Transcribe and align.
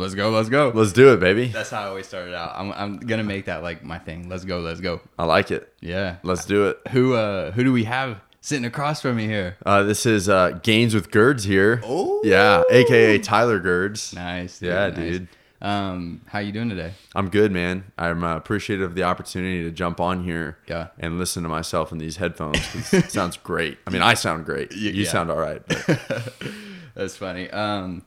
Let's 0.00 0.14
go. 0.14 0.30
Let's 0.30 0.48
go. 0.48 0.72
Let's 0.74 0.92
do 0.92 1.12
it, 1.12 1.20
baby. 1.20 1.46
That's 1.48 1.70
how 1.70 1.82
I 1.82 1.86
always 1.86 2.06
started 2.08 2.34
out. 2.34 2.52
I'm, 2.56 2.72
I'm 2.72 2.96
gonna 2.98 3.22
make 3.22 3.44
that 3.44 3.62
like 3.62 3.84
my 3.84 3.98
thing. 3.98 4.28
Let's 4.28 4.44
go. 4.44 4.60
Let's 4.60 4.80
go. 4.80 5.00
I 5.18 5.24
like 5.24 5.50
it. 5.50 5.72
Yeah. 5.80 6.16
Let's 6.22 6.44
do 6.44 6.68
it. 6.68 6.78
Who 6.90 7.14
uh 7.14 7.50
who 7.52 7.62
do 7.64 7.72
we 7.72 7.84
have 7.84 8.18
sitting 8.40 8.64
across 8.64 9.02
from 9.02 9.16
me 9.16 9.26
here? 9.26 9.56
Uh, 9.64 9.82
this 9.82 10.06
is 10.06 10.28
uh, 10.28 10.58
Gains 10.62 10.94
with 10.94 11.10
Girds 11.10 11.44
here. 11.44 11.80
Oh. 11.84 12.20
Yeah, 12.24 12.62
aka 12.70 13.18
Tyler 13.18 13.58
Girds. 13.60 14.14
Nice. 14.14 14.60
Yeah, 14.62 14.88
nice. 14.88 14.96
dude. 14.96 15.28
Um, 15.62 16.22
how 16.26 16.38
you 16.38 16.52
doing 16.52 16.70
today? 16.70 16.94
I'm 17.14 17.28
good, 17.28 17.52
man. 17.52 17.84
I'm 17.98 18.24
uh, 18.24 18.34
appreciative 18.34 18.82
of 18.90 18.94
the 18.94 19.02
opportunity 19.02 19.62
to 19.64 19.70
jump 19.70 20.00
on 20.00 20.24
here 20.24 20.56
Yeah. 20.66 20.88
and 20.98 21.18
listen 21.18 21.42
to 21.42 21.50
myself 21.50 21.92
in 21.92 21.98
these 21.98 22.16
headphones. 22.16 22.56
it 22.94 23.10
sounds 23.10 23.36
great. 23.36 23.76
I 23.86 23.90
mean, 23.90 24.00
I 24.00 24.14
sound 24.14 24.46
great. 24.46 24.72
You 24.72 24.90
yeah. 24.90 25.10
sound 25.10 25.30
all 25.30 25.36
right. 25.36 25.60
That's 26.94 27.14
funny. 27.16 27.50
Um, 27.50 28.02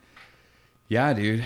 yeah, 0.88 1.14
dude. 1.14 1.46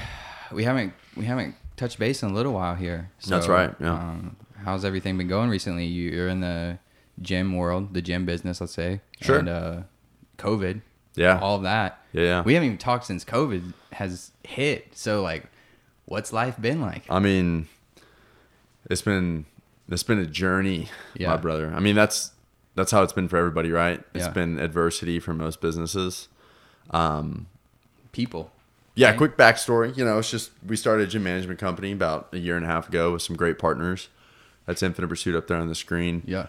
We 0.51 0.63
haven't 0.63 0.93
we 1.15 1.25
haven't 1.25 1.55
touched 1.75 1.99
base 1.99 2.23
in 2.23 2.29
a 2.29 2.33
little 2.33 2.53
while 2.53 2.75
here. 2.75 3.11
So, 3.19 3.35
That's 3.35 3.47
right, 3.47 3.73
yeah. 3.79 3.93
Um, 3.93 4.35
how's 4.63 4.83
everything 4.85 5.17
been 5.17 5.27
going 5.27 5.49
recently? 5.49 5.85
You, 5.85 6.11
you're 6.11 6.27
in 6.29 6.39
the 6.41 6.79
gym 7.21 7.55
world, 7.55 7.93
the 7.93 8.01
gym 8.01 8.25
business, 8.25 8.59
let's 8.61 8.73
say. 8.73 9.01
Sure. 9.21 9.39
And 9.39 9.49
uh, 9.49 9.81
COVID. 10.37 10.81
Yeah. 11.15 11.39
All 11.39 11.55
of 11.57 11.63
that. 11.63 11.99
Yeah, 12.13 12.23
yeah. 12.23 12.41
We 12.43 12.53
haven't 12.53 12.67
even 12.67 12.77
talked 12.77 13.05
since 13.05 13.23
COVID 13.25 13.73
has 13.93 14.31
hit. 14.43 14.89
So 14.95 15.21
like, 15.21 15.45
what's 16.05 16.31
life 16.33 16.59
been 16.61 16.79
like? 16.81 17.03
I 17.09 17.19
mean, 17.19 17.67
it's 18.89 19.01
been 19.01 19.45
it's 19.89 20.03
been 20.03 20.19
a 20.19 20.25
journey, 20.25 20.89
Yeah. 21.15 21.29
my 21.29 21.37
brother. 21.37 21.71
I 21.75 21.79
mean, 21.79 21.95
that's 21.95 22.31
that's 22.75 22.91
how 22.91 23.01
it's 23.03 23.13
been 23.13 23.27
for 23.27 23.37
everybody, 23.37 23.71
right? 23.71 24.03
It's 24.13 24.25
Yeah. 24.25 24.31
been 24.31 24.59
adversity 24.59 25.19
for 25.19 25.33
most 25.33 25.61
businesses. 25.61 26.27
People. 28.11 28.51
Yeah, 28.97 29.13
quick 29.13 29.37
backstory. 29.37 29.95
You 29.95 30.03
know, 30.03 30.17
it's 30.17 30.31
just 30.31 30.51
we 30.65 30.75
started 30.75 31.07
a 31.07 31.11
gym 31.11 31.23
management 31.23 31.59
company 31.59 31.91
about 31.91 32.29
a 32.33 32.37
year 32.37 32.55
and 32.55 32.65
a 32.65 32.67
half 32.67 32.89
ago 32.89 33.13
with 33.13 33.21
some 33.21 33.35
great 33.35 33.59
partners. 33.59 34.09
That's 34.65 34.83
Infinite 34.83 35.07
Pursuit 35.07 35.35
up 35.35 35.47
there 35.47 35.57
on 35.57 35.67
the 35.67 35.75
screen. 35.75 36.23
Yeah. 36.25 36.47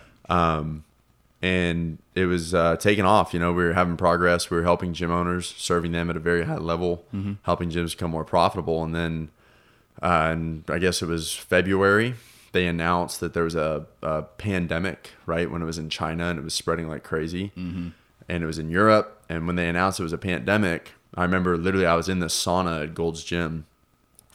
and 1.40 1.98
it 2.14 2.27
was 2.27 2.55
uh, 2.55 2.77
taking 2.77 3.05
off. 3.05 3.32
You 3.32 3.40
know, 3.40 3.52
we 3.52 3.62
were 3.64 3.74
having 3.74 3.96
progress. 3.96 4.50
We 4.50 4.56
were 4.56 4.62
helping 4.64 4.92
gym 4.92 5.10
owners, 5.10 5.55
serving 5.56 5.92
them 5.92 6.10
at 6.10 6.16
a 6.16 6.20
very 6.20 6.44
high 6.44 6.56
level, 6.56 7.05
helping 7.42 7.70
gyms 7.70 7.92
become 7.92 8.10
more 8.10 8.24
profitable. 8.24 8.83
And 8.83 8.94
then, 8.94 9.30
uh, 10.02 10.30
and 10.33 10.64
I 10.68 10.78
guess 10.78 11.00
it 11.00 11.06
was 11.06 11.34
February, 11.34 12.14
they 12.52 12.66
announced 12.66 13.20
that 13.20 13.34
there 13.34 13.44
was 13.44 13.55
a, 13.55 13.86
a 14.02 14.22
pandemic, 14.22 15.12
right, 15.27 15.50
when 15.50 15.62
it 15.62 15.66
was 15.66 15.78
in 15.78 15.90
China 15.90 16.24
and 16.24 16.38
it 16.38 16.42
was 16.42 16.55
spreading 16.55 16.88
like 16.88 17.05
crazy. 17.05 17.52
Mm-hmm. 17.56 17.88
And 18.28 18.42
it 18.42 18.46
was 18.46 18.58
in 18.58 18.68
Europe. 18.68 19.22
And 19.28 19.46
when 19.46 19.56
they 19.56 19.68
announced 19.68 20.00
it 20.00 20.02
was 20.02 20.12
a 20.12 20.18
pandemic, 20.18 20.92
I 21.14 21.23
remember 21.23 21.56
literally 21.56 21.87
I 21.87 21.95
was 21.95 22.09
in 22.09 22.20
the 22.20 22.27
sauna 22.27 22.84
at 22.84 22.95
Gold's 22.95 23.25
Gym 23.25 23.67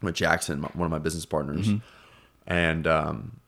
with 0.01 0.15
Jackson, 0.15 0.61
one 0.61 0.85
of 0.85 0.91
my 0.91 0.99
business 0.99 1.25
partners. 1.25 1.67
Mm-hmm. 1.67 1.77
And 2.45 2.87
um, 2.87 3.39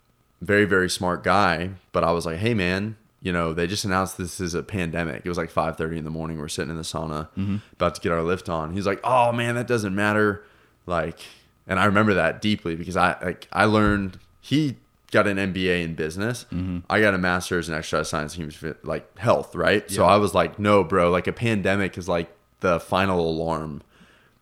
very 0.41 0.65
very 0.65 0.89
smart 0.89 1.23
guy 1.23 1.71
but 1.91 2.03
i 2.03 2.11
was 2.11 2.25
like 2.25 2.37
hey 2.37 2.53
man 2.53 2.95
you 3.21 3.31
know 3.31 3.53
they 3.53 3.65
just 3.65 3.83
announced 3.83 4.19
this 4.19 4.39
is 4.39 4.53
a 4.53 4.61
pandemic. 4.61 5.23
It 5.25 5.29
was 5.29 5.37
like 5.37 5.51
5.30 5.51 5.97
in 5.97 6.03
the 6.03 6.11
morning 6.11 6.37
we're 6.37 6.47
sitting 6.47 6.69
in 6.69 6.77
the 6.77 6.83
sauna 6.83 7.27
mm-hmm. 7.35 7.57
about 7.73 7.95
to 7.95 8.01
get 8.01 8.11
our 8.11 8.21
lift 8.21 8.49
on. 8.49 8.73
He's 8.73 8.85
like 8.85 8.99
oh 9.03 9.31
man 9.31 9.55
that 9.55 9.65
doesn't 9.65 9.95
matter. 9.95 10.43
Like 10.85 11.19
and 11.65 11.79
i 11.79 11.85
remember 11.85 12.13
that 12.13 12.39
deeply 12.39 12.75
because 12.75 12.95
i 12.95 13.17
like 13.23 13.47
i 13.51 13.65
learned 13.65 14.19
he 14.41 14.75
got 15.09 15.25
an 15.25 15.37
mba 15.37 15.83
in 15.83 15.95
business. 15.95 16.45
Mm-hmm. 16.53 16.79
I 16.87 17.01
got 17.01 17.15
a 17.15 17.17
master's 17.17 17.67
in 17.67 17.73
exercise 17.73 18.09
science 18.09 18.37
and 18.37 18.53
human 18.53 18.77
like 18.83 19.17
health 19.17 19.55
right? 19.55 19.89
So 19.89 20.05
i 20.05 20.17
was 20.17 20.35
like 20.35 20.59
no 20.59 20.83
bro 20.83 21.09
like 21.09 21.25
a 21.25 21.33
pandemic 21.33 21.97
is 21.97 22.07
like 22.07 22.29
the 22.61 22.79
final 22.79 23.19
alarm 23.19 23.81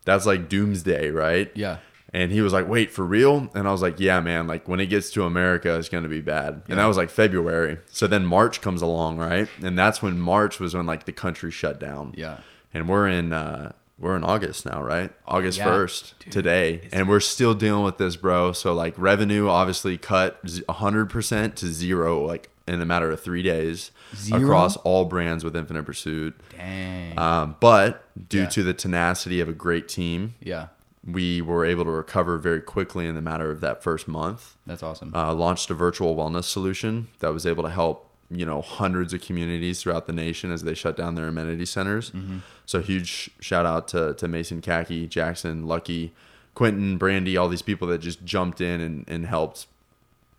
that's 0.06 0.26
like 0.26 0.50
doomsday 0.50 1.10
right 1.12 1.52
Yeah. 1.56 1.78
and 2.14 2.32
he 2.32 2.42
was 2.42 2.52
like, 2.54 2.68
wait, 2.68 2.92
for 2.92 3.04
real? 3.06 3.50
And 3.56 3.68
I 3.68 3.72
was 3.72 3.82
like, 3.82 4.00
yeah, 4.00 4.20
man. 4.20 4.48
Like 4.48 4.68
when 4.68 4.80
it 4.80 4.88
gets 4.88 5.10
to 5.12 5.24
America, 5.24 5.76
it's 5.78 5.90
going 5.90 6.04
to 6.04 6.10
be 6.10 6.22
bad. 6.22 6.62
And 6.68 6.78
that 6.78 6.86
was 6.86 6.98
like 6.98 7.10
February. 7.10 7.78
So 7.88 8.06
then 8.08 8.26
March 8.26 8.60
comes 8.62 8.82
along, 8.82 9.18
right? 9.18 9.48
And 9.64 9.78
that's 9.80 10.02
when 10.02 10.20
March 10.20 10.60
was 10.60 10.76
when 10.76 10.86
like 10.86 11.06
the 11.06 11.12
country 11.14 11.52
shut 11.52 11.80
down. 11.80 12.14
Yeah. 12.18 12.40
And 12.74 12.88
we're 12.90 13.08
in, 13.08 13.32
uh, 13.34 13.72
we're 13.98 14.16
in 14.18 14.24
August 14.26 14.66
now, 14.66 14.84
right? 14.84 15.12
August 15.28 15.60
Yeah. 15.60 15.68
1st 15.68 16.14
today. 16.30 16.90
And 16.92 17.08
we're 17.08 17.20
still 17.22 17.54
dealing 17.54 17.84
with 17.86 17.98
this, 17.98 18.16
bro. 18.18 18.52
So 18.52 18.74
like 18.74 18.94
revenue 18.98 19.48
obviously 19.48 19.98
cut 19.98 20.40
z- 20.48 20.64
100% 20.68 21.56
to 21.56 21.68
zero, 21.68 22.26
like 22.26 22.50
in 22.68 22.82
a 22.82 22.86
matter 22.86 23.12
of 23.12 23.20
three 23.20 23.44
days 23.44 23.92
Zero? 24.16 24.42
across 24.42 24.78
all 24.78 25.06
brands 25.06 25.44
with 25.44 25.56
Infinite 25.56 25.84
Pursuit. 25.84 26.40
Dang. 26.58 27.18
Um, 27.20 27.56
but 27.60 28.06
due 28.30 28.42
Yeah. 28.44 28.50
to 28.50 28.64
the 28.64 28.74
tenacity 28.74 29.40
of 29.40 29.50
a 29.50 29.54
great 29.54 29.88
team, 29.88 30.36
yeah. 30.42 30.68
we 31.06 31.42
were 31.42 31.66
able 31.66 31.84
to 31.84 31.92
recover 31.92 32.38
very 32.38 32.62
quickly 32.62 33.06
in 33.08 33.16
the 33.16 33.22
matter 33.22 33.52
of 33.52 33.60
that 33.62 33.84
first 33.84 34.08
month. 34.08 34.56
That's 34.66 34.82
awesome. 34.84 35.12
Uh, 35.14 35.34
launched 35.34 35.70
a 35.70 35.74
virtual 35.74 36.16
wellness 36.16 36.46
solution 36.46 37.08
that 37.20 37.34
was 37.34 37.46
able 37.46 37.64
to 37.64 37.70
help 37.70 38.10
you 38.32 38.46
know 38.46 38.62
hundreds 38.62 39.14
of 39.14 39.22
communities 39.22 39.82
throughout 39.82 40.08
the 40.08 40.14
nation 40.14 40.52
as 40.52 40.64
they 40.64 40.74
shut 40.74 40.96
down 40.98 41.14
their 41.16 41.28
amenity 41.28 41.66
centers. 41.66 42.10
Mm-hmm. 42.12 42.38
So 42.66 42.82
huge 42.82 43.30
shout 43.42 43.66
out 43.66 43.88
to 43.90 44.14
to 44.16 44.28
Mason 44.28 44.62
Khaki, 44.62 45.08
Jackson, 45.08 45.68
Lucky, 45.68 46.14
Quentin, 46.56 46.98
Brandy, 46.98 47.36
all 47.38 47.50
these 47.50 47.62
people 47.62 47.88
that 47.90 48.00
just 48.00 48.24
jumped 48.24 48.62
in 48.62 48.80
and, 48.82 49.06
and 49.08 49.26
helped 49.28 49.68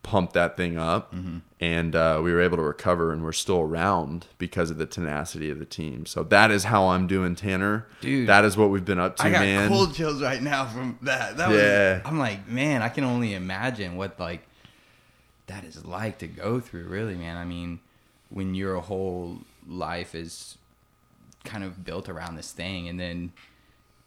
pump 0.04 0.32
that 0.34 0.56
thing 0.56 0.78
up. 0.78 1.12
Mm-hmm. 1.12 1.38
And 1.60 1.96
uh, 1.96 2.20
we 2.22 2.30
were 2.32 2.40
able 2.42 2.58
to 2.58 2.62
recover, 2.62 3.10
and 3.12 3.24
we're 3.24 3.32
still 3.32 3.60
around 3.60 4.26
because 4.38 4.70
of 4.70 4.76
the 4.78 4.86
tenacity 4.86 5.50
of 5.50 5.58
the 5.58 5.64
team. 5.64 6.06
So 6.06 6.22
that 6.24 6.50
is 6.52 6.64
how 6.64 6.88
I'm 6.88 7.06
doing, 7.08 7.34
Tanner. 7.34 7.86
Dude. 8.00 8.28
that 8.28 8.44
is 8.44 8.56
what 8.56 8.70
we've 8.70 8.84
been 8.84 8.98
up 9.00 9.16
to, 9.16 9.24
I 9.24 9.30
got 9.30 9.40
man. 9.40 9.68
cold 9.68 9.94
chills 9.94 10.22
right 10.22 10.42
now 10.42 10.66
from 10.66 10.98
that. 11.02 11.38
That 11.38 11.50
Yeah. 11.50 11.94
was. 11.94 12.02
I'm 12.04 12.18
like, 12.18 12.46
man, 12.46 12.82
I 12.82 12.90
can 12.90 13.02
only 13.02 13.34
imagine 13.34 13.96
what 13.96 14.20
like 14.20 14.46
that 15.46 15.64
is 15.64 15.84
like 15.84 16.18
to 16.18 16.26
go 16.28 16.60
through. 16.60 16.84
Really, 16.84 17.14
man. 17.16 17.36
I 17.36 17.44
mean, 17.44 17.80
when 18.28 18.54
your 18.54 18.80
whole 18.80 19.38
life 19.66 20.14
is 20.14 20.58
kind 21.44 21.64
of 21.64 21.82
built 21.84 22.08
around 22.10 22.36
this 22.36 22.52
thing, 22.52 22.88
and 22.88 23.00
then 23.00 23.32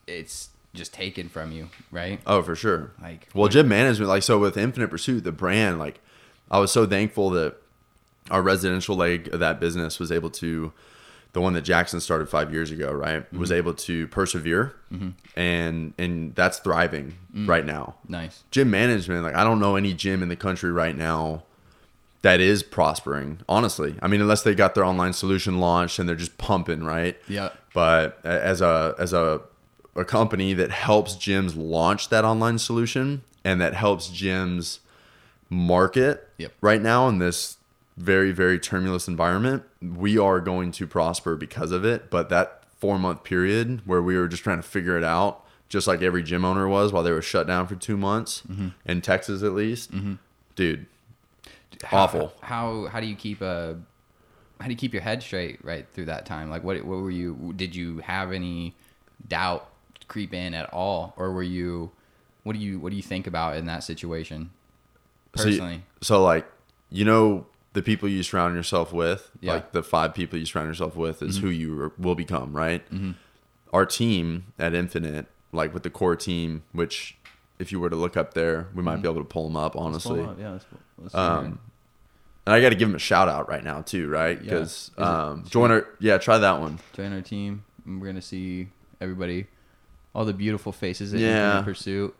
it's 0.05 0.49
just 0.77 0.93
taken 0.93 1.29
from 1.29 1.51
you, 1.51 1.69
right? 1.91 2.19
Oh, 2.25 2.41
for 2.41 2.55
sure. 2.55 2.91
Like, 3.01 3.27
Well, 3.33 3.49
gym 3.49 3.67
management, 3.67 4.09
like 4.09 4.23
so 4.23 4.39
with 4.39 4.57
Infinite 4.57 4.89
Pursuit, 4.89 5.23
the 5.23 5.31
brand, 5.31 5.79
like 5.79 5.99
I 6.49 6.59
was 6.59 6.71
so 6.71 6.85
thankful 6.85 7.29
that 7.31 7.57
our 8.31 8.41
residential 8.41 8.95
leg 8.95 9.33
of 9.33 9.39
that 9.39 9.59
business 9.59 9.99
was 9.99 10.11
able 10.11 10.29
to, 10.29 10.71
the 11.33 11.41
one 11.41 11.53
that 11.53 11.61
Jackson 11.61 11.99
started 11.99 12.29
five 12.29 12.53
years 12.53 12.71
ago, 12.71 12.91
right, 12.91 13.23
mm-hmm. 13.23 13.39
was 13.39 13.51
able 13.51 13.73
to 13.73 14.07
persevere, 14.07 14.73
mm-hmm. 14.91 15.09
and 15.35 15.93
and 15.97 16.35
that's 16.35 16.59
thriving 16.59 17.17
mm. 17.33 17.47
right 17.47 17.65
now. 17.65 17.95
nice. 18.07 18.43
Gym 18.51 18.71
management, 18.71 19.23
like 19.23 19.35
I 19.35 19.43
don't 19.43 19.59
know 19.59 19.75
any 19.75 19.93
gym 19.93 20.23
in 20.23 20.29
the 20.29 20.35
country 20.35 20.71
right 20.71 20.95
now 20.95 21.43
that 22.21 22.39
is 22.39 22.63
prospering. 22.63 23.39
Honestly, 23.47 23.95
I 24.01 24.07
mean, 24.07 24.21
unless 24.21 24.41
they 24.43 24.55
got 24.55 24.75
their 24.75 24.83
online 24.83 25.13
solution 25.13 25.59
launched 25.59 25.99
and 25.99 26.09
they're 26.09 26.15
just 26.15 26.37
pumping, 26.37 26.83
right? 26.83 27.17
Yeah. 27.27 27.49
but 27.73 28.19
as 28.25 28.61
a 28.61 28.95
as 28.97 29.13
a 29.13 29.41
a 29.97 30.05
company 30.05 30.53
that 30.53 30.71
helps 30.71 31.15
gyms 31.15 31.53
launch 31.57 32.09
that 32.09 32.23
online 32.23 32.57
solution 32.57 33.23
and 33.43 33.59
that 33.59 33.73
helps 33.73 34.09
gyms 34.09 34.79
market 35.49 36.29
Yep. 36.37 36.53
right 36.61 36.81
now 36.81 37.07
in 37.07 37.19
this 37.19 37.57
very 37.97 38.31
very 38.31 38.59
turbulent 38.59 39.07
environment 39.07 39.63
we 39.81 40.17
are 40.17 40.39
going 40.39 40.71
to 40.73 40.85
prosper 40.85 41.35
because 41.35 41.71
of 41.71 41.83
it 41.83 42.09
but 42.09 42.29
that 42.29 42.63
four 42.77 42.99
month 42.99 43.23
period 43.23 43.81
where 43.85 44.01
we 44.01 44.15
were 44.17 44.27
just 44.27 44.43
trying 44.43 44.57
to 44.57 44.67
figure 44.67 44.97
it 44.97 45.03
out 45.03 45.43
just 45.67 45.87
like 45.87 46.01
every 46.01 46.21
gym 46.23 46.45
owner 46.45 46.67
was 46.67 46.93
while 46.93 47.03
they 47.03 47.11
were 47.11 47.21
shut 47.21 47.47
down 47.47 47.65
for 47.65 47.75
two 47.75 47.97
months 47.97 48.43
mm-hmm. 48.49 48.69
in 48.85 49.01
texas 49.01 49.41
at 49.41 49.53
least 49.53 49.91
mm-hmm. 49.91 50.13
dude 50.55 50.85
How- 51.83 52.03
Awful. 52.03 52.33
How 52.41 52.85
how 52.87 52.99
do 52.99 53.07
you 53.07 53.15
keep 53.15 53.41
a 53.41 53.77
how 54.59 54.65
do 54.65 54.71
you 54.71 54.77
keep 54.77 54.93
your 54.93 55.03
head 55.03 55.21
straight 55.21 55.63
right 55.63 55.85
through 55.93 56.05
that 56.05 56.25
time? 56.25 56.49
Like, 56.49 56.63
what 56.63 56.77
what 56.85 56.99
were 56.99 57.11
you? 57.11 57.53
Did 57.55 57.75
you 57.75 57.99
have 57.99 58.31
any 58.31 58.73
doubt 59.27 59.69
creep 60.07 60.33
in 60.33 60.53
at 60.53 60.71
all, 60.73 61.13
or 61.17 61.31
were 61.31 61.43
you? 61.43 61.91
What 62.43 62.53
do 62.53 62.59
you 62.59 62.79
what 62.79 62.91
do 62.91 62.95
you 62.95 63.01
think 63.03 63.27
about 63.27 63.57
in 63.57 63.65
that 63.65 63.83
situation? 63.83 64.51
Personally, 65.33 65.83
So, 66.01 66.23
like, 66.23 66.47
you 66.89 67.05
know, 67.05 67.45
the 67.73 67.81
people 67.83 68.09
you 68.09 68.23
surround 68.23 68.55
yourself 68.55 68.91
with, 68.91 69.29
Yeah. 69.41 69.53
like 69.53 69.71
the 69.71 69.83
five 69.83 70.15
people 70.15 70.39
you 70.39 70.45
surround 70.45 70.69
yourself 70.69 70.95
with, 70.95 71.21
is 71.21 71.37
who 71.37 71.49
you 71.49 71.91
will 71.99 72.15
become, 72.15 72.55
right? 72.55 72.83
Our 73.73 73.85
team 73.85 74.45
at 74.57 74.73
Infinite, 74.73 75.27
like 75.51 75.73
with 75.73 75.83
the 75.83 75.89
core 75.91 76.15
team, 76.15 76.63
which 76.71 77.17
if 77.59 77.71
you 77.71 77.79
were 77.79 77.89
to 77.89 77.95
look 77.95 78.15
up 78.17 78.33
there, 78.33 78.67
we 78.73 78.81
might 78.81 79.01
be 79.01 79.09
able 79.09 79.21
to 79.21 79.27
pull 79.27 79.43
them 79.43 79.57
up, 79.57 79.75
honestly. 79.75 80.21
yeah, 80.39 80.51
let's, 80.53 80.65
let's 80.97 81.13
Um, 81.15 81.59
and 82.45 82.55
I 82.55 82.61
got 82.61 82.69
to 82.69 82.75
give 82.75 82.87
them 82.87 82.95
a 82.95 82.99
shout 82.99 83.27
out 83.27 83.47
right 83.49 83.63
now 83.63 83.81
too, 83.81 84.07
right? 84.07 84.37
Yeah. 84.37 84.43
Because 84.43 84.91
it- 84.97 85.03
um, 85.03 85.43
join 85.47 85.69
our 85.69 85.85
yeah, 85.99 86.17
try 86.17 86.37
that 86.39 86.59
one. 86.61 86.79
join 86.93 87.11
our 87.13 87.21
team. 87.21 87.63
We're 87.85 88.07
gonna 88.07 88.21
see 88.21 88.69
everybody, 89.01 89.47
all 90.17 90.25
the 90.25 90.33
beautiful 90.33 90.71
faces 90.71 91.11
that 91.11 91.19
Yeah. 91.19 91.59
Infinite 91.59 91.63
Pursuit. 91.63 92.15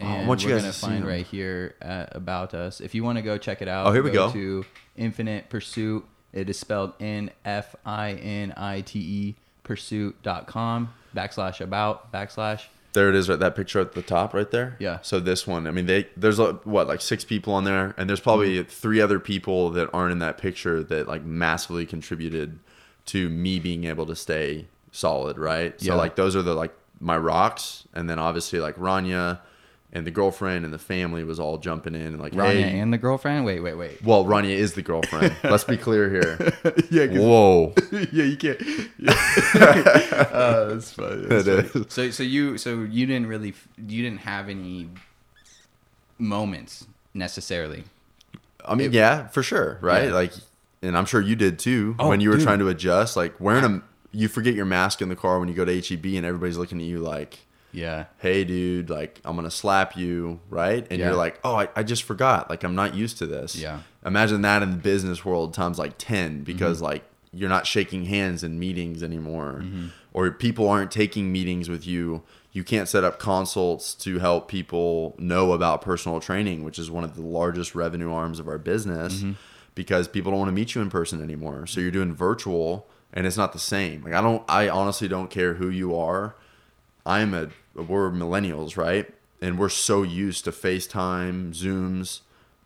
Oh, 0.00 0.04
And 0.04 0.26
want 0.26 0.42
you 0.42 0.48
we're 0.48 0.54
guys 0.54 0.62
gonna 0.62 0.72
to 0.72 0.78
find 0.78 1.02
them. 1.02 1.08
right 1.08 1.26
here 1.26 1.74
at 1.82 2.16
About 2.16 2.54
Us. 2.54 2.80
If 2.80 2.94
you 2.94 3.04
want 3.04 3.18
to 3.18 3.22
go 3.22 3.36
check 3.36 3.60
it 3.60 3.68
out, 3.68 3.86
Oh, 3.86 3.92
here 3.92 4.02
we 4.02 4.10
go. 4.10 4.32
To 4.32 4.64
Infinite 4.96 5.50
Pursuit. 5.50 6.04
It 6.32 6.48
is 6.48 6.58
spelled 6.58 6.94
N 6.98 7.30
F 7.44 7.76
I 7.84 8.12
N 8.12 8.54
I 8.56 8.80
T 8.80 8.98
E 8.98 9.36
Pursuit.com 9.64 10.88
backslash 11.14 11.60
about 11.60 12.10
backslash. 12.12 12.62
There 12.94 13.08
it 13.08 13.14
is, 13.14 13.28
right? 13.28 13.38
That 13.38 13.54
picture 13.56 13.80
at 13.80 13.92
the 13.92 14.02
top, 14.02 14.34
right 14.34 14.50
there. 14.50 14.76
Yeah. 14.78 14.98
So 15.02 15.18
this 15.20 15.46
one, 15.46 15.66
I 15.66 15.70
mean, 15.70 15.86
they 15.86 16.08
there's 16.16 16.38
what 16.38 16.88
like 16.88 17.00
six 17.00 17.24
people 17.24 17.52
on 17.54 17.64
there, 17.64 17.94
and 17.96 18.08
there's 18.08 18.20
probably 18.20 18.56
Mm-hmm. 18.56 18.68
three 18.68 19.00
other 19.00 19.18
people 19.18 19.70
that 19.70 19.88
aren't 19.92 20.12
in 20.12 20.18
that 20.20 20.38
picture 20.38 20.82
that 20.84 21.08
like 21.08 21.22
massively 21.24 21.86
contributed 21.86 22.58
to 23.06 23.28
me 23.28 23.58
being 23.58 23.84
able 23.84 24.06
to 24.06 24.14
stay 24.16 24.66
solid, 24.90 25.38
right? 25.38 25.78
So 25.80 25.86
Yeah. 25.88 25.94
like 25.94 26.16
those 26.16 26.34
are 26.36 26.42
the 26.42 26.54
like 26.54 26.72
my 27.02 27.16
rocks, 27.16 27.86
and 27.92 28.08
then 28.08 28.18
obviously 28.18 28.60
like 28.60 28.76
Rania 28.76 29.40
and 29.94 30.06
the 30.06 30.10
girlfriend 30.10 30.64
and 30.64 30.72
the 30.72 30.78
family 30.78 31.22
was 31.22 31.38
all 31.38 31.58
jumping 31.58 31.94
in 31.94 32.00
and 32.00 32.18
like 32.20 32.32
Rania 32.32 32.62
hey. 32.62 32.78
and 32.78 32.90
the 32.92 32.96
girlfriend. 32.96 33.44
Wait, 33.44 33.60
wait, 33.60 33.74
wait. 33.74 34.02
well, 34.02 34.24
Rania 34.24 34.54
is 34.54 34.72
the 34.72 34.80
girlfriend. 34.80 35.36
Let's 35.44 35.64
be 35.64 35.76
clear 35.76 36.08
here. 36.08 36.54
yeah, 36.90 37.06
Whoa. 37.08 37.74
yeah, 38.10 38.24
you 38.24 38.36
can't. 38.38 38.58
uh, 39.42 40.64
that's 40.68 40.92
funny. 40.92 41.26
That's 41.26 41.46
It 41.46 41.66
funny. 41.68 41.84
is. 41.86 41.92
So, 41.92 42.10
so 42.10 42.22
you, 42.22 42.56
so 42.58 42.80
you 42.82 43.06
didn't 43.06 43.26
really, 43.26 43.54
you 43.76 44.02
didn't 44.02 44.20
have 44.20 44.48
any 44.48 44.88
moments 46.18 46.86
necessarily. 47.14 47.84
I 48.64 48.74
mean, 48.74 48.92
yeah, 48.92 49.26
for 49.28 49.42
sure, 49.42 49.78
right? 49.82 50.04
Yeah. 50.08 50.14
Like, 50.14 50.32
and 50.82 50.96
I'm 50.96 51.04
sure 51.04 51.20
you 51.20 51.36
did 51.36 51.58
too 51.58 51.96
Oh, 51.98 52.08
when 52.08 52.20
you 52.20 52.30
were 52.30 52.36
dude. 52.36 52.44
trying 52.44 52.58
to 52.60 52.68
adjust. 52.68 53.16
Like 53.16 53.38
wearing 53.40 53.64
a, 53.64 53.82
you 54.12 54.28
forget 54.28 54.54
your 54.54 54.64
mask 54.66 55.00
in 55.02 55.08
the 55.08 55.16
car 55.16 55.38
when 55.40 55.48
you 55.48 55.54
go 55.54 55.64
to 55.64 55.72
HEB, 55.80 56.04
and 56.16 56.24
everybody's 56.26 56.56
looking 56.58 56.78
at 56.78 56.84
you 56.86 56.98
like, 56.98 57.40
Yeah. 57.72 58.04
"Hey, 58.18 58.44
dude, 58.44 58.90
like 58.90 59.20
I'm 59.24 59.34
gonna 59.36 59.50
slap 59.50 59.96
you," 59.96 60.40
right? 60.50 60.86
And 60.90 60.98
Yeah. 61.00 61.08
you're 61.08 61.16
like, 61.16 61.40
"Oh, 61.42 61.54
I, 61.56 61.68
I 61.74 61.82
just 61.82 62.02
forgot. 62.02 62.50
Like 62.50 62.62
I'm 62.64 62.74
not 62.74 62.94
used 62.94 63.18
to 63.18 63.26
this." 63.26 63.56
Yeah. 63.56 63.80
Imagine 64.04 64.42
that 64.42 64.62
in 64.62 64.70
the 64.72 64.76
business 64.76 65.24
world 65.24 65.54
times 65.54 65.78
like 65.78 65.94
ten, 65.98 66.42
because 66.44 66.76
Mm-hmm. 66.78 66.84
like 66.86 67.04
you're 67.32 67.48
not 67.48 67.66
shaking 67.66 68.04
hands 68.04 68.44
in 68.44 68.58
meetings 68.58 69.02
anymore, 69.02 69.62
Mm-hmm. 69.64 69.86
or 70.12 70.30
people 70.32 70.68
aren't 70.68 70.90
taking 70.90 71.32
meetings 71.32 71.68
with 71.70 71.86
you. 71.86 72.22
You 72.52 72.62
can't 72.64 72.86
set 72.86 73.04
up 73.04 73.18
consults 73.18 73.94
to 73.94 74.18
help 74.18 74.46
people 74.48 75.14
know 75.18 75.52
about 75.52 75.80
personal 75.80 76.20
training, 76.20 76.64
which 76.64 76.78
is 76.78 76.90
one 76.90 77.04
of 77.04 77.14
the 77.16 77.22
largest 77.22 77.74
revenue 77.74 78.12
arms 78.12 78.38
of 78.38 78.46
our 78.48 78.58
business, 78.58 79.20
Mm-hmm. 79.20 79.32
because 79.74 80.06
people 80.08 80.30
don't 80.32 80.40
want 80.40 80.50
to 80.50 80.54
meet 80.54 80.74
you 80.74 80.82
in 80.82 80.90
person 80.90 81.22
anymore. 81.22 81.66
So 81.66 81.80
you're 81.80 81.90
doing 81.90 82.14
virtual, 82.14 82.86
and 83.12 83.26
it's 83.26 83.36
not 83.36 83.52
the 83.52 83.58
same. 83.58 84.02
Like 84.02 84.14
I 84.14 84.20
don't, 84.20 84.42
I 84.48 84.68
honestly 84.68 85.08
don't 85.08 85.30
care 85.30 85.54
who 85.54 85.68
you 85.68 85.96
are. 85.96 86.34
I'm 87.04 87.34
a 87.34 87.48
we're 87.74 88.10
millennials, 88.10 88.76
right? 88.76 89.12
And 89.40 89.58
we're 89.58 89.68
so 89.68 90.02
used 90.02 90.44
to 90.44 90.52
FaceTime, 90.52 91.50
Zooms. 91.50 92.20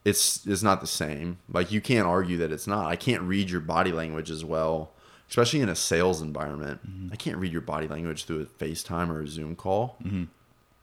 It's 0.05 0.47
it's 0.47 0.63
not 0.63 0.81
the 0.81 0.87
same. 0.87 1.39
Like 1.49 1.73
you 1.73 1.81
can't 1.81 2.07
argue 2.07 2.37
that 2.39 2.53
it's 2.53 2.67
not. 2.67 2.87
I 2.87 2.97
can't 2.97 3.23
read 3.23 3.51
your 3.51 3.61
body 3.61 3.93
language 3.93 4.31
as 4.31 4.45
well, 4.45 4.93
especially 5.29 5.61
in 5.61 5.69
a 5.69 5.75
sales 5.75 6.23
environment. 6.23 6.81
I 7.13 7.17
can't 7.17 7.39
read 7.39 7.53
your 7.53 7.63
body 7.63 7.89
language 7.89 8.25
through 8.25 8.43
a 8.43 8.65
FaceTime 8.65 9.09
or 9.09 9.23
a 9.23 9.27
Zoom 9.27 9.57
call. 9.57 9.97
Mm-hmm. 10.05 10.25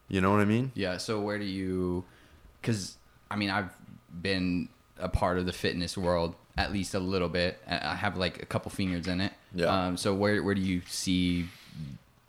You 0.09 0.21
know 0.21 0.31
what 0.31 0.42
I 0.42 0.45
mean? 0.45 0.71
Yeah. 0.75 0.98
So 0.98 1.21
where 1.21 1.39
do 1.39 1.45
you? 1.45 2.04
Because 2.62 2.98
I 3.31 3.36
mean, 3.36 3.50
I've 3.50 3.71
been 4.21 4.69
a 5.00 5.09
part 5.09 5.38
of 5.38 5.45
the 5.45 5.54
fitness 5.54 5.98
world 5.98 6.36
at 6.57 6.71
least 6.71 6.94
a 6.94 7.00
little 7.00 7.29
bit. 7.29 7.59
I 7.67 7.95
have 7.95 8.17
like 8.17 8.41
a 8.41 8.45
couple 8.45 8.69
fingers 8.71 9.07
in 9.07 9.21
it. 9.21 9.33
Yeah. 9.55 9.65
Um, 9.67 9.97
so 9.97 10.13
where 10.13 10.41
where 10.44 10.55
do 10.55 10.61
you 10.61 10.81
see? 10.88 11.47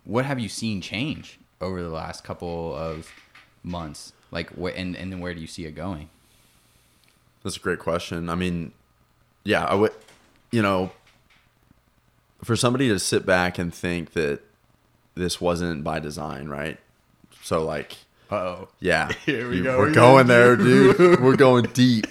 What 0.03 0.25
have 0.25 0.39
you 0.39 0.49
seen 0.49 0.81
change 0.81 1.39
over 1.61 1.81
the 1.81 1.89
last 1.89 2.23
couple 2.23 2.75
of 2.75 3.11
months? 3.63 4.13
Like, 4.31 4.49
wh- 4.59 4.75
and 4.77 4.95
and 4.95 5.11
then 5.11 5.19
where 5.19 5.33
do 5.33 5.41
you 5.41 5.47
see 5.47 5.65
it 5.65 5.71
going? 5.75 6.09
That's 7.43 7.57
a 7.57 7.59
great 7.59 7.79
question. 7.79 8.29
I 8.29 8.35
mean, 8.35 8.71
yeah, 9.43 9.65
I 9.65 9.75
would, 9.75 9.91
you 10.51 10.61
know, 10.63 10.91
for 12.43 12.55
somebody 12.55 12.87
to 12.89 12.99
sit 12.99 13.25
back 13.25 13.57
and 13.59 13.73
think 13.73 14.13
that 14.13 14.41
this 15.15 15.39
wasn't 15.39 15.83
by 15.83 15.99
design, 15.99 16.47
right? 16.49 16.77
So 17.43 17.63
like, 17.63 17.97
Oh. 18.31 18.67
yeah, 18.79 19.11
Here 19.25 19.47
we 19.49 19.57
you- 19.57 19.63
go. 19.63 19.77
We're 19.77 19.93
going 19.93 20.25
there, 20.27 20.55
dude. 20.55 20.97
We're 21.21 21.35
going 21.35 21.65
deep. 21.73 22.07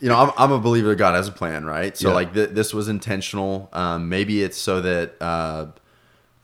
You 0.00 0.08
know, 0.08 0.16
I'm, 0.16 0.30
I'm 0.38 0.52
a 0.52 0.58
believer 0.58 0.88
that 0.90 0.96
God 0.96 1.14
has 1.14 1.28
a 1.28 1.32
plan, 1.32 1.64
right? 1.64 1.96
So 1.96 2.08
Yeah. 2.08 2.14
like, 2.14 2.32
th- 2.34 2.50
this 2.50 2.72
was 2.72 2.88
intentional. 2.88 3.68
Um, 3.72 4.08
maybe 4.08 4.42
it's 4.42 4.56
so 4.58 4.80
that 4.80 5.14
uh, 5.20 5.66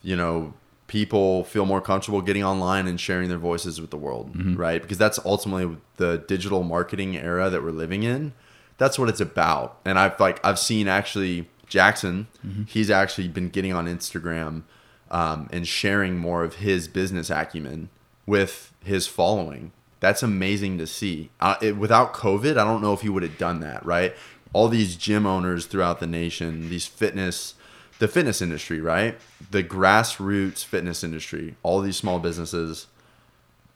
you 0.03 0.17
know 0.17 0.53
people 0.87 1.43
feel 1.45 1.67
more 1.67 1.81
comfortable 1.81 2.21
getting 2.23 2.45
online 2.45 2.87
and 2.87 3.01
sharing 3.01 3.29
their 3.29 3.39
voices 3.39 3.81
with 3.81 3.91
the 3.91 3.97
world, 3.97 4.31
right? 4.57 4.81
Because 4.81 4.99
that's 4.99 5.19
ultimately 5.25 5.77
the 5.97 6.19
digital 6.29 6.63
marketing 6.63 7.17
era 7.17 7.51
that 7.51 7.63
we're 7.63 7.71
living 7.73 8.03
in. 8.05 8.33
That's 8.79 8.99
what 8.99 9.09
it's 9.09 9.21
about. 9.21 9.79
And 9.85 9.99
I've 9.99 10.19
like 10.21 10.45
I've 10.45 10.59
seen 10.59 10.87
actually 10.87 11.49
Jackson. 11.67 12.29
He's 12.69 12.91
actually 12.91 13.29
been 13.29 13.49
getting 13.49 13.73
on 13.73 13.87
Instagram 13.87 14.63
um, 15.11 15.49
and 15.53 15.67
sharing 15.67 16.19
more 16.19 16.45
of 16.45 16.57
his 16.57 16.87
business 16.89 17.31
acumen 17.31 17.89
with 18.27 18.73
his 18.85 19.07
following. 19.07 19.73
That's 20.01 20.23
amazing 20.23 20.79
to 20.79 20.87
see. 20.87 21.31
Uh, 21.41 21.57
it, 21.61 21.77
without 21.77 22.13
COVID, 22.13 22.53
I 22.59 22.65
don't 22.65 22.83
know 22.83 22.93
if 22.93 23.01
he 23.01 23.09
would 23.09 23.23
have 23.23 23.39
done 23.39 23.61
that, 23.61 23.85
right? 23.85 24.15
All 24.53 24.69
these 24.69 24.97
gym 24.97 25.27
owners 25.27 25.67
throughout 25.67 26.01
the 26.01 26.07
nation, 26.07 26.69
these 26.69 26.87
fitness, 26.87 27.55
the 27.99 28.09
fitness 28.09 28.43
industry, 28.43 28.81
right? 28.81 29.19
The 29.51 29.63
grassroots 29.63 30.65
fitness 30.65 31.03
industry, 31.03 31.57
all 31.63 31.81
these 31.81 31.97
small 31.97 32.19
businesses, 32.19 32.87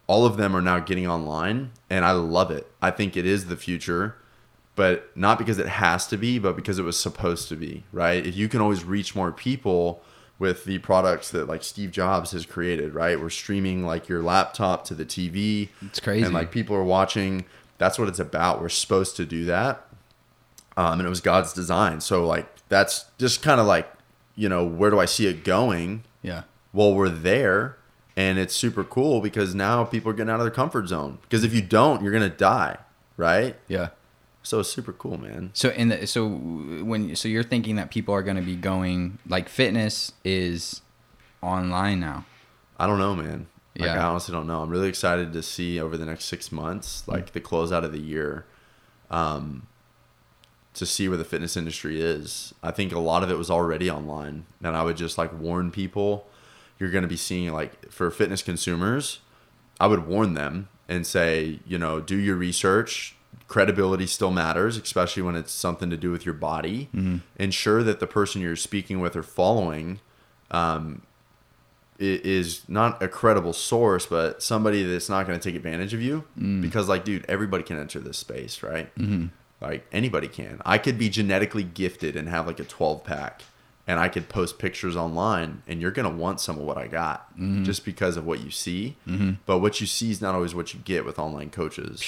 all 0.07 0.27
of 0.27 0.37
them 0.37 0.57
are 0.57 0.63
now 0.63 0.81
getting 0.81 1.07
online, 1.07 1.71
and 1.89 2.05
I 2.05 2.13
love 2.13 2.51
it. 2.51 2.71
I 2.83 2.91
think 2.91 3.17
it 3.17 3.25
is 3.25 3.47
the 3.47 3.57
future, 3.57 4.17
but 4.75 5.15
not 5.17 5.39
because 5.39 5.59
it 5.59 5.69
has 5.69 6.07
to 6.09 6.17
be, 6.17 6.39
but 6.39 6.57
because 6.57 6.79
it 6.79 6.83
was 6.83 6.99
supposed 6.99 7.49
to 7.49 7.57
be, 7.57 7.85
right? 7.93 8.27
If 8.27 8.37
you 8.37 8.49
can 8.49 8.61
always 8.61 8.85
reach 8.85 9.15
more 9.15 9.33
people 9.33 10.03
with 10.41 10.65
the 10.65 10.79
products 10.79 11.31
that 11.31 11.47
like 11.47 11.63
Steve 11.63 11.93
Jobs 11.93 12.33
has 12.33 12.45
created, 12.47 12.95
right? 12.95 13.21
We're 13.21 13.31
streaming 13.31 13.85
like 13.87 14.09
your 14.09 14.23
laptop 14.23 14.85
to 14.87 14.95
the 14.95 15.05
TV. 15.05 15.69
It's 15.83 16.01
crazy. 16.01 16.25
And 16.25 16.35
like 16.35 16.51
people 16.51 16.75
are 16.75 16.83
watching. 16.83 17.45
That's 17.79 17.99
what 17.99 18.09
it's 18.09 18.19
about. 18.19 18.61
We're 18.61 18.69
supposed 18.71 19.15
to 19.17 19.25
do 19.25 19.45
that. 19.45 19.87
Um, 20.77 20.99
and 20.99 21.07
it 21.07 21.09
was 21.11 21.21
God's 21.21 21.53
design. 21.53 22.01
So 22.01 22.27
like 22.27 22.49
that's 22.69 23.05
just 23.19 23.43
kind 23.43 23.61
of 23.61 23.67
like, 23.67 23.91
you 24.35 24.49
know, 24.49 24.65
where 24.65 24.91
do 24.91 24.99
I 24.99 25.05
see 25.05 25.27
it 25.29 25.45
going? 25.45 26.03
Yeah. 26.23 26.43
well 26.73 26.95
we're 26.95 27.09
there 27.09 27.77
and 28.17 28.39
it's 28.39 28.55
super 28.55 28.85
cool 28.85 29.21
because 29.21 29.55
now 29.55 29.85
people 29.85 30.11
are 30.11 30.15
getting 30.15 30.31
out 30.31 30.41
of 30.41 30.45
their 30.45 30.51
comfort 30.51 30.87
zone 30.89 31.19
because 31.23 31.45
if 31.45 31.55
you 31.55 31.63
don't 31.63 32.03
you're 32.03 32.13
gonna 32.13 32.29
die 32.29 32.77
right 33.17 33.57
Yeah. 33.69 33.89
So 34.43 34.61
it's 34.61 34.71
super 34.71 34.93
cool 34.93 35.19
man 35.19 35.51
So 35.55 35.69
in 35.71 35.89
the 35.89 36.07
so 36.07 36.27
when 36.29 37.15
so 37.17 37.29
you're 37.29 37.43
thinking 37.43 37.77
that 37.77 37.91
people 37.91 38.15
are 38.15 38.23
going 38.23 38.37
to 38.37 38.43
be 38.43 38.57
going 38.57 39.19
like 39.29 39.49
fitness 39.49 40.13
is 40.25 40.81
online 41.43 42.01
now. 42.01 42.25
i 42.79 42.87
don't 42.87 42.99
know 42.99 43.15
man 43.15 43.47
like 43.79 43.87
Yeah. 43.89 43.95
i 44.05 44.09
honestly 44.09 44.33
don't 44.33 44.47
know 44.47 44.63
i'm 44.63 44.71
really 44.71 44.89
excited 44.89 45.33
to 45.33 45.43
see 45.43 45.81
over 45.81 45.97
the 45.97 46.07
next 46.07 46.25
six 46.25 46.51
months 46.51 47.07
like 47.07 47.33
the 47.33 47.41
closeout 47.41 47.85
of 47.85 47.93
the 47.93 48.01
year 48.01 48.45
um 49.11 49.67
to 50.75 50.87
see 50.87 51.09
where 51.09 51.19
the 51.19 51.25
fitness 51.25 51.57
industry 51.57 52.01
is 52.01 52.55
i 52.63 52.71
think 52.71 52.93
a 52.93 52.99
lot 52.99 53.23
of 53.23 53.31
it 53.31 53.37
was 53.39 53.51
already 53.51 53.91
online 53.91 54.47
and 54.63 54.77
i 54.77 54.83
would 54.83 54.97
just 54.97 55.19
like 55.19 55.33
warn 55.39 55.71
people 55.71 56.27
you're 56.79 56.91
going 56.91 57.03
to 57.03 57.09
be 57.09 57.17
seeing 57.17 57.53
like 57.53 57.91
for 57.91 58.11
fitness 58.11 58.43
consumers 58.43 59.21
I 59.83 59.87
would 59.87 60.07
warn 60.07 60.35
them 60.35 60.69
and 60.91 61.07
say, 61.07 61.61
you 61.67 61.79
know, 61.79 62.01
do 62.01 62.15
your 62.17 62.37
research. 62.37 63.17
Credibility 63.51 64.07
still 64.07 64.31
matters, 64.31 64.77
especially 64.77 65.25
when 65.25 65.35
it's 65.35 65.51
something 65.51 65.91
to 65.91 65.97
do 65.97 66.13
with 66.13 66.25
your 66.25 66.37
body. 66.37 66.89
Mm-hmm. 66.95 67.17
Ensure 67.37 67.83
that 67.83 67.99
the 67.99 68.07
person 68.07 68.41
you're 68.41 68.55
speaking 68.55 69.01
with 69.01 69.17
or 69.17 69.25
following 69.25 69.99
um, 70.53 71.03
is 71.99 72.63
not 72.69 73.03
a 73.03 73.09
credible 73.09 73.53
source, 73.53 74.07
but 74.07 74.41
somebody 74.41 74.85
that's 74.85 75.09
not 75.09 75.27
going 75.27 75.37
to 75.37 75.43
take 75.43 75.57
advantage 75.57 75.93
of 75.93 76.01
you. 76.01 76.23
Mm. 76.39 76.63
Because, 76.63 76.89
like, 76.89 77.05
dude, 77.05 77.27
everybody 77.29 77.65
can 77.65 77.77
enter 77.77 77.99
this 77.99 78.19
space, 78.19 78.63
right? 78.63 78.95
Mm-hmm. 78.95 79.27
Like, 79.61 79.85
anybody 79.91 80.29
can. 80.29 80.63
I 80.65 80.79
could 80.79 80.97
be 80.97 81.09
genetically 81.09 81.65
gifted 81.65 82.15
and 82.15 82.29
have 82.29 82.47
like 82.47 82.61
a 82.61 82.65
12 82.65 83.03
pack. 83.03 83.43
And 83.85 83.99
I 83.99 84.09
could 84.09 84.29
post 84.29 84.61
pictures 84.61 84.95
online, 84.95 85.65
and 85.67 85.81
you're 85.81 85.91
gonna 85.91 86.09
want 86.09 86.39
some 86.39 86.57
of 86.57 86.63
what 86.63 86.79
I 86.79 86.87
got 86.87 87.33
mm-hmm. 87.33 87.65
just 87.65 87.85
because 87.85 88.17
of 88.17 88.25
what 88.25 88.45
you 88.45 88.53
see. 88.53 88.97
But 89.45 89.59
what 89.59 89.81
you 89.81 89.89
see 89.89 90.13
is 90.13 90.23
not 90.23 90.37
always 90.37 90.55
what 90.55 90.73
you 90.73 90.79
get 90.79 91.05
with 91.05 91.19
online 91.19 91.51
coaches. 91.51 92.05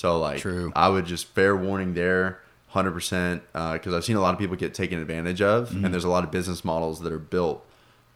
So, 0.00 0.18
like, 0.18 0.40
True. 0.40 0.72
I 0.74 0.88
would 0.88 1.04
just 1.04 1.26
fair 1.26 1.54
warning 1.54 1.92
there, 1.92 2.40
hundred 2.68 2.92
percent, 2.92 3.42
uh, 3.54 3.74
because 3.74 3.92
I've 3.92 4.02
seen 4.02 4.16
a 4.16 4.20
lot 4.22 4.32
of 4.32 4.40
people 4.40 4.56
get 4.56 4.72
taken 4.72 4.98
advantage 4.98 5.42
of, 5.42 5.70
and 5.72 5.82
mm-hmm. 5.82 5.92
there's 5.92 6.04
a 6.04 6.08
lot 6.08 6.24
of 6.24 6.30
business 6.30 6.64
models 6.64 7.00
that 7.00 7.12
are 7.12 7.18
built 7.18 7.66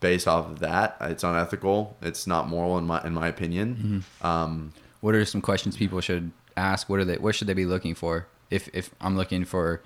based 0.01 0.27
off 0.27 0.47
of 0.47 0.61
that. 0.61 0.97
It's 1.03 1.23
unethical. 1.23 1.99
It's 2.01 2.27
not 2.27 2.49
moral 2.49 2.79
in 2.79 2.87
my 2.87 3.05
in 3.05 3.13
my 3.13 3.29
opinion. 3.29 4.03
Mm-hmm. 4.23 4.27
Um, 4.27 4.73
What 5.03 5.15
are 5.15 5.27
some 5.27 5.43
questions 5.43 5.77
people 5.77 6.01
should 6.01 6.33
ask? 6.57 6.89
What 6.89 7.01
are 7.01 7.05
they? 7.05 7.19
What 7.19 7.35
should 7.35 7.49
they 7.49 7.55
be 7.55 7.67
looking 7.67 7.95
for? 7.95 8.29
If 8.51 8.71
if 8.73 8.89
I'm 9.03 9.15
looking 9.15 9.45
for 9.45 9.83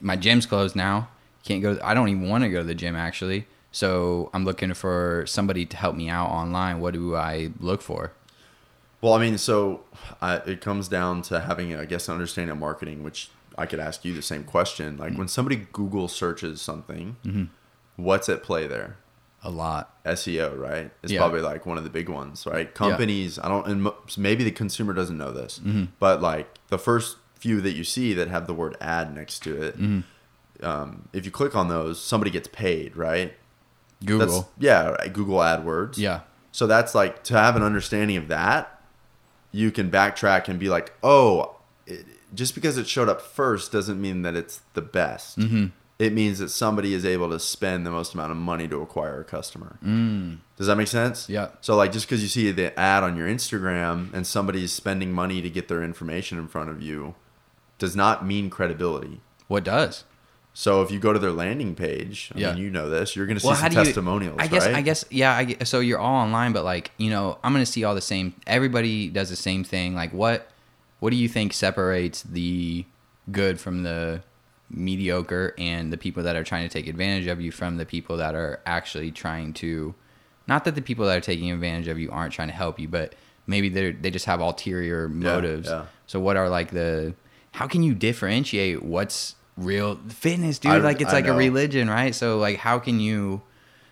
my 0.00 0.16
gym's 0.16 0.46
closed 0.46 0.74
now, 0.74 1.10
can't 1.44 1.60
go. 1.60 1.78
I 1.84 1.92
don't 1.92 2.08
even 2.08 2.26
want 2.30 2.44
to 2.44 2.48
go 2.48 2.60
to 2.60 2.66
the 2.66 2.74
gym 2.74 2.96
actually. 2.96 3.46
So 3.70 4.30
I'm 4.32 4.46
looking 4.46 4.72
for 4.72 5.24
somebody 5.26 5.66
to 5.66 5.76
help 5.76 5.94
me 5.94 6.08
out 6.08 6.30
online. 6.30 6.80
What 6.80 6.94
do 6.94 7.16
I 7.16 7.50
look 7.60 7.82
for? 7.82 8.12
Well, 9.00 9.12
I 9.12 9.20
mean, 9.20 9.38
so 9.38 9.84
uh, 10.20 10.40
it 10.46 10.60
comes 10.60 10.88
down 10.88 11.22
to 11.22 11.40
having, 11.40 11.74
I 11.76 11.84
guess, 11.84 12.08
an 12.08 12.14
understanding 12.14 12.50
of 12.52 12.58
marketing, 12.58 13.02
which 13.04 13.30
I 13.56 13.66
could 13.66 13.78
ask 13.80 14.04
you 14.04 14.12
the 14.14 14.22
same 14.22 14.44
question. 14.44 14.96
Like 14.96 15.14
when 15.16 15.28
somebody 15.28 15.66
Google 15.72 16.08
searches 16.08 16.60
something, 16.60 17.16
what's 17.96 18.28
at 18.28 18.42
play 18.42 18.66
there? 18.66 18.96
A 19.44 19.50
lot. 19.50 20.02
SEO, 20.04 20.58
right? 20.58 20.90
It's 21.02 21.12
Yeah. 21.12 21.20
probably 21.20 21.40
like 21.42 21.64
one 21.64 21.78
of 21.78 21.84
the 21.84 21.90
big 21.90 22.08
ones, 22.08 22.44
right? 22.44 22.74
Companies, 22.74 23.38
I 23.38 23.46
don't, 23.48 23.66
and 23.68 23.88
maybe 24.16 24.42
the 24.42 24.50
consumer 24.50 24.92
doesn't 24.92 25.16
know 25.16 25.30
this, 25.32 25.60
Mm-hmm. 25.60 25.84
but 26.00 26.20
like 26.20 26.48
the 26.68 26.78
first 26.78 27.18
few 27.36 27.60
that 27.60 27.72
you 27.72 27.84
see 27.84 28.14
that 28.14 28.26
have 28.28 28.48
the 28.48 28.54
word 28.54 28.76
ad 28.80 29.14
next 29.14 29.44
to 29.44 29.62
it, 29.62 29.78
Mm-hmm. 29.80 30.66
um, 30.66 31.08
if 31.12 31.24
you 31.24 31.30
click 31.30 31.54
on 31.54 31.68
those, 31.68 32.02
somebody 32.02 32.32
gets 32.32 32.48
paid, 32.48 32.96
right? 32.96 33.34
Google. 34.04 34.26
That's, 34.26 34.48
yeah, 34.58 34.96
Google 35.12 35.38
AdWords. 35.38 35.98
yeah. 35.98 36.20
So 36.50 36.66
that's 36.66 36.94
like 36.94 37.22
to 37.24 37.34
have 37.34 37.54
an 37.54 37.62
understanding 37.62 38.16
of 38.16 38.26
that, 38.28 38.77
you 39.52 39.70
can 39.70 39.90
backtrack 39.90 40.48
and 40.48 40.58
be 40.58 40.68
like, 40.68 40.92
oh, 41.02 41.56
it, 41.86 42.04
just 42.34 42.54
because 42.54 42.76
it 42.78 42.86
showed 42.86 43.08
up 43.08 43.20
first 43.20 43.72
doesn't 43.72 44.00
mean 44.00 44.22
that 44.22 44.34
it's 44.36 44.60
the 44.74 44.82
best. 44.82 45.38
Mm-hmm. 45.38 45.66
It 45.98 46.12
means 46.12 46.38
that 46.38 46.50
somebody 46.50 46.94
is 46.94 47.04
able 47.04 47.28
to 47.30 47.40
spend 47.40 47.84
the 47.84 47.90
most 47.90 48.14
amount 48.14 48.30
of 48.30 48.36
money 48.36 48.68
to 48.68 48.80
acquire 48.82 49.20
a 49.20 49.24
customer. 49.24 49.78
Mm. 49.84 50.38
Does 50.56 50.68
that 50.68 50.76
make 50.76 50.86
sense? 50.86 51.28
Yeah. 51.28 51.48
So 51.60 51.74
like 51.74 51.90
just 51.90 52.06
because 52.06 52.22
you 52.22 52.28
see 52.28 52.52
the 52.52 52.78
ad 52.78 53.02
on 53.02 53.16
your 53.16 53.26
Instagram 53.26 54.14
and 54.14 54.24
somebody's 54.24 54.72
spending 54.72 55.12
money 55.12 55.42
to 55.42 55.50
get 55.50 55.66
their 55.66 55.82
information 55.82 56.38
in 56.38 56.46
front 56.46 56.70
of 56.70 56.80
you, 56.80 57.16
does 57.78 57.96
not 57.96 58.24
mean 58.24 58.48
credibility. 58.48 59.20
What 59.48 59.64
does? 59.64 60.04
So 60.60 60.82
if 60.82 60.90
you 60.90 60.98
go 60.98 61.12
to 61.12 61.20
their 61.20 61.30
landing 61.30 61.76
page, 61.76 62.32
I 62.34 62.38
Yeah. 62.40 62.52
mean, 62.52 62.64
you 62.64 62.70
know 62.70 62.90
this, 62.90 63.14
you're 63.14 63.26
going 63.26 63.36
to 63.36 63.40
see 63.40 63.46
Well, 63.46 63.56
some 63.56 63.70
you- 63.70 63.84
testimonials, 63.84 64.38
I 64.40 64.48
guess. 64.48 64.66
right? 64.66 64.74
I 64.74 64.82
guess. 64.82 65.04
Yeah. 65.08 65.32
I 65.36 65.44
guess, 65.44 65.68
so 65.70 65.78
you're 65.78 66.00
all 66.00 66.16
online, 66.16 66.52
but 66.52 66.64
like 66.64 66.90
you 66.98 67.10
know, 67.10 67.38
I'm 67.44 67.52
gonna 67.52 67.64
see 67.64 67.84
all 67.84 67.94
the 67.94 68.00
same. 68.00 68.34
Everybody 68.44 69.08
does 69.08 69.30
the 69.30 69.36
same 69.36 69.62
thing. 69.62 69.94
Like 69.94 70.12
what? 70.12 70.50
What 70.98 71.10
do 71.10 71.16
you 71.16 71.28
think 71.28 71.52
separates 71.52 72.24
the 72.24 72.84
good 73.30 73.60
from 73.60 73.84
the 73.84 74.22
mediocre, 74.68 75.54
and 75.58 75.92
the 75.92 75.96
people 75.96 76.24
that 76.24 76.34
are 76.34 76.42
trying 76.42 76.68
to 76.68 76.72
take 76.72 76.88
advantage 76.88 77.28
of 77.28 77.40
you 77.40 77.52
from 77.52 77.76
the 77.76 77.86
people 77.86 78.16
that 78.16 78.34
are 78.34 78.58
actually 78.66 79.12
trying 79.12 79.52
to? 79.54 79.94
Not 80.48 80.64
that 80.64 80.74
the 80.74 80.82
people 80.82 81.06
that 81.06 81.16
are 81.16 81.20
taking 81.20 81.52
advantage 81.52 81.86
of 81.86 82.00
you 82.00 82.10
aren't 82.10 82.32
trying 82.32 82.48
to 82.48 82.54
help 82.54 82.80
you, 82.80 82.88
but 82.88 83.14
maybe 83.46 83.68
they 83.68 83.92
they 83.92 84.10
just 84.10 84.26
have 84.26 84.40
ulterior 84.40 85.08
motives. 85.08 85.68
yeah. 85.68 85.84
So 86.08 86.18
what 86.18 86.36
are 86.36 86.48
like 86.48 86.72
the? 86.72 87.14
How 87.52 87.68
can 87.68 87.84
you 87.84 87.94
differentiate 87.94 88.82
what's 88.82 89.36
real 89.58 89.96
fitness, 90.08 90.58
dude? 90.58 90.72
I- 90.72 90.76
like 90.78 91.00
it's 91.00 91.10
I 91.10 91.14
like 91.14 91.26
a 91.26 91.32
religion, 91.34 91.88
right? 91.90 92.14
So 92.14 92.38
like, 92.38 92.58
how 92.58 92.78
can 92.78 93.00
you? 93.00 93.42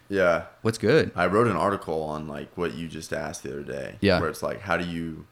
yeah. 0.09 0.45
What's 0.63 0.79
good? 0.79 1.11
I 1.17 1.27
wrote 1.27 1.47
an 1.49 1.57
article 1.57 2.03
on 2.03 2.29
like 2.29 2.57
what 2.57 2.75
you 2.75 2.89
just 2.89 3.13
asked 3.13 3.43
the 3.43 3.51
other 3.53 3.63
day. 3.63 3.97
Yeah. 4.01 4.21
Where 4.21 4.29
it's 4.29 4.43
like, 4.43 4.61
how 4.61 4.77
do 4.77 4.85
you 4.85 5.27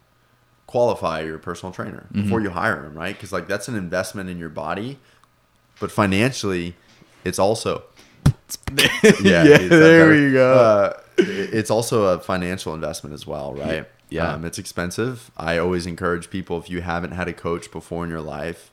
qualify 0.67 1.21
your 1.21 1.39
personal 1.39 1.73
trainer 1.73 2.07
Mm-hmm. 2.13 2.23
before 2.23 2.41
you 2.41 2.51
hire 2.51 2.85
him, 2.85 2.95
right? 2.95 3.15
Because 3.15 3.33
like 3.33 3.47
that's 3.49 3.69
an 3.69 3.77
investment 3.77 4.29
in 4.29 4.39
your 4.39 4.49
body, 4.49 4.99
but 5.81 5.91
financially, 5.93 6.75
it's 7.25 7.39
also 7.39 7.85
yeah. 9.23 9.45
that 9.45 9.69
there 9.71 10.09
we 10.11 10.33
go. 10.33 10.55
Uh, 10.55 11.01
it's 11.19 11.71
also 11.71 12.07
a 12.07 12.19
financial 12.19 12.75
investment 12.75 13.15
as 13.15 13.27
well, 13.27 13.55
right? 13.55 13.87
Yeah. 14.09 14.33
Um, 14.33 14.45
it's 14.45 14.59
expensive. 14.59 15.31
I 15.37 15.59
always 15.59 15.87
encourage 15.87 16.31
people 16.31 16.59
if 16.59 16.69
you 16.69 16.81
haven't 16.83 17.13
had 17.13 17.29
a 17.29 17.33
coach 17.33 17.71
before 17.71 18.05
in 18.05 18.11
your 18.11 18.21
life, 18.21 18.71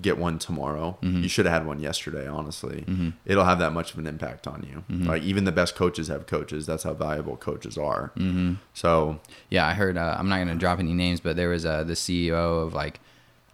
get 0.00 0.18
one 0.18 0.38
tomorrow. 0.38 0.98
Mm-hmm. 1.02 1.22
You 1.22 1.28
should 1.28 1.46
have 1.46 1.52
had 1.52 1.66
one 1.66 1.80
yesterday, 1.80 2.26
honestly. 2.26 2.84
It'll 3.24 3.44
have 3.44 3.58
that 3.60 3.72
much 3.72 3.92
of 3.92 3.98
an 3.98 4.06
impact 4.06 4.46
on 4.46 4.66
you. 4.68 4.84
Mm-hmm. 4.90 5.08
Like 5.08 5.22
even 5.22 5.44
the 5.44 5.52
best 5.52 5.74
coaches 5.76 6.08
have 6.08 6.26
coaches. 6.26 6.66
That's 6.66 6.82
how 6.82 6.94
valuable 6.94 7.36
coaches 7.36 7.78
are. 7.78 8.12
Mm-hmm. 8.16 8.54
So 8.72 9.20
Yeah, 9.50 9.66
I 9.66 9.74
heard. 9.74 9.96
Uh, 9.96 10.16
I'm 10.18 10.28
not 10.28 10.38
gonna 10.38 10.56
drop 10.56 10.78
any 10.78 10.94
names, 10.94 11.20
but 11.20 11.36
there 11.36 11.48
was 11.48 11.64
uh, 11.64 11.84
the 11.84 11.94
CEO 11.94 12.64
of 12.66 12.74
like 12.74 13.00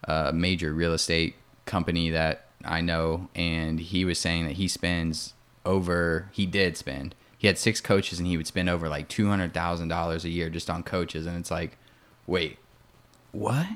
a 0.05 0.33
major 0.33 0.73
real 0.73 0.95
estate 0.95 1.37
company 1.67 2.11
that 2.11 2.47
I 2.65 2.81
know, 2.81 3.29
and 3.35 3.79
he 3.81 4.05
was 4.05 4.19
saying 4.19 4.47
that 4.47 4.55
he 4.55 4.69
spends 4.69 5.35
over. 5.65 6.29
He 6.33 6.47
did 6.47 6.77
spend. 6.77 7.15
He 7.37 7.47
had 7.47 7.59
six 7.59 7.81
coaches, 7.81 8.19
and 8.19 8.27
he 8.27 8.37
would 8.37 8.47
spend 8.47 8.69
over 8.69 8.89
like 8.89 9.09
two 9.09 9.29
hundred 9.29 9.55
thousand 9.55 9.89
dollars 9.89 10.25
a 10.25 10.29
year 10.29 10.51
just 10.51 10.69
on 10.69 10.83
coaches. 10.83 11.27
And 11.27 11.37
it's 11.39 11.51
like, 11.51 11.77
wait, 12.27 12.59
what? 13.33 13.67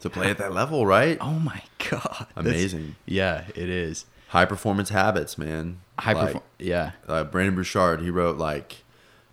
To 0.00 0.10
play 0.10 0.30
at 0.30 0.38
that 0.38 0.52
level, 0.52 0.86
right? 0.86 1.18
Oh 1.20 1.38
my 1.38 1.62
god! 1.90 2.26
That's- 2.34 2.36
Amazing. 2.36 2.96
yeah, 3.06 3.44
it 3.54 3.68
is. 3.68 4.06
High 4.28 4.44
performance 4.46 4.88
habits, 4.90 5.36
man. 5.36 5.80
High 5.98 6.12
Like, 6.12 6.26
perform. 6.26 6.44
Yeah. 6.58 6.92
uh, 7.08 7.24
Brendon 7.24 7.54
Burchard, 7.56 8.00
he 8.00 8.10
wrote 8.10 8.38
like 8.38 8.84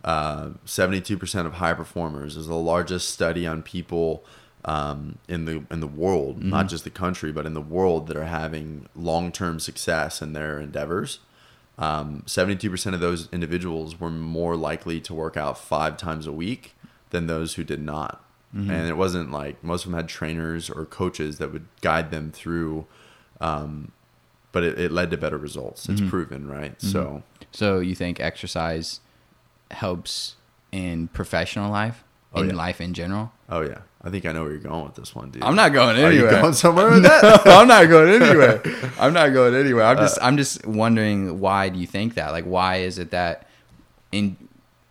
uh, 0.04 0.50
72% 0.66 1.46
of 1.46 1.54
high 1.54 1.74
performers 1.74 2.36
is 2.36 2.48
the 2.48 2.56
largest 2.56 3.10
study 3.10 3.46
on 3.48 3.62
people 3.62 4.26
um, 4.66 5.20
in 5.28 5.46
the 5.46 5.64
in 5.72 5.80
the 5.80 5.88
world, 5.88 6.40
Mm-hmm. 6.40 6.50
not 6.50 6.68
just 6.68 6.84
the 6.84 6.90
country, 6.90 7.32
but 7.32 7.46
in 7.46 7.54
the 7.54 7.62
world 7.62 8.08
that 8.08 8.18
are 8.18 8.26
having 8.26 8.88
long 8.96 9.32
term 9.32 9.60
success 9.60 10.22
in 10.22 10.34
their 10.34 10.60
endeavors. 10.60 11.20
Um, 11.80 12.24
72% 12.26 12.94
of 12.96 13.00
those 13.00 13.30
individuals 13.32 14.00
were 14.00 14.10
more 14.10 14.56
likely 14.56 15.00
to 15.02 15.14
work 15.14 15.38
out 15.38 15.60
five 15.60 15.96
times 15.96 16.26
a 16.26 16.32
week 16.32 16.74
than 17.12 17.28
those 17.28 17.54
who 17.54 17.64
did 17.64 17.80
not. 17.82 18.24
Mm-hmm. 18.58 18.72
And 18.72 18.90
it 18.90 18.98
wasn't 18.98 19.30
like 19.32 19.64
most 19.64 19.86
of 19.86 19.92
them 19.92 20.00
had 20.00 20.10
trainers 20.10 20.70
or 20.70 20.86
coaches 20.86 21.38
that 21.38 21.54
would 21.54 21.68
guide 21.82 22.10
them 22.12 22.32
through, 22.32 22.88
um, 23.40 23.92
but 24.52 24.64
it, 24.64 24.80
it 24.80 24.92
led 24.92 25.12
to 25.12 25.18
better 25.18 25.38
results. 25.38 25.88
It's 25.90 26.02
Mm-hmm. 26.02 26.10
proven, 26.10 26.48
right? 26.48 26.82
So. 26.82 27.22
So 27.52 27.80
you 27.80 27.94
think 27.96 28.20
exercise 28.20 29.00
helps 29.72 30.36
in 30.72 31.08
professional 31.10 31.72
life, 31.72 32.04
Oh, 32.34 32.42
in 32.42 32.50
yeah. 32.50 32.56
life 32.56 32.82
in 32.82 32.94
general? 32.94 33.32
Oh 33.50 33.62
yeah, 33.62 33.80
I 34.04 34.10
think 34.10 34.26
I 34.26 34.32
know 34.34 34.44
where 34.44 34.52
you're 34.52 34.60
going 34.60 34.84
with 34.86 34.96
this 34.96 35.16
one, 35.16 35.32
dude. 35.32 35.44
I'm 35.44 35.56
not 35.56 35.72
going 35.72 35.96
Are 35.98 36.12
you 36.12 36.26
anywhere. 36.28 36.42
going 36.42 36.54
somewhere 36.54 36.90
with 36.90 37.04
that? 37.04 37.48
I'm 37.48 37.68
not 37.68 37.88
going 37.88 38.22
anywhere. 38.22 38.62
I'm 39.00 39.14
not 39.14 39.30
going 39.34 39.56
anywhere. 39.56 39.86
I'm 39.86 39.98
Uh, 39.98 40.02
just 40.02 40.20
I'm 40.22 40.36
just 40.38 40.66
wondering 40.66 41.40
why 41.40 41.70
do 41.70 41.80
you 41.80 41.88
think 41.88 42.16
that? 42.16 42.32
Like 42.32 42.44
why 42.44 42.78
is 42.78 43.00
it 43.00 43.12
that 43.12 43.48
in 44.12 44.36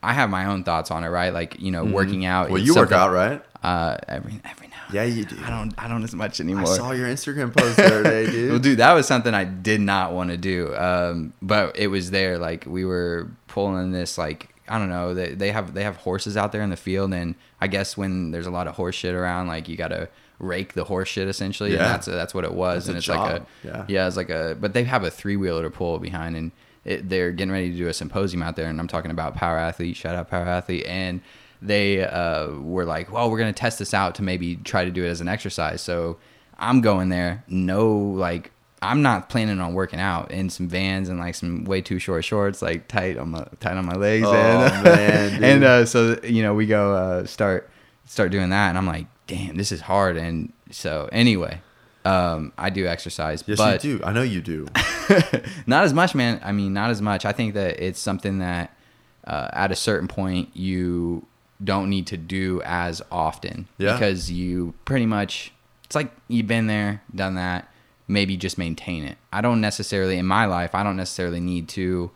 I 0.02 0.12
have 0.14 0.30
my 0.30 0.46
own 0.46 0.64
thoughts 0.64 0.90
on 0.90 1.04
it, 1.04 1.08
right? 1.08 1.32
Like, 1.32 1.60
you 1.60 1.70
know, 1.70 1.84
working 1.84 2.24
out 2.24 2.44
Mm-hmm. 2.46 2.52
Well, 2.54 2.62
you 2.62 2.74
work 2.74 2.92
out, 2.92 3.10
right? 3.12 3.42
Uh 3.66 3.96
every 4.08 4.40
every 4.44 4.68
now. 4.68 4.74
Yeah, 4.92 5.02
you 5.04 5.24
do. 5.24 5.36
I 5.44 5.50
don't 5.50 5.74
I 5.76 5.88
don't 5.88 6.04
as 6.04 6.14
much 6.14 6.38
anymore. 6.40 6.72
I 6.72 6.76
saw 6.76 6.92
your 6.92 7.08
Instagram 7.08 7.54
post 7.56 7.76
the 7.76 7.86
other 7.86 8.02
day, 8.04 8.26
dude. 8.30 8.50
Well, 8.50 8.60
dude, 8.60 8.78
that 8.78 8.92
was 8.92 9.06
something 9.06 9.34
I 9.34 9.44
did 9.44 9.80
not 9.80 10.12
want 10.12 10.30
to 10.30 10.36
do. 10.36 10.74
Um, 10.76 11.32
but 11.42 11.76
it 11.76 11.88
was 11.88 12.10
there. 12.12 12.38
Like 12.38 12.64
we 12.66 12.84
were 12.84 13.28
pulling 13.48 13.90
this, 13.90 14.16
like 14.16 14.48
I 14.68 14.78
don't 14.78 14.88
know. 14.88 15.14
They 15.14 15.34
they 15.34 15.50
have 15.50 15.74
they 15.74 15.82
have 15.82 15.96
horses 15.96 16.36
out 16.36 16.52
there 16.52 16.62
in 16.62 16.70
the 16.70 16.76
field, 16.76 17.12
and 17.12 17.34
I 17.60 17.66
guess 17.66 17.96
when 17.96 18.30
there's 18.30 18.46
a 18.46 18.50
lot 18.52 18.68
of 18.68 18.76
horse 18.76 18.94
shit 18.94 19.14
around, 19.14 19.48
like 19.48 19.68
you 19.68 19.76
got 19.76 19.88
to 19.88 20.08
rake 20.38 20.74
the 20.74 20.84
horse 20.84 21.08
shit 21.08 21.26
essentially. 21.28 21.70
And 21.70 21.80
Yeah. 21.80 21.88
that's 21.88 22.06
that's 22.06 22.34
what 22.34 22.44
it 22.44 22.54
was. 22.54 22.86
That's 22.86 22.88
and 22.88 22.96
a 22.96 22.98
it's 22.98 23.08
like 23.08 23.42
a 23.42 23.46
Yeah. 23.66 23.84
yeah, 23.88 24.06
it's 24.06 24.16
like 24.16 24.30
a. 24.30 24.56
But 24.60 24.72
they 24.74 24.84
have 24.84 25.02
a 25.02 25.10
three 25.10 25.36
wheeler 25.36 25.62
to 25.64 25.70
pull 25.70 25.98
behind, 25.98 26.36
and 26.36 26.52
it, 26.84 27.08
they're 27.08 27.32
getting 27.32 27.50
ready 27.52 27.72
to 27.72 27.76
do 27.76 27.88
a 27.88 27.92
symposium 27.92 28.42
out 28.44 28.54
there. 28.54 28.68
And 28.68 28.78
I'm 28.78 28.86
talking 28.86 29.10
about 29.10 29.34
power 29.34 29.58
athlete. 29.58 29.96
Shout 29.96 30.14
out 30.14 30.30
power 30.30 30.44
athlete 30.46 30.86
and. 30.86 31.20
They 31.62 32.04
uh, 32.04 32.50
were 32.52 32.84
like, 32.84 33.12
"Well, 33.12 33.30
we're 33.30 33.38
gonna 33.38 33.52
test 33.52 33.78
this 33.78 33.94
out 33.94 34.14
to 34.16 34.22
maybe 34.22 34.56
try 34.56 34.84
to 34.84 34.90
do 34.90 35.04
it 35.04 35.08
as 35.08 35.20
an 35.20 35.28
exercise." 35.28 35.80
So 35.80 36.18
I'm 36.58 36.80
going 36.80 37.08
there. 37.08 37.44
No, 37.48 37.96
like 37.96 38.52
I'm 38.82 39.02
not 39.02 39.28
planning 39.28 39.60
on 39.60 39.74
working 39.74 40.00
out 40.00 40.30
in 40.30 40.50
some 40.50 40.68
vans 40.68 41.08
and 41.08 41.18
like 41.18 41.34
some 41.34 41.64
way 41.64 41.80
too 41.80 41.98
short 41.98 42.24
shorts, 42.24 42.62
like 42.62 42.88
tight 42.88 43.16
on 43.16 43.30
my 43.30 43.46
tight 43.60 43.76
on 43.76 43.86
my 43.86 43.94
legs. 43.94 44.26
Oh, 44.26 44.34
and, 44.34 44.84
man, 44.84 45.44
and 45.44 45.64
uh, 45.64 45.86
so 45.86 46.18
you 46.22 46.42
know 46.42 46.54
we 46.54 46.66
go 46.66 46.94
uh, 46.94 47.26
start 47.26 47.70
start 48.04 48.30
doing 48.30 48.50
that, 48.50 48.68
and 48.68 48.78
I'm 48.78 48.86
like, 48.86 49.06
damn, 49.26 49.56
this 49.56 49.72
is 49.72 49.80
hard. 49.80 50.16
And 50.16 50.52
so 50.70 51.08
anyway, 51.10 51.60
um, 52.04 52.52
I 52.58 52.70
do 52.70 52.86
exercise, 52.86 53.42
yes, 53.46 53.58
but 53.58 53.82
you 53.82 53.98
do. 53.98 54.04
I 54.04 54.12
know 54.12 54.22
you 54.22 54.40
do. 54.40 54.68
not 55.66 55.84
as 55.84 55.94
much, 55.94 56.14
man. 56.14 56.40
I 56.44 56.52
mean, 56.52 56.72
not 56.72 56.90
as 56.90 57.00
much. 57.00 57.24
I 57.24 57.32
think 57.32 57.54
that 57.54 57.80
it's 57.80 57.98
something 57.98 58.38
that 58.38 58.76
uh, 59.26 59.48
at 59.52 59.72
a 59.72 59.76
certain 59.76 60.06
point 60.06 60.50
you 60.54 61.26
don't 61.62 61.88
need 61.90 62.06
to 62.08 62.16
do 62.16 62.60
as 62.64 63.00
often 63.10 63.66
Yeah. 63.78 63.92
because 63.92 64.30
you 64.30 64.74
pretty 64.84 65.06
much 65.06 65.52
it's 65.84 65.94
like 65.94 66.10
you've 66.28 66.46
been 66.48 66.66
there, 66.66 67.02
done 67.14 67.36
that. 67.36 67.68
Maybe 68.08 68.36
just 68.36 68.58
maintain 68.58 69.04
it. 69.04 69.18
I 69.32 69.40
don't 69.40 69.60
necessarily 69.60 70.18
in 70.18 70.26
my 70.26 70.44
life. 70.46 70.74
I 70.74 70.82
don't 70.82 70.96
necessarily 70.96 71.40
need 71.40 71.68
to. 71.70 72.10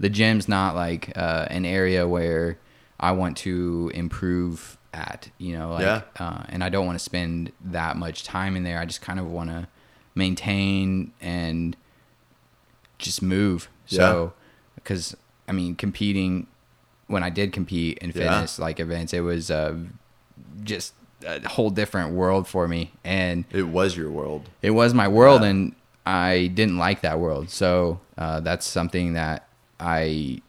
The 0.00 0.08
gym's 0.08 0.48
not 0.48 0.74
like 0.76 1.12
uh, 1.16 1.46
an 1.50 1.64
area 1.64 2.06
where 2.08 2.58
I 3.00 3.12
want 3.12 3.36
to 3.38 3.90
improve 3.94 4.78
at. 4.94 5.30
You 5.38 5.58
know, 5.58 5.72
like, 5.72 5.82
Yeah. 5.82 6.02
uh, 6.18 6.44
and 6.48 6.62
I 6.64 6.68
don't 6.68 6.86
want 6.86 6.98
to 6.98 7.04
spend 7.04 7.52
that 7.64 7.96
much 7.96 8.22
time 8.24 8.56
in 8.56 8.62
there. 8.64 8.78
I 8.78 8.84
just 8.84 9.00
kind 9.00 9.18
of 9.20 9.26
want 9.26 9.50
to 9.50 9.68
maintain 10.14 11.12
and 11.20 11.76
just 12.98 13.22
move. 13.22 13.68
So, 13.86 14.32
because 14.74 15.16
I 15.48 15.52
mean, 15.52 15.74
competing 15.76 16.46
when 17.08 17.22
I 17.22 17.30
did 17.30 17.52
compete 17.52 17.98
in 17.98 18.08
Yeah. 18.08 18.12
fitness 18.14 18.58
like 18.58 18.78
events, 18.80 19.12
it 19.12 19.20
was 19.20 19.50
uh, 19.50 19.74
just 20.62 20.94
a 21.26 21.46
whole 21.48 21.70
different 21.70 22.14
world 22.14 22.46
for 22.46 22.68
me, 22.68 22.92
and 23.04 23.44
It 23.50 23.64
was 23.64 23.96
your 23.96 24.10
world. 24.10 24.48
it 24.62 24.70
was 24.70 24.94
my 24.94 25.08
world, 25.08 25.42
Yeah. 25.42 25.48
and 25.48 25.74
I 26.06 26.46
didn't 26.54 26.78
like 26.78 27.00
that 27.02 27.18
world. 27.18 27.50
So 27.50 28.00
uh, 28.16 28.40
that's 28.40 28.66
something 28.66 29.14
that 29.14 29.48
I 29.80 30.40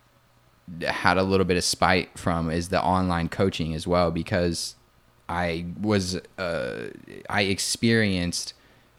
had 0.85 1.17
a 1.17 1.23
little 1.23 1.45
bit 1.45 1.57
of 1.57 1.63
spite 1.63 2.17
from 2.17 2.51
is 2.51 2.69
the 2.69 2.81
online 2.81 3.27
coaching 3.29 3.73
as 3.73 3.87
well 3.87 4.11
because 4.11 4.75
I 5.27 5.65
was 5.81 6.19
uh, 6.37 6.89
I 7.29 7.41
experienced 7.41 8.53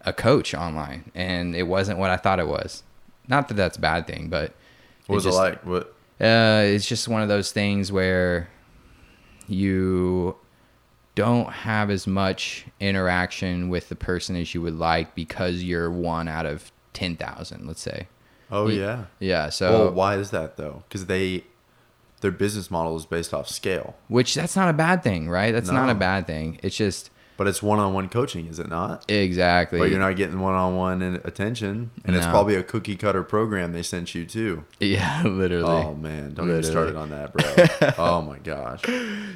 a 0.05 0.13
coach 0.13 0.53
online 0.55 1.11
and 1.15 1.55
it 1.55 1.65
wasn't 1.65 1.99
what 1.99 2.11
I 2.11 2.17
thought 2.17 2.41
it 2.41 2.49
was. 2.49 2.83
Not 3.29 3.47
that 3.49 3.55
that's 3.55 3.77
a 3.77 3.81
bad 3.81 4.07
thing, 4.09 4.29
but 4.29 4.53
What 5.07 5.17
was 5.17 5.25
just- 5.25 5.37
it 5.37 5.41
like? 5.41 5.65
What? 5.67 5.95
Uh, 6.21 6.63
it's 6.67 6.87
just 6.87 7.09
one 7.09 7.23
of 7.23 7.29
those 7.29 7.51
things 7.53 7.91
where 7.91 8.49
you 9.49 10.37
don't 11.15 11.51
have 11.51 11.91
as 11.91 12.07
much 12.07 12.67
interaction 12.79 13.69
with 13.69 13.89
the 13.89 13.97
person 13.97 14.37
as 14.37 14.55
you 14.55 14.63
would 14.63 14.79
like 14.79 15.15
because 15.15 15.63
you're 15.63 15.91
one 15.91 16.29
out 16.29 16.47
of 16.47 16.71
10,000, 16.93 17.67
let's 17.67 17.81
say. 17.81 18.09
Oh 18.51 18.69
Ye- 18.69 18.81
yeah. 18.81 19.05
Yeah. 19.19 19.49
So, 19.49 19.71
Well, 19.71 19.93
why 19.93 20.17
is 20.17 20.31
that 20.31 20.57
though? 20.57 20.83
Because 20.89 21.07
they 21.07 21.45
their 22.21 22.31
business 22.31 22.71
model 22.71 22.97
is 22.97 23.07
based 23.07 23.33
off 23.33 23.49
scale, 23.49 23.97
which 24.09 24.35
that's 24.35 24.55
not 24.57 24.69
a 24.69 24.75
bad 24.75 25.03
thing, 25.03 25.29
right? 25.31 25.53
That's 25.53 25.71
not 25.71 25.89
a 25.89 25.95
bad 25.95 26.27
thing. 26.27 26.61
It's 26.63 26.77
just 26.77 27.11
but 27.41 27.47
it's 27.47 27.63
one-on-one 27.63 28.11
coaching, 28.11 28.49
is 28.49 28.59
it 28.59 28.69
not? 28.69 29.11
exactly. 29.11 29.79
But 29.79 29.89
you're 29.89 29.99
not 29.99 30.15
getting 30.15 30.41
one-on-one 30.41 31.23
attention, 31.25 31.91
and 32.05 32.15
it's 32.15 32.27
probably 32.27 32.55
a 32.55 32.63
cookie 32.63 32.97
cutter 32.97 33.23
program 33.23 33.73
they 33.73 33.83
sent 33.83 34.15
you 34.15 34.27
to. 34.27 34.63
Yeah, 34.79 35.23
literally. 35.25 35.65
Oh 35.65 35.95
man, 35.95 36.35
don't 36.35 36.49
get 36.49 36.67
started 36.67 36.97
on 36.97 37.09
that, 37.09 37.33
bro. 37.33 37.95
oh 37.99 38.21
my 38.21 38.37
gosh. 38.41 38.83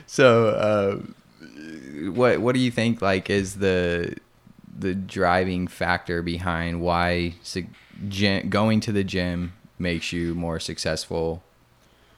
So, 0.06 0.48
uh, 0.48 2.10
what 2.10 2.42
what 2.42 2.54
do 2.54 2.60
you 2.60 2.70
think 2.70 3.00
like 3.00 3.30
is 3.30 3.54
the 3.54 4.14
the 4.78 4.94
driving 4.94 5.66
factor 5.66 6.20
behind 6.20 6.82
why 6.82 7.36
going 8.50 8.80
to 8.80 8.92
the 8.92 9.02
gym 9.02 9.54
makes 9.78 10.12
you 10.12 10.34
more 10.34 10.60
successful 10.60 11.42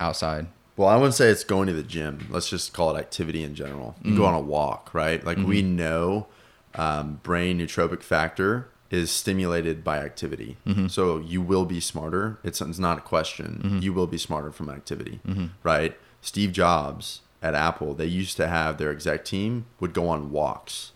outside? 0.01 0.49
Well, 0.77 0.89
I 0.89 0.97
wouldn't 0.97 1.15
say 1.15 1.29
it's 1.29 1.45
going 1.45 1.69
to 1.69 1.73
the 1.73 1.83
gym. 1.83 2.27
Let's 2.31 2.51
just 2.51 2.73
call 2.73 2.95
it 2.95 2.99
activity 2.99 3.43
in 3.43 3.55
general. 3.55 3.97
You 4.03 4.17
go 4.17 4.25
mm. 4.25 4.29
on 4.29 4.35
a 4.35 4.41
walk, 4.41 4.93
right? 4.93 5.25
Like 5.25 5.39
we 5.39 5.63
mm-hmm. 5.63 5.77
know 5.77 6.27
um, 6.75 7.21
brain 7.23 7.59
nootropic 7.59 8.03
factor 8.03 8.69
is 8.91 9.11
stimulated 9.11 9.83
by 9.83 9.99
activity. 9.99 10.59
Mm-hmm. 10.67 10.89
So 10.89 11.19
you 11.19 11.41
will 11.41 11.65
be 11.65 11.81
smarter. 11.81 12.39
It's, 12.45 12.61
it's 12.61 12.79
not 12.79 12.99
a 12.99 13.01
question. 13.01 13.61
Mm-hmm. 13.65 13.79
You 13.79 13.93
will 13.93 14.07
be 14.07 14.19
smarter 14.19 14.53
from 14.53 14.69
activity, 14.71 15.21
right? 15.63 15.97
Steve 16.21 16.53
Jobs 16.53 17.23
at 17.43 17.55
Apple, 17.55 17.95
they 17.95 18.07
used 18.07 18.37
to 18.37 18.49
have 18.49 18.79
their 18.79 18.91
exec 18.91 19.25
team 19.25 19.67
would 19.81 19.93
go 19.93 20.09
on 20.09 20.31
walks 20.31 20.93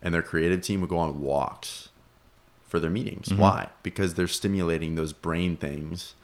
and 0.00 0.12
their 0.14 0.22
creative 0.22 0.62
team 0.62 0.80
would 0.80 0.90
go 0.90 0.98
on 0.98 1.20
walks 1.20 1.90
for 2.66 2.80
their 2.80 2.90
meetings. 2.90 3.32
Why? 3.32 3.68
Because 3.82 4.14
they're 4.14 4.26
stimulating 4.26 4.94
those 4.94 5.12
brain 5.12 5.56
things. 5.56 6.14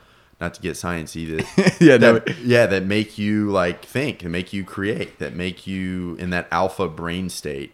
Not 0.40 0.54
to 0.54 0.60
get 0.60 0.74
sciencey, 0.74 1.36
that 1.36 1.76
Yeah, 1.80 1.96
no. 1.96 2.20
that, 2.20 2.38
yeah, 2.38 2.66
that 2.66 2.84
make 2.84 3.18
you 3.18 3.50
like 3.50 3.84
think, 3.84 4.22
and 4.22 4.30
make 4.30 4.52
you 4.52 4.64
create, 4.64 5.18
that 5.18 5.34
make 5.34 5.66
you 5.66 6.14
in 6.16 6.30
that 6.30 6.46
alpha 6.52 6.86
brain 6.88 7.28
state, 7.28 7.72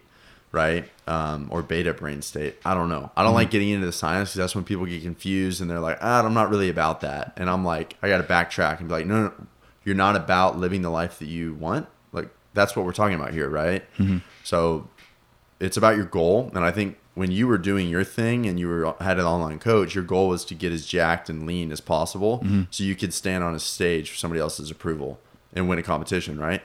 right? 0.50 0.88
Um, 1.06 1.48
or 1.50 1.62
beta 1.62 1.92
brain 1.92 2.22
state. 2.22 2.56
I 2.64 2.72
don't 2.72 2.88
know. 2.88 3.10
I 3.16 3.22
don't 3.22 3.34
like 3.34 3.50
getting 3.50 3.68
into 3.68 3.84
the 3.84 3.92
science 3.92 4.30
because 4.30 4.38
that's 4.38 4.54
when 4.54 4.64
people 4.64 4.86
get 4.86 5.02
confused 5.02 5.60
and 5.60 5.68
they're 5.70 5.78
like, 5.80 5.98
ah, 6.00 6.24
I'm 6.24 6.32
not 6.32 6.48
really 6.48 6.70
about 6.70 7.02
that. 7.02 7.34
And 7.36 7.50
I'm 7.50 7.64
like, 7.64 7.96
I 8.02 8.08
got 8.08 8.18
to 8.18 8.24
backtrack 8.24 8.78
and 8.80 8.88
be 8.88 8.94
like, 8.94 9.06
no, 9.06 9.24
no, 9.24 9.32
you're 9.84 9.94
not 9.94 10.16
about 10.16 10.58
living 10.58 10.80
the 10.80 10.88
life 10.90 11.18
that 11.18 11.26
you 11.26 11.52
want. 11.52 11.86
Like 12.12 12.30
that's 12.54 12.74
what 12.74 12.86
we're 12.86 12.92
talking 12.92 13.16
about 13.16 13.34
here, 13.34 13.50
right? 13.50 13.84
So 14.42 14.88
it's 15.60 15.76
about 15.76 15.96
your 15.96 16.04
goal 16.04 16.50
and 16.54 16.64
i 16.64 16.70
think 16.72 16.98
when 17.14 17.30
you 17.30 17.46
were 17.46 17.58
doing 17.58 17.88
your 17.88 18.04
thing 18.04 18.46
and 18.46 18.58
you 18.58 18.68
were 18.68 18.94
had 19.00 19.18
an 19.18 19.24
online 19.24 19.58
coach 19.58 19.94
your 19.94 20.04
goal 20.04 20.28
was 20.28 20.44
to 20.44 20.54
get 20.54 20.72
as 20.72 20.86
jacked 20.86 21.28
and 21.30 21.46
lean 21.46 21.70
as 21.72 21.80
possible 21.80 22.38
mm-hmm. 22.40 22.62
so 22.70 22.82
you 22.84 22.94
could 22.94 23.14
stand 23.14 23.42
on 23.44 23.54
a 23.54 23.58
stage 23.60 24.10
for 24.10 24.16
somebody 24.16 24.40
else's 24.40 24.70
approval 24.70 25.18
and 25.52 25.68
win 25.68 25.78
a 25.78 25.82
competition 25.82 26.38
right 26.40 26.62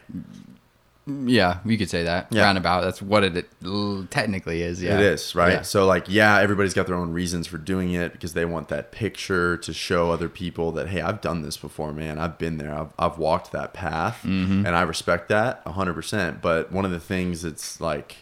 Yeah, 1.08 1.60
you 1.65 1.75
could 1.77 1.89
say 1.89 2.03
that. 2.03 2.27
Yeah. 2.29 2.44
Roundabout. 2.44 2.82
That's 2.82 3.01
what 3.01 3.24
it 3.24 3.50
l- 3.65 4.06
technically 4.12 4.62
is. 4.62 4.82
Yeah, 4.82 4.94
it 4.94 5.00
is 5.00 5.34
right 5.34 5.53
Yeah. 5.53 5.62
so 5.63 5.86
like 5.88 6.06
yeah 6.08 6.39
everybody's 6.39 6.75
got 6.75 6.86
their 6.86 6.96
own 6.96 7.12
reasons 7.13 7.48
for 7.48 7.58
doing 7.58 7.94
it 7.94 8.12
because 8.12 8.34
they 8.34 8.46
want 8.46 8.68
that 8.68 8.91
picture 8.91 9.58
to 9.58 9.74
show 9.74 10.12
other 10.12 10.29
people 10.29 10.72
that 10.74 10.89
hey 10.89 11.01
i've 11.01 11.20
done 11.22 11.41
this 11.41 11.58
before 11.58 11.91
man 11.94 12.20
i've 12.20 12.38
been 12.38 12.58
there 12.58 12.74
i've, 12.74 12.94
I've 13.00 13.18
walked 13.18 13.51
that 13.53 13.74
path 13.74 14.20
mm-hmm. 14.24 14.65
and 14.65 14.75
i 14.75 14.82
respect 14.84 15.29
that 15.29 15.65
100% 15.65 16.41
but 16.41 16.72
one 16.72 16.86
of 16.86 16.91
the 16.91 17.00
things 17.00 17.41
that's 17.41 17.82
like 17.82 18.18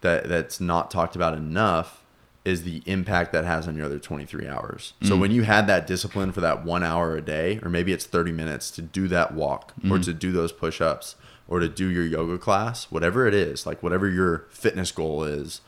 that 0.00 0.28
that's 0.28 0.60
not 0.60 0.90
talked 0.90 1.16
about 1.16 1.34
enough 1.34 2.02
is 2.44 2.62
the 2.62 2.82
impact 2.86 3.32
that 3.32 3.44
has 3.44 3.68
on 3.68 3.76
your 3.76 3.84
other 3.84 3.98
23 3.98 4.48
hours. 4.48 4.94
So 5.02 5.14
mm. 5.14 5.20
when 5.20 5.30
you 5.30 5.42
had 5.42 5.66
that 5.66 5.86
discipline 5.86 6.32
for 6.32 6.40
that 6.40 6.64
1 6.64 6.82
hour 6.82 7.14
a 7.14 7.20
day 7.20 7.60
or 7.62 7.68
maybe 7.68 7.92
it's 7.92 8.06
30 8.06 8.32
minutes 8.32 8.70
to 8.72 8.82
do 8.82 9.08
that 9.08 9.34
walk 9.34 9.74
or 9.84 9.98
mm. 9.98 10.04
to 10.04 10.14
do 10.14 10.32
those 10.32 10.50
push-ups 10.50 11.16
or 11.48 11.60
to 11.60 11.68
do 11.68 11.88
your 11.88 12.04
yoga 12.04 12.38
class, 12.38 12.84
whatever 12.90 13.26
it 13.26 13.34
is, 13.34 13.66
like 13.66 13.82
whatever 13.82 14.08
your 14.08 14.46
fitness 14.48 14.90
goal 14.90 15.22
is, 15.24 15.60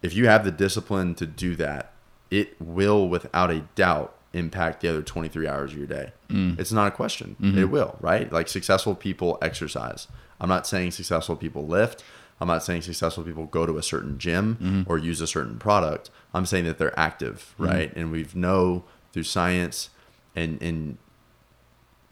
if 0.00 0.14
you 0.14 0.26
have 0.26 0.44
the 0.44 0.50
discipline 0.50 1.14
to 1.16 1.26
do 1.26 1.56
that, 1.56 1.92
it 2.30 2.60
will 2.60 3.08
without 3.08 3.50
a 3.50 3.60
doubt 3.74 4.16
impact 4.32 4.80
the 4.80 4.88
other 4.88 5.02
23 5.02 5.46
hours 5.46 5.72
of 5.72 5.78
your 5.78 5.86
day. 5.86 6.12
Mm. 6.28 6.58
It's 6.58 6.72
not 6.72 6.88
a 6.88 6.90
question. 6.90 7.36
Mm-hmm. 7.40 7.58
It 7.58 7.70
will, 7.70 7.96
right? 8.00 8.32
Like 8.32 8.48
successful 8.48 8.94
people 8.94 9.38
exercise. 9.42 10.08
I'm 10.40 10.48
not 10.48 10.66
saying 10.66 10.92
successful 10.92 11.36
people 11.36 11.66
lift. 11.66 12.02
I'm 12.44 12.48
not 12.48 12.62
saying 12.62 12.82
successful 12.82 13.24
people 13.24 13.46
go 13.46 13.64
to 13.64 13.78
a 13.78 13.82
certain 13.82 14.18
gym 14.18 14.84
or 14.86 14.98
use 14.98 15.22
a 15.22 15.26
certain 15.26 15.58
product. 15.58 16.10
I'm 16.34 16.44
saying 16.44 16.66
that 16.66 16.76
they're 16.76 16.98
active, 16.98 17.54
right? 17.56 17.90
And 17.96 18.12
we've 18.12 18.36
know 18.36 18.84
through 19.14 19.22
science 19.22 19.88
and 20.36 20.60
and 20.60 20.98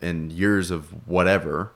and 0.00 0.32
years 0.32 0.70
of 0.70 1.06
whatever, 1.06 1.72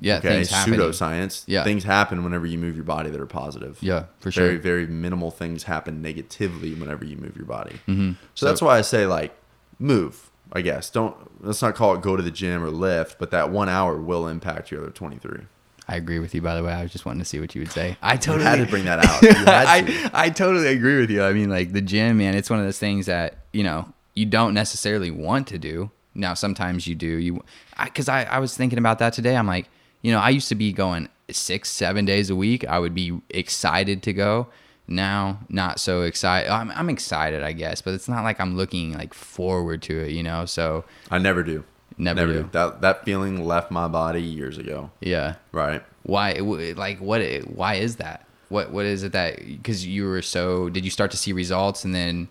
Yeah, 0.00 0.18
okay, 0.18 0.44
things 0.44 0.50
pseudoscience, 0.50 1.42
Yeah. 1.48 1.64
things 1.64 1.82
happen 1.82 2.22
whenever 2.22 2.46
you 2.46 2.58
move 2.58 2.76
your 2.76 2.84
body 2.84 3.10
that 3.10 3.20
are 3.20 3.26
positive. 3.26 3.78
Yeah, 3.80 4.04
for 4.20 4.30
sure. 4.30 4.44
very 4.44 4.56
very 4.58 4.86
minimal 4.86 5.32
things 5.32 5.64
happen 5.64 6.00
negatively 6.00 6.74
whenever 6.74 7.04
you 7.04 7.16
move 7.16 7.34
your 7.36 7.46
body. 7.46 7.80
Mm-hmm. 7.88 8.12
So, 8.36 8.46
that's 8.46 8.62
why 8.62 8.78
I 8.78 8.82
say 8.82 9.04
like 9.06 9.36
move. 9.80 10.30
I 10.52 10.60
guess 10.60 10.90
don't 10.90 11.16
let's 11.44 11.60
not 11.60 11.74
call 11.74 11.96
it 11.96 12.02
go 12.02 12.14
to 12.14 12.22
the 12.22 12.30
gym 12.30 12.62
or 12.62 12.70
lift, 12.70 13.18
but 13.18 13.32
that 13.32 13.50
one 13.50 13.68
hour 13.68 14.00
will 14.00 14.28
impact 14.28 14.70
your 14.70 14.82
other 14.82 14.92
twenty 14.92 15.16
three. 15.18 15.40
I 15.88 15.96
agree 15.96 16.18
with 16.18 16.34
you. 16.34 16.42
By 16.42 16.56
the 16.56 16.64
way, 16.64 16.72
I 16.72 16.82
was 16.82 16.90
just 16.90 17.06
wanting 17.06 17.20
to 17.20 17.24
see 17.24 17.38
what 17.38 17.54
you 17.54 17.60
would 17.60 17.70
say. 17.70 17.96
I 18.02 18.14
You 18.14 18.18
totally 18.18 18.44
had 18.44 18.56
to 18.56 18.66
bring 18.66 18.84
that 18.86 19.04
out. 19.04 19.22
You. 19.22 19.30
I, 19.46 20.10
I 20.12 20.30
totally 20.30 20.68
agree 20.68 21.00
with 21.00 21.10
you. 21.10 21.22
I 21.22 21.32
mean, 21.32 21.48
like 21.48 21.72
the 21.72 21.80
gym, 21.80 22.18
man, 22.18 22.34
it's 22.34 22.50
one 22.50 22.58
of 22.58 22.64
those 22.64 22.78
things 22.78 23.06
that, 23.06 23.38
you 23.52 23.62
know, 23.62 23.88
you 24.14 24.26
don't 24.26 24.52
necessarily 24.52 25.12
want 25.12 25.46
to 25.48 25.58
do. 25.58 25.90
Now, 26.14 26.34
sometimes 26.34 26.86
you 26.86 26.94
do. 26.94 27.06
You, 27.06 27.44
because 27.82 28.08
I, 28.08 28.24
I, 28.24 28.38
was 28.40 28.56
thinking 28.56 28.78
about 28.78 28.98
that 28.98 29.12
today. 29.12 29.36
I'm 29.36 29.46
like, 29.46 29.68
you 30.02 30.10
know, 30.10 30.18
I 30.18 30.30
used 30.30 30.48
to 30.48 30.54
be 30.54 30.72
going 30.72 31.08
six, 31.30 31.68
seven 31.68 32.04
days 32.04 32.30
a 32.30 32.36
week. 32.36 32.66
I 32.66 32.78
would 32.78 32.94
be 32.94 33.20
excited 33.30 34.02
to 34.04 34.12
go. 34.12 34.48
Now, 34.88 35.40
not 35.48 35.78
so 35.78 36.02
excited. 36.02 36.50
I'm, 36.50 36.70
I'm 36.72 36.88
excited, 36.88 37.42
I 37.42 37.52
guess, 37.52 37.82
but 37.82 37.94
it's 37.94 38.08
not 38.08 38.24
like 38.24 38.40
I'm 38.40 38.56
looking 38.56 38.94
like 38.94 39.14
forward 39.14 39.82
to 39.82 39.98
it, 39.98 40.12
you 40.12 40.22
know? 40.22 40.46
So, 40.46 40.84
I 41.10 41.18
never 41.18 41.42
do. 41.42 41.64
Never 41.98 42.26
do. 42.26 42.48
That 42.52 42.80
that 42.82 43.04
feeling 43.04 43.44
left 43.44 43.70
my 43.70 43.88
body 43.88 44.22
years 44.22 44.58
ago. 44.58 44.90
yeah. 45.00 45.36
Right. 45.52 45.82
Why, 46.02 46.34
like, 46.34 47.00
what, 47.00 47.20
why 47.48 47.74
is 47.74 47.96
that? 47.96 48.26
What, 48.48 48.70
what 48.70 48.84
is 48.84 49.02
it 49.02 49.10
that, 49.12 49.44
because 49.44 49.84
you 49.84 50.04
were 50.04 50.22
so, 50.22 50.68
did 50.68 50.84
you 50.84 50.90
start 50.90 51.10
to 51.10 51.16
see 51.16 51.32
results 51.32 51.84
and 51.84 51.92
then 51.92 52.28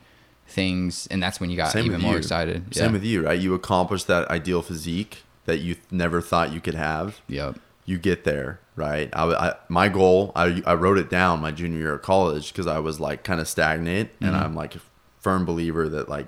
things, 0.48 1.08
and 1.08 1.22
that's 1.22 1.42
when 1.42 1.50
you 1.50 1.58
got 1.58 1.74
Same 1.74 1.86
even 1.86 2.00
more 2.00 2.14
you. 2.14 2.18
excited? 2.18 2.74
Same 2.74 2.86
yeah. 2.86 2.92
with 2.94 3.04
you, 3.04 3.26
right? 3.26 3.38
You 3.38 3.54
accomplished 3.54 4.08
that 4.08 4.30
ideal 4.30 4.62
physique 4.62 5.24
that 5.44 5.58
you 5.58 5.76
never 5.92 6.22
thought 6.22 6.54
you 6.54 6.62
could 6.62 6.76
have. 6.76 7.20
Yep. 7.28 7.60
you 7.86 7.98
get 7.98 8.24
there, 8.24 8.60
right? 8.76 9.10
I, 9.14 9.26
I 9.26 9.54
my 9.70 9.90
goal, 9.90 10.32
I, 10.36 10.62
I 10.66 10.74
wrote 10.74 10.98
it 10.98 11.10
down 11.10 11.40
my 11.40 11.52
junior 11.52 11.80
year 11.80 11.94
of 11.94 12.02
college 12.02 12.52
because 12.52 12.68
I 12.68 12.80
was 12.80 13.00
like 13.00 13.24
kind 13.24 13.40
of 13.40 13.48
stagnant, 13.48 14.10
and 14.20 14.32
mm-hmm. 14.34 14.44
I'm 14.44 14.56
like 14.56 14.76
a 14.76 14.82
firm 15.20 15.46
believer 15.46 15.88
that 15.90 16.10
like, 16.10 16.28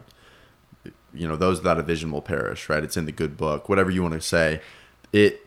you 1.18 1.28
know, 1.28 1.36
those 1.36 1.60
without 1.60 1.80
a 1.80 1.84
vision 1.84 2.12
will 2.12 2.22
perish, 2.22 2.70
right? 2.70 2.84
It's 2.84 2.98
in 2.98 3.06
the 3.06 3.12
good 3.12 3.38
book, 3.38 3.70
whatever 3.70 3.90
you 3.92 4.02
want 4.02 4.14
to 4.14 4.22
say. 4.22 4.62
It, 5.14 5.46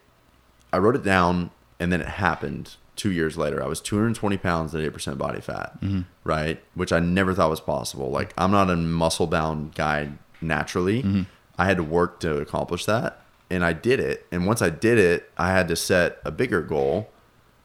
I 0.73 0.79
wrote 0.79 0.97
it 0.97 1.03
down, 1.03 1.51
and 1.79 1.93
then 1.93 2.01
it 2.01 2.09
happened 2.09 2.77
two 2.97 3.11
years 3.11 3.37
later. 3.37 3.63
I 3.63 3.67
was 3.67 3.81
220 3.81 4.37
pounds 4.39 4.75
at 4.75 4.81
8% 4.81 5.19
body 5.19 5.41
fat, 5.41 5.81
mm-hmm. 5.81 6.03
right? 6.25 6.63
Which 6.75 6.93
I 6.93 6.99
never 6.99 7.35
thought 7.35 7.51
was 7.51 7.61
possible. 7.61 8.11
Like 8.11 8.35
I'm 8.37 8.51
not 8.51 8.71
a 8.71 8.77
muscle 8.77 9.27
bound 9.27 9.75
guy 9.75 10.11
naturally. 10.41 11.03
Mm-hmm. 11.03 11.23
I 11.59 11.65
had 11.67 11.77
to 11.79 11.83
work 11.83 12.21
to 12.21 12.39
accomplish 12.39 12.85
that 12.87 13.21
and 13.51 13.65
I 13.65 13.73
did 13.73 14.01
it. 14.01 14.27
And 14.31 14.47
once 14.47 14.63
I 14.63 14.71
did 14.71 14.97
it, 14.97 15.31
I 15.37 15.51
had 15.51 15.69
to 15.69 15.77
set 15.77 16.21
a 16.25 16.31
bigger 16.31 16.63
goal. 16.63 17.11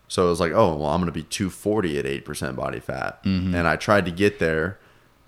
So 0.08 0.26
it 0.26 0.30
was 0.30 0.40
like, 0.40 0.52
oh, 0.52 0.76
well, 0.76 0.90
I'm 0.90 1.00
going 1.00 1.06
to 1.06 1.12
be 1.12 1.24
240 1.24 2.00
at 2.00 2.06
8% 2.06 2.56
body 2.56 2.80
fat. 2.80 3.24
Mm-hmm. 3.24 3.56
And 3.56 3.68
I 3.68 3.76
tried 3.76 4.06
to 4.06 4.12
get 4.12 4.40
there. 4.40 4.80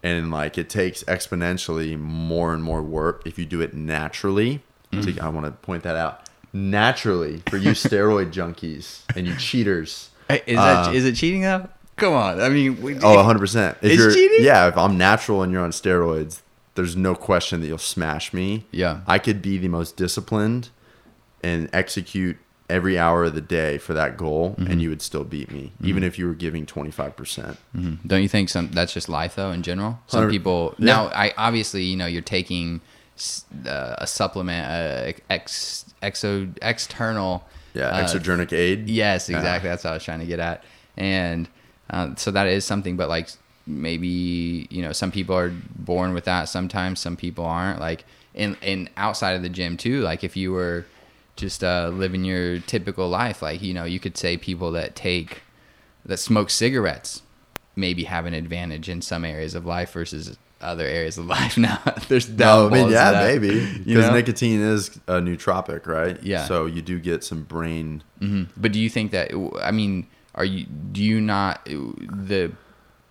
And 0.04 0.32
like 0.32 0.58
it 0.58 0.70
takes 0.70 1.04
exponentially 1.06 2.00
more 2.00 2.54
and 2.54 2.64
more 2.64 2.82
work 2.82 3.24
if 3.26 3.38
you 3.40 3.46
do 3.46 3.62
it 3.62 3.74
naturally. 3.74 4.62
So 5.02 5.12
I 5.22 5.28
want 5.30 5.46
to 5.46 5.52
point 5.52 5.84
that 5.84 5.96
out. 5.96 6.22
Naturally, 6.54 7.42
for 7.50 7.58
you 7.58 7.72
steroid 7.86 8.32
junkies 8.32 9.02
and 9.16 9.28
you 9.28 9.36
cheaters. 9.36 10.10
Hey, 10.30 10.42
is 10.46 10.56
that 10.58 10.88
Uh, 10.88 10.92
is 10.92 11.06
it 11.06 11.16
cheating 11.16 11.42
though? 11.42 11.68
Come 11.98 12.14
on. 12.14 12.40
I 12.40 12.50
mean, 12.50 12.82
we, 12.82 12.96
Oh, 12.98 13.00
100%. 13.18 13.72
If 13.82 13.84
It's 13.84 13.96
you're, 13.98 14.12
cheating? 14.14 14.44
Yeah, 14.46 14.68
if 14.68 14.78
I'm 14.78 14.98
natural 14.98 15.42
and 15.42 15.52
you're 15.52 15.64
on 15.64 15.72
steroids, 15.72 16.42
there's 16.76 16.96
no 16.96 17.16
question 17.16 17.60
that 17.62 17.68
you'll 17.68 17.78
smash 17.80 18.34
me. 18.34 18.66
Yeah. 18.72 19.02
I 19.08 19.18
could 19.20 19.42
be 19.42 19.58
the 19.58 19.68
most 19.68 19.98
disciplined 19.98 20.70
and 21.44 21.70
execute 21.74 22.38
every 22.70 23.00
hour 23.00 23.24
of 23.26 23.34
the 23.34 23.42
day 23.42 23.78
for 23.78 23.94
that 23.94 24.18
goal, 24.18 24.56
Mm-hmm. 24.60 24.72
and 24.72 24.82
you 24.82 24.90
would 24.90 25.02
still 25.02 25.24
beat 25.24 25.52
me, 25.52 25.72
even 25.82 26.04
if 26.04 26.20
you 26.20 26.28
were 26.28 26.34
giving 26.34 26.66
25%. 26.66 27.58
Don't 28.06 28.22
you 28.22 28.28
think 28.28 28.50
some 28.50 28.70
that's 28.72 28.94
just 28.94 29.08
life 29.10 29.36
though 29.36 29.52
in 29.52 29.64
general? 29.64 30.00
Some 30.08 30.30
people 30.30 30.76
yeah. 30.78 30.86
now 30.86 31.06
I 31.08 31.34
obviously, 31.38 31.84
you 31.84 31.96
know, 31.96 32.06
you're 32.08 32.22
taking 32.22 32.82
uh, 33.66 33.96
a 33.98 34.08
supplement, 34.08 34.66
uh, 34.68 35.20
ex 35.30 35.86
exo 36.04 36.56
external. 36.62 37.46
Yeah, 37.74 37.90
uh, 37.90 38.04
exogenic 38.04 38.52
aid. 38.54 38.90
Yes, 38.90 39.30
exactly. 39.30 39.70
That's 39.70 39.84
what 39.84 39.92
I 39.92 39.94
was 39.94 40.04
trying 40.04 40.20
to 40.20 40.26
get 40.26 40.40
at. 40.40 40.64
And 40.96 41.48
uh, 41.90 42.16
so 42.16 42.32
that 42.32 42.48
is 42.48 42.66
something, 42.66 42.98
but 42.98 43.08
like 43.10 43.30
maybe 43.66 44.68
you 44.70 44.82
know 44.82 44.92
some 44.92 45.12
people 45.12 45.36
are 45.36 45.54
born 45.76 46.14
with 46.14 46.26
that. 46.26 46.50
Sometimes 46.50 47.00
some 47.00 47.16
people 47.16 47.46
aren't. 47.46 47.80
Like 47.80 48.06
in 48.34 48.58
in 48.62 48.90
outside 48.98 49.34
of 49.34 49.42
the 49.42 49.50
gym 49.50 49.78
too. 49.78 50.02
Like 50.02 50.24
if 50.24 50.36
you 50.38 50.52
were 50.52 50.86
just 51.38 51.64
uh, 51.64 51.90
living 51.94 52.26
your 52.26 52.60
typical 52.60 53.08
life, 53.10 53.42
like 53.42 53.62
you 53.62 53.74
know 53.74 53.86
you 53.86 54.00
could 54.00 54.18
say 54.18 54.38
people 54.38 54.72
that 54.74 54.96
take 54.96 55.42
that 56.06 56.18
smoke 56.18 56.50
cigarettes 56.50 57.22
maybe 57.76 58.06
have 58.06 58.26
an 58.26 58.34
advantage 58.34 58.90
in 58.90 59.02
some 59.02 59.24
areas 59.24 59.54
of 59.54 59.66
life 59.66 59.92
versus 59.92 60.38
other 60.60 60.86
areas 60.86 61.18
of 61.18 61.26
life. 61.38 61.58
Now 61.58 61.80
there's 62.08 62.28
No, 62.28 62.68
I 62.68 62.70
mean, 62.72 62.90
yeah, 62.90 63.12
maybe 63.12 63.66
because 63.86 64.10
nicotine 64.12 64.62
is 64.62 65.00
a 65.08 65.20
nootropic, 65.22 65.86
right? 65.86 66.22
Yeah. 66.24 66.46
So 66.46 66.66
you 66.66 66.82
do 66.82 67.00
get 67.00 67.24
some 67.24 67.44
brain. 67.44 68.04
hmm 68.20 68.44
But 68.58 68.72
do 68.72 68.80
you 68.80 68.90
think 68.90 69.12
that? 69.12 69.32
I 69.62 69.72
mean, 69.72 70.08
are 70.36 70.46
you? 70.46 70.66
Do 70.66 71.04
you 71.04 71.22
not 71.22 71.64
the 71.66 72.52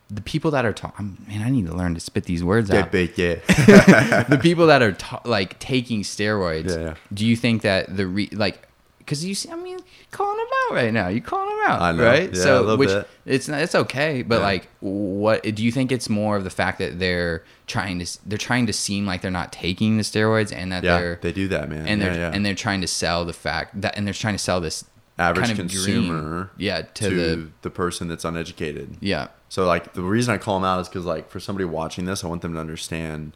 the 0.09 0.21
people 0.23 0.51
that 0.53 0.64
are 0.64 0.73
talking? 0.73 1.19
Man, 1.29 1.42
I 1.42 1.51
need 1.51 1.66
to 1.66 1.75
learn 1.75 1.95
to 1.95 2.01
spit 2.01 2.25
these 2.25 2.45
words 2.45 2.71
out. 2.71 2.92
big, 2.92 3.16
yeah. 3.19 3.35
the 4.29 4.38
people 4.40 4.66
that 4.69 4.83
are 4.83 4.92
ta- 4.92 5.23
like 5.25 5.59
taking 5.59 6.03
steroids. 6.03 6.71
Yeah, 6.77 6.83
yeah. 6.83 6.95
Do 7.12 7.27
you 7.27 7.37
think 7.37 7.62
that 7.62 7.97
the 7.97 8.07
re- 8.07 8.29
like? 8.33 8.62
Because 8.99 9.25
you 9.25 9.37
see, 9.37 9.49
I 9.51 9.55
mean, 9.55 9.79
calling 10.11 10.37
them 10.37 10.47
out 10.69 10.75
right 10.75 10.92
now. 10.92 11.07
You 11.07 11.21
calling 11.21 11.49
them 11.49 11.64
out, 11.69 11.81
I 11.81 11.92
know. 11.92 12.05
right? 12.05 12.35
Yeah, 12.35 12.42
so, 12.42 12.77
which 12.77 12.88
bit. 12.88 13.09
it's 13.25 13.47
not, 13.47 13.61
it's 13.61 13.77
okay, 13.77 14.23
but 14.23 14.38
Yeah. 14.38 14.42
like, 14.42 14.69
what 14.81 15.45
do 15.45 15.62
you 15.64 15.71
think? 15.71 15.92
It's 15.92 16.09
more 16.09 16.37
of 16.37 16.42
the 16.42 16.51
fact 16.51 16.81
that 16.81 16.99
they're 16.99 17.45
trying 17.69 18.01
to 18.01 18.19
they're 18.29 18.37
trying 18.37 18.66
to 18.66 18.73
seem 18.73 19.07
like 19.07 19.23
they're 19.23 19.31
not 19.31 19.53
taking 19.53 19.97
the 19.97 20.03
steroids, 20.03 20.53
and 20.53 20.73
that 20.73 20.83
yeah, 20.83 20.99
they're 20.99 21.19
they 21.23 21.31
do 21.33 21.47
that, 21.49 21.69
man. 21.69 21.87
and 21.87 22.03
they're 22.03 22.31
and 22.33 22.45
they're 22.45 22.55
trying 22.57 22.81
to 22.81 22.88
sell 22.88 23.25
the 23.25 23.33
fact 23.33 23.81
that 23.81 23.97
and 23.97 24.07
they're 24.09 24.14
trying 24.14 24.35
to 24.35 24.38
sell 24.42 24.61
this 24.61 24.85
average 25.18 25.46
kind 25.46 25.59
of 25.59 25.68
consumer 25.70 26.20
dream, 26.44 26.50
yeah, 26.59 26.83
to, 26.83 27.09
to, 27.09 27.14
the 27.14 27.48
the, 27.62 27.70
person 27.70 28.09
that's 28.09 28.24
uneducated. 28.24 28.96
yeah, 29.00 29.29
So 29.48 29.64
like 29.66 29.94
the 29.94 30.02
reason 30.02 30.35
I 30.35 30.38
call 30.38 30.59
them 30.59 30.64
out 30.64 30.81
is 30.81 30.88
because 30.88 31.07
like 31.07 31.31
for 31.31 31.40
somebody 31.40 31.64
watching 31.64 32.05
this, 32.05 32.22
I 32.22 32.26
want 32.29 32.42
them 32.42 32.52
to 32.55 32.61
understand 32.61 33.33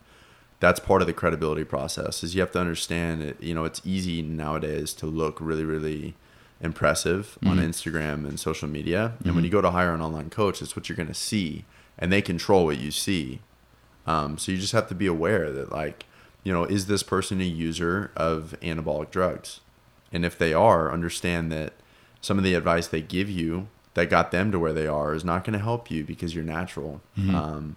that's 0.60 0.78
part 0.78 1.00
of 1.00 1.06
the 1.06 1.14
credibility 1.14 1.64
process. 1.64 2.22
Is 2.22 2.34
you 2.34 2.42
have 2.42 2.50
to 2.52 2.60
understand 2.60 3.22
it. 3.22 3.42
You 3.42 3.54
know, 3.54 3.64
it's 3.64 3.80
easy 3.84 4.20
nowadays 4.20 4.92
to 4.94 5.06
look 5.06 5.40
really, 5.40 5.64
really 5.64 6.14
impressive 6.60 7.38
on 7.46 7.56
Mm-hmm. 7.56 7.66
Instagram 7.70 8.28
and 8.28 8.38
social 8.38 8.68
media. 8.68 9.14
And 9.24 9.34
when 9.34 9.44
you 9.44 9.50
go 9.50 9.62
to 9.62 9.70
hire 9.70 9.94
an 9.94 10.02
online 10.02 10.28
coach, 10.28 10.60
it's 10.60 10.76
what 10.76 10.88
you're 10.90 10.96
going 10.96 11.08
to 11.08 11.14
see, 11.14 11.64
and 11.98 12.12
they 12.12 12.20
control 12.20 12.66
what 12.66 12.76
you 12.78 12.90
see. 12.90 13.40
Um, 14.06 14.36
so 14.36 14.52
you 14.52 14.58
just 14.58 14.72
have 14.74 14.86
to 14.88 14.94
be 14.94 15.06
aware 15.06 15.50
that 15.50 15.72
like, 15.72 16.04
you 16.44 16.52
know, 16.52 16.64
is 16.64 16.86
this 16.86 17.02
person 17.02 17.40
a 17.40 17.44
user 17.44 18.10
of 18.16 18.54
anabolic 18.60 19.10
drugs? 19.10 19.60
And 20.12 20.24
if 20.24 20.36
they 20.36 20.52
are, 20.52 20.92
understand 20.92 21.52
that 21.52 21.74
some 22.20 22.38
of 22.38 22.44
the 22.44 22.54
advice 22.54 22.86
they 22.88 23.00
give 23.02 23.30
you 23.30 23.68
that 23.94 24.10
got 24.10 24.30
them 24.30 24.52
to 24.52 24.58
where 24.58 24.72
they 24.72 24.86
are 24.86 25.14
is 25.14 25.24
not 25.24 25.44
going 25.44 25.54
to 25.58 25.64
help 25.64 25.90
you 25.90 26.04
because 26.04 26.34
you're 26.34 26.44
natural. 26.44 27.00
Mm-hmm. 27.18 27.34
Um, 27.34 27.76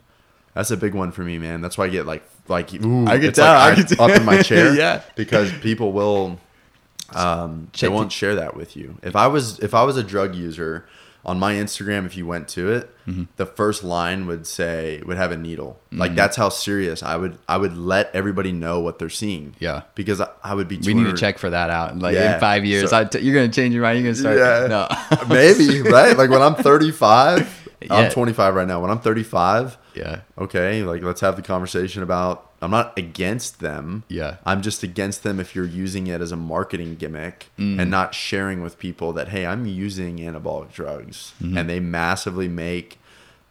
that's 0.54 0.72
a 0.72 0.78
big 0.78 0.94
one 0.94 1.12
for 1.12 1.24
me, 1.24 1.38
man. 1.38 1.62
That's 1.62 1.78
why 1.78 1.86
I 1.86 1.90
get 1.90 2.06
like 2.06 2.24
like 2.48 2.74
ooh, 2.74 3.08
I 3.08 3.18
tell, 3.30 3.46
I 3.52 3.74
like 3.74 3.88
can 3.88 4.00
I'm 4.00 4.12
up 4.12 4.18
in 4.18 4.26
my 4.26 4.42
chair, 4.44 4.74
Yeah. 4.76 5.02
because 5.16 5.52
people 5.60 5.92
will 5.92 6.40
um, 7.14 7.70
they 7.80 7.90
won't 7.90 8.12
share 8.12 8.36
that 8.36 8.56
with 8.56 8.76
you. 8.76 8.98
If 9.04 9.16
I 9.16 9.28
was 9.28 9.60
if 9.60 9.74
I 9.74 9.84
was 9.84 9.98
a 9.98 10.04
drug 10.04 10.36
user 10.36 10.86
on 11.26 11.40
my 11.40 11.54
Instagram, 11.54 12.06
if 12.06 12.18
you 12.18 12.26
went 12.28 12.48
to 12.50 12.72
it, 12.72 12.90
Mm-hmm. 13.06 13.24
the 13.36 13.46
first 13.46 13.84
line 13.84 14.28
would 14.28 14.48
say 14.48 15.02
would 15.06 15.18
have 15.18 15.34
a 15.34 15.38
needle. 15.38 15.78
Like 15.92 16.16
that's 16.16 16.38
how 16.38 16.48
serious 16.48 17.04
I 17.04 17.18
would 17.18 17.38
I 17.50 17.58
would 17.58 17.76
let 17.76 18.10
everybody 18.16 18.54
know 18.54 18.80
what 18.80 18.98
they're 18.98 19.10
seeing. 19.10 19.56
Yeah. 19.60 19.82
because 19.94 20.22
I, 20.22 20.30
I 20.42 20.54
would 20.56 20.70
be. 20.70 20.78
we 20.78 20.94
need 20.94 21.08
to 21.08 21.18
check 21.18 21.38
for 21.38 21.50
that 21.50 21.70
out. 21.70 22.00
Like 22.00 22.16
Yeah, 22.16 22.36
in 22.36 22.40
five 22.40 22.64
years, 22.64 22.92
so- 22.92 23.04
t- 23.04 23.20
you're 23.20 23.36
gonna 23.36 23.52
change 23.52 23.74
your 23.74 23.84
mind. 23.84 24.00
You're 24.02 24.14
gonna 24.14 24.16
start. 24.16 24.38
Yeah. 24.38 24.68
No. 24.68 25.28
Maybe 25.36 25.82
right. 25.82 26.16
Like 26.18 26.30
when 26.30 26.42
I'm 26.42 26.56
35, 26.64 27.70
Yeah. 27.82 27.94
I'm 27.94 28.10
25 28.12 28.56
right 28.56 28.68
now. 28.68 28.80
When 28.82 28.90
I'm 28.90 29.00
35, 29.02 29.78
yeah. 29.96 30.22
okay, 30.38 30.84
like 30.84 31.02
let's 31.04 31.22
have 31.22 31.36
the 31.36 31.42
conversation 31.42 32.04
about. 32.04 32.50
I'm 32.62 32.72
not 32.72 32.98
against 32.98 33.60
them. 33.60 34.04
Yeah. 34.08 34.38
I'm 34.46 34.62
just 34.62 34.84
against 34.84 35.24
them 35.24 35.40
if 35.42 35.54
you're 35.54 35.66
using 35.66 36.08
it 36.08 36.22
as 36.22 36.32
a 36.32 36.38
marketing 36.38 36.96
gimmick 36.96 37.50
Mm. 37.60 37.78
and 37.82 37.92
not 37.92 38.16
sharing 38.16 38.62
with 38.62 38.80
people 38.80 39.12
that 39.14 39.28
hey, 39.30 39.46
I'm 39.46 39.66
using 39.66 40.18
anabolic 40.20 40.72
drugs 40.72 41.34
Mm-hmm. 41.42 41.58
and 41.58 41.70
they 41.70 41.82
massively 41.82 42.48
make 42.48 43.00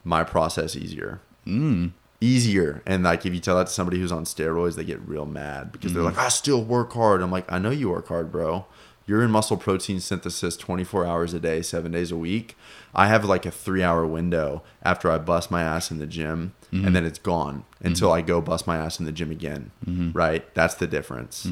my 0.03 0.25
process 0.25 0.75
easier. 0.77 1.21
Mm. 1.47 1.93
Easier. 2.23 2.83
And 2.87 3.03
like 3.03 3.27
if 3.27 3.35
you 3.35 3.41
tell 3.41 3.57
that 3.57 3.67
to 3.67 3.73
somebody 3.73 3.99
who's 3.99 4.13
on 4.13 4.25
steroids, 4.25 4.77
they 4.77 4.85
get 4.85 5.01
real 5.07 5.27
mad 5.27 5.73
because 5.73 5.93
they're 5.93 6.03
Mm-hmm. 6.03 6.17
like, 6.17 6.25
I 6.27 6.29
still 6.29 6.63
work 6.65 6.93
hard. 6.93 7.21
I'm 7.21 7.31
like, 7.33 7.51
I 7.53 7.59
know 7.59 7.71
you 7.71 7.91
work 7.91 8.09
hard, 8.09 8.33
bro. 8.33 8.65
You're 9.07 9.23
in 9.23 9.31
muscle 9.31 9.57
protein 9.57 10.01
synthesis 10.01 10.57
24 10.57 11.07
hours 11.07 11.35
a 11.35 11.41
day, 11.41 11.63
seven 11.63 11.93
days 11.93 12.11
a 12.13 12.17
week. 12.17 12.57
I 12.95 13.09
have 13.09 13.25
like 13.25 13.45
a 13.47 13.51
three 13.51 13.83
hour 13.83 14.07
window 14.07 14.63
after 14.83 15.11
I 15.11 15.19
bust 15.19 15.51
my 15.51 15.63
ass 15.63 15.91
in 15.91 15.99
the 15.99 16.07
gym 16.07 16.55
Mm-hmm. 16.73 16.87
and 16.87 16.97
then 16.97 17.05
it's 17.05 17.19
gone 17.19 17.67
until 17.83 18.13
I 18.13 18.23
go 18.23 18.41
bust 18.41 18.67
my 18.67 18.79
ass 18.79 18.99
in 18.99 19.05
the 19.05 19.13
gym 19.13 19.31
again. 19.31 19.73
Mm-hmm. 19.85 20.13
Right? 20.13 20.55
That's 20.55 20.75
the 20.75 20.87
difference. 20.87 21.47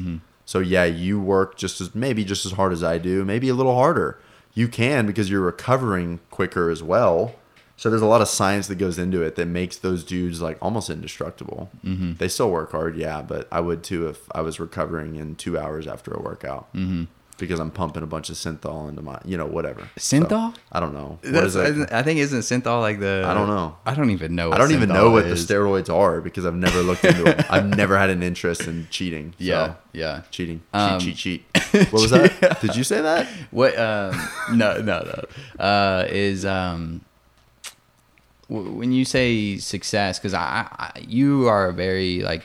So 0.45 0.57
yeah, 0.57 0.85
you 0.85 1.21
work 1.21 1.57
just 1.57 1.79
as 1.79 1.93
maybe 1.93 2.25
just 2.25 2.43
as 2.43 2.53
hard 2.53 2.73
as 2.73 2.83
I 2.83 2.97
do, 2.97 3.23
maybe 3.23 3.47
a 3.47 3.53
little 3.53 3.75
harder. 3.75 4.19
You 4.55 4.67
can 4.67 5.05
because 5.05 5.29
you're 5.29 5.41
recovering 5.41 6.21
quicker 6.31 6.71
as 6.71 6.81
well. 6.81 7.35
So 7.77 7.89
there's 7.91 8.01
a 8.01 8.07
lot 8.07 8.21
of 8.21 8.29
science 8.29 8.67
that 8.67 8.75
goes 8.77 8.97
into 8.97 9.21
it 9.21 9.35
that 9.35 9.45
makes 9.45 9.77
those 9.77 10.03
dudes 10.03 10.41
like 10.41 10.57
almost 10.59 10.89
indestructible. 10.89 11.69
Mm-hmm. 11.85 12.13
They 12.15 12.27
still 12.27 12.49
work 12.49 12.71
hard, 12.71 12.97
yeah, 12.97 13.21
but 13.21 13.47
I 13.51 13.59
would 13.59 13.83
too 13.83 14.07
if 14.07 14.27
I 14.33 14.41
was 14.41 14.59
recovering 14.59 15.17
in 15.17 15.35
two 15.35 15.55
hours 15.57 15.85
after 15.85 16.11
a 16.11 16.19
workout. 16.19 16.73
Because 17.41 17.59
I'm 17.59 17.71
pumping 17.71 18.03
a 18.03 18.05
bunch 18.05 18.29
of 18.29 18.35
synthol 18.35 18.87
into 18.87 19.01
my, 19.01 19.19
you 19.25 19.35
know, 19.35 19.47
whatever. 19.47 19.89
So, 19.97 20.19
Synthol? 20.19 20.55
I 20.71 20.79
don't 20.79 20.93
know. 20.93 21.17
What 21.23 21.31
That's, 21.33 21.55
is 21.55 21.79
it? 21.79 21.91
I 21.91 22.03
think 22.03 22.19
isn't 22.19 22.41
synthol 22.41 22.81
like 22.81 22.99
the? 22.99 23.23
I 23.25 23.33
don't 23.33 23.47
know. 23.47 23.75
I 23.83 23.95
don't 23.95 24.11
even 24.11 24.35
know. 24.35 24.51
I 24.51 24.59
don't 24.59 24.71
even 24.71 24.89
know 24.89 25.09
what 25.09 25.25
is. 25.25 25.47
the 25.47 25.53
steroids 25.55 25.91
are 25.91 26.21
because 26.21 26.45
I've 26.45 26.53
never 26.53 26.81
looked 26.83 27.03
into 27.03 27.23
them. 27.23 27.43
I've 27.49 27.65
never 27.75 27.97
had 27.97 28.11
an 28.11 28.21
interest 28.21 28.67
in 28.67 28.87
cheating. 28.91 29.31
so- 29.39 29.43
Yeah, 29.43 29.73
yeah. 29.91 30.21
cheating. 30.29 30.59
Cheat, 30.59 30.65
Um, 30.79 30.99
cheat, 30.99 31.15
cheat. 31.15 31.45
What 31.91 32.01
was 32.03 32.11
that? 32.11 32.59
Did 32.61 32.75
you 32.75 32.83
say 32.83 33.01
that? 33.01 33.27
What? 33.49 33.75
Um, 33.79 34.11
no, 34.53 34.77
no, 34.81 35.01
no. 35.01 35.23
Uh, 35.65 36.05
is 36.09 36.45
um, 36.45 37.01
w- 38.49 38.71
when 38.71 38.91
you 38.91 39.03
say 39.05 39.57
success, 39.57 40.19
because 40.19 40.33
I, 40.35 40.67
I, 40.77 40.91
you 40.99 41.47
are 41.47 41.69
a 41.69 41.73
very 41.73 42.21
like 42.21 42.43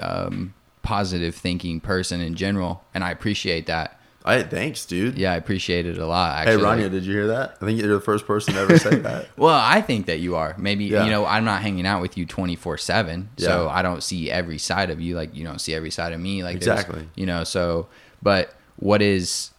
um, 0.00 0.52
positive 0.82 1.34
thinking 1.34 1.80
person 1.80 2.20
in 2.20 2.34
general, 2.34 2.82
and 2.94 3.02
I 3.02 3.10
appreciate 3.12 3.66
that. 3.66 3.95
Hey, 4.26 4.42
thanks, 4.42 4.84
dude. 4.84 5.16
Yeah, 5.16 5.32
I 5.32 5.36
appreciate 5.36 5.86
it 5.86 5.98
a 5.98 6.06
lot. 6.06 6.46
Hey, 6.48 6.56
Rania, 6.56 6.90
did 6.90 7.04
you 7.04 7.12
hear 7.12 7.28
that? 7.28 7.58
I 7.60 7.64
think 7.64 7.80
you're 7.80 7.94
the 7.94 8.00
first 8.00 8.26
person 8.26 8.54
to 8.54 8.60
ever 8.60 8.76
say 8.78 8.96
that. 8.96 9.28
Well, 9.36 9.54
I 9.54 9.80
think 9.80 10.06
that 10.06 10.18
you 10.18 10.34
are. 10.34 10.54
Maybe 10.58 10.86
Yeah. 10.86 11.04
you 11.04 11.10
know, 11.10 11.24
I'm 11.24 11.44
not 11.44 11.62
hanging 11.62 11.86
out 11.86 12.02
with 12.02 12.16
you 12.18 12.26
24 12.26 12.76
seven, 12.78 13.28
so 13.36 13.64
Yeah. 13.66 13.70
I 13.70 13.82
don't 13.82 14.02
see 14.02 14.30
every 14.30 14.58
side 14.58 14.90
of 14.90 15.00
you. 15.00 15.14
Like 15.14 15.34
you 15.34 15.44
don't 15.44 15.60
see 15.60 15.74
every 15.74 15.90
side 15.90 16.12
of 16.12 16.20
me. 16.20 16.42
Like 16.42 16.56
Exactly. 16.56 17.08
You 17.14 17.26
know, 17.26 17.44
so 17.44 17.86
but 18.22 18.52
what 18.76 19.00
is 19.00 19.50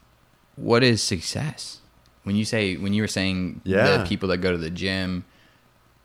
what 0.57 0.83
is 0.83 1.01
success? 1.01 1.79
When 2.23 2.35
you 2.35 2.43
say 2.43 2.75
when 2.75 2.93
you 2.93 3.03
were 3.03 3.07
saying 3.07 3.61
Yeah. 3.63 3.97
the 3.97 4.05
people 4.05 4.27
that 4.29 4.37
go 4.39 4.51
to 4.51 4.57
the 4.57 4.69
gym, 4.69 5.23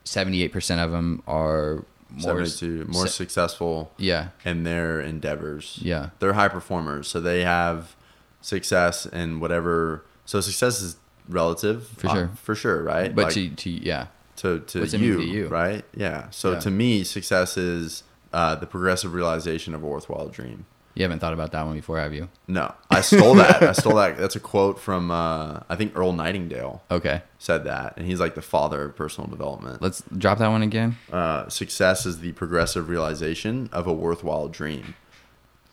78 0.05 0.53
percent 0.53 0.81
of 0.81 0.93
them 0.93 1.23
are 1.27 1.85
more. 2.11 2.45
72, 2.45 2.85
more 2.93 3.07
se- 3.07 3.13
successful 3.15 3.91
yeah, 3.97 4.29
in 4.45 4.63
their 4.65 5.01
endeavors. 5.01 5.79
Yeah. 5.83 6.11
They're 6.21 6.35
high 6.35 6.49
performers, 6.49 7.09
so 7.09 7.21
they 7.21 7.43
have 7.43 7.97
success 8.43 9.07
and 9.07 9.41
whatever. 9.41 10.05
So 10.27 10.41
success 10.43 10.83
is 10.83 10.97
relative. 11.29 11.87
For 11.89 12.09
uh, 12.09 12.13
sure. 12.15 12.31
For 12.37 12.55
sure, 12.55 12.83
right? 12.83 13.15
but 13.15 13.25
Like, 13.27 13.35
to 13.35 13.49
to 13.49 13.71
yeah, 13.71 14.07
to 14.37 14.61
to 14.61 14.81
What's 14.81 14.93
you, 14.93 15.17
to 15.17 15.23
you? 15.25 15.49
right? 15.49 15.85
Yeah. 15.97 16.29
So 16.31 16.53
Yeah. 16.53 16.59
to 16.61 16.71
me, 16.71 17.05
success 17.05 17.57
is 17.57 18.03
uh, 18.33 18.55
the 18.57 18.67
progressive 18.67 19.15
realization 19.15 19.75
of 19.75 19.83
a 19.83 19.87
worthwhile 19.87 20.29
dream. 20.29 20.65
you 20.95 21.03
haven't 21.03 21.21
thought 21.21 21.33
about 21.33 21.53
that 21.53 21.65
one 21.65 21.75
before, 21.75 21.99
have 21.99 22.13
you? 22.15 22.29
No, 22.49 22.75
I 22.91 23.01
stole 23.01 23.35
that. 23.37 23.63
I 23.63 23.73
stole 23.73 23.95
that. 23.97 24.17
That's 24.23 24.37
a 24.37 24.41
quote 24.41 24.79
from 24.79 25.11
uh, 25.11 25.61
I 25.69 25.77
think 25.77 25.93
Earl 25.97 26.13
Nightingale 26.13 26.83
Okay, 26.91 27.23
said 27.39 27.65
that, 27.65 27.95
and 27.97 28.07
he's 28.07 28.21
like 28.21 28.35
the 28.35 28.43
father 28.43 28.85
of 28.85 28.97
personal 28.97 29.29
development. 29.31 29.81
let's 29.83 30.03
drop 30.17 30.39
that 30.39 30.49
one 30.49 30.63
again. 30.63 30.97
Uh, 31.11 31.49
success 31.49 32.05
is 32.07 32.21
the 32.21 32.33
progressive 32.33 32.89
realization 32.91 33.69
of 33.73 33.87
a 33.87 33.93
worthwhile 33.93 34.49
dream. 34.49 34.95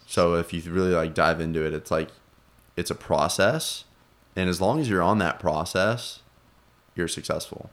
So 0.05 0.35
if 0.35 0.53
you 0.53 0.61
really 0.71 0.93
like 0.93 1.13
dive 1.13 1.39
into 1.41 1.65
it, 1.65 1.73
it's 1.73 1.91
like 1.91 2.09
it's 2.79 2.89
a 2.89 2.95
process, 2.95 3.83
and 4.37 4.49
as 4.49 4.61
long 4.61 4.79
as 4.79 4.89
you're 4.89 5.03
on 5.03 5.17
that 5.17 5.37
process, 5.37 6.21
you're 6.95 7.09
successful. 7.09 7.69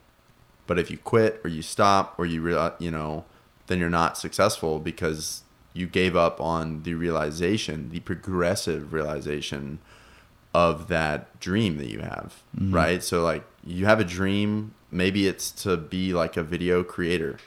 But 0.67 0.77
if 0.77 0.91
you 0.91 0.97
quit 0.97 1.39
or 1.45 1.49
you 1.49 1.61
stop 1.61 2.15
or 2.17 2.25
you 2.25 2.41
real 2.41 2.75
you 2.77 2.91
know, 2.91 3.23
then 3.67 3.79
you're 3.79 3.89
not 3.89 4.17
successful 4.17 4.79
because 4.79 5.43
you 5.73 5.87
gave 5.87 6.15
up 6.15 6.41
on 6.41 6.83
the 6.83 6.93
realization, 6.93 7.89
the 7.89 8.01
progressive 8.01 8.91
realization 8.91 9.79
of 10.53 10.89
that 10.89 11.39
dream 11.39 11.77
that 11.77 11.87
you 11.87 11.99
have, 11.99 12.43
mm-hmm. 12.53 12.75
right? 12.75 13.01
So 13.01 13.23
like 13.23 13.45
you 13.63 13.85
have 13.85 14.01
a 14.01 14.03
dream, 14.03 14.73
maybe 14.91 15.25
it's 15.25 15.51
to 15.63 15.77
be 15.77 16.13
like 16.13 16.35
a 16.35 16.43
video 16.43 16.83
creator. 16.83 17.37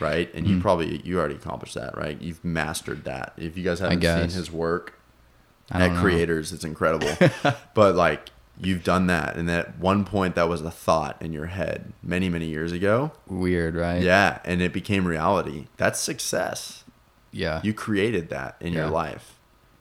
right? 0.00 0.34
And 0.34 0.46
you 0.46 0.54
mm-hmm. 0.54 0.62
probably 0.62 1.00
you 1.04 1.18
already 1.20 1.36
accomplished 1.36 1.74
that, 1.74 1.96
right? 1.96 2.20
You've 2.20 2.44
mastered 2.44 3.04
that. 3.04 3.34
If 3.36 3.56
you 3.56 3.62
guys 3.62 3.78
haven't 3.78 4.02
seen 4.02 4.36
his 4.36 4.50
work 4.50 4.98
at 5.70 5.92
know. 5.92 6.00
creators, 6.00 6.52
it's 6.52 6.64
incredible. 6.64 7.14
but 7.74 7.94
like 7.94 8.30
you've 8.60 8.84
done 8.84 9.06
that, 9.08 9.36
and 9.36 9.50
at 9.50 9.78
one 9.78 10.04
point 10.04 10.34
that 10.36 10.48
was 10.48 10.62
a 10.62 10.70
thought 10.70 11.20
in 11.20 11.32
your 11.32 11.46
head 11.46 11.92
many 12.02 12.28
many 12.28 12.46
years 12.46 12.72
ago. 12.72 13.12
Weird, 13.26 13.74
right? 13.74 14.02
Yeah, 14.02 14.38
and 14.44 14.62
it 14.62 14.72
became 14.72 15.06
reality. 15.06 15.66
That's 15.76 15.98
success. 15.98 16.84
Yeah. 17.34 17.60
You 17.64 17.74
created 17.74 18.28
that 18.30 18.56
in 18.60 18.72
your 18.72 18.88
life. 18.88 19.38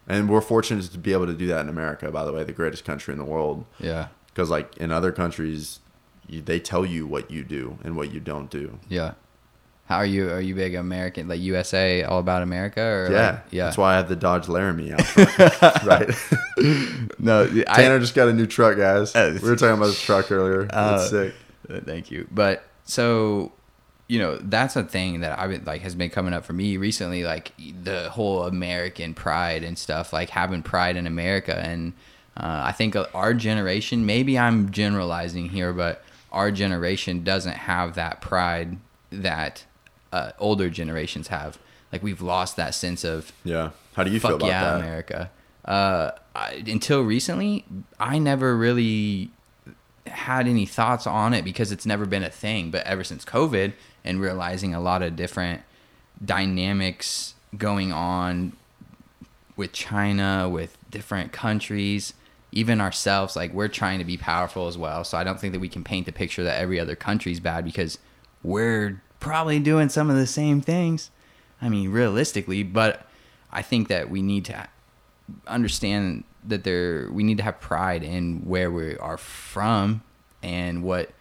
And 0.07 0.29
we're 0.29 0.41
fortunate 0.41 0.83
to 0.91 0.97
be 0.97 1.13
able 1.13 1.27
to 1.27 1.33
do 1.33 1.47
that 1.47 1.61
in 1.61 1.69
America, 1.69 2.11
by 2.11 2.25
the 2.25 2.33
way, 2.33 2.43
the 2.43 2.51
greatest 2.51 2.83
country 2.83 3.13
in 3.13 3.17
the 3.17 3.23
world. 3.25 3.65
yeah. 3.79 4.07
Because, 4.27 4.49
like, 4.49 4.75
in 4.77 4.91
other 4.91 5.11
countries, 5.11 5.79
you, 6.27 6.41
they 6.41 6.59
tell 6.59 6.83
you 6.83 7.05
what 7.05 7.29
you 7.29 7.43
do 7.43 7.77
and 7.83 7.95
what 7.95 8.11
you 8.11 8.19
don't 8.19 8.49
do. 8.49 8.79
Yeah. 8.89 9.13
How 9.93 9.99
are 9.99 10.05
you? 10.07 10.31
Are 10.31 10.41
you 10.41 10.55
big 10.55 10.73
American, 10.73 11.27
like 11.27 11.39
USA, 11.41 12.03
all 12.03 12.17
about 12.19 12.41
America, 12.41 12.81
or 12.81 13.09
Yeah. 13.11 13.29
like- 13.31 13.39
yeah? 13.51 13.65
That's 13.65 13.77
why 13.77 13.93
I 13.93 13.97
have 13.97 14.09
the 14.09 14.15
Dodge 14.15 14.47
Laramie 14.49 14.91
out 14.91 15.15
right. 15.85 16.09
no, 17.19 17.43
I, 17.67 17.75
Tanner 17.75 17.99
just 17.99 18.15
got 18.15 18.27
a 18.27 18.33
new 18.33 18.47
truck, 18.47 18.77
guys. 18.77 19.15
Uh, 19.15 19.37
we 19.41 19.49
were 19.49 19.55
talking 19.55 19.75
about 19.77 19.87
this 19.87 20.01
truck 20.01 20.31
earlier. 20.31 20.67
Uh, 20.71 20.97
it's 20.99 21.09
sick. 21.11 21.35
Uh, 21.69 21.79
Thank 21.81 22.09
you. 22.11 22.27
But 22.31 22.63
so, 22.85 23.51
you 24.07 24.19
know, 24.19 24.37
that's 24.37 24.75
a 24.75 24.83
thing 24.83 25.19
that 25.21 25.37
I've 25.37 25.49
been 25.51 25.63
like 25.65 25.81
has 25.81 25.95
been 25.95 26.09
coming 26.09 26.33
up 26.33 26.43
for 26.45 26.53
me 26.53 26.77
recently, 26.77 27.23
like 27.23 27.51
the 27.83 28.09
whole 28.09 28.43
American 28.45 29.13
pride 29.13 29.63
and 29.63 29.77
stuff, 29.77 30.11
like 30.11 30.31
having 30.31 30.63
pride 30.63 30.97
in 30.97 31.05
America. 31.07 31.55
And 31.55 31.93
uh, 32.35 32.61
I 32.65 32.71
think 32.71 32.95
our 33.13 33.33
generation, 33.35 34.05
maybe 34.05 34.39
I'm 34.39 34.71
generalizing 34.71 35.49
here, 35.49 35.71
but 35.71 36.03
our 36.31 36.49
generation 36.51 37.23
doesn't 37.23 37.55
have 37.57 37.93
that 37.95 38.21
pride 38.21 38.77
that 39.11 39.65
uh, 40.13 40.31
older 40.37 40.69
generations 40.69 41.27
have. 41.27 41.57
Like 41.91 42.03
we've 42.03 42.21
lost 42.21 42.55
that 42.55 42.73
sense 42.75 43.03
of 43.03 43.33
Yeah. 43.43 43.71
How 43.93 44.03
do 44.03 44.11
you 44.11 44.19
feel 44.19 44.35
about 44.35 44.47
yeah, 44.47 44.63
that? 44.63 44.79
America. 44.79 45.31
Uh, 45.65 46.11
I, 46.35 46.63
until 46.67 47.01
recently, 47.01 47.65
I 47.99 48.19
never 48.19 48.55
really 48.55 49.31
had 50.07 50.47
any 50.47 50.65
thoughts 50.65 51.07
on 51.07 51.33
it 51.33 51.43
because 51.43 51.71
it's 51.71 51.85
never 51.85 52.05
been 52.05 52.23
a 52.23 52.29
thing. 52.29 52.71
But 52.71 52.85
ever 52.85 53.03
since 53.03 53.25
COVID 53.25 53.73
and 54.03 54.21
realizing 54.21 54.73
a 54.75 54.79
lot 54.79 55.01
of 55.01 55.15
different 55.15 55.61
dynamics 56.23 57.33
going 57.57 57.91
on 57.91 58.53
with 59.55 59.71
China, 59.71 60.49
with 60.49 60.77
different 60.89 61.31
countries, 61.31 62.13
even 62.51 62.81
ourselves, 62.81 63.35
like 63.35 63.53
we're 63.53 63.67
trying 63.67 63.99
to 63.99 64.05
be 64.05 64.17
powerful 64.17 64.67
as 64.67 64.77
well. 64.77 65.03
So 65.03 65.17
I 65.17 65.23
don't 65.23 65.39
think 65.39 65.53
that 65.53 65.59
we 65.59 65.69
can 65.69 65.83
paint 65.83 66.05
the 66.05 66.11
picture 66.11 66.43
that 66.43 66.59
every 66.59 66.79
other 66.79 66.95
country's 66.95 67.39
bad 67.39 67.63
because 67.65 67.97
we're 68.43 69.01
probably 69.23 69.57
doing 69.57 69.89
some 69.89 70.09
of 70.09 70.17
the 70.17 70.27
same 70.27 70.61
things. 70.61 71.09
I 71.61 71.69
mean, 71.69 71.89
realistically, 71.89 72.61
but 72.61 73.07
I 73.51 73.61
think 73.61 73.87
that 73.87 74.09
we 74.09 74.21
need 74.21 74.45
to 74.45 74.67
understand 75.47 76.25
that 76.45 76.65
there 76.65 77.09
we 77.09 77.23
need 77.23 77.37
to 77.37 77.43
have 77.43 77.61
pride 77.61 78.03
in 78.03 78.41
where 78.41 78.69
we 78.69 78.97
are 78.97 79.17
from 79.17 80.03
and 80.43 80.83
what 80.83 81.11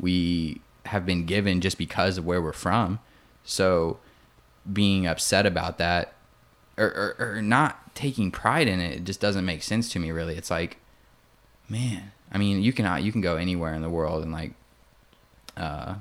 we 0.00 0.60
have 0.86 1.06
been 1.06 1.24
given 1.24 1.60
just 1.60 1.78
because 1.78 2.18
of 2.18 2.26
where 2.26 2.42
we're 2.42 2.52
from. 2.52 2.98
So 3.44 3.98
being 4.70 5.06
upset 5.06 5.46
about 5.46 5.78
that 5.78 6.14
or, 6.76 6.86
or, 6.86 7.36
or 7.36 7.42
not 7.42 7.94
taking 7.94 8.32
pride 8.32 8.66
in 8.66 8.80
it, 8.80 8.96
it 8.96 9.04
just 9.04 9.20
doesn't 9.20 9.44
make 9.44 9.62
sense 9.62 9.88
to 9.92 10.00
me 10.00 10.10
really. 10.10 10.36
It's 10.36 10.50
like, 10.50 10.78
man, 11.68 12.10
I 12.32 12.38
mean, 12.38 12.60
you 12.60 12.72
can 12.72 13.04
you 13.04 13.12
can 13.12 13.20
go 13.20 13.36
anywhere 13.36 13.72
in 13.72 13.82
the 13.82 13.90
world 13.90 14.24
and 14.24 14.32
like 14.32 14.52
uh 15.56 15.94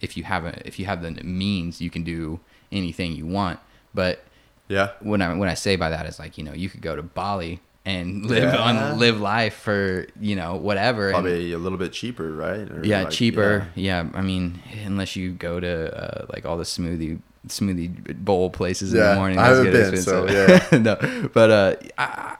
if 0.00 0.16
you 0.16 0.24
have 0.24 0.44
a 0.44 0.66
if 0.66 0.78
you 0.78 0.86
have 0.86 1.02
the 1.02 1.10
means, 1.24 1.80
you 1.80 1.90
can 1.90 2.02
do 2.04 2.40
anything 2.72 3.12
you 3.12 3.26
want. 3.26 3.58
But 3.94 4.24
Yeah. 4.68 4.90
when 5.00 5.22
I 5.22 5.34
when 5.34 5.48
I 5.48 5.54
say 5.54 5.76
by 5.76 5.90
that 5.90 6.06
is 6.06 6.18
like 6.18 6.36
you 6.38 6.44
know 6.44 6.52
you 6.52 6.68
could 6.68 6.82
go 6.82 6.96
to 6.96 7.02
Bali 7.02 7.60
and 7.84 8.26
live 8.34 8.52
Yeah. 8.52 8.56
on 8.58 8.98
live 8.98 9.20
life 9.20 9.54
for 9.54 10.06
you 10.20 10.34
know 10.36 10.56
whatever. 10.56 11.06
and- 11.08 11.14
Probably 11.14 11.52
a 11.52 11.58
little 11.58 11.78
bit 11.78 11.92
cheaper, 11.92 12.32
right? 12.32 12.70
Or 12.70 12.84
yeah, 12.84 13.02
like- 13.04 13.10
cheaper. 13.10 13.68
Yeah. 13.74 14.08
I 14.14 14.22
mean, 14.22 14.60
unless 14.84 15.14
you 15.16 15.32
go 15.32 15.60
to 15.60 15.96
uh, 15.96 16.26
like 16.32 16.44
all 16.44 16.56
the 16.58 16.64
smoothie 16.64 17.20
smoothie 17.48 18.16
bowl 18.24 18.50
places 18.50 18.92
in 18.92 18.98
the 19.00 19.14
morning. 19.14 19.38
I 19.38 19.46
haven't 19.46 19.70
good 19.70 19.92
been, 19.92 20.02
so, 20.02 20.24
expensive. 20.26 20.82
no, 20.82 21.28
but 21.32 21.50
uh, 21.50 21.76
I, 21.96 22.36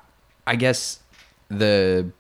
I 0.49 0.57
guess 0.57 0.99
the 1.49 2.11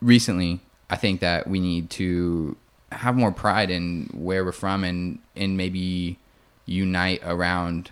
recently, 0.00 0.60
I 0.90 0.96
think 0.96 1.20
that 1.20 1.46
we 1.46 1.60
need 1.60 1.90
to 1.90 2.56
have 2.92 3.16
more 3.16 3.32
pride 3.32 3.70
in 3.70 4.08
where 4.12 4.44
we're 4.44 4.52
from 4.52 4.84
and 4.84 5.18
and 5.36 5.56
maybe 5.56 6.18
unite 6.66 7.20
around 7.24 7.90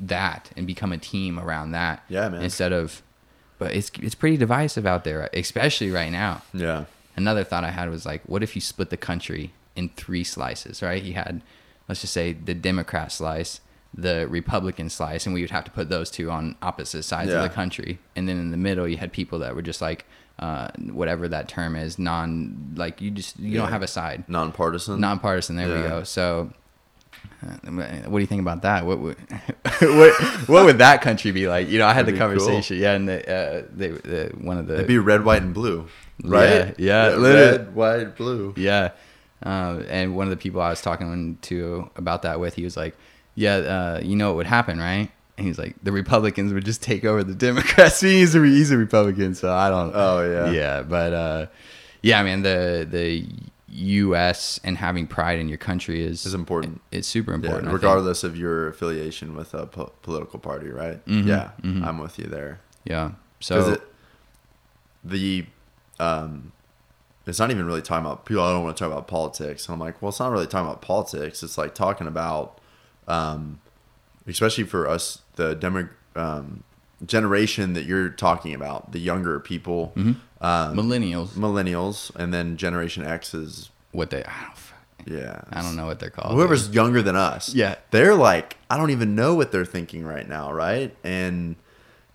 that 0.00 0.50
and 0.56 0.66
become 0.66 0.92
a 0.92 0.98
team 0.98 1.38
around 1.38 1.72
that. 1.72 2.02
Yeah, 2.08 2.28
man. 2.28 2.42
Instead 2.42 2.72
of, 2.72 3.02
but 3.58 3.72
it's 3.74 3.90
it's 4.00 4.14
pretty 4.14 4.36
divisive 4.36 4.86
out 4.86 5.04
there, 5.04 5.28
especially 5.32 5.90
right 5.90 6.10
now 6.10 6.42
Yeah. 6.52 6.84
another 7.16 7.44
thought 7.44 7.64
I 7.64 7.70
had 7.70 7.88
was 7.90 8.04
like, 8.06 8.22
what 8.26 8.42
if 8.42 8.54
you 8.54 8.60
split 8.60 8.90
the 8.90 8.96
country 8.96 9.52
in 9.76 9.88
three 9.90 10.24
slices, 10.24 10.82
right? 10.82 11.02
You 11.02 11.14
had, 11.14 11.40
let's 11.88 12.00
just 12.00 12.12
say, 12.12 12.32
the 12.32 12.54
Democrat 12.54 13.12
slice, 13.12 13.60
the 13.94 14.26
Republican 14.28 14.90
slice, 14.90 15.24
and 15.24 15.34
we 15.34 15.40
would 15.42 15.50
have 15.50 15.64
to 15.64 15.70
put 15.70 15.88
those 15.88 16.10
two 16.10 16.30
on 16.30 16.56
opposite 16.60 17.04
sides 17.04 17.30
Yeah. 17.30 17.36
of 17.36 17.42
the 17.42 17.54
country. 17.54 17.98
And 18.16 18.28
then 18.28 18.38
in 18.38 18.50
the 18.50 18.56
middle, 18.56 18.86
you 18.88 18.96
had 18.98 19.12
people 19.12 19.38
that 19.40 19.54
were 19.54 19.62
just 19.62 19.80
like, 19.80 20.04
uh, 20.38 20.68
whatever 20.90 21.28
that 21.28 21.48
term 21.48 21.76
is, 21.76 21.98
non, 21.98 22.72
like 22.76 23.00
you 23.00 23.10
just, 23.10 23.38
you 23.38 23.50
Yeah. 23.52 23.60
don't 23.62 23.70
have 23.70 23.82
a 23.82 23.86
side. 23.86 24.24
Nonpartisan. 24.28 25.00
Nonpartisan, 25.00 25.56
there 25.56 25.68
we 25.68 25.88
go. 25.88 26.02
So, 26.04 26.50
uh, 27.42 27.48
what 28.08 28.18
do 28.18 28.20
you 28.20 28.26
think 28.26 28.40
about 28.40 28.62
that? 28.62 28.84
What 28.86 28.98
would 29.00 29.16
what, 29.80 30.20
what 30.48 30.64
would 30.64 30.78
that 30.78 31.02
country 31.02 31.30
be 31.32 31.46
like? 31.48 31.68
You 31.68 31.78
know, 31.78 31.86
I 31.86 31.92
had 31.92 32.06
That'd 32.06 32.06
the 32.06 32.12
be 32.12 32.18
cool. 32.18 32.28
conversation, 32.46 32.78
yeah, 32.78 32.92
and 32.92 33.08
the, 33.08 33.32
uh, 33.32 33.62
they, 33.74 33.88
the 33.88 34.32
one 34.40 34.58
of 34.58 34.66
the 34.66 34.74
It'd 34.74 34.86
be 34.86 34.98
red, 34.98 35.24
white, 35.24 35.42
and 35.42 35.52
blue, 35.54 35.86
right? 36.24 36.74
Yeah, 36.78 37.16
yeah, 37.16 37.16
red, 37.22 37.74
white, 37.74 38.16
blue. 38.16 38.54
Yeah. 38.56 38.90
Um, 39.44 39.84
and 39.88 40.14
one 40.14 40.26
of 40.26 40.30
the 40.30 40.36
people 40.36 40.60
I 40.60 40.70
was 40.70 40.80
talking 40.80 41.36
to 41.42 41.90
about 41.96 42.22
that 42.22 42.38
with, 42.38 42.54
he 42.54 42.62
was 42.62 42.76
like, 42.76 42.96
"Yeah, 43.34 43.56
uh, 43.56 44.00
you 44.02 44.14
know 44.14 44.28
what 44.28 44.36
would 44.36 44.46
happen, 44.46 44.78
right?" 44.78 45.10
And 45.38 45.46
he's 45.46 45.58
like, 45.58 45.76
"The 45.82 45.92
Republicans 45.92 46.52
would 46.52 46.64
just 46.64 46.82
take 46.82 47.04
over 47.04 47.24
the 47.24 47.34
Democrats." 47.34 48.00
he's 48.02 48.34
a 48.34 48.44
he's 48.44 48.70
a 48.70 48.76
Republican, 48.76 49.34
so 49.34 49.52
I 49.52 49.70
don't. 49.70 49.92
Oh, 49.94 50.20
yeah. 50.30 50.50
yeah. 50.52 50.82
But 50.82 51.12
uh, 51.12 51.46
yeah, 52.02 52.22
man, 52.22 52.42
the 52.42 52.86
the 52.90 53.26
U.S. 53.74 54.60
and 54.62 54.76
having 54.76 55.06
pride 55.06 55.38
in 55.38 55.48
your 55.48 55.56
country 55.56 56.02
is 56.04 56.26
Is 56.26 56.34
important. 56.34 56.82
It's 56.90 57.08
super 57.08 57.32
important, 57.32 57.64
think. 57.64 57.72
regardless 57.72 58.22
of 58.22 58.36
your 58.36 58.68
affiliation 58.68 59.34
with 59.34 59.54
a 59.54 59.64
po- 59.66 59.92
political 60.02 60.38
party, 60.38 60.68
right? 60.68 61.02
Mhm, 61.06 61.26
Yeah, 61.26 61.50
mhm. 61.62 61.82
I'm 61.82 61.96
with 61.98 62.18
you 62.18 62.26
there. 62.26 62.60
Yeah. 62.84 63.12
So 63.40 63.72
it, 63.72 63.82
the, 65.02 65.46
um, 65.98 66.52
it's 67.26 67.38
not 67.38 67.50
even 67.50 67.64
really 67.64 67.80
talking 67.80 68.04
about 68.04 68.26
people. 68.26 68.42
I 68.42 68.52
don't 68.52 68.62
want 68.62 68.76
to 68.76 68.84
talk 68.84 68.92
about 68.92 69.08
politics. 69.08 69.66
And 69.66 69.72
I'm 69.74 69.80
like, 69.80 70.02
well, 70.02 70.10
it's 70.10 70.20
not 70.20 70.30
really 70.30 70.46
talking 70.46 70.66
about 70.66 70.82
politics. 70.82 71.42
It's 71.42 71.56
like 71.56 71.74
talking 71.74 72.06
about, 72.06 72.60
um, 73.08 73.60
especially 74.26 74.64
for 74.64 74.88
us, 74.88 75.22
the 75.36 75.54
demo, 75.54 75.88
um, 76.16 76.62
generation 77.04 77.72
that 77.72 77.84
you're 77.84 78.08
talking 78.08 78.54
about, 78.54 78.92
the 78.92 79.00
younger 79.00 79.40
people, 79.40 79.92
Mhm. 79.96 80.16
um, 80.40 80.76
millennials, 80.76 81.30
millennials, 81.30 82.14
and 82.14 82.32
then 82.32 82.56
Generation 82.56 83.04
X 83.04 83.34
is 83.34 83.70
what 83.90 84.10
they 84.10 84.22
I 84.24 84.44
don't, 84.44 85.12
yeah. 85.18 85.40
I 85.52 85.62
don't 85.62 85.74
know 85.76 85.86
what 85.86 85.98
they're 85.98 86.10
called. 86.10 86.34
Whoever's 86.34 86.68
younger 86.70 87.02
than 87.02 87.16
us, 87.16 87.52
Yeah. 87.54 87.74
they're 87.90 88.14
like, 88.14 88.56
I 88.70 88.76
don't 88.76 88.90
even 88.90 89.14
know 89.16 89.34
what 89.34 89.50
they're 89.52 89.64
thinking 89.64 90.04
right 90.04 90.28
now, 90.28 90.52
right? 90.52 90.94
And 91.02 91.56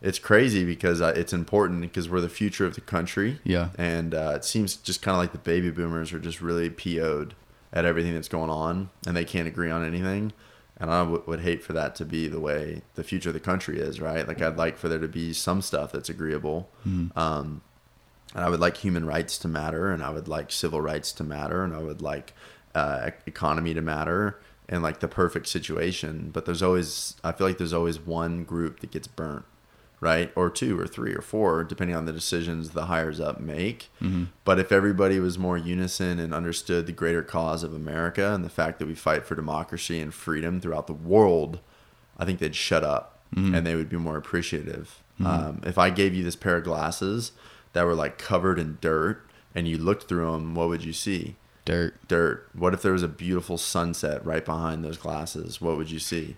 it's 0.01 0.19
crazy 0.19 0.63
because 0.63 1.01
uh, 1.01 1.11
it's 1.15 1.33
important 1.33 1.81
because 1.81 2.07
we're 2.07 2.21
the 2.21 2.29
future 2.29 2.65
of 2.65 2.75
the 2.75 2.81
country. 2.81 3.39
Yeah. 3.43 3.69
And 3.77 4.13
uh, 4.15 4.33
it 4.37 4.45
seems 4.45 4.75
just 4.77 5.01
kind 5.01 5.15
of 5.15 5.19
like 5.19 5.33
the 5.33 5.37
baby 5.39 5.69
boomers 5.69 6.13
are 6.13 6.19
just 6.19 6.39
really 6.39 6.69
PO'd 6.69 7.33
at 7.73 7.83
everything 7.83 8.13
that's 8.13 8.29
going 8.29 8.49
on 8.49 8.89
and 9.05 9.17
they 9.17 9.25
can't 9.25 9.47
agree 9.47 9.69
on 9.69 9.83
anything. 9.83 10.31
And 10.79 10.91
I 10.91 10.99
w- 10.99 11.23
would 11.25 11.39
hate 11.39 11.63
for 11.63 11.73
that 11.73 11.95
to 11.95 12.05
be 12.05 12.27
the 12.27 12.39
way 12.39 12.83
the 12.95 13.03
future 13.03 13.29
of 13.29 13.33
the 13.33 13.39
country 13.39 13.79
is, 13.79 13.99
right? 13.99 14.27
Like, 14.27 14.41
I'd 14.41 14.57
like 14.57 14.77
for 14.77 14.87
there 14.89 14.99
to 14.99 15.07
be 15.07 15.33
some 15.33 15.61
stuff 15.61 15.91
that's 15.91 16.09
agreeable. 16.09 16.69
Um, 17.17 17.61
and 18.35 18.43
I 18.45 18.49
would 18.49 18.59
like 18.59 18.77
human 18.77 19.05
rights 19.05 19.37
to 19.39 19.47
matter, 19.47 19.89
and 19.91 20.03
I 20.03 20.09
would 20.11 20.27
like 20.27 20.51
civil 20.51 20.79
rights 20.81 21.11
to 21.13 21.23
matter, 21.23 21.63
and 21.63 21.73
I 21.73 21.79
would 21.79 22.01
like 22.01 22.33
uh, 22.75 23.09
economy 23.25 23.73
to 23.73 23.81
matter, 23.81 24.39
and 24.69 24.83
like 24.83 24.99
the 24.99 25.07
perfect 25.07 25.47
situation. 25.47 26.29
But 26.31 26.45
there's 26.45 26.61
always, 26.61 27.15
I 27.23 27.31
feel 27.31 27.47
like 27.47 27.57
there's 27.57 27.73
always 27.73 27.99
one 27.99 28.43
group 28.43 28.81
that 28.81 28.91
gets 28.91 29.07
burnt, 29.07 29.45
right? 29.99 30.31
Or 30.36 30.49
two, 30.49 30.79
or 30.79 30.88
three, 30.88 31.13
or 31.13 31.21
four, 31.21 31.63
depending 31.63 31.95
on 31.95 32.05
the 32.05 32.13
decisions 32.13 32.69
the 32.69 32.86
hires 32.86 33.19
up 33.19 33.39
make. 33.39 33.89
Mm-hmm. 34.01 34.25
But 34.45 34.60
if 34.60 34.71
everybody 34.71 35.19
was 35.19 35.39
more 35.39 35.57
unison 35.57 36.19
and 36.19 36.33
understood 36.33 36.86
the 36.86 36.91
greater 36.91 37.23
cause 37.23 37.63
of 37.63 37.73
America 37.73 38.33
and 38.33 38.43
the 38.43 38.49
fact 38.49 38.79
that 38.79 38.88
we 38.88 38.95
fight 38.95 39.25
for 39.25 39.36
democracy 39.36 39.99
and 39.99 40.13
freedom 40.13 40.62
throughout 40.62 40.88
the 40.88 40.93
world, 40.93 41.60
I 42.17 42.25
think 42.25 42.39
they'd 42.39 42.55
shut 42.55 42.83
up 42.83 43.19
mm-hmm. 43.36 43.55
and 43.55 43.65
they 43.65 43.75
would 43.75 43.89
be 43.89 43.97
more 43.97 44.17
appreciative. 44.17 45.01
Mm-hmm. 45.19 45.27
Um, 45.27 45.62
if 45.65 45.77
I 45.77 45.89
gave 45.89 46.13
you 46.13 46.23
this 46.23 46.36
pair 46.36 46.57
of 46.57 46.63
glasses 46.63 47.31
that 47.73 47.86
were 47.86 47.95
like 47.95 48.17
covered 48.17 48.60
in 48.60 48.77
dirt 48.81 49.25
and 49.55 49.67
you 49.67 49.77
looked 49.77 50.07
through 50.07 50.31
them, 50.31 50.53
what 50.53 50.69
would 50.69 50.83
you 50.83 50.93
see? 50.93 51.36
Dirt. 51.65 51.95
Dirt. 52.07 52.49
What 52.53 52.73
if 52.73 52.81
there 52.81 52.93
was 52.93 53.03
a 53.03 53.10
beautiful 53.10 53.57
sunset 53.57 54.25
right 54.25 54.45
behind 54.45 54.86
those 54.86 54.97
glasses? 54.97 55.60
What 55.60 55.75
would 55.75 55.91
you 55.91 55.99
see? 55.99 56.38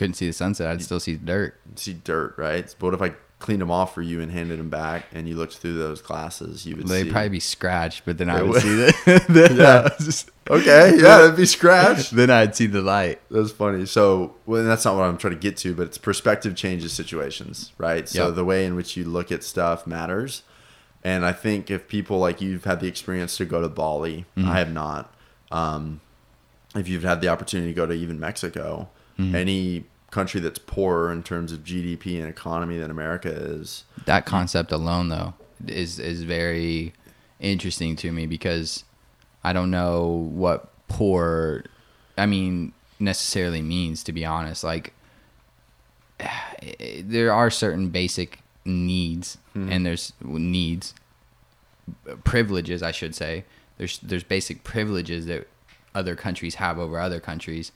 Couldn't 0.00 0.14
see 0.14 0.26
the 0.26 0.32
sunset. 0.32 0.68
I'd 0.70 0.82
still 0.82 0.98
see 0.98 1.16
dirt. 1.16 1.60
See 1.76 1.92
dirt, 1.92 2.34
right? 2.38 2.64
But 2.78 2.86
what 2.86 2.94
if 2.94 3.02
I 3.02 3.14
cleaned 3.38 3.60
them 3.62 3.70
off 3.70 3.94
for 3.94 4.02
you 4.02 4.20
and 4.20 4.32
handed 4.32 4.58
them 4.58 4.70
back, 4.70 5.04
and 5.12 5.28
you 5.28 5.36
looked 5.36 5.58
through 5.58 5.76
those 5.78 6.00
glasses? 6.02 6.64
You 6.66 6.76
would 6.76 6.88
They'd 6.88 7.04
see. 7.04 7.10
probably 7.10 7.28
be 7.28 7.40
scratched, 7.40 8.04
but 8.06 8.16
then 8.18 8.30
I 8.30 8.40
would 8.42 8.50
would. 8.52 8.62
see 8.62 8.74
then, 9.28 9.56
Yeah. 9.56 9.88
Just- 9.98 10.30
okay, 10.48 10.94
yeah, 10.98 11.24
it'd 11.24 11.36
be 11.36 11.44
scratched. 11.58 12.12
then 12.16 12.30
I'd 12.30 12.56
see 12.56 12.66
the 12.66 12.80
light. 12.82 13.20
That's 13.30 13.50
funny. 13.52 13.84
So, 13.86 14.34
well, 14.46 14.64
that's 14.64 14.84
not 14.86 14.96
what 14.96 15.04
I'm 15.04 15.16
trying 15.18 15.34
to 15.34 15.38
get 15.38 15.56
to, 15.58 15.74
but 15.74 15.86
it's 15.88 15.98
perspective 15.98 16.56
changes 16.56 16.92
situations, 16.94 17.72
right? 17.78 18.08
So 18.08 18.26
Yep. 18.28 18.36
the 18.36 18.44
way 18.44 18.64
in 18.64 18.74
which 18.76 18.96
you 18.96 19.04
look 19.04 19.30
at 19.30 19.44
stuff 19.44 19.86
matters. 19.86 20.42
And 21.04 21.24
I 21.26 21.32
think 21.32 21.70
if 21.70 21.88
people 21.88 22.18
like 22.18 22.40
you've 22.40 22.64
had 22.64 22.80
the 22.80 22.86
experience 22.88 23.36
to 23.38 23.44
go 23.44 23.60
to 23.62 23.68
Bali, 23.68 24.24
I 24.36 24.58
have 24.58 24.72
not. 24.72 25.14
Um, 25.50 26.00
if 26.74 26.88
you've 26.88 27.02
had 27.04 27.20
the 27.22 27.28
opportunity 27.28 27.70
to 27.72 27.76
go 27.76 27.86
to 27.86 27.92
even 27.94 28.18
Mexico, 28.20 28.88
any 29.18 29.84
country 30.10 30.40
that's 30.40 30.58
poorer 30.58 31.12
in 31.12 31.22
terms 31.22 31.52
of 31.52 31.60
GDP 31.60 32.20
and 32.20 32.28
economy 32.28 32.78
than 32.78 32.90
America 32.90 33.28
is, 33.28 33.84
That 34.06 34.26
concept 34.26 34.72
alone, 34.72 35.08
though, 35.08 35.34
is 35.66 35.98
is 35.98 36.22
very 36.22 36.92
interesting 37.38 37.96
to 37.96 38.12
me 38.12 38.26
because 38.26 38.84
I 39.44 39.52
don't 39.52 39.70
know 39.70 40.06
what 40.06 40.68
poor, 40.88 41.64
I 42.18 42.26
mean, 42.26 42.72
necessarily 42.98 43.62
means. 43.62 44.02
To 44.04 44.12
be 44.12 44.24
honest, 44.24 44.64
like 44.64 44.92
there 47.02 47.32
are 47.32 47.50
certain 47.50 47.90
basic 47.90 48.40
needs, 48.64 49.38
hmm. 49.52 49.70
and 49.70 49.86
there's 49.86 50.12
needs, 50.20 50.94
privileges, 52.24 52.82
I 52.82 52.92
should 52.92 53.14
say. 53.14 53.44
There's 53.78 53.98
there's 54.00 54.24
basic 54.24 54.64
privileges 54.64 55.26
that 55.26 55.48
other 55.94 56.14
countries 56.14 56.56
have 56.56 56.78
over 56.78 56.98
other 56.98 57.20
countries. 57.20 57.72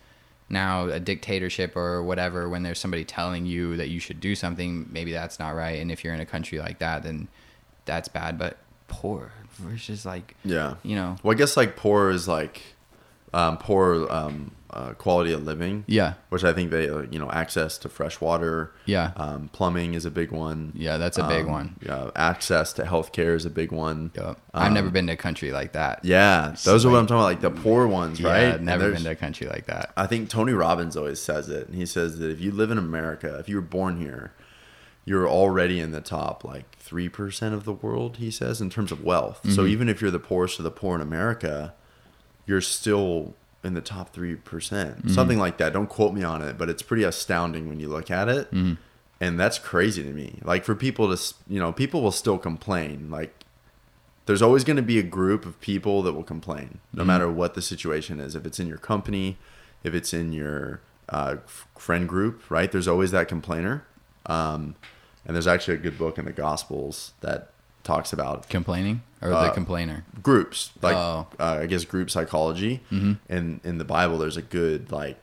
Now, 0.49 0.87
a 0.87 1.01
dictatorship 1.01 1.77
or 1.77 2.03
whatever, 2.03 2.49
when 2.49 2.63
there's 2.63 2.79
somebody 2.79 3.05
telling 3.05 3.47
you 3.47 3.77
that 3.77 3.89
you 3.89 3.99
should 3.99 4.21
do 4.21 4.35
something, 4.35 4.89
maybe 4.91 5.13
that's 5.13 5.39
not 5.39 5.51
right. 5.51 5.81
And 5.81 5.91
if 5.91 6.05
you're 6.05 6.15
in 6.15 6.21
a 6.21 6.27
country 6.27 6.59
like 6.59 6.79
that, 6.81 7.03
then 7.03 7.29
that's 7.87 8.09
bad. 8.09 8.39
But 8.39 8.59
poor 8.87 9.33
versus 9.55 10.05
like, 10.05 10.37
yeah. 10.45 10.75
you 10.83 10.97
know, 10.97 11.17
Well, 11.23 11.35
I 11.35 11.39
guess 11.39 11.57
like 11.57 11.77
poor 11.77 12.11
is 12.11 12.29
like 12.29 12.63
um, 13.35 13.59
poor 13.59 14.11
um, 14.11 14.53
uh, 14.71 14.93
quality 14.95 15.33
of 15.33 15.45
living. 15.45 15.85
yeah, 15.87 16.15
which 16.31 16.43
I 16.43 16.53
think 16.53 16.71
they, 16.73 16.89
uh, 16.89 17.03
you 17.11 17.19
know, 17.19 17.31
access 17.31 17.79
to 17.79 17.89
fresh 17.89 18.21
water. 18.21 18.73
Yeah. 18.87 19.13
Um, 19.17 19.49
plumbing 19.53 19.95
is 19.95 20.05
a 20.05 20.11
big 20.11 20.33
one. 20.33 20.73
yeah, 20.75 20.97
that's 20.97 21.17
a 21.19 21.23
big 21.29 21.45
Um, 21.47 21.51
one. 21.53 21.77
Yeah. 21.87 22.11
Access 22.17 22.73
to 22.75 22.83
healthcare 22.83 23.37
is 23.37 23.45
a 23.45 23.51
big 23.51 23.71
one. 23.71 24.11
Yep. 24.17 24.39
I've 24.53 24.73
never 24.73 24.89
um, 24.89 24.93
been 24.93 25.07
to 25.07 25.13
a 25.13 25.17
country 25.17 25.53
like 25.53 25.73
that. 25.75 26.05
Yeah. 26.05 26.57
Those 26.65 26.85
are 26.85 26.91
what 26.91 26.99
I'm 26.99 27.07
talking 27.07 27.19
about, 27.21 27.25
like 27.27 27.41
the 27.41 27.51
poor 27.63 27.87
ones, 27.87 28.19
Yeah, 28.19 28.29
right? 28.31 28.55
I've 28.55 28.63
never 28.63 28.91
been 28.91 29.05
to 29.05 29.11
a 29.11 29.15
country 29.15 29.47
like 29.47 29.67
that. 29.67 29.93
I 29.97 30.07
think 30.07 30.29
Tony 30.29 30.53
Robbins 30.53 30.97
always 30.97 31.21
says 31.21 31.49
it. 31.49 31.69
And 31.69 31.77
he 31.77 31.87
says 31.87 32.19
that 32.19 32.31
if 32.31 32.41
you 32.41 32.51
live 32.51 32.71
in 32.73 32.79
America, 32.79 33.37
if 33.39 33.49
you 33.49 33.55
were 33.57 33.63
born 33.63 34.01
here, 34.01 34.33
you're 35.05 35.29
already 35.29 35.79
in 35.79 35.93
the 35.93 36.01
top 36.01 36.43
like 36.45 36.77
3% 36.81 37.53
of 37.53 37.65
the 37.65 37.73
world, 37.75 38.17
he 38.17 38.31
says, 38.31 38.61
in 38.61 38.71
terms 38.71 38.91
of 38.91 39.05
wealth. 39.05 39.39
Mm-hmm. 39.45 39.53
So 39.53 39.67
even 39.67 39.89
if 39.89 40.01
you're 40.01 40.11
the 40.11 40.19
poorest 40.19 40.59
of 40.59 40.65
the 40.65 40.71
poor 40.73 40.97
in 40.97 41.01
America, 41.03 41.75
you're 42.47 42.61
still 42.61 43.35
in 43.63 43.75
the 43.75 43.81
top 43.81 44.15
3%. 44.15 44.37
Mm-hmm. 44.39 45.09
Something 45.09 45.39
like 45.39 45.59
that. 45.59 45.73
Don't 45.73 45.89
quote 45.89 46.13
me 46.13 46.23
on 46.23 46.43
it, 46.43 46.59
but 46.59 46.69
it's 46.69 46.83
pretty 46.83 47.03
astounding 47.05 47.69
when 47.69 47.81
you 47.81 47.89
look 47.89 48.11
at 48.11 48.29
it. 48.29 48.51
Mm-hmm. 48.51 48.75
And 49.21 49.41
that's 49.41 49.59
crazy 49.59 50.03
to 50.03 50.11
me. 50.11 50.41
Like 50.43 50.65
for 50.65 50.75
people 50.75 51.15
to, 51.17 51.35
you 51.49 51.59
know, 51.59 51.73
people 51.73 52.03
will 52.03 52.13
still 52.13 52.37
complain. 52.37 53.11
Like 53.11 53.45
there's 54.27 54.43
always 54.43 54.65
going 54.65 54.77
to 54.77 54.83
be 54.83 54.99
a 54.99 55.03
group 55.03 55.47
of 55.47 55.61
people 55.61 56.03
that 56.03 56.13
will 56.13 56.25
complain 56.25 56.81
no 56.93 57.01
Mm-hmm. 57.01 57.07
matter 57.09 57.31
what 57.31 57.55
the 57.55 57.63
situation 57.63 58.21
is 58.21 58.35
if 58.35 58.47
it's 58.47 58.59
in 58.59 58.67
your 58.67 58.79
company 58.79 59.37
if 59.83 59.95
it's 59.95 60.15
in 60.15 60.33
your 60.33 60.81
uh, 61.11 61.37
friend 61.77 62.09
group 62.09 62.51
right 62.51 62.73
there's 62.73 62.89
always 62.89 63.11
that 63.11 63.29
complainer 63.29 63.85
um, 64.27 64.75
and 65.27 65.35
there's 65.37 65.47
actually 65.47 65.75
a 65.75 65.79
good 65.79 65.99
book 65.99 66.17
in 66.19 66.25
the 66.25 66.33
gospels 66.33 67.13
that 67.21 67.51
talks 67.85 68.13
about 68.13 68.49
Complaining? 68.49 69.03
Or 69.23 69.29
the 69.31 69.37
Uh, 69.37 69.53
complainer? 69.53 70.05
groups. 70.23 70.71
Like 70.83 70.97
Oh. 70.97 71.27
uh, 71.39 71.61
i 71.63 71.67
guess 71.67 71.85
group 71.85 72.11
psychology. 72.11 72.81
And 72.91 73.61
in 73.63 73.79
the 73.79 73.85
bible 73.85 74.19
there's 74.19 74.37
a 74.37 74.43
good 74.43 74.91
like 74.91 75.19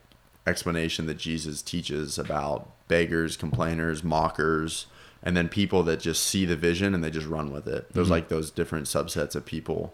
explanation 0.48 1.06
that 1.06 1.18
jesus 1.18 1.62
teaches 1.62 2.18
about 2.18 2.68
beggars 2.88 3.38
complainers 3.38 4.04
mockers 4.04 4.88
and 5.24 5.38
then 5.38 5.48
people 5.48 5.84
that 5.84 6.00
just 6.00 6.24
see 6.24 6.46
the 6.46 6.56
vision 6.56 6.96
and 6.96 7.04
they 7.04 7.12
just 7.12 7.28
run 7.28 7.52
with 7.52 7.68
it. 7.68 7.94
There's 7.94 8.10
like 8.10 8.28
those 8.30 8.50
different 8.50 8.88
subsets 8.88 9.36
of 9.36 9.46
people. 9.46 9.94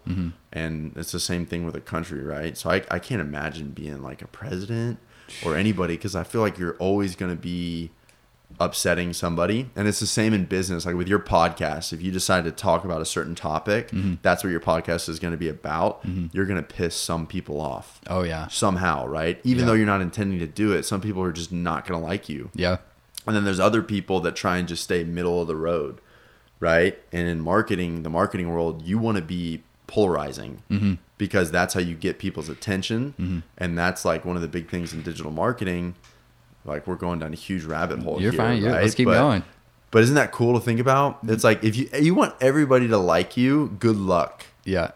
And 0.50 0.96
it's 0.96 1.12
the 1.12 1.20
same 1.20 1.44
thing 1.44 1.66
with 1.66 1.76
a 1.76 1.82
country 1.82 2.22
right? 2.22 2.56
So 2.56 2.70
i, 2.70 2.82
I 2.90 2.98
can't 2.98 3.20
imagine 3.20 3.70
being 3.72 4.02
like 4.02 4.22
a 4.22 4.26
president 4.26 4.98
or 5.44 5.54
anybody 5.64 5.96
because 5.96 6.16
i 6.16 6.24
feel 6.24 6.40
like 6.40 6.58
you're 6.58 6.76
always 6.78 7.14
going 7.14 7.30
to 7.30 7.40
be 7.40 7.90
upsetting 8.60 9.12
somebody. 9.12 9.70
And 9.76 9.86
it's 9.86 10.00
the 10.00 10.06
same 10.06 10.32
in 10.34 10.44
business. 10.46 10.84
Like 10.86 10.96
with 10.96 11.06
your 11.08 11.18
podcast 11.20 11.92
if 11.92 12.02
you 12.02 12.10
decide 12.10 12.44
to 12.44 12.50
talk 12.50 12.84
about 12.84 13.00
a 13.00 13.04
certain 13.06 13.34
topic 13.34 13.88
mm-hmm. 13.90 14.14
that's 14.22 14.42
what 14.42 14.50
your 14.50 14.60
podcast 14.60 15.08
is 15.08 15.18
going 15.18 15.32
to 15.32 15.38
be 15.38 15.48
about. 15.48 16.04
Mm-hmm. 16.06 16.26
You're 16.32 16.46
going 16.46 16.56
to 16.62 16.66
piss 16.66 16.96
some 16.96 17.26
people 17.26 17.60
off. 17.60 18.00
Oh 18.08 18.22
yeah, 18.22 18.48
somehow 18.48 19.06
right? 19.06 19.40
Even 19.44 19.60
Yeah. 19.60 19.66
though 19.66 19.72
you're 19.74 19.86
not 19.86 20.00
intending 20.00 20.38
to 20.40 20.46
do 20.46 20.72
it 20.72 20.84
some 20.84 21.00
people 21.00 21.22
are 21.22 21.32
just 21.32 21.52
not 21.52 21.86
going 21.86 22.00
to 22.00 22.04
like 22.06 22.28
you. 22.28 22.50
Yeah, 22.54 22.78
and 23.26 23.36
then 23.36 23.44
there's 23.44 23.60
other 23.60 23.82
people 23.82 24.20
that 24.20 24.34
try 24.34 24.56
and 24.58 24.66
just 24.66 24.82
stay 24.84 25.04
middle 25.04 25.40
of 25.40 25.46
the 25.48 25.56
road 25.56 26.00
right? 26.60 26.98
And 27.12 27.28
in 27.28 27.40
marketing 27.40 28.02
the 28.02 28.10
marketing 28.10 28.50
world 28.50 28.82
you 28.84 28.98
want 28.98 29.16
to 29.16 29.22
be 29.22 29.62
polarizing 29.86 30.62
Mm-hmm. 30.70 30.94
because 31.16 31.50
that's 31.50 31.74
how 31.74 31.80
you 31.80 31.94
get 31.94 32.18
people's 32.18 32.48
attention. 32.48 33.14
Mm-hmm. 33.18 33.38
And 33.58 33.78
that's 33.78 34.04
like 34.04 34.24
one 34.24 34.34
of 34.36 34.42
the 34.42 34.48
big 34.48 34.68
things 34.68 34.92
in 34.92 35.02
digital 35.02 35.30
marketing 35.30 35.94
like 36.64 36.86
we're 36.86 36.96
going 36.96 37.18
down 37.18 37.32
a 37.32 37.36
huge 37.36 37.64
rabbit 37.64 38.00
hole 38.00 38.20
You're 38.20 38.32
here, 38.32 38.38
fine. 38.40 38.62
Right? 38.64 38.82
let's 38.82 38.94
keep 38.94 39.06
But- 39.06 39.18
going. 39.18 39.42
but 39.90 40.02
isn't 40.02 40.14
that 40.16 40.32
cool 40.32 40.58
to 40.58 40.60
think 40.64 40.80
about 40.80 41.18
it's 41.24 41.44
like 41.44 41.62
if 41.64 41.76
you 41.76 41.88
you 41.98 42.14
want 42.14 42.34
everybody 42.40 42.88
to 42.88 42.98
like 42.98 43.36
you 43.36 43.76
good 43.78 43.96
luck 43.96 44.44
Yeah, 44.64 44.90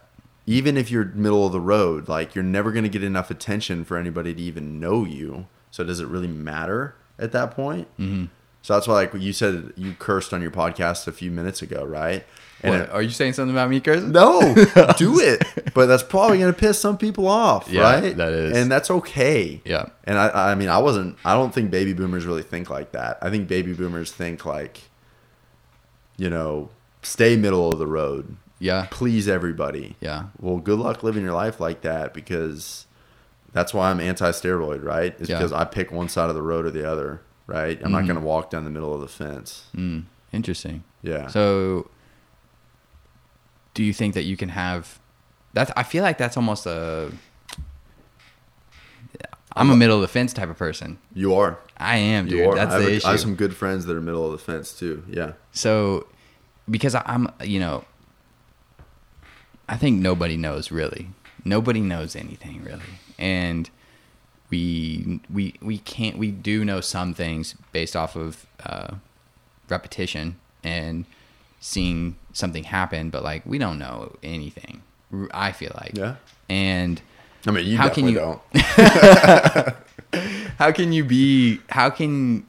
even 0.46 0.76
if 0.76 0.90
you're 0.90 1.04
middle 1.06 1.46
of 1.46 1.52
the 1.52 1.60
road, 1.60 2.08
like 2.08 2.34
you're 2.34 2.44
never 2.44 2.72
going 2.72 2.82
to 2.84 2.90
get 2.90 3.02
enough 3.04 3.30
attention 3.30 3.84
for 3.84 3.96
anybody 3.96 4.34
to 4.34 4.42
even 4.42 4.78
know 4.80 5.04
you. 5.04 5.46
So 5.70 5.82
does 5.84 6.00
it 6.00 6.08
really 6.08 6.26
matter 6.28 6.94
at 7.18 7.32
that 7.32 7.52
point? 7.52 7.86
Mm-hmm. 7.98 8.24
So 8.60 8.74
that's 8.74 8.86
why, 8.86 8.94
like 8.94 9.14
you 9.14 9.32
said, 9.32 9.72
you 9.76 9.94
cursed 9.98 10.32
on 10.34 10.42
your 10.42 10.50
podcast 10.50 11.06
a 11.08 11.12
few 11.12 11.30
minutes 11.30 11.62
ago, 11.62 11.84
right? 11.84 12.24
And 12.62 12.80
What, 12.80 12.90
are 12.90 13.02
you 13.02 13.10
saying 13.10 13.32
something 13.32 13.54
about 13.54 13.70
me, 13.70 13.80
Chris? 13.80 14.02
no, 14.02 14.40
do 14.96 15.18
it. 15.18 15.42
But 15.74 15.86
that's 15.86 16.02
probably 16.02 16.38
going 16.38 16.52
to 16.52 16.58
piss 16.58 16.78
some 16.78 16.96
people 16.96 17.26
off, 17.26 17.68
Yeah, 17.68 17.82
right? 17.82 18.16
that 18.16 18.32
is. 18.32 18.56
and 18.56 18.70
that's 18.70 18.90
okay. 18.90 19.60
Yeah. 19.64 19.86
And 20.04 20.16
I, 20.18 20.52
I 20.52 20.54
mean, 20.54 20.68
I 20.68 20.78
wasn't. 20.78 21.16
I 21.24 21.34
don't 21.34 21.52
think 21.52 21.70
baby 21.70 21.92
boomers 21.92 22.24
really 22.26 22.42
think 22.42 22.70
like 22.70 22.92
that. 22.92 23.18
I 23.20 23.30
think 23.30 23.48
baby 23.48 23.72
boomers 23.72 24.12
think 24.12 24.44
like, 24.46 24.82
you 26.16 26.30
know, 26.30 26.70
stay 27.02 27.36
middle 27.36 27.72
of 27.72 27.78
the 27.78 27.86
road 27.86 28.36
Yeah, 28.60 28.86
please 28.90 29.28
everybody. 29.28 29.96
Yeah. 30.00 30.26
Well, 30.38 30.58
good 30.58 30.78
luck 30.78 31.02
living 31.02 31.24
your 31.24 31.32
life 31.32 31.58
like 31.58 31.80
that 31.82 32.14
because 32.14 32.86
that's 33.52 33.74
why 33.74 33.90
I'm 33.90 33.98
anti-steroid, 34.00 34.84
right? 34.84 35.14
Is 35.20 35.28
Yeah. 35.28 35.38
because 35.38 35.52
I 35.52 35.64
pick 35.64 35.90
one 35.90 36.08
side 36.08 36.28
of 36.30 36.36
the 36.36 36.42
road 36.42 36.64
or 36.64 36.70
the 36.70 36.88
other, 36.88 37.20
right? 37.48 37.80
I'm 37.84 37.90
not 37.92 38.04
Mhm. 38.04 38.08
going 38.08 38.20
to 38.20 38.24
walk 38.26 38.50
down 38.50 38.62
the 38.64 38.70
middle 38.70 38.94
of 38.94 39.00
the 39.00 39.08
fence. 39.08 39.64
mm, 39.76 40.04
interesting. 40.32 40.84
Yeah. 41.02 41.26
So, 41.26 41.88
do 43.74 43.82
you 43.82 43.92
think 43.92 44.14
that 44.14 44.22
you 44.24 44.36
can 44.36 44.50
have 44.50 44.98
that? 45.54 45.70
I 45.76 45.82
feel 45.82 46.02
like 46.02 46.18
that's 46.18 46.36
almost 46.36 46.66
a. 46.66 47.10
I'm 49.54 49.70
a 49.70 49.76
middle 49.76 49.96
of 49.96 50.00
the 50.02 50.08
fence 50.08 50.32
type 50.32 50.48
of 50.48 50.56
person. 50.56 50.98
you 51.14 51.34
are. 51.34 51.58
I 51.76 51.96
am, 51.98 52.26
You 52.26 52.38
dude. 52.38 52.46
are. 52.46 52.54
That's 52.54 52.70
I, 52.72 52.74
have 52.76 52.82
the 52.86 52.92
a- 52.92 52.96
issue. 52.96 53.06
I 53.06 53.10
have 53.10 53.20
some 53.20 53.34
good 53.34 53.54
friends 53.54 53.84
that 53.86 53.94
are 53.96 54.00
middle 54.00 54.24
of 54.24 54.32
the 54.32 54.38
fence 54.38 54.72
too. 54.72 55.04
Yeah. 55.08 55.32
So, 55.52 56.06
because 56.70 56.94
I- 56.94 57.02
I'm, 57.04 57.28
you 57.42 57.60
know, 57.60 57.84
I 59.68 59.76
think 59.76 60.00
nobody 60.00 60.36
knows 60.38 60.70
really. 60.70 61.10
Nobody 61.44 61.80
knows 61.80 62.14
anything 62.16 62.62
really, 62.64 62.80
and 63.18 63.68
we 64.48 65.20
we 65.28 65.54
we 65.60 65.78
can't. 65.78 66.16
We 66.18 66.30
do 66.30 66.64
know 66.64 66.80
some 66.80 67.14
things 67.14 67.54
based 67.72 67.96
off 67.96 68.14
of 68.16 68.46
uh, 68.64 68.94
repetition 69.68 70.36
and 70.62 71.04
seeing 71.64 72.16
something 72.32 72.64
happen, 72.64 73.08
but 73.08 73.22
like 73.22 73.46
we 73.46 73.56
don't 73.56 73.78
know 73.78 74.16
anything. 74.22 74.82
I 75.30 75.52
feel 75.52 75.72
like. 75.80 75.92
Yeah. 75.96 76.16
And 76.48 77.00
I 77.46 77.50
mean, 77.52 77.66
you 77.66 77.76
How 77.78 77.88
can 77.88 78.08
you- 78.08 78.14
don't. 78.14 78.40
how 80.58 80.70
can 80.72 80.92
you 80.92 81.04
be 81.04 81.60
how 81.70 81.88
can 81.90 82.46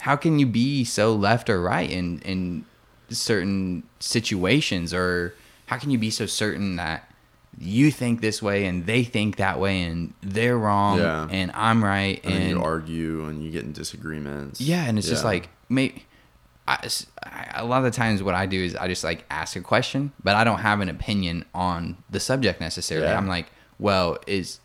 how 0.00 0.16
can 0.16 0.38
you 0.38 0.46
be 0.46 0.84
so 0.84 1.14
left 1.14 1.48
or 1.50 1.60
right 1.60 1.90
in 1.90 2.20
in 2.20 2.64
certain 3.10 3.82
situations 3.98 4.92
or 4.94 5.34
how 5.66 5.76
can 5.78 5.90
you 5.90 5.98
be 5.98 6.10
so 6.10 6.26
certain 6.26 6.76
that 6.76 7.10
you 7.58 7.90
think 7.90 8.20
this 8.20 8.40
way 8.42 8.66
and 8.66 8.86
they 8.86 9.02
think 9.04 9.36
that 9.36 9.58
way 9.58 9.82
and 9.82 10.12
they're 10.22 10.56
wrong 10.58 10.98
Yeah. 10.98 11.26
and 11.30 11.50
I'm 11.54 11.82
right 11.82 12.20
And, 12.24 12.34
and, 12.34 12.48
you 12.50 12.62
argue 12.62 13.24
and 13.26 13.42
you 13.42 13.50
get 13.50 13.64
in 13.64 13.72
disagreements. 13.72 14.60
yeah 14.60 14.84
and 14.84 14.98
it's 14.98 15.08
just 15.08 15.24
like 15.24 15.48
may 15.68 15.92
I, 16.68 16.88
a 17.54 17.64
lot 17.64 17.78
of 17.78 17.84
the 17.84 17.90
times 17.90 18.22
what 18.22 18.34
I 18.34 18.46
do 18.46 18.62
is 18.62 18.76
I 18.76 18.86
just 18.86 19.02
like 19.02 19.24
ask 19.30 19.56
a 19.56 19.60
question, 19.60 20.12
but 20.22 20.36
I 20.36 20.44
don't 20.44 20.60
have 20.60 20.80
an 20.80 20.88
opinion 20.88 21.44
on 21.54 21.96
the 22.10 22.20
subject 22.20 22.60
necessarily. 22.60 23.06
Yeah. 23.06 23.16
I'm 23.16 23.26
like, 23.26 23.46
well, 23.78 24.18
is 24.26 24.60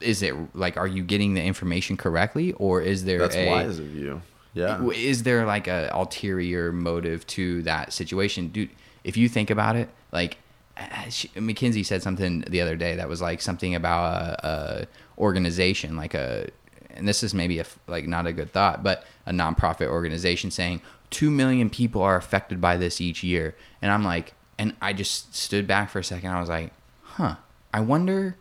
is 0.00 0.22
it 0.22 0.34
like 0.54 0.76
are 0.76 0.86
you 0.86 1.02
getting 1.02 1.34
the 1.34 1.42
information 1.42 1.96
correctly 1.96 2.52
or 2.52 2.80
is 2.80 3.04
there 3.04 3.18
That's 3.18 3.36
a 3.36 3.48
wise 3.48 3.78
of 3.78 3.94
you. 3.94 4.22
Yeah. 4.54 4.88
is 4.90 5.22
there 5.22 5.46
like 5.46 5.68
a 5.68 5.90
ulterior 5.94 6.72
motive 6.72 7.26
to 7.28 7.62
that 7.62 7.92
situation 7.92 8.48
dude 8.48 8.70
if 9.04 9.16
you 9.16 9.28
think 9.28 9.50
about 9.50 9.76
it 9.76 9.88
like 10.10 10.38
uh, 10.76 11.08
she, 11.08 11.28
mckinsey 11.28 11.86
said 11.86 12.02
something 12.02 12.40
the 12.48 12.60
other 12.60 12.74
day 12.74 12.96
that 12.96 13.08
was 13.08 13.20
like 13.20 13.40
something 13.40 13.74
about 13.74 14.12
a, 14.12 14.46
a 14.46 14.86
organization 15.20 15.96
like 15.96 16.14
a 16.14 16.48
and 16.90 17.06
this 17.06 17.22
is 17.22 17.32
maybe 17.32 17.60
a 17.60 17.66
like 17.86 18.08
not 18.08 18.26
a 18.26 18.32
good 18.32 18.50
thought 18.50 18.82
but 18.82 19.04
a 19.26 19.32
nonprofit 19.32 19.86
organization 19.86 20.50
saying 20.50 20.80
2 21.10 21.30
million 21.30 21.68
people 21.70 22.02
are 22.02 22.16
affected 22.16 22.60
by 22.60 22.76
this 22.76 23.00
each 23.00 23.22
year. 23.22 23.54
And 23.82 23.90
i'm 23.90 24.04
like 24.04 24.34
and 24.58 24.76
i 24.80 24.92
just 24.92 25.34
stood 25.34 25.66
back 25.66 25.90
for 25.90 25.98
a 25.98 26.04
second. 26.04 26.30
I 26.30 26.40
was 26.40 26.48
like 26.48 26.72
huh 27.02 27.36
i 27.72 27.80
wonder 27.80 28.36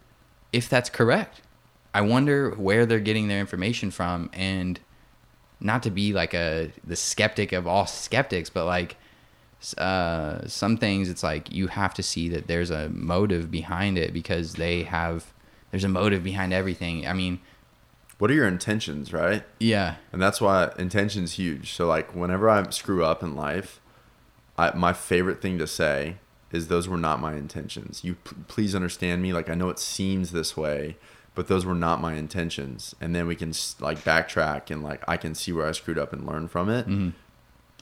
if 0.52 0.70
that's 0.70 0.90
correct. 0.90 1.42
I 1.94 2.02
wonder 2.02 2.52
where 2.52 2.86
they're 2.86 3.00
getting 3.00 3.28
their 3.28 3.40
information 3.40 3.92
from. 3.92 4.30
And 4.34 4.80
not 5.60 5.84
to 5.84 5.92
be 5.92 6.14
like 6.14 6.34
a 6.34 6.72
the 6.86 6.96
skeptic 6.96 7.52
of 7.52 7.68
all 7.68 7.86
skeptics, 7.86 8.50
but 8.50 8.66
like 8.66 8.96
uh, 9.78 10.48
some 10.48 10.78
things, 10.78 11.10
it's 11.10 11.24
like 11.24 11.52
you 11.52 11.68
have 11.68 11.94
to 11.96 12.04
see 12.04 12.30
that 12.30 12.48
there's 12.48 12.70
a 12.70 12.90
motive 12.90 13.52
behind 13.52 13.98
it 13.98 14.14
because 14.14 14.54
they 14.54 14.84
have 14.84 15.34
there's 15.72 15.84
a 15.84 15.90
motive 15.90 16.24
behind 16.24 16.54
everything. 16.54 17.06
I 17.06 17.14
mean, 17.14 17.40
What 18.20 18.30
are 18.30 18.36
your 18.36 18.48
intentions, 18.48 19.12
right? 19.12 19.44
yeah, 19.60 19.96
And 20.14 20.22
that's 20.22 20.40
why 20.40 20.72
intention's 20.78 21.34
huge. 21.34 21.74
So 21.74 21.88
like 21.88 22.14
whenever 22.14 22.50
I 22.50 22.70
screw 22.70 23.04
up 23.04 23.24
in 23.24 23.36
life, 23.36 23.82
I, 24.58 24.76
my 24.76 24.94
favorite 24.94 25.42
thing 25.42 25.58
to 25.58 25.66
say 25.66 26.18
is 26.52 26.68
those 26.68 26.88
were 26.88 26.98
not 26.98 27.20
my 27.20 27.36
intentions. 27.36 28.04
You 28.04 28.16
p- 28.16 28.36
please 28.48 28.76
understand 28.76 29.22
me. 29.22 29.32
Like 29.34 29.50
I 29.50 29.56
know 29.56 29.70
it 29.70 29.80
seems 29.80 30.32
this 30.32 30.58
way, 30.58 30.98
but 31.34 31.48
those 31.48 31.66
were 31.66 31.76
not 31.76 32.02
my 32.02 32.14
intentions. 32.16 32.94
And 33.00 33.16
then 33.16 33.26
we 33.26 33.36
can 33.36 33.54
like 33.80 34.00
backtrack 34.00 34.70
and 34.70 34.84
like 34.84 35.02
I 35.08 35.16
can 35.16 35.34
see 35.34 35.54
where 35.54 35.66
I 35.68 35.72
screwed 35.72 35.98
up 35.98 36.12
and 36.12 36.28
learn 36.28 36.48
from 36.48 36.70
it. 36.70 36.88
Mm-hmm. 36.88 37.10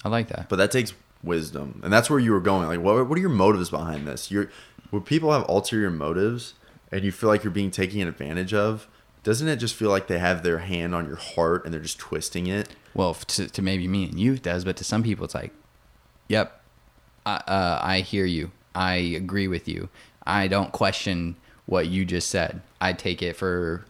I 0.05 0.09
like 0.09 0.27
that. 0.27 0.49
But 0.49 0.57
that 0.57 0.71
takes 0.71 0.93
wisdom, 1.23 1.81
and 1.83 1.91
that's 1.91 2.09
where 2.09 2.19
you 2.19 2.31
were 2.31 2.39
going. 2.39 2.67
Like, 2.67 2.79
what 2.79 3.09
what 3.09 3.17
are 3.17 3.21
your 3.21 3.29
motives 3.31 3.71
behind 3.71 4.07
this? 4.07 4.29
You're 4.29 4.49
when 4.91 5.01
people 5.01 5.31
have 5.31 5.49
ulterior 5.49 5.89
motives, 5.89 6.53
and 6.91 7.03
you 7.03 7.11
feel 7.11 7.29
like 7.29 7.43
you're 7.43 7.49
being 7.49 7.71
taken 7.71 8.07
advantage 8.07 8.53
of. 8.53 8.87
Doesn't 9.23 9.47
it 9.47 9.57
just 9.57 9.75
feel 9.75 9.89
like 9.89 10.07
they 10.07 10.19
have 10.19 10.43
their 10.43 10.59
hand 10.59 10.95
on 10.95 11.05
your 11.05 11.17
heart 11.17 11.65
and 11.65 11.73
they're 11.73 11.81
just 11.81 11.99
twisting 11.99 12.47
it? 12.47 12.69
Well, 12.93 13.13
to, 13.13 13.47
to 13.47 13.61
maybe 13.61 13.87
me 13.87 14.05
and 14.05 14.19
you 14.19 14.33
it 14.33 14.43
does, 14.43 14.63
but 14.63 14.77
to 14.77 14.83
some 14.83 15.03
people 15.03 15.25
it's 15.25 15.35
like, 15.35 15.51
yep, 16.27 16.61
I, 17.25 17.35
uh, 17.35 17.79
I 17.81 17.99
hear 18.01 18.25
you. 18.25 18.51
I 18.73 18.95
agree 18.95 19.47
with 19.47 19.67
you. 19.67 19.89
I 20.25 20.47
don't 20.47 20.71
question 20.71 21.35
what 21.65 21.87
you 21.87 22.05
just 22.05 22.29
said. 22.29 22.61
I 22.79 22.93
take 22.93 23.21
it 23.21 23.35
for 23.35 23.85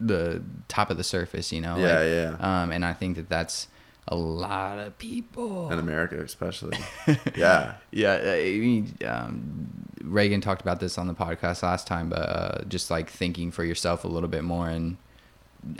the 0.00 0.42
top 0.68 0.90
of 0.90 0.96
the 0.96 1.04
surface, 1.04 1.52
you 1.52 1.60
know. 1.60 1.76
Yeah, 1.76 1.98
like, 2.00 2.40
yeah. 2.40 2.62
Um, 2.62 2.72
and 2.72 2.84
I 2.84 2.92
think 2.92 3.16
that 3.16 3.28
that's 3.28 3.68
a 4.12 4.14
lot 4.14 4.78
of 4.78 4.96
people. 4.98 5.70
In 5.72 5.78
America, 5.78 6.20
especially. 6.20 6.76
yeah. 7.36 7.74
Yeah, 7.90 8.14
I 8.22 8.58
mean, 8.58 8.94
um, 9.06 9.68
Reagan 10.02 10.40
talked 10.40 10.62
about 10.62 10.80
this 10.80 10.98
on 10.98 11.06
the 11.06 11.14
podcast 11.14 11.62
last 11.62 11.86
time, 11.86 12.08
but 12.08 12.18
uh, 12.28 12.64
just 12.68 12.90
like 12.90 13.08
thinking 13.10 13.50
for 13.50 13.64
yourself 13.64 14.04
a 14.04 14.08
little 14.08 14.28
bit 14.28 14.44
more 14.44 14.68
and 14.68 14.96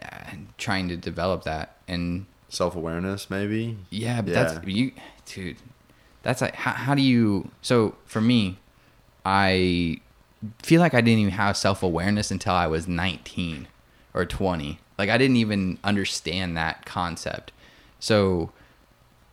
uh, 0.03 0.31
trying 0.59 0.89
to 0.89 0.97
develop 0.97 1.45
that 1.45 1.77
and 1.89 2.27
Self 2.49 2.77
awareness, 2.77 3.31
maybe. 3.31 3.79
yeah, 3.91 4.21
but 4.21 4.33
Yeah. 4.35 4.43
that's 4.45 4.67
you, 4.67 4.93
dude. 5.27 5.57
That's 6.23 6.41
like 6.43 6.55
how, 6.55 6.73
how 6.73 6.95
do 6.95 7.01
you? 7.03 7.51
So 7.63 7.95
for 8.05 8.21
me, 8.21 8.59
I 9.25 10.01
feel 10.63 10.81
like 10.81 10.93
I 10.95 11.01
didn't 11.01 11.21
even 11.21 11.33
have 11.33 11.57
self 11.57 11.83
awareness 11.83 12.31
until 12.31 12.53
I 12.55 12.67
was 12.67 12.87
19 12.87 13.69
or 14.15 14.25
20. 14.27 14.79
Like 14.99 15.09
I 15.09 15.17
didn't 15.19 15.37
even 15.37 15.79
understand 15.83 16.57
that 16.59 16.85
concept. 16.85 17.53
So 18.03 18.51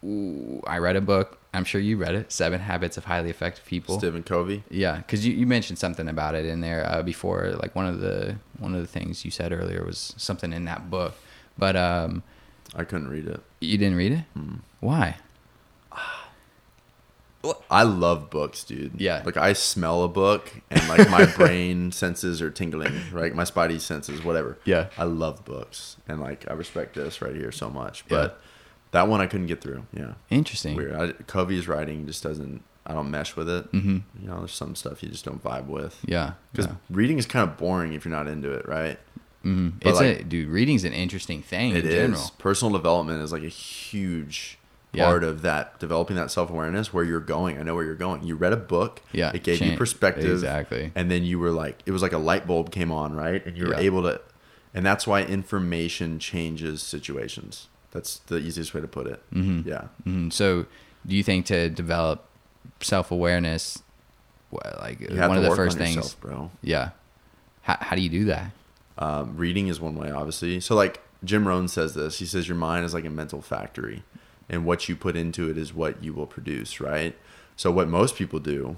ooh, 0.06 0.62
I 0.68 0.78
read 0.78 0.96
a 0.96 1.02
book. 1.02 1.40
I'm 1.56 1.64
sure 1.64 1.82
you 1.82 1.98
read 1.98 2.14
it, 2.14 2.32
Seven 2.32 2.62
Habits 2.62 2.98
of 2.98 3.06
Highly 3.06 3.32
Effective 3.32 3.66
People. 3.66 3.98
Stephen 3.98 4.22
Covey. 4.22 4.64
Yeah, 4.70 4.98
because 4.98 5.26
you, 5.26 5.34
you 5.34 5.48
mentioned 5.48 5.80
something 5.80 6.08
about 6.08 6.36
it 6.36 6.46
in 6.46 6.62
there 6.62 6.86
uh, 6.88 7.02
before. 7.02 7.52
Like 7.60 7.76
one 7.76 7.88
of 7.88 8.00
the 8.00 8.36
one 8.60 8.76
of 8.76 8.82
the 8.82 8.88
things 8.88 9.26
you 9.26 9.32
said 9.32 9.52
earlier 9.52 9.84
was 9.84 10.14
something 10.18 10.54
in 10.54 10.66
that 10.66 10.92
book, 10.92 11.16
but 11.58 11.76
um, 11.76 12.22
I 12.76 12.84
couldn't 12.84 13.08
read 13.10 13.26
it. 13.26 13.42
you 13.60 13.80
didn't 13.80 13.98
read 13.98 14.12
it. 14.12 14.26
Hmm. 14.36 14.58
Why? 14.82 15.18
I 17.72 17.82
love 17.84 18.30
books, 18.30 18.64
dude. 18.64 19.02
Yeah. 19.02 19.24
Like 19.26 19.38
I 19.38 19.54
smell 19.54 20.04
a 20.04 20.08
book 20.10 20.52
and 20.70 20.88
like 20.88 21.10
my 21.10 21.26
brain 21.38 21.92
senses 21.92 22.40
are 22.40 22.52
tingling, 22.52 22.94
right? 23.12 23.34
My 23.34 23.46
spidey 23.46 23.80
senses, 23.80 24.24
whatever. 24.24 24.60
Yeah. 24.66 24.90
I 24.96 25.06
love 25.06 25.44
books 25.46 25.98
and 26.08 26.20
like 26.22 26.48
I 26.52 26.54
respect 26.54 26.94
this 26.94 27.20
right 27.22 27.34
here 27.36 27.52
so 27.52 27.70
much. 27.70 28.06
But 28.08 28.40
that 28.92 29.08
one 29.08 29.22
I 29.22 29.28
couldn't 29.28 29.48
get 29.48 29.62
through. 29.62 29.86
Yeah. 29.94 30.14
Interesting. 30.30 30.76
Weird. 30.76 30.96
I, 30.96 31.12
Covey's 31.24 31.68
writing 31.68 32.06
just 32.08 32.24
doesn't. 32.24 32.64
I 32.86 32.94
don't 32.94 33.12
mesh 33.12 33.36
with 33.36 33.48
it. 33.50 33.72
Mm-hmm. 33.72 33.98
You 34.22 34.28
know, 34.28 34.40
there's 34.40 34.52
some 34.54 34.74
stuff 34.76 35.04
you 35.04 35.10
just 35.10 35.24
don't 35.24 35.44
vibe 35.44 35.68
with. 35.68 36.00
Yeah. 36.06 36.34
Because 36.52 36.66
yeah. 36.66 36.76
reading 36.90 37.20
is 37.20 37.26
kind 37.28 37.48
of 37.48 37.56
boring 37.58 37.94
if 37.94 38.04
you're 38.04 38.14
not 38.16 38.28
into 38.28 38.52
it, 38.52 38.68
right? 38.68 38.98
Mm-hmm. 39.46 39.78
it's 39.88 40.00
like- 40.00 40.20
a 40.22 40.24
dude. 40.24 40.50
Reading's 40.50 40.84
an 40.84 40.94
interesting 40.94 41.42
thing 41.42 41.72
It 41.76 41.86
in 41.86 41.92
is. 41.92 41.94
general. 41.96 42.32
Personal 42.40 42.74
development 42.74 43.22
is 43.22 43.32
like 43.32 43.44
a 43.44 43.48
huge 43.48 44.58
Yeah. 44.92 45.06
part 45.06 45.24
of 45.24 45.44
that 45.44 45.80
developing 45.80 46.16
that 46.18 46.32
self 46.32 46.50
awareness 46.50 46.92
where 46.92 47.04
you're 47.06 47.20
going. 47.20 47.58
I 47.58 47.64
know 47.64 47.76
where 47.76 47.86
you're 47.86 47.96
going. 47.96 48.24
You 48.24 48.36
read 48.36 48.52
a 48.54 48.58
book. 48.58 49.02
Yeah, 49.14 49.32
It 49.34 49.44
gave 49.44 49.62
you 49.62 49.78
perspective. 49.78 50.26
exactly. 50.32 50.92
And 50.96 51.10
then 51.12 51.24
you 51.24 51.38
were 51.40 51.52
like, 51.52 51.80
it 51.86 51.92
was 51.92 52.02
like 52.02 52.14
a 52.14 52.18
light 52.18 52.48
bulb 52.48 52.72
came 52.72 52.92
on, 52.92 53.14
right? 53.16 53.46
And 53.46 53.56
you 53.56 53.66
were 53.68 53.74
Yeah. 53.74 53.80
able 53.82 54.02
to, 54.04 54.20
and 54.74 54.86
that's 54.86 55.06
why 55.08 55.22
information 55.24 56.20
changes 56.20 56.82
situations. 56.82 57.69
That's 57.92 58.20
the 58.28 58.38
easiest 58.38 58.74
way 58.74 58.82
to 58.82 58.88
put 58.88 59.08
it. 59.08 59.22
Mhm. 59.34 59.66
Yeah. 59.66 59.88
Mhm. 60.06 60.32
So, 60.32 60.66
do 61.06 61.16
you 61.16 61.24
think 61.24 61.46
to 61.48 61.70
develop 61.70 62.26
self 62.82 63.12
awareness, 63.12 63.82
like 64.52 65.00
one 65.10 65.38
of 65.38 65.44
the 65.44 65.56
first 65.56 65.78
on 65.78 65.84
things? 65.84 65.96
yourself, 65.96 66.20
bro. 66.22 66.52
Yeah. 66.62 66.90
How, 67.64 67.78
how 67.80 67.96
do 67.96 68.02
you 68.02 68.10
do 68.10 68.26
that? 68.26 68.52
Um, 68.98 69.38
reading 69.38 69.68
is 69.68 69.80
one 69.80 69.96
way, 69.96 70.12
obviously. 70.12 70.60
So, 70.60 70.76
like 70.76 71.02
Jim 71.24 71.48
Rohn 71.48 71.68
says 71.68 71.94
this. 71.96 72.20
He 72.20 72.26
says 72.26 72.48
your 72.48 72.58
mind 72.58 72.86
is 72.86 72.94
like 72.94 73.06
a 73.06 73.10
mental 73.10 73.42
factory, 73.42 74.04
and 74.50 74.66
what 74.66 74.88
you 74.90 74.96
put 74.96 75.16
into 75.16 75.50
it 75.50 75.58
is 75.58 75.74
what 75.74 76.04
you 76.04 76.14
will 76.14 76.28
produce, 76.28 76.80
right? 76.80 77.16
So, 77.56 77.72
what 77.72 77.88
most 77.88 78.16
people 78.16 78.40
do 78.40 78.78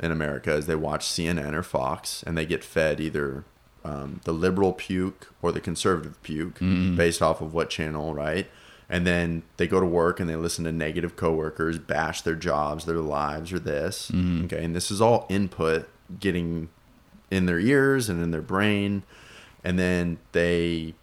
in 0.00 0.10
America 0.12 0.52
is 0.54 0.66
they 0.66 0.74
watch 0.74 1.06
CNN 1.06 1.54
or 1.54 1.62
Fox, 1.62 2.22
and 2.26 2.36
they 2.36 2.44
get 2.46 2.62
fed 2.64 3.00
either 3.00 3.44
um, 3.84 4.20
the 4.24 4.32
liberal 4.32 4.72
puke 4.72 5.32
or 5.42 5.52
the 5.52 5.60
conservative 5.60 6.22
puke, 6.22 6.56
mm-hmm. 6.56 6.96
based 6.96 7.22
off 7.22 7.40
of 7.40 7.52
what 7.52 7.70
channel, 7.70 8.14
right? 8.14 8.48
And 8.88 9.06
then 9.06 9.42
they 9.56 9.66
go 9.66 9.80
to 9.80 9.86
work 9.86 10.20
and 10.20 10.28
they 10.28 10.36
listen 10.36 10.64
to 10.64 10.72
negative 10.72 11.16
coworkers 11.16 11.78
bash 11.78 12.20
their 12.22 12.34
jobs, 12.34 12.84
their 12.84 12.98
lives, 12.98 13.52
or 13.52 13.58
this. 13.58 14.10
Mm-hmm. 14.10 14.44
Okay, 14.44 14.64
and 14.64 14.76
this 14.76 14.90
is 14.90 15.00
all 15.00 15.26
input 15.30 15.88
getting 16.20 16.68
in 17.30 17.46
their 17.46 17.58
ears 17.58 18.08
and 18.08 18.22
in 18.22 18.30
their 18.30 18.42
brain. 18.42 19.02
And 19.64 19.78
then 19.78 20.18
they 20.32 20.94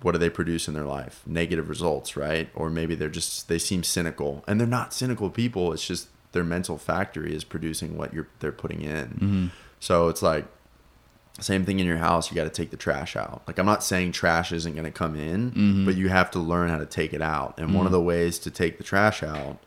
what 0.00 0.12
do 0.12 0.18
they 0.18 0.30
produce 0.30 0.68
in 0.68 0.74
their 0.74 0.84
life? 0.84 1.22
Negative 1.26 1.68
results 1.68 2.16
right? 2.16 2.50
Or 2.54 2.70
maybe 2.70 2.94
they're 2.94 3.08
just 3.08 3.48
they 3.48 3.58
seem 3.58 3.82
cynical. 3.82 4.44
And 4.46 4.58
they're 4.58 4.66
not 4.66 4.94
cynical 4.94 5.30
people. 5.30 5.72
It's 5.72 5.86
just 5.86 6.08
their 6.32 6.44
mental 6.44 6.78
factory 6.78 7.34
is 7.34 7.44
producing 7.44 7.96
what 7.96 8.12
you're 8.12 8.28
they're 8.40 8.52
putting 8.52 8.82
in. 8.82 9.08
Mm-hmm. 9.08 9.46
So 9.80 10.08
it's 10.08 10.22
like 10.22 10.46
same 11.40 11.64
thing 11.64 11.80
in 11.80 11.86
your 11.86 11.96
house 11.96 12.30
you 12.30 12.34
got 12.34 12.44
to 12.44 12.50
take 12.50 12.70
the 12.70 12.76
trash 12.76 13.16
out. 13.16 13.42
Like 13.46 13.58
i'm 13.58 13.66
not 13.66 13.82
saying 13.82 14.12
trash 14.12 14.52
isn't 14.52 14.72
going 14.72 14.84
to 14.84 14.90
come 14.90 15.16
in 15.16 15.50
mm-hmm. 15.50 15.84
but 15.84 15.96
you 15.96 16.08
have 16.08 16.30
to 16.32 16.38
learn 16.38 16.70
how 16.70 16.78
to 16.78 16.86
take 16.86 17.12
it 17.12 17.22
out. 17.22 17.58
And 17.58 17.74
one 17.74 17.86
of 17.86 17.90
mm. 17.90 17.96
the 17.96 18.00
ways 18.00 18.38
to 18.40 18.50
take 18.50 18.78
the 18.78 18.84
trash 18.84 19.22
out 19.22 19.58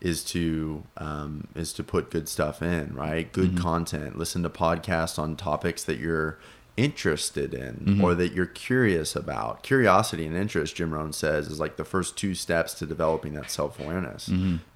is 0.00 0.24
to 0.24 0.82
um, 0.96 1.48
is 1.54 1.72
to 1.74 1.84
put 1.84 2.10
good 2.10 2.28
stuff 2.28 2.62
in 2.62 2.94
right? 2.94 3.30
Good 3.30 3.50
mm-hmm. 3.50 3.62
content. 3.62 4.18
Listen 4.18 4.42
to 4.42 4.50
podcasts 4.50 5.18
on 5.18 5.36
topics 5.36 5.84
that 5.84 5.98
you're 5.98 6.38
interested 6.76 7.52
in 7.52 7.74
mm-hmm. 7.74 8.04
or 8.04 8.14
that 8.14 8.32
you're 8.32 8.46
curious 8.46 9.14
about. 9.14 9.62
Curiosity 9.62 10.24
and 10.24 10.34
interest 10.34 10.74
jim 10.74 10.94
rohn 10.94 11.12
says 11.12 11.48
is 11.48 11.60
like 11.60 11.76
the 11.76 11.84
first 11.84 12.16
two 12.16 12.34
steps 12.34 12.72
to 12.74 12.86
developing 12.86 13.34
that 13.34 13.50
self-awareness. 13.50 14.28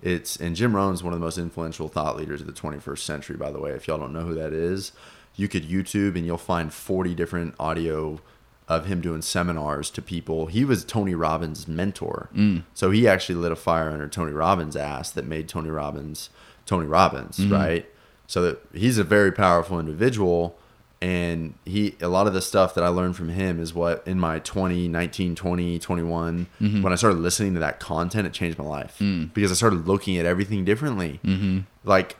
It's 0.03 0.37
and 0.37 0.55
jim 0.55 0.77
rohn's 0.77 1.03
one 1.03 1.15
of 1.15 1.19
the 1.19 1.25
most 1.25 1.39
influential 1.39 1.89
thought 1.89 2.19
leaders 2.19 2.43
of 2.43 2.47
the 2.47 2.53
21st 2.53 2.99
century 2.99 3.37
by 3.39 3.51
the 3.51 3.61
way 3.61 3.71
if 3.71 3.89
y'all 3.89 3.97
don't 3.97 4.13
know 4.13 4.25
who 4.25 4.35
that 4.35 4.53
is 4.53 4.93
you 5.37 5.49
could 5.49 5.65
youtube 5.69 6.17
and 6.17 6.25
you'll 6.27 6.39
find 6.39 6.73
40 6.73 7.15
different 7.15 7.55
audio 7.59 8.21
of 8.67 8.87
him 8.87 9.01
doing 9.03 9.21
seminars 9.21 9.91
to 9.91 10.01
people. 10.01 10.47
He 10.47 10.65
was 10.65 10.85
Tony 10.87 11.15
Robbins' 11.15 11.69
mentor. 11.69 12.31
So 12.73 12.91
he 12.91 13.07
actually 13.07 13.35
lit 13.35 13.53
a 13.53 13.57
fire 13.57 13.91
under 13.91 14.09
Tony 14.09 14.33
Robbins' 14.33 14.75
ass 14.75 15.11
that 15.11 15.27
made 15.27 15.49
Tony 15.51 15.69
Robbins 15.71 16.31
Tony 16.65 16.87
Robbins, 16.87 17.45
right? 17.47 17.87
So 18.27 18.41
that 18.41 18.59
he's 18.73 18.97
a 18.97 19.05
very 19.05 19.33
powerful 19.33 19.79
individual 19.79 20.57
and 21.03 21.53
he 21.67 21.95
a 22.01 22.09
lot 22.09 22.27
of 22.27 22.33
the 22.33 22.41
stuff 22.41 22.75
that 22.75 22.83
I 22.85 22.89
learned 22.89 23.17
from 23.17 23.29
him 23.29 23.61
is 23.61 23.75
what 23.75 24.03
in 24.07 24.19
my 24.19 24.39
20, 24.39 24.89
19, 24.89 25.35
20, 25.35 25.79
21 25.79 26.47
Mm-hmm. 26.61 26.81
when 26.83 26.93
I 26.93 26.97
started 26.97 27.19
listening 27.19 27.53
to 27.55 27.61
that 27.61 27.81
content, 27.81 28.27
it 28.27 28.33
changed 28.33 28.57
my 28.59 28.65
life 28.65 28.97
Mm. 28.99 29.35
because 29.35 29.51
I 29.51 29.55
started 29.55 29.87
looking 29.87 30.17
at 30.17 30.25
everything 30.25 30.65
differently. 30.65 31.21
Mm-hmm. 31.23 31.59
Like 31.85 32.17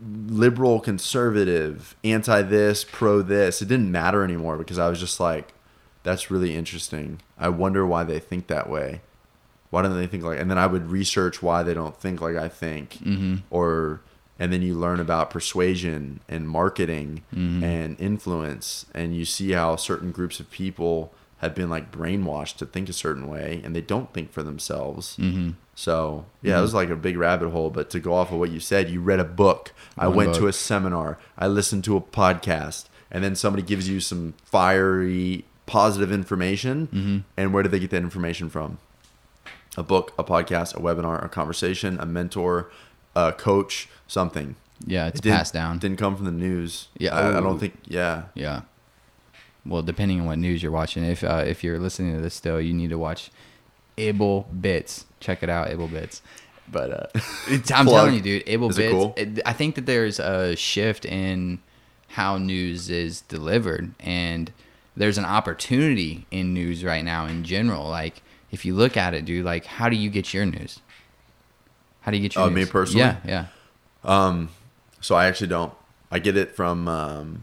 liberal, 0.00 0.80
conservative, 0.80 1.96
anti 2.04 2.42
this, 2.42 2.84
pro 2.84 3.22
this. 3.22 3.60
It 3.62 3.68
didn't 3.68 3.90
matter 3.92 4.22
anymore 4.24 4.56
because 4.56 4.78
I 4.78 4.88
was 4.88 5.00
just 5.00 5.18
like, 5.20 5.52
that's 6.02 6.30
really 6.30 6.54
interesting. 6.54 7.20
I 7.38 7.48
wonder 7.48 7.84
why 7.86 8.04
they 8.04 8.18
think 8.18 8.46
that 8.46 8.68
way. 8.70 9.00
Why 9.70 9.82
don't 9.82 9.96
they 9.96 10.06
think 10.06 10.24
like? 10.24 10.38
And 10.38 10.50
then 10.50 10.58
I 10.58 10.66
would 10.66 10.90
research 10.90 11.42
why 11.42 11.62
they 11.62 11.74
don't 11.74 11.96
think 11.96 12.20
like 12.20 12.36
I 12.36 12.48
think, 12.48 12.94
Mm-hmm. 13.04 13.36
or 13.50 14.00
and 14.40 14.52
then 14.52 14.62
you 14.62 14.74
learn 14.74 15.00
about 15.00 15.30
persuasion 15.30 16.20
and 16.28 16.48
marketing 16.48 17.22
Mm-hmm. 17.34 17.64
and 17.64 18.00
influence, 18.00 18.86
and 18.94 19.14
you 19.16 19.24
see 19.24 19.52
how 19.52 19.76
certain 19.76 20.10
groups 20.12 20.38
of 20.40 20.50
people 20.50 21.12
have 21.38 21.54
been 21.54 21.70
like 21.70 21.90
brainwashed 21.90 22.56
to 22.56 22.66
think 22.66 22.88
a 22.88 22.92
certain 22.92 23.28
way, 23.28 23.60
and 23.64 23.74
they 23.74 23.80
don't 23.80 24.12
think 24.12 24.32
for 24.32 24.42
themselves. 24.42 25.16
Mm-hmm. 25.16 25.50
So 25.74 26.26
yeah, 26.42 26.58
it 26.58 26.62
was 26.62 26.74
like 26.74 26.90
a 26.90 26.96
big 26.96 27.16
rabbit 27.16 27.50
hole. 27.50 27.70
But 27.70 27.90
to 27.90 28.00
go 28.00 28.14
off 28.14 28.32
of 28.32 28.38
what 28.38 28.50
you 28.50 28.60
said, 28.60 28.90
you 28.90 29.00
read 29.00 29.20
a 29.20 29.24
book. 29.24 29.72
I 29.96 30.08
One 30.08 30.16
went 30.16 30.34
to 30.36 30.48
a 30.48 30.52
seminar. 30.52 31.18
I 31.38 31.46
listened 31.46 31.84
to 31.84 31.96
a 31.96 32.00
podcast, 32.00 32.86
and 33.10 33.22
then 33.22 33.36
somebody 33.36 33.62
gives 33.62 33.88
you 33.88 34.00
some 34.00 34.34
fiery, 34.44 35.44
positive 35.66 36.10
information. 36.10 36.88
Mm-hmm. 36.88 37.18
And 37.36 37.54
where 37.54 37.62
did 37.62 37.72
they 37.72 37.78
get 37.78 37.90
that 37.90 38.02
information 38.02 38.48
from? 38.48 38.78
A 39.76 39.82
book, 39.84 40.12
a 40.18 40.24
podcast, 40.24 40.74
a 40.74 40.80
webinar, 40.80 41.24
a 41.24 41.28
conversation, 41.28 42.00
a 42.00 42.06
mentor, 42.06 42.68
a 43.14 43.32
coach, 43.32 43.88
something. 44.08 44.56
Yeah, 44.84 45.06
it's 45.06 45.20
It 45.20 45.24
passed 45.24 45.52
down. 45.52 45.78
Didn't 45.78 45.98
come 45.98 46.16
from 46.16 46.24
the 46.24 46.32
news. 46.32 46.88
Yeah, 46.98 47.14
I, 47.14 47.38
I 47.38 47.40
don't 47.40 47.58
think. 47.58 47.74
Yeah, 47.86 48.24
Yeah. 48.34 48.62
Well, 49.68 49.82
depending 49.82 50.20
on 50.20 50.26
what 50.26 50.38
news 50.38 50.62
you're 50.62 50.72
watching, 50.72 51.04
if 51.04 51.22
uh, 51.22 51.44
if 51.46 51.62
you're 51.62 51.78
listening 51.78 52.14
to 52.16 52.20
this 52.22 52.34
still, 52.34 52.60
you 52.60 52.72
need 52.74 52.90
to 52.90 52.98
watch 52.98 53.30
Able 53.96 54.42
Bits. 54.60 55.04
Check 55.20 55.42
it 55.42 55.48
out, 55.50 55.68
Able 55.68 55.88
Bits. 55.88 56.22
But 56.70 56.90
uh, 56.90 57.06
I'm 57.50 57.62
Plug. 57.62 57.86
telling 57.86 58.14
you, 58.14 58.20
dude, 58.20 58.42
Able 58.46 58.70
Is 58.70 58.78
it 58.78 58.82
Bits. 58.82 58.92
cool? 58.92 59.14
it- 59.16 59.40
I 59.46 59.52
think 59.52 59.74
that 59.76 59.86
there's 59.86 60.18
a 60.18 60.56
shift 60.56 61.04
in 61.04 61.60
how 62.08 62.38
news 62.38 62.88
is 62.90 63.20
delivered, 63.22 63.94
and 64.00 64.50
there's 64.96 65.18
an 65.18 65.24
opportunity 65.26 66.26
in 66.30 66.54
news 66.54 66.82
right 66.84 67.04
now 67.04 67.26
in 67.26 67.44
general. 67.44 67.88
Like, 67.88 68.22
if 68.50 68.64
you 68.64 68.74
look 68.74 68.96
at 68.96 69.12
it, 69.14 69.24
dude, 69.26 69.44
like, 69.44 69.66
how 69.66 69.88
do 69.88 69.96
you 69.96 70.08
get 70.10 70.32
your 70.32 70.46
news? 70.46 70.80
How 72.00 72.10
do 72.10 72.16
you 72.16 72.22
get 72.22 72.34
your 72.34 72.44
Oh, 72.44 72.48
news? 72.48 72.66
me 72.66 72.70
personally? 72.70 73.00
Yeah, 73.06 73.16
yeah. 73.24 73.46
Um, 74.04 74.48
so 75.00 75.14
I 75.14 75.26
actually 75.26 75.48
don't. 75.48 75.72
I 76.10 76.18
get 76.20 76.36
it 76.38 76.56
from 76.56 76.88
um, 76.88 77.42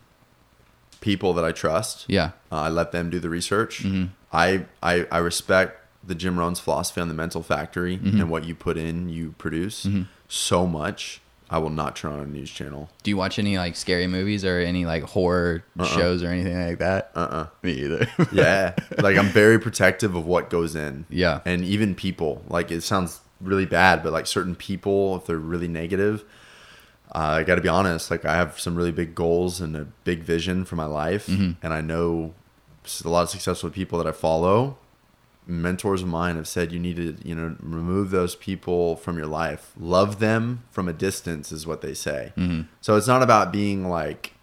people 1.06 1.34
that 1.36 1.46
I 1.46 1.52
trust. 1.52 2.06
Yeah. 2.08 2.32
Uh, 2.52 2.62
I 2.68 2.70
let 2.70 2.92
them 2.92 3.10
do 3.12 3.20
the 3.20 3.30
research. 3.30 3.84
Mhm. 3.84 4.10
I, 4.34 4.66
I 4.82 5.06
I 5.12 5.20
respect 5.20 5.72
the 6.04 6.16
Jim 6.16 6.38
Rohn's 6.40 6.60
philosophy 6.60 7.00
on 7.02 7.08
the 7.08 7.14
mental 7.24 7.44
factory 7.44 7.98
Mhm. 7.98 8.20
and 8.22 8.30
what 8.30 8.44
you 8.46 8.56
put 8.56 8.76
in, 8.78 9.08
you 9.10 9.34
produce 9.38 9.86
Mhm. 9.86 10.08
so 10.28 10.66
much. 10.68 11.22
I 11.48 11.60
will 11.60 11.70
not 11.70 11.96
turn 11.96 12.12
on 12.14 12.20
a 12.22 12.26
news 12.26 12.50
channel. 12.50 12.90
Do 13.04 13.12
you 13.12 13.18
watch 13.18 13.38
any 13.38 13.56
like 13.60 13.76
scary 13.76 14.08
movies 14.08 14.44
or 14.44 14.58
any 14.60 14.84
like 14.94 15.04
horror 15.04 15.64
Uh-uh. 15.80 15.86
shows 15.86 16.24
or 16.24 16.30
anything 16.30 16.60
like 16.70 16.80
that? 16.80 17.12
Uh 17.16 17.20
uh 17.40 17.46
Me 17.62 17.72
either. 17.86 18.08
Yeah. 18.32 18.74
like 19.08 19.16
I'm 19.22 19.30
very 19.30 19.60
protective 19.60 20.16
of 20.16 20.26
what 20.26 20.50
goes 20.50 20.76
in. 20.76 21.06
Yeah. 21.10 21.42
And 21.46 21.64
even 21.64 21.94
people, 21.94 22.42
like 22.50 22.72
it 22.72 22.82
sounds 22.82 23.20
really 23.40 23.68
bad, 23.68 24.02
but 24.04 24.12
like 24.12 24.26
certain 24.26 24.56
people, 24.56 25.18
if 25.18 25.28
they're 25.28 25.38
really 25.54 25.68
negative, 25.68 26.24
uh, 27.16 27.38
I 27.40 27.44
got 27.44 27.56
to 27.56 27.62
be 27.62 27.70
honest. 27.70 28.12
Like 28.12 28.26
I 28.26 28.36
have 28.36 28.60
some 28.60 28.76
really 28.76 28.92
big 28.92 29.16
goals 29.16 29.62
and 29.62 29.76
a 29.76 29.86
big 30.04 30.22
vision 30.24 30.66
for 30.66 30.76
my 30.76 30.86
life, 30.86 31.28
Mhm. 31.28 31.56
and 31.64 31.74
I 31.74 31.82
know 31.82 32.34
a 33.04 33.10
lot 33.10 33.24
of 33.24 33.30
successful 33.30 33.70
people 33.70 33.98
that 34.00 34.08
I 34.08 34.12
follow. 34.12 34.78
Mentors 35.48 36.02
of 36.02 36.08
mine 36.08 36.38
have 36.38 36.48
said 36.48 36.72
you 36.72 36.80
need 36.80 36.96
to, 36.96 37.16
you 37.24 37.36
know, 37.36 37.56
remove 37.62 38.10
those 38.10 38.36
people 38.36 38.96
from 38.96 39.16
your 39.18 39.28
life. 39.28 39.72
Love 39.80 40.20
them 40.20 40.64
from 40.72 40.88
a 40.88 40.94
distance 40.94 41.52
is 41.52 41.68
what 41.68 41.82
they 41.82 41.94
say. 41.94 42.34
Mhm. 42.36 42.66
So 42.82 42.96
it's 42.96 43.08
not 43.08 43.22
about 43.22 43.52
being 43.52 43.88
like, 43.88 44.34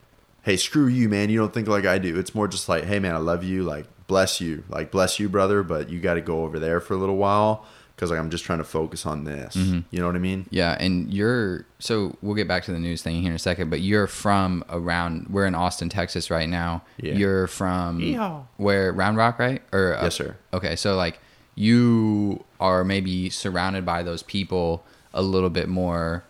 hey, 0.43 0.57
screw 0.57 0.87
you, 0.87 1.09
man. 1.09 1.29
You 1.29 1.39
don't 1.39 1.53
think 1.53 1.67
like 1.67 1.85
I 1.87 1.99
do. 1.99 2.17
It's 2.19 2.35
more 2.37 2.47
just 2.47 2.69
like, 2.69 2.85
hey, 2.85 3.01
man, 3.01 3.15
I 3.17 3.19
love 3.19 3.43
you. 3.43 3.65
Like, 3.65 3.87
bless 4.07 4.41
you. 4.41 4.63
Like, 4.69 4.93
bless 4.93 5.19
you, 5.19 5.29
brother. 5.29 5.65
But 5.65 5.91
you 5.91 5.99
got 6.01 6.15
to 6.15 6.21
go 6.21 6.45
over 6.45 6.59
there 6.61 6.79
for 6.81 6.95
a 6.95 6.97
little 6.97 7.17
while 7.17 7.65
because 8.03 8.11
like 8.11 8.19
I'm 8.19 8.31
just 8.31 8.43
trying 8.45 8.59
to 8.59 8.65
focus 8.65 9.07
on 9.07 9.23
this. 9.23 9.55
Mhm. 9.55 9.85
You 9.93 10.01
know 10.01 10.07
what 10.07 10.17
I 10.17 10.19
mean? 10.19 10.47
Yeah, 10.51 10.77
and 10.81 11.15
you're 11.15 11.65
so 11.79 12.17
we'll 12.21 12.35
get 12.35 12.49
back 12.49 12.65
to 12.65 12.73
the 12.73 12.81
news 12.81 13.01
thing 13.01 13.21
here 13.23 13.31
in 13.31 13.37
a 13.37 13.39
second, 13.39 13.71
but 13.71 13.81
you're 13.81 14.09
from 14.09 14.65
around 14.69 15.29
we're 15.31 15.47
in 15.47 15.55
Austin, 15.55 15.89
Texas 15.89 16.29
right 16.29 16.49
now. 16.49 16.83
Yeah. 16.97 17.15
You're 17.15 17.47
from 17.47 18.01
Yeehaw. 18.01 18.43
where 18.57 18.93
Round 18.93 19.17
Rock, 19.17 19.39
right? 19.39 19.63
Or 19.73 19.95
uh, 19.97 20.03
Yes, 20.03 20.17
sir. 20.17 20.35
Okay, 20.53 20.75
so 20.75 20.97
like 20.97 21.21
you 21.55 22.43
are 22.59 22.83
maybe 22.83 23.31
surrounded 23.31 23.87
by 23.87 24.03
those 24.03 24.25
people 24.25 24.85
a 25.15 25.23
little 25.23 25.51
bit 25.51 25.69
more 25.69 26.25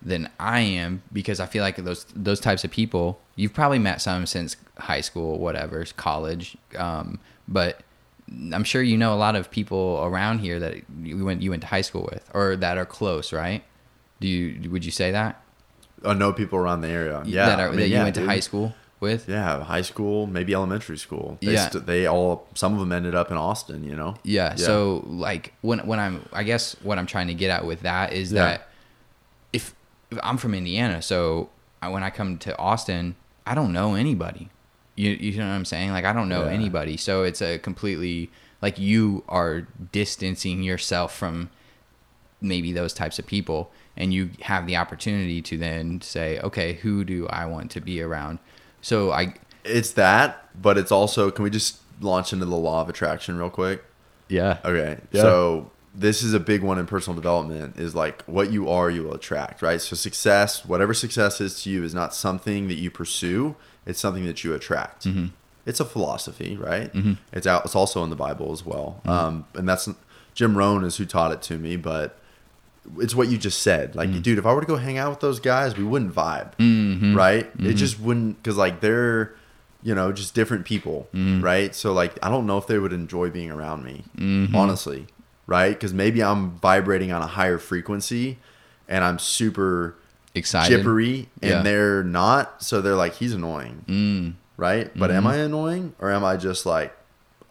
than 0.00 0.26
I 0.38 0.60
am 0.60 1.02
because 1.12 1.38
I 1.38 1.44
feel 1.44 1.62
like 1.62 1.76
those 1.76 2.06
those 2.16 2.40
types 2.40 2.64
of 2.64 2.70
people 2.70 3.20
you've 3.36 3.52
probably 3.52 3.78
met 3.78 4.00
some 4.00 4.24
since 4.24 4.56
high 4.78 5.02
school, 5.02 5.38
whatever, 5.38 5.84
college, 5.98 6.56
um, 6.78 7.18
but 7.46 7.80
I'm 8.52 8.64
sure 8.64 8.82
you 8.82 8.96
know 8.96 9.12
a 9.12 9.16
lot 9.16 9.34
of 9.36 9.50
people 9.50 10.00
around 10.04 10.38
here 10.38 10.60
that 10.60 10.76
you 11.02 11.24
went 11.24 11.42
you 11.42 11.50
went 11.50 11.62
to 11.62 11.68
high 11.68 11.80
school 11.80 12.08
with 12.10 12.28
or 12.32 12.56
that 12.56 12.78
are 12.78 12.86
close, 12.86 13.32
right? 13.32 13.62
Do 14.20 14.28
you 14.28 14.70
would 14.70 14.84
you 14.84 14.90
say 14.92 15.10
that? 15.10 15.42
I 16.04 16.14
know 16.14 16.32
people 16.32 16.58
around 16.58 16.80
the 16.80 16.88
area. 16.88 17.22
Yeah. 17.26 17.46
that, 17.46 17.60
are, 17.60 17.66
I 17.66 17.70
mean, 17.70 17.80
that 17.80 17.88
you 17.88 17.94
yeah, 17.96 18.02
went 18.04 18.14
to 18.14 18.20
dude. 18.22 18.30
high 18.30 18.40
school 18.40 18.74
with. 19.00 19.28
Yeah, 19.28 19.62
high 19.64 19.82
school, 19.82 20.26
maybe 20.26 20.54
elementary 20.54 20.96
school. 20.96 21.36
They 21.42 21.52
Yeah. 21.54 21.68
st- 21.68 21.86
they 21.86 22.06
all 22.06 22.46
some 22.54 22.72
of 22.74 22.80
them 22.80 22.92
ended 22.92 23.14
up 23.14 23.30
in 23.30 23.36
Austin. 23.36 23.82
You 23.84 23.96
know. 23.96 24.14
Yeah, 24.22 24.50
Yeah. 24.50 24.56
So 24.66 25.04
like 25.06 25.52
when 25.62 25.80
when 25.80 25.98
I'm 25.98 26.26
I 26.32 26.42
guess 26.44 26.76
what 26.82 26.98
I'm 26.98 27.06
trying 27.06 27.26
to 27.28 27.34
get 27.34 27.50
at 27.50 27.64
with 27.66 27.80
that 27.82 28.12
is 28.12 28.32
Yeah. 28.32 28.44
that 28.44 28.68
if, 29.52 29.74
if 30.10 30.18
I'm 30.22 30.36
from 30.36 30.54
Indiana, 30.54 31.02
so 31.02 31.48
I, 31.82 31.88
when 31.88 32.02
I 32.04 32.10
come 32.10 32.38
to 32.38 32.56
Austin, 32.58 33.16
I 33.44 33.54
don't 33.56 33.72
know 33.72 33.94
anybody. 33.94 34.48
You 35.00 35.10
you 35.12 35.38
know 35.38 35.46
what 35.48 35.54
I'm 35.54 35.64
saying? 35.64 35.90
Like 35.92 36.04
I 36.04 36.12
don't 36.12 36.28
know 36.28 36.44
Yeah. 36.44 36.50
anybody. 36.60 36.96
So 36.96 37.22
it's 37.22 37.42
a 37.42 37.58
completely 37.58 38.30
like 38.62 38.78
you 38.78 39.24
are 39.28 39.66
distancing 39.92 40.62
yourself 40.62 41.16
from 41.16 41.50
maybe 42.40 42.72
those 42.72 42.92
types 42.94 43.18
of 43.18 43.26
people 43.26 43.70
and 43.96 44.14
you 44.14 44.30
have 44.42 44.66
the 44.66 44.76
opportunity 44.76 45.42
to 45.42 45.56
then 45.58 46.00
say, 46.00 46.38
okay, 46.40 46.74
who 46.74 47.04
do 47.04 47.26
I 47.28 47.44
want 47.46 47.70
to 47.72 47.80
be 47.80 48.00
around? 48.02 48.38
So 48.80 49.10
I 49.12 49.34
It's 49.64 49.92
that, 49.92 50.48
but 50.60 50.78
it's 50.78 50.92
also. 50.92 51.30
Can 51.30 51.42
we 51.44 51.50
just 51.50 51.78
launch 52.00 52.32
into 52.32 52.46
the 52.46 52.56
law 52.56 52.80
of 52.82 52.88
attraction 52.88 53.36
real 53.38 53.50
quick? 53.50 53.84
yeah. 54.28 54.58
Okay. 54.64 54.98
Yeah. 55.12 55.22
So 55.22 55.70
this 55.94 56.22
is 56.22 56.32
a 56.34 56.40
big 56.40 56.62
one 56.62 56.78
in 56.78 56.86
personal 56.86 57.16
development 57.16 57.76
is 57.76 57.94
like 57.94 58.22
what 58.24 58.52
you 58.52 58.68
are, 58.70 58.88
you 58.90 59.02
will 59.02 59.14
attract, 59.14 59.60
right? 59.60 59.80
So 59.80 59.96
success, 59.96 60.64
whatever 60.64 60.94
success 60.94 61.40
is 61.40 61.62
to 61.62 61.70
you, 61.70 61.82
is 61.82 61.92
not 61.94 62.14
something 62.14 62.68
that 62.68 62.76
you 62.76 62.90
pursue. 62.92 63.56
It's 63.90 64.00
something 64.00 64.24
that 64.26 64.42
you 64.44 64.54
attract. 64.54 65.04
Mhm. 65.06 65.30
It's 65.66 65.80
a 65.80 65.84
philosophy, 65.84 66.56
right? 66.56 66.92
Mhm. 66.94 67.18
It's 67.32 67.46
out. 67.46 67.64
It's 67.66 67.74
also 67.74 68.02
in 68.04 68.10
the 68.10 68.16
Bible 68.16 68.52
as 68.52 68.64
well. 68.64 69.00
Um, 69.04 69.44
and 69.54 69.68
that's 69.68 69.88
Jim 70.34 70.56
Rohn 70.56 70.84
is 70.84 70.96
who 70.96 71.04
taught 71.04 71.32
it 71.32 71.42
to 71.42 71.58
me, 71.58 71.76
but 71.76 72.16
it's 72.98 73.14
what 73.14 73.28
you 73.28 73.36
just 73.36 73.60
said. 73.60 73.94
Like, 73.94 74.22
dude, 74.22 74.38
if 74.38 74.46
I 74.46 74.54
were 74.54 74.60
to 74.62 74.66
go 74.66 74.76
hang 74.76 74.96
out 74.96 75.10
with 75.10 75.20
those 75.20 75.38
guys, 75.40 75.76
we 75.76 75.84
wouldn't 75.84 76.14
vibe, 76.14 76.52
Mhm. 76.58 77.14
right? 77.14 77.50
It 77.58 77.74
just 77.74 78.00
wouldn't, 78.00 78.42
because 78.42 78.56
like 78.56 78.80
they're, 78.80 79.32
you 79.82 79.94
know, 79.94 80.12
just 80.12 80.34
different 80.34 80.64
people, 80.64 81.08
right? 81.40 81.74
So 81.74 81.92
like, 81.92 82.18
I 82.22 82.28
don't 82.30 82.46
know 82.46 82.56
if 82.58 82.66
they 82.66 82.78
would 82.78 82.92
enjoy 82.92 83.28
being 83.30 83.50
around 83.50 83.84
me, 83.84 84.04
honestly, 84.54 85.06
right? 85.46 85.74
Because 85.74 85.92
maybe 85.92 86.22
I'm 86.22 86.52
vibrating 86.58 87.12
on 87.12 87.22
a 87.22 87.26
higher 87.26 87.58
frequency, 87.58 88.38
and 88.88 89.04
I'm 89.04 89.18
super 89.18 89.94
Excited. 90.34 90.76
jippery, 90.76 91.28
and 91.42 91.50
Yeah. 91.50 91.62
they're 91.62 92.04
not. 92.04 92.62
So 92.62 92.80
they're 92.80 92.94
like, 92.94 93.14
he's 93.14 93.32
annoying, 93.34 93.84
Mm. 93.88 94.32
right? 94.56 94.90
But 94.96 95.10
am 95.10 95.26
I 95.26 95.36
annoying, 95.36 95.94
or 95.98 96.10
am 96.10 96.24
I 96.24 96.36
just 96.36 96.64
like 96.66 96.96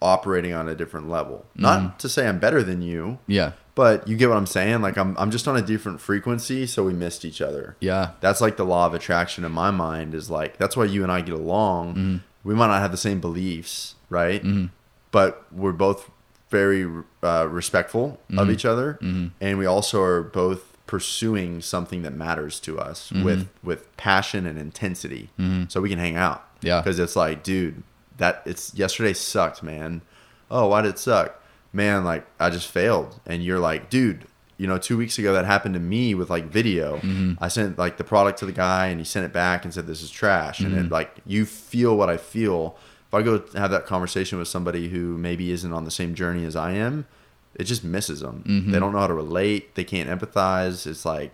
operating 0.02 0.54
on 0.54 0.68
a 0.68 0.74
different 0.74 1.08
level? 1.10 1.44
Not 1.54 1.98
to 2.00 2.08
say 2.08 2.26
I'm 2.26 2.38
better 2.38 2.62
than 2.62 2.80
you. 2.82 3.18
Yeah. 3.26 3.52
But 3.74 4.06
you 4.08 4.16
get 4.16 4.28
what 4.28 4.36
I'm 4.38 4.46
saying? 4.46 4.80
Like 4.82 4.96
I'm 4.98 5.16
I'm 5.18 5.30
just 5.30 5.46
on 5.46 5.56
a 5.56 5.62
different 5.62 6.00
frequency, 6.00 6.66
so 6.66 6.84
we 6.84 6.92
missed 6.92 7.24
each 7.24 7.40
other. 7.40 7.76
Yeah. 7.80 8.10
That's 8.20 8.40
like 8.40 8.56
the 8.56 8.64
law 8.64 8.86
of 8.86 8.94
attraction 8.94 9.44
in 9.44 9.52
my 9.52 9.70
mind 9.70 10.14
is 10.14 10.28
like 10.30 10.56
that's 10.58 10.76
why 10.76 10.84
you 10.84 11.02
and 11.02 11.12
I 11.12 11.20
get 11.20 11.34
along. 11.34 11.90
Mm-hmm. 11.94 12.16
We 12.44 12.54
might 12.54 12.66
not 12.68 12.80
have 12.80 12.90
the 12.90 12.96
same 12.98 13.20
beliefs, 13.20 13.94
right? 14.08 14.42
Mhm. 14.42 14.70
But 15.12 15.44
we're 15.52 15.72
both 15.72 16.10
very 16.50 16.86
uh, 17.22 17.46
respectful 17.50 18.18
Mm-hmm. 18.30 18.38
of 18.38 18.50
each 18.50 18.64
other, 18.64 18.98
and 19.40 19.58
we 19.58 19.66
also 19.66 20.02
are 20.02 20.22
both 20.22 20.69
pursuing 20.90 21.60
something 21.60 22.02
that 22.02 22.12
matters 22.12 22.58
to 22.60 22.78
us 22.78 23.10
Mm-hmm. 23.10 23.24
with 23.24 23.48
with 23.62 23.96
passion 23.96 24.44
and 24.46 24.58
intensity, 24.58 25.30
so 25.68 25.80
we 25.80 25.88
can 25.88 25.98
hang 25.98 26.16
out. 26.16 26.44
Yeah. 26.62 26.80
because 26.80 26.98
it's 26.98 27.16
like, 27.16 27.42
dude, 27.42 27.82
that 28.18 28.42
it's 28.44 28.74
yesterday 28.74 29.14
sucked, 29.14 29.62
man. 29.62 30.02
Oh, 30.50 30.66
why 30.66 30.82
did 30.82 30.90
it 30.90 30.98
suck? 30.98 31.40
Man, 31.72 32.04
like 32.04 32.26
I 32.38 32.50
just 32.50 32.66
failed, 32.66 33.20
and 33.24 33.42
you're 33.44 33.60
like, 33.60 33.88
dude, 33.88 34.26
you 34.58 34.66
know, 34.66 34.76
two 34.76 34.98
weeks 34.98 35.16
ago 35.18 35.32
that 35.32 35.44
happened 35.46 35.74
to 35.74 35.80
me 35.80 36.14
with 36.14 36.28
like 36.28 36.46
video. 36.46 36.96
Mm-hmm. 36.96 37.34
I 37.42 37.48
sent 37.48 37.78
like 37.78 37.96
the 37.96 38.04
product 38.04 38.40
to 38.40 38.46
the 38.46 38.52
guy 38.52 38.88
and 38.88 38.98
he 39.00 39.04
sent 39.04 39.24
it 39.24 39.32
back 39.32 39.64
and 39.64 39.72
said 39.72 39.86
this 39.86 40.02
is 40.02 40.10
trash. 40.10 40.60
And 40.60 40.72
Mm-hmm. 40.74 40.86
it 40.86 40.90
like 40.92 41.10
you 41.24 41.46
feel 41.46 41.96
what 41.96 42.10
I 42.10 42.16
feel. 42.18 42.76
If 43.08 43.14
I 43.14 43.22
go 43.22 43.42
have 43.54 43.70
that 43.70 43.86
conversation 43.86 44.38
with 44.38 44.48
somebody 44.48 44.88
who 44.90 45.16
maybe 45.16 45.50
isn't 45.50 45.72
on 45.72 45.84
the 45.84 45.90
same 45.90 46.14
journey 46.14 46.44
as 46.44 46.56
I 46.56 46.72
am, 46.72 47.06
it 47.54 47.64
just 47.64 47.84
misses 47.84 48.20
them. 48.20 48.44
Mm-hmm. 48.46 48.70
They 48.72 48.78
don't 48.78 48.92
know 48.92 48.98
how 49.00 49.06
to 49.06 49.14
relate. 49.14 49.74
They 49.74 49.84
can't 49.84 50.08
empathize. 50.08 50.86
It's 50.86 51.04
like, 51.04 51.32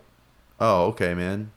oh, 0.60 0.86
okay, 0.86 1.14
man. 1.14 1.50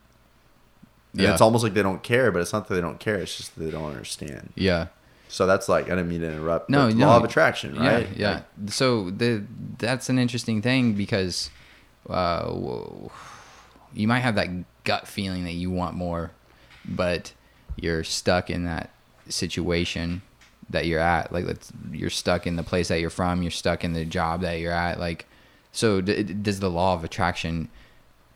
And 1.13 1.21
Yeah. 1.21 1.31
it's 1.31 1.41
almost 1.41 1.63
like 1.63 1.73
they 1.73 1.81
don't 1.81 2.03
care, 2.03 2.31
but 2.31 2.41
it's 2.41 2.53
not 2.53 2.67
that 2.67 2.75
they 2.75 2.81
don't 2.81 2.99
care. 2.99 3.15
It's 3.15 3.35
just 3.37 3.55
that 3.55 3.63
they 3.63 3.71
don't 3.71 3.89
understand. 3.89 4.51
Yeah. 4.55 4.87
So 5.27 5.45
that's 5.45 5.69
like 5.69 5.85
I 5.85 5.89
didn't 5.89 6.09
mean 6.09 6.21
to 6.21 6.27
interrupt. 6.31 6.69
No, 6.69 6.89
no. 6.89 7.07
law 7.07 7.17
of 7.17 7.23
attraction, 7.23 7.75
right? 7.75 8.07
Yeah, 8.09 8.15
yeah. 8.15 8.33
Like, 8.33 8.71
so 8.71 9.09
the 9.11 9.43
that's 9.77 10.09
an 10.09 10.17
interesting 10.17 10.61
thing 10.61 10.93
because 10.93 11.51
uh, 12.09 12.51
you 13.93 14.07
might 14.07 14.19
have 14.21 14.35
that 14.35 14.49
gut 14.83 15.07
feeling 15.07 15.43
that 15.43 15.53
you 15.53 15.69
want 15.69 15.95
more, 15.95 16.31
but 16.83 17.33
you're 17.75 18.03
stuck 18.03 18.49
in 18.49 18.65
that 18.65 18.89
situation 19.27 20.21
that 20.69 20.85
you're 20.85 20.99
at. 20.99 21.31
Like, 21.31 21.45
let's, 21.45 21.71
you're 21.91 22.09
stuck 22.09 22.45
in 22.45 22.55
the 22.55 22.63
place 22.63 22.89
that 22.89 22.99
you're 22.99 23.09
from. 23.09 23.41
You're 23.41 23.51
stuck 23.51 23.83
in 23.83 23.93
the 23.93 24.05
job 24.05 24.41
that 24.41 24.59
you're 24.59 24.71
at. 24.71 24.99
Like, 24.99 25.25
so 25.71 26.01
d- 26.01 26.23
does 26.23 26.59
the 26.59 26.69
law 26.69 26.93
of 26.93 27.03
attraction 27.03 27.69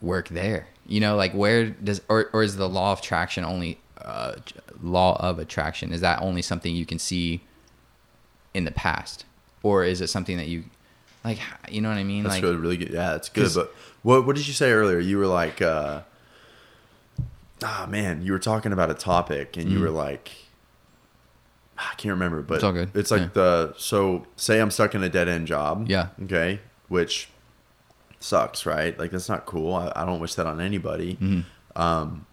work 0.02 0.30
there? 0.30 0.68
You 0.86 1.00
know, 1.00 1.16
like 1.16 1.34
where 1.34 1.70
does 1.70 2.02
or 2.10 2.30
or 2.34 2.44
is 2.44 2.58
the 2.58 2.68
law 2.68 2.92
of 2.92 3.00
attraction 3.00 3.46
only 3.46 3.80
uh, 4.02 4.36
law 4.82 5.16
of 5.20 5.40
attraction? 5.40 5.94
Is 5.94 6.02
that 6.02 6.22
only 6.22 6.42
something 6.42 6.76
you 6.76 6.86
can 6.86 7.00
see 7.00 7.42
in 8.54 8.66
the 8.66 8.72
past, 8.72 9.26
or 9.64 9.86
is 9.86 10.02
it 10.02 10.08
something 10.08 10.38
that 10.38 10.48
you 10.48 10.66
like? 11.24 11.40
You 11.70 11.82
know 11.82 11.90
what 11.90 11.98
I 11.98 12.04
mean? 12.04 12.24
that's 12.24 12.36
like, 12.36 12.42
good, 12.42 12.60
really 12.60 12.78
good. 12.78 12.90
Yeah, 12.90 13.12
that's 13.12 13.30
good. 13.30 13.50
But 13.56 13.74
what 14.02 14.26
what 14.26 14.36
did 14.36 14.46
you 14.46 14.54
say 14.54 14.72
earlier? 14.72 15.00
You 15.00 15.18
were 15.18 15.28
like, 15.28 15.62
uh, 15.62 16.02
ah, 17.64 17.88
man, 17.90 18.22
you 18.22 18.34
were 18.34 18.40
talking 18.40 18.74
about 18.74 18.92
a 18.92 18.96
topic, 18.96 19.56
and 19.56 19.72
you 19.72 19.80
were 19.80 19.90
like, 19.90 20.32
I 21.92 21.96
can't 21.96 22.12
remember, 22.14 22.42
but. 22.42 22.56
It's 22.56 22.64
all 22.64 22.74
good. 22.74 22.92
It's 22.96 23.12
like 23.12 23.22
Yeah. 23.22 23.30
the 23.34 23.74
so 23.78 24.26
say 24.36 24.60
I'm 24.60 24.72
stuck 24.72 24.96
in 24.96 25.04
a 25.04 25.10
dead 25.10 25.28
end 25.28 25.48
job. 25.48 25.88
Yeah. 25.90 26.08
Okay, 26.24 26.60
which 26.88 27.30
sucks, 28.20 28.66
right? 28.66 28.98
Like 28.98 29.12
that's 29.12 29.30
not 29.30 29.46
cool. 29.46 29.74
I, 29.74 29.92
I 29.96 30.06
don't 30.06 30.20
wish 30.20 30.36
that 30.36 30.46
on 30.48 30.60
anybody. 30.62 31.16
Mm-hmm. 31.16 31.82
Um, 31.82 32.26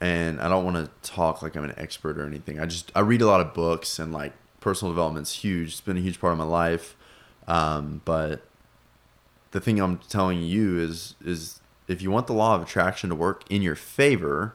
and 0.00 0.40
I 0.40 0.48
don't 0.48 0.64
want 0.64 0.76
to 0.76 1.10
talk 1.10 1.40
like 1.42 1.56
I'm 1.56 1.64
an 1.64 1.74
expert 1.76 2.18
or 2.18 2.26
anything. 2.26 2.58
I 2.60 2.66
just 2.66 2.92
I 2.94 3.00
read 3.00 3.22
a 3.22 3.26
lot 3.26 3.40
of 3.40 3.54
books 3.54 3.98
and 3.98 4.12
like 4.12 4.32
personal 4.60 4.92
development's 4.92 5.32
huge. 5.32 5.68
It's 5.70 5.80
been 5.80 5.96
a 5.96 6.00
huge 6.00 6.20
part 6.20 6.32
of 6.32 6.38
my 6.38 6.44
life. 6.44 6.96
Um, 7.46 8.00
but 8.04 8.42
the 9.52 9.60
thing 9.60 9.78
I'm 9.80 9.98
telling 9.98 10.42
you 10.42 10.78
is 10.78 11.14
is 11.24 11.60
if 11.88 12.02
you 12.02 12.10
want 12.10 12.26
the 12.26 12.32
law 12.34 12.54
of 12.54 12.62
attraction 12.62 13.08
to 13.10 13.14
work 13.14 13.44
in 13.50 13.62
your 13.62 13.74
favor, 13.76 14.54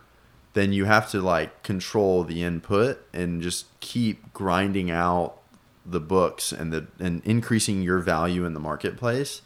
then 0.53 0.73
you 0.73 0.85
have 0.85 1.09
to 1.11 1.21
like 1.21 1.63
control 1.63 2.23
the 2.23 2.43
input 2.43 3.05
and 3.13 3.41
just 3.41 3.67
keep 3.79 4.33
grinding 4.33 4.89
out 4.89 5.37
the 5.85 5.99
books 5.99 6.51
and 6.51 6.71
the 6.71 6.87
and 6.99 7.23
increasing 7.25 7.81
your 7.81 7.99
value 7.99 8.45
in 8.45 8.53
the 8.53 8.59
marketplace 8.59 9.41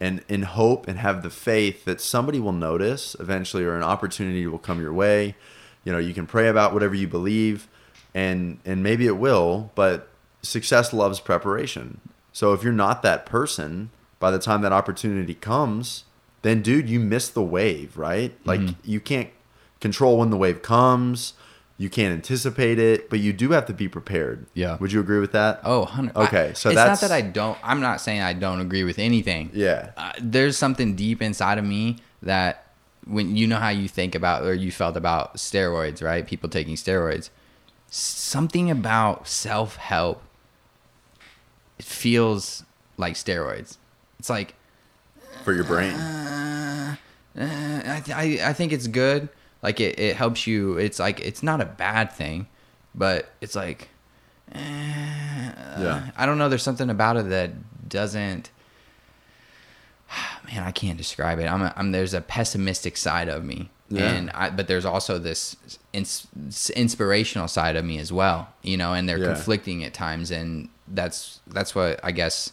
and 0.00 0.22
in 0.28 0.42
hope 0.42 0.88
and 0.88 0.98
have 0.98 1.22
the 1.22 1.30
faith 1.30 1.84
that 1.84 2.00
somebody 2.00 2.40
will 2.40 2.52
notice 2.52 3.14
eventually 3.20 3.64
or 3.64 3.76
an 3.76 3.82
opportunity 3.82 4.46
will 4.46 4.58
come 4.58 4.80
your 4.80 4.92
way. 4.92 5.34
You 5.84 5.92
know 5.92 5.98
you 5.98 6.14
can 6.14 6.26
pray 6.26 6.48
about 6.48 6.72
whatever 6.72 6.94
you 6.94 7.08
believe 7.08 7.68
and 8.14 8.58
and 8.64 8.82
maybe 8.82 9.06
it 9.06 9.16
will 9.16 9.70
but 9.74 10.08
success 10.42 10.92
loves 10.92 11.20
preparation. 11.20 12.00
So 12.32 12.52
if 12.52 12.62
you're 12.62 12.72
not 12.72 13.02
that 13.02 13.26
person 13.26 13.90
by 14.18 14.30
the 14.30 14.38
time 14.38 14.62
that 14.62 14.72
opportunity 14.72 15.34
comes 15.34 16.04
then 16.42 16.62
dude 16.62 16.88
you 16.88 17.00
miss 17.00 17.28
the 17.28 17.42
wave 17.42 17.96
right? 17.96 18.34
Like 18.44 18.60
mm-hmm. 18.60 18.90
you 18.90 19.00
can't 19.00 19.30
control 19.82 20.16
when 20.18 20.30
the 20.30 20.36
wave 20.38 20.62
comes 20.62 21.34
you 21.78 21.90
can't 21.90 22.12
anticipate 22.14 22.78
it 22.78 23.10
but 23.10 23.18
you 23.18 23.32
do 23.32 23.50
have 23.50 23.66
to 23.66 23.72
be 23.74 23.88
prepared 23.88 24.46
Yeah. 24.54 24.76
would 24.78 24.92
you 24.92 25.00
agree 25.00 25.18
with 25.20 25.32
that 25.32 25.60
Oh, 25.64 25.80
100 25.80 26.16
Okay, 26.16 26.48
I- 26.50 26.52
so 26.54 26.70
it's 26.70 26.76
that's- 26.76 27.02
not 27.02 27.08
that 27.08 27.14
I 27.14 27.20
don't. 27.22 27.58
I'm 27.62 27.80
not 27.80 28.00
saying 28.00 28.22
I 28.22 28.32
don't 28.32 28.60
agree 28.60 28.84
with 28.84 28.98
anything. 28.98 29.50
yeah 29.52 29.90
uh, 29.96 30.12
there's 30.20 30.56
something 30.56 30.94
deep 30.96 31.20
inside 31.20 31.58
of 31.58 31.64
me 31.64 31.96
that 32.22 32.66
when 33.04 33.34
you 33.36 33.46
know 33.48 33.56
how 33.58 33.70
you 33.70 33.88
think 33.88 34.14
about 34.14 34.44
or 34.44 34.54
you 34.54 34.70
felt 34.70 34.96
about 34.96 35.34
steroids, 35.34 36.00
right? 36.04 36.24
People 36.24 36.48
taking 36.48 36.76
steroids. 36.76 37.30
Something 37.90 38.70
about 38.70 39.26
self 39.26 39.74
help 39.76 40.22
it 41.80 41.84
feels 41.84 42.62
like 42.96 43.14
steroids. 43.14 43.76
It's 44.20 44.30
like 44.30 44.54
for 45.42 45.52
your 45.52 45.64
brain 45.64 45.94
uh, 45.94 46.96
I, 47.36 48.00
th- 48.04 48.16
I 48.16 48.50
I 48.50 48.52
think 48.52 48.72
it's 48.72 48.86
good. 48.86 49.28
Like 49.62 49.78
it, 49.80 49.98
it 49.98 50.16
helps 50.16 50.46
you. 50.46 50.76
It's 50.76 50.98
like 50.98 51.20
it's 51.20 51.42
not 51.42 51.60
a 51.60 51.64
bad 51.66 52.10
thing, 52.12 52.46
but 52.94 53.30
it's 53.40 53.54
like 53.54 53.88
eh, 54.52 54.58
Yeah. 55.78 56.10
I 56.16 56.26
don't 56.26 56.38
know. 56.38 56.48
There's 56.48 56.62
something 56.62 56.90
about 56.90 57.16
it 57.16 57.28
that 57.30 57.88
doesn't. 57.88 58.50
Man, 60.52 60.62
I 60.62 60.70
can't 60.72 60.98
describe 60.98 61.38
it. 61.38 61.46
I'm, 61.46 61.62
a, 61.62 61.72
I'm 61.76 61.92
there's 61.92 62.14
a 62.14 62.20
pessimistic 62.20 62.96
side 62.96 63.28
of 63.28 63.44
me, 63.44 63.70
Yeah. 63.88 64.10
and 64.10 64.30
I, 64.30 64.50
but 64.50 64.66
there's 64.68 64.84
also 64.84 65.18
this 65.18 65.56
ins, 65.92 66.26
inspirational 66.76 67.48
side 67.48 67.76
of 67.76 67.84
me 67.84 67.98
as 67.98 68.12
well. 68.12 68.48
You 68.62 68.76
know, 68.76 68.92
and 68.92 69.08
they're 69.08 69.18
Yeah. 69.18 69.32
conflicting 69.34 69.84
at 69.84 69.94
times, 69.94 70.30
and 70.30 70.68
that's 70.88 71.40
that's 71.46 71.74
what 71.74 72.00
I 72.02 72.10
guess 72.10 72.52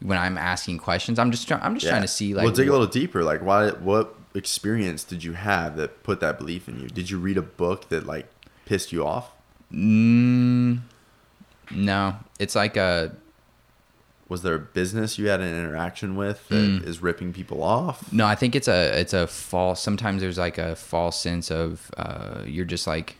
when 0.00 0.18
I'm 0.18 0.36
asking 0.36 0.78
questions, 0.78 1.18
I'm 1.18 1.30
just 1.30 1.48
trying. 1.48 1.62
I'm 1.62 1.74
just 1.74 1.86
trying 1.86 2.02
to 2.02 2.08
see 2.08 2.34
like 2.34 2.44
well 2.44 2.52
dig 2.52 2.68
a 2.68 2.72
little 2.72 2.86
deeper 2.86 3.22
like 3.24 3.42
why 3.42 3.70
what 3.70 4.14
experience 4.38 5.04
did 5.04 5.22
you 5.24 5.32
have 5.34 5.76
that 5.76 6.02
put 6.02 6.20
that 6.20 6.38
belief 6.38 6.68
in 6.68 6.80
you 6.80 6.88
did 6.88 7.10
you 7.10 7.18
read 7.18 7.36
a 7.36 7.42
book 7.42 7.88
that 7.90 8.06
like 8.06 8.26
pissed 8.64 8.92
you 8.92 9.04
off 9.06 9.32
Mm, 9.70 10.78
no, 11.70 12.16
it's 12.38 12.54
like 12.54 12.78
a 12.78 13.12
was 14.28 14.40
there 14.42 14.54
a 14.54 14.58
business 14.58 15.18
you 15.18 15.28
had 15.28 15.40
an 15.40 15.54
interaction 15.54 16.16
with 16.16 16.48
that 16.48 16.82
is 16.84 16.98
Mm. 16.98 17.02
ripping 17.02 17.32
people 17.34 17.62
off 17.62 18.10
no. 18.12 18.24
I 18.26 18.34
think 18.34 18.54
it's 18.56 18.68
a 18.68 18.98
it's 18.98 19.12
a 19.12 19.26
false. 19.26 19.82
Sometimes 19.82 20.22
there's 20.22 20.38
like 20.38 20.56
a 20.58 20.74
false 20.76 21.20
sense 21.20 21.50
of 21.50 21.90
uh, 21.98 22.42
you're 22.46 22.64
just 22.64 22.86
like. 22.86 23.16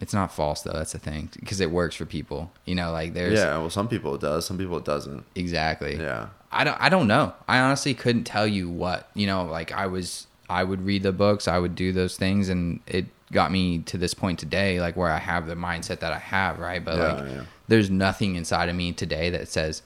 It's 0.00 0.12
not 0.12 0.32
false 0.32 0.62
though. 0.62 0.72
That's 0.72 0.92
the 0.92 0.98
thing 0.98 1.30
because 1.38 1.60
it 1.60 1.70
works 1.70 1.94
for 1.94 2.04
people. 2.04 2.50
You 2.64 2.74
know, 2.74 2.90
like 2.90 3.14
there's 3.14 3.38
yeah 3.38 3.58
well 3.58 3.70
some 3.70 3.88
people 3.88 4.14
it 4.14 4.20
does 4.20 4.46
some 4.46 4.58
people 4.58 4.76
it 4.78 4.84
doesn't 4.84 5.24
exactly. 5.34 5.96
yeah 5.96 6.28
I 6.50 6.64
don't 6.64 6.80
I 6.80 6.88
don't 6.88 7.06
know. 7.06 7.32
I 7.48 7.58
honestly 7.58 7.94
couldn't 7.94 8.24
tell 8.24 8.46
you 8.46 8.68
what. 8.68 9.08
You 9.14 9.26
know, 9.26 9.44
like 9.44 9.72
I 9.72 9.86
was 9.86 10.26
I 10.48 10.64
would 10.64 10.82
read 10.84 11.02
the 11.02 11.12
books, 11.12 11.48
I 11.48 11.58
would 11.58 11.74
do 11.74 11.92
those 11.92 12.16
things 12.16 12.48
and 12.48 12.80
it 12.86 13.06
got 13.32 13.50
me 13.50 13.78
to 13.80 13.98
this 13.98 14.14
point 14.14 14.38
today 14.38 14.80
like 14.80 14.96
where 14.96 15.10
I 15.10 15.18
have 15.18 15.46
the 15.46 15.54
mindset 15.54 16.00
that 16.00 16.12
I 16.12 16.18
have, 16.18 16.58
right? 16.58 16.84
But 16.84 16.96
Yeah, 16.96 17.12
like 17.12 17.30
yeah. 17.32 17.44
there's 17.68 17.90
nothing 17.90 18.34
inside 18.34 18.68
of 18.68 18.76
me 18.76 18.92
today 18.92 19.30
that 19.30 19.48
says 19.48 19.82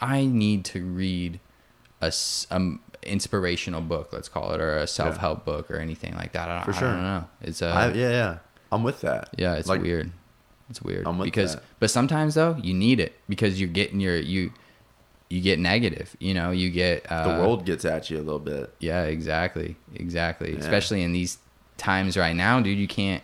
I 0.00 0.24
need 0.26 0.64
to 0.66 0.84
read 0.84 1.38
a 2.00 2.12
um, 2.50 2.80
inspirational 3.04 3.80
book, 3.80 4.12
let's 4.12 4.28
call 4.28 4.52
it, 4.52 4.60
or 4.60 4.76
a 4.76 4.86
self-help 4.86 5.44
book 5.44 5.70
or 5.70 5.76
anything 5.76 6.14
like 6.16 6.32
that. 6.32 6.48
I 6.48 6.64
don't, 6.64 6.74
For 6.74 6.84
I 6.84 6.90
don't 6.90 7.02
know. 7.02 7.24
It's 7.40 7.62
uh, 7.62 7.66
I, 7.66 7.92
yeah 7.92 8.10
yeah 8.10 8.38
i'm 8.72 8.82
with 8.82 9.00
that 9.02 9.28
yeah, 9.36 9.54
it's 9.54 9.68
Like, 9.68 9.82
weird. 9.82 10.10
It's 10.70 10.80
weird 10.80 11.06
I'm 11.06 11.18
with 11.18 11.26
because, 11.26 11.54
that. 11.56 11.64
but 11.80 11.90
sometimes 11.90 12.34
though 12.34 12.56
you 12.62 12.72
need 12.72 12.98
it 12.98 13.12
because 13.28 13.60
you're 13.60 13.68
getting 13.68 14.00
your 14.00 14.16
you, 14.16 14.52
you 15.28 15.40
get 15.40 15.58
negative. 15.58 16.16
You 16.18 16.34
know, 16.34 16.50
you 16.50 16.70
get 16.70 17.04
uh, 17.10 17.36
the 17.36 17.42
world 17.42 17.64
gets 17.66 17.84
at 17.84 18.10
you 18.10 18.18
a 18.18 18.24
little 18.24 18.38
bit 18.38 18.72
Yeah, 18.80 19.04
exactly, 19.04 19.76
exactly. 19.94 20.52
Yeah. 20.52 20.58
Especially 20.58 21.02
in 21.02 21.12
these 21.12 21.38
times 21.76 22.16
right 22.16 22.34
now, 22.36 22.60
dude. 22.60 22.78
You 22.78 22.88
can't. 22.88 23.22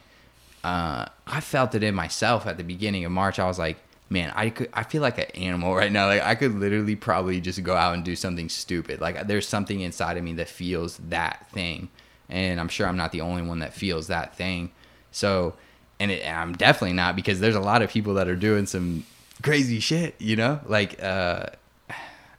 Uh, 0.65 1.07
I 1.27 1.41
felt 1.41 1.75
it 1.75 1.83
in 1.83 1.95
myself 1.95 2.47
at 2.47 2.57
the 2.57 2.65
beginning 2.65 3.05
of 3.05 3.13
March. 3.13 3.39
I 3.39 3.47
was 3.47 3.59
like, 3.59 3.79
man, 4.11 4.33
I 4.35 4.51
could. 4.51 4.69
I 4.73 4.83
feel 4.83 5.03
like 5.03 5.19
an 5.19 5.31
animal 5.43 5.75
right 5.75 5.93
now. 5.93 6.07
Like 6.07 6.23
I 6.23 6.35
could 6.35 6.55
literally 6.55 6.97
probably 6.97 7.41
just 7.41 7.63
go 7.63 7.77
out 7.77 7.95
and 7.95 8.05
do 8.05 8.17
something 8.17 8.49
stupid. 8.49 9.01
Like 9.01 9.27
there's 9.27 9.47
something 9.49 9.81
inside 9.81 10.17
of 10.17 10.25
me 10.25 10.35
that 10.35 10.49
feels 10.49 10.99
that 11.09 11.47
thing, 11.53 11.89
and 12.29 12.59
I'm 12.61 12.69
sure 12.69 12.87
I'm 12.87 12.97
not 12.97 13.13
the 13.13 13.21
only 13.21 13.43
one 13.43 13.61
that 13.61 13.73
feels 13.75 14.09
that 14.09 14.35
thing. 14.37 14.71
So, 15.11 15.55
and 16.01 16.11
it, 16.11 16.27
I'm 16.27 16.53
definitely 16.55 16.95
not 16.95 17.17
because 17.17 17.41
there's 17.41 17.57
a 17.57 17.61
lot 17.61 17.83
of 17.83 17.91
people 17.91 18.15
that 18.15 18.29
are 18.29 18.37
doing 18.37 18.67
some 18.67 19.05
crazy 19.43 19.81
shit. 19.81 20.15
You 20.19 20.37
know, 20.37 20.61
like 20.67 21.03
uh, 21.03 21.47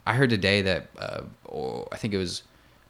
I 0.05 0.13
heard 0.13 0.29
today 0.29 0.61
that 0.63 0.87
uh, 0.97 1.21
oh, 1.51 1.87
I 1.91 1.97
think 1.97 2.13
it 2.13 2.17
was 2.17 2.43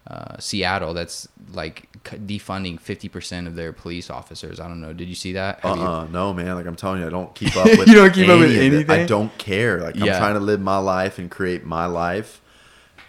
uh, 0.08 0.38
Seattle 0.40 0.94
that's 0.94 1.28
like 1.54 1.88
defunding 2.04 2.80
50% 2.82 3.46
of 3.46 3.56
their 3.56 3.72
police 3.74 4.10
officers. 4.10 4.60
I 4.60 4.68
don't 4.68 4.82
know. 4.82 4.94
Did 4.94 5.08
you 5.08 5.16
see 5.16 5.34
that? 5.34 5.60
Have 5.62 5.78
you- 5.78 5.84
uh-uh 5.84 6.08
no 6.12 6.34
man 6.34 6.56
like 6.56 6.66
i'm 6.66 6.76
telling 6.76 7.02
you 7.02 7.06
i 7.08 7.10
don't 7.10 7.34
keep 7.36 7.56
up 7.58 7.66
with 7.66 7.88
You 7.88 7.96
don't 7.96 8.14
keep 8.14 8.28
up 8.30 8.40
with 8.40 8.56
any 8.58 8.68
of 8.82 8.90
it. 8.90 8.90
i 8.90 9.06
don't 9.06 9.36
care 9.38 9.80
like 9.82 9.96
i'm 9.96 10.08
trying 10.08 10.34
to 10.36 10.40
live 10.40 10.60
my 10.62 10.78
life 10.78 11.20
and 11.20 11.30
create 11.30 11.64
my 11.66 11.86
life 11.86 12.42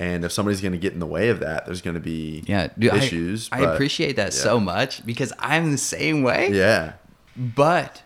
and 0.01 0.25
if 0.25 0.33
somebody's 0.33 0.61
going 0.61 0.73
to 0.73 0.79
get 0.79 0.93
in 0.93 0.99
the 0.99 1.07
way 1.07 1.29
of 1.29 1.39
that 1.41 1.65
there's 1.67 1.83
going 1.83 1.95
to 1.95 2.01
be 2.01 2.43
yeah, 2.47 2.69
dude, 2.77 2.93
issues 2.95 3.49
I, 3.53 3.61
but- 3.61 3.75
appreciate 3.75 4.17
that 4.17 4.33
so 4.33 4.59
much 4.59 5.05
because 5.07 5.33
I'm 5.39 5.71
the 5.71 5.79
same 5.79 6.23
way. 6.23 6.51
yeah 6.53 6.95
But 7.37 8.03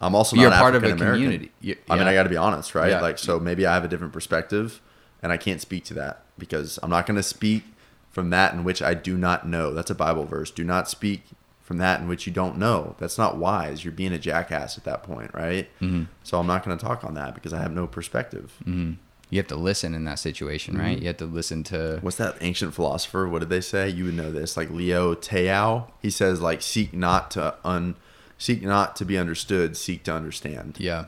I'm 0.00 0.14
also 0.14 0.36
not 0.36 0.42
You're 0.42 0.50
part 0.50 0.74
of 0.74 0.84
a 0.84 0.94
community. 0.94 1.52
You- 1.60 1.76
I 1.88 1.96
mean. 1.96 2.06
I 2.08 2.12
got 2.14 2.24
to 2.24 2.28
be 2.28 2.36
honest, 2.36 2.74
right? 2.74 2.90
Yeah. 2.90 3.00
Like, 3.00 3.18
so 3.18 3.40
maybe 3.40 3.64
I 3.66 3.72
have 3.74 3.84
a 3.84 3.88
different 3.88 4.12
perspective. 4.12 4.82
and 5.22 5.32
I 5.32 5.36
can't 5.38 5.60
speak 5.60 5.84
to 5.86 5.94
that 5.94 6.24
because 6.38 6.78
I'm 6.82 6.90
not 6.90 7.06
going 7.06 7.16
to 7.16 7.22
speak 7.22 7.64
from 8.10 8.30
that 8.30 8.52
in 8.52 8.64
which 8.64 8.82
I 8.82 8.92
do 8.94 9.16
not 9.16 9.48
know. 9.48 9.72
That's 9.72 9.90
a 9.90 9.94
Bible 9.94 10.24
verse. 10.26 10.50
Do 10.50 10.64
not 10.64 10.88
speak 10.90 11.22
from 11.62 11.78
that 11.78 12.00
in 12.00 12.08
which 12.08 12.26
you 12.26 12.32
don't 12.32 12.58
know. 12.58 12.94
That's 12.98 13.16
not 13.18 13.38
wise. 13.38 13.84
You're 13.84 13.92
being 13.92 14.12
a 14.12 14.18
jackass 14.18 14.76
at 14.78 14.84
that 14.84 15.02
point, 15.02 15.32
right? 15.34 15.68
Mm-hmm. 15.80 16.04
So 16.22 16.38
I'm 16.38 16.46
not 16.46 16.64
going 16.64 16.76
to 16.76 16.84
talk 16.84 17.02
on 17.02 17.14
that 17.14 17.34
because 17.34 17.52
I 17.52 17.58
have 17.60 17.72
no 17.72 17.86
perspective. 17.86 18.52
Mm-hmm. 18.64 18.92
You 19.28 19.38
have 19.38 19.48
to 19.48 19.56
listen 19.56 19.92
in 19.94 20.04
that 20.04 20.18
situation, 20.20 20.78
right? 20.78 20.96
Mhm. 20.96 21.00
You 21.00 21.06
have 21.08 21.16
to 21.16 21.26
listen 21.26 21.64
to. 21.64 21.98
What's 22.00 22.16
that 22.18 22.36
ancient 22.40 22.74
philosopher? 22.74 23.26
What 23.28 23.40
did 23.40 23.48
they 23.50 23.60
say? 23.60 23.88
You 23.88 24.04
would 24.04 24.14
know 24.14 24.30
this. 24.30 24.56
Like 24.56 24.70
Leo 24.70 25.14
Tao. 25.14 25.88
He 26.00 26.10
says 26.10 26.40
like 26.40 26.62
seek 26.62 26.92
not 26.94 27.30
to 27.32 27.54
un 27.64 27.96
seek 28.38 28.62
not 28.62 28.94
to 28.96 29.04
be 29.04 29.18
understood, 29.18 29.76
seek 29.76 30.04
to 30.04 30.12
understand. 30.14 30.76
Yeah. 30.78 31.06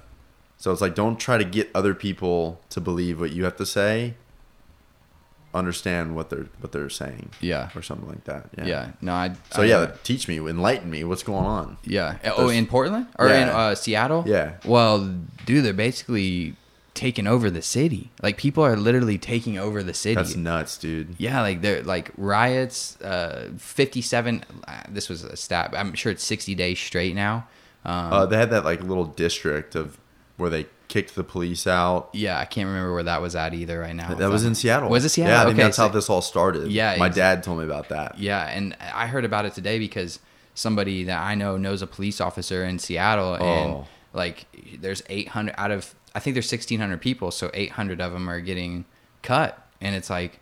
So 0.56 0.72
it's 0.72 0.80
like 0.80 0.96
don't 0.96 1.20
try 1.20 1.38
to 1.38 1.44
get 1.44 1.70
other 1.74 1.94
people 1.94 2.60
to 2.70 2.80
believe 2.80 3.20
what 3.20 3.30
you 3.30 3.44
have 3.44 3.56
to 3.58 3.66
say. 3.66 4.14
Understand 5.54 6.14
what 6.14 6.28
they're 6.28 6.46
what 6.60 6.72
they're 6.72 6.90
saying 6.90 7.30
Yeah. 7.40 7.70
or 7.74 7.80
something 7.82 8.06
like 8.06 8.24
that. 8.24 8.50
Yeah. 8.58 8.66
Yeah. 8.66 8.88
No, 9.00 9.14
I. 9.14 9.32
So 9.50 9.62
I- 9.62 9.66
yeah, 9.66 9.92
teach 10.04 10.28
me, 10.28 10.36
enlighten 10.38 10.90
me. 10.90 11.04
What's 11.04 11.22
going 11.22 11.46
on? 11.46 11.78
Yeah. 11.84 12.16
Oh, 12.36 12.50
in 12.50 12.66
Portland 12.66 13.06
or 13.18 13.28
in 13.28 13.48
uh, 13.48 13.74
Seattle? 13.74 14.24
Yeah. 14.26 14.54
Well, 14.66 15.08
dude, 15.46 15.64
they're 15.64 15.72
basically 15.72 16.54
taking 16.99 17.26
over 17.26 17.49
the 17.51 17.62
city. 17.62 18.11
Like 18.22 18.36
people 18.36 18.64
are 18.64 18.76
literally 18.76 19.16
taking 19.18 19.57
over 19.57 19.82
the 19.82 19.94
city. 19.94 20.16
That's 20.16 20.36
nuts, 20.36 20.76
dude. 20.76 21.14
yeah, 21.18 21.40
like 21.40 21.62
they're 21.62 21.82
like 21.82 22.11
riots. 22.16 23.01
Uh, 23.01 23.51
fifty-seven. 23.57 24.44
Uh, 24.66 24.82
this 24.88 25.09
was 25.09 25.22
a 25.24 25.36
stat. 25.36 25.72
I'm 25.76 25.94
sure 25.94 26.12
it's 26.12 26.24
sixty 26.24 26.55
days 26.55 26.78
straight 26.78 27.14
now. 27.14 27.46
Um, 27.84 28.12
Uh, 28.12 28.26
they 28.26 28.36
had 28.36 28.51
that 28.51 28.64
like 28.64 28.82
little 28.82 29.05
district 29.07 29.74
of 29.74 29.99
where 30.36 30.51
they 30.51 30.66
kicked 30.88 31.14
the 31.14 31.24
police 31.24 31.66
out. 31.66 32.09
yeah, 32.12 32.38
I 32.38 32.44
can't 32.44 32.66
remember 32.66 32.92
where 32.94 33.03
that 33.05 33.20
was 33.20 33.36
at 33.36 33.53
either 33.55 33.78
right 33.78 33.94
now. 33.94 34.14
That 34.14 34.30
was 34.30 34.44
in 34.44 34.55
Seattle. 34.55 34.88
Was 34.88 35.05
it 35.05 35.11
Seattle? 35.11 35.32
Yeah, 35.34 35.42
I 35.42 35.44
think 35.44 35.55
Okay, 35.59 35.62
that's 35.64 35.76
how 35.76 35.88
this 35.88 36.09
all 36.11 36.22
started. 36.22 36.70
Yeah, 36.72 36.96
my 36.99 37.09
dad 37.09 37.42
told 37.42 37.59
me 37.59 37.64
about 37.64 37.90
that. 37.90 38.18
Yeah, 38.18 38.42
and 38.46 38.74
I 38.80 39.07
heard 39.07 39.24
about 39.24 39.44
it 39.44 39.53
today 39.55 39.78
because 39.78 40.18
somebody 40.55 41.05
that 41.05 41.20
I 41.22 41.34
know 41.34 41.57
knows 41.57 41.82
a 41.82 41.86
police 41.86 42.20
officer 42.20 42.64
in 42.64 42.78
Seattle, 42.78 43.34
and 43.34 43.74
Oh. 43.74 43.86
like 44.14 44.46
there's 44.80 45.03
800 45.09 45.55
out 45.59 45.70
of 45.70 45.94
I 46.18 46.20
think 46.20 46.34
there's 46.34 46.50
1,600 46.50 47.00
people, 47.00 47.30
so 47.30 47.48
800 47.54 48.00
of 48.00 48.12
them 48.12 48.28
are 48.28 48.40
getting 48.40 48.86
cut, 49.22 49.64
and 49.80 49.94
it's 49.94 50.10
like, 50.10 50.40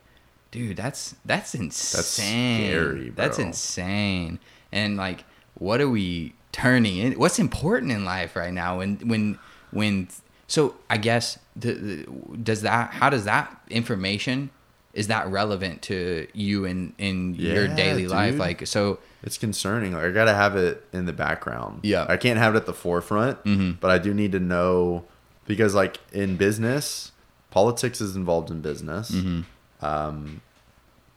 dude, 0.50 0.74
that's 0.78 1.14
that's 1.26 1.54
insane. 1.54 2.70
scary, 2.70 3.10
That's 3.10 3.38
insane. 3.38 4.38
And 4.72 4.96
like, 4.96 5.24
what 5.54 5.82
are 5.82 5.88
we 5.90 6.32
turning 6.50 6.96
in? 6.96 7.12
What's 7.18 7.38
important 7.38 7.92
in 7.92 8.06
life 8.06 8.36
right 8.36 8.54
now? 8.54 8.78
When 8.78 8.96
when 9.06 9.38
when 9.70 10.08
so 10.46 10.76
I 10.88 10.96
guess 10.96 11.38
the, 11.54 11.72
the, 11.74 12.06
does 12.42 12.62
that 12.62 12.92
how 12.92 13.10
does 13.10 13.24
that 13.26 13.54
information 13.68 14.48
is 14.94 15.08
that 15.08 15.28
relevant 15.28 15.82
to 15.82 16.26
you 16.32 16.64
in 16.64 16.94
in 16.96 17.34
your 17.34 17.66
Yeah, 17.66 17.74
daily 17.76 18.06
life? 18.06 18.38
Like 18.38 18.66
so 18.66 18.98
It's 19.22 19.36
concerning. 19.36 19.92
Like 19.92 20.04
I 20.04 20.10
gotta 20.10 20.32
have 20.34 20.56
it 20.56 20.86
in 20.94 21.04
the 21.04 21.12
background. 21.12 21.80
Yeah. 21.82 22.06
I 22.08 22.16
can't 22.16 22.38
have 22.38 22.54
it 22.54 22.58
at 22.58 22.64
the 22.66 22.72
forefront, 22.72 23.44
Mhm. 23.44 23.78
but 23.78 23.90
I 23.90 23.98
do 23.98 24.14
need 24.14 24.32
to 24.32 24.40
know 24.40 25.04
because, 25.46 25.74
like 25.74 25.98
in 26.12 26.36
business, 26.36 27.12
politics 27.50 28.00
is 28.00 28.16
involved 28.16 28.50
in 28.50 28.60
business. 28.60 29.10
Mm-hmm. 29.10 29.84
Um, 29.84 30.40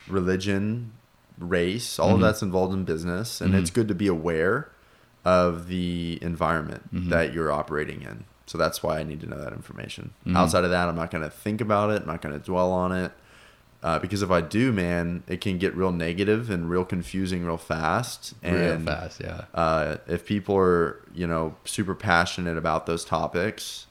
religion, 0.08 0.92
race, 1.38 2.00
all 2.00 2.12
Mhm. 2.12 2.16
of 2.16 2.22
that's 2.22 2.42
involved 2.42 2.74
in 2.74 2.84
business, 2.84 3.42
and 3.42 3.54
Mhm. 3.54 3.60
it's 3.60 3.70
good 3.70 3.88
to 3.88 3.96
be 3.96 4.08
aware 4.08 4.70
of 5.26 5.68
the 5.68 6.18
environment 6.22 6.94
Mhm. 6.94 7.10
that 7.10 7.34
you're 7.34 7.52
operating 7.52 8.02
in. 8.02 8.24
So 8.46 8.58
that's 8.58 8.82
why 8.82 9.00
I 9.00 9.04
need 9.04 9.20
to 9.22 9.28
know 9.28 9.38
that 9.40 9.54
information. 9.54 10.12
Mhm. 10.26 10.36
Outside 10.36 10.64
of 10.64 10.72
that, 10.72 10.90
I'm 10.90 10.96
not 10.96 11.12
going 11.12 11.24
to 11.24 11.30
think 11.30 11.62
about 11.62 11.92
it. 11.92 12.02
I'm 12.02 12.08
not 12.08 12.22
going 12.22 12.38
to 12.38 12.44
dwell 12.44 12.72
on 12.72 12.92
it. 12.92 13.12
Uh, 13.82 13.98
because 14.00 14.22
if 14.22 14.30
I 14.32 14.42
do, 14.42 14.74
man, 14.74 15.24
it 15.28 15.40
can 15.40 15.58
get 15.58 15.74
real 15.74 15.94
negative 15.94 16.50
and 16.50 16.70
real 16.70 16.84
confusing 16.84 17.46
real 17.46 17.56
fast. 17.58 18.34
And 18.44 18.56
real 18.86 18.94
fast, 18.96 19.22
yeah. 19.22 19.42
uh, 19.54 19.98
if 20.08 20.26
people 20.26 20.58
are, 20.58 20.98
you 21.14 21.26
know, 21.28 21.56
super 21.64 21.96
passionate 21.96 22.58
about 22.58 22.88
those 22.88 23.06
topics, 23.06 23.86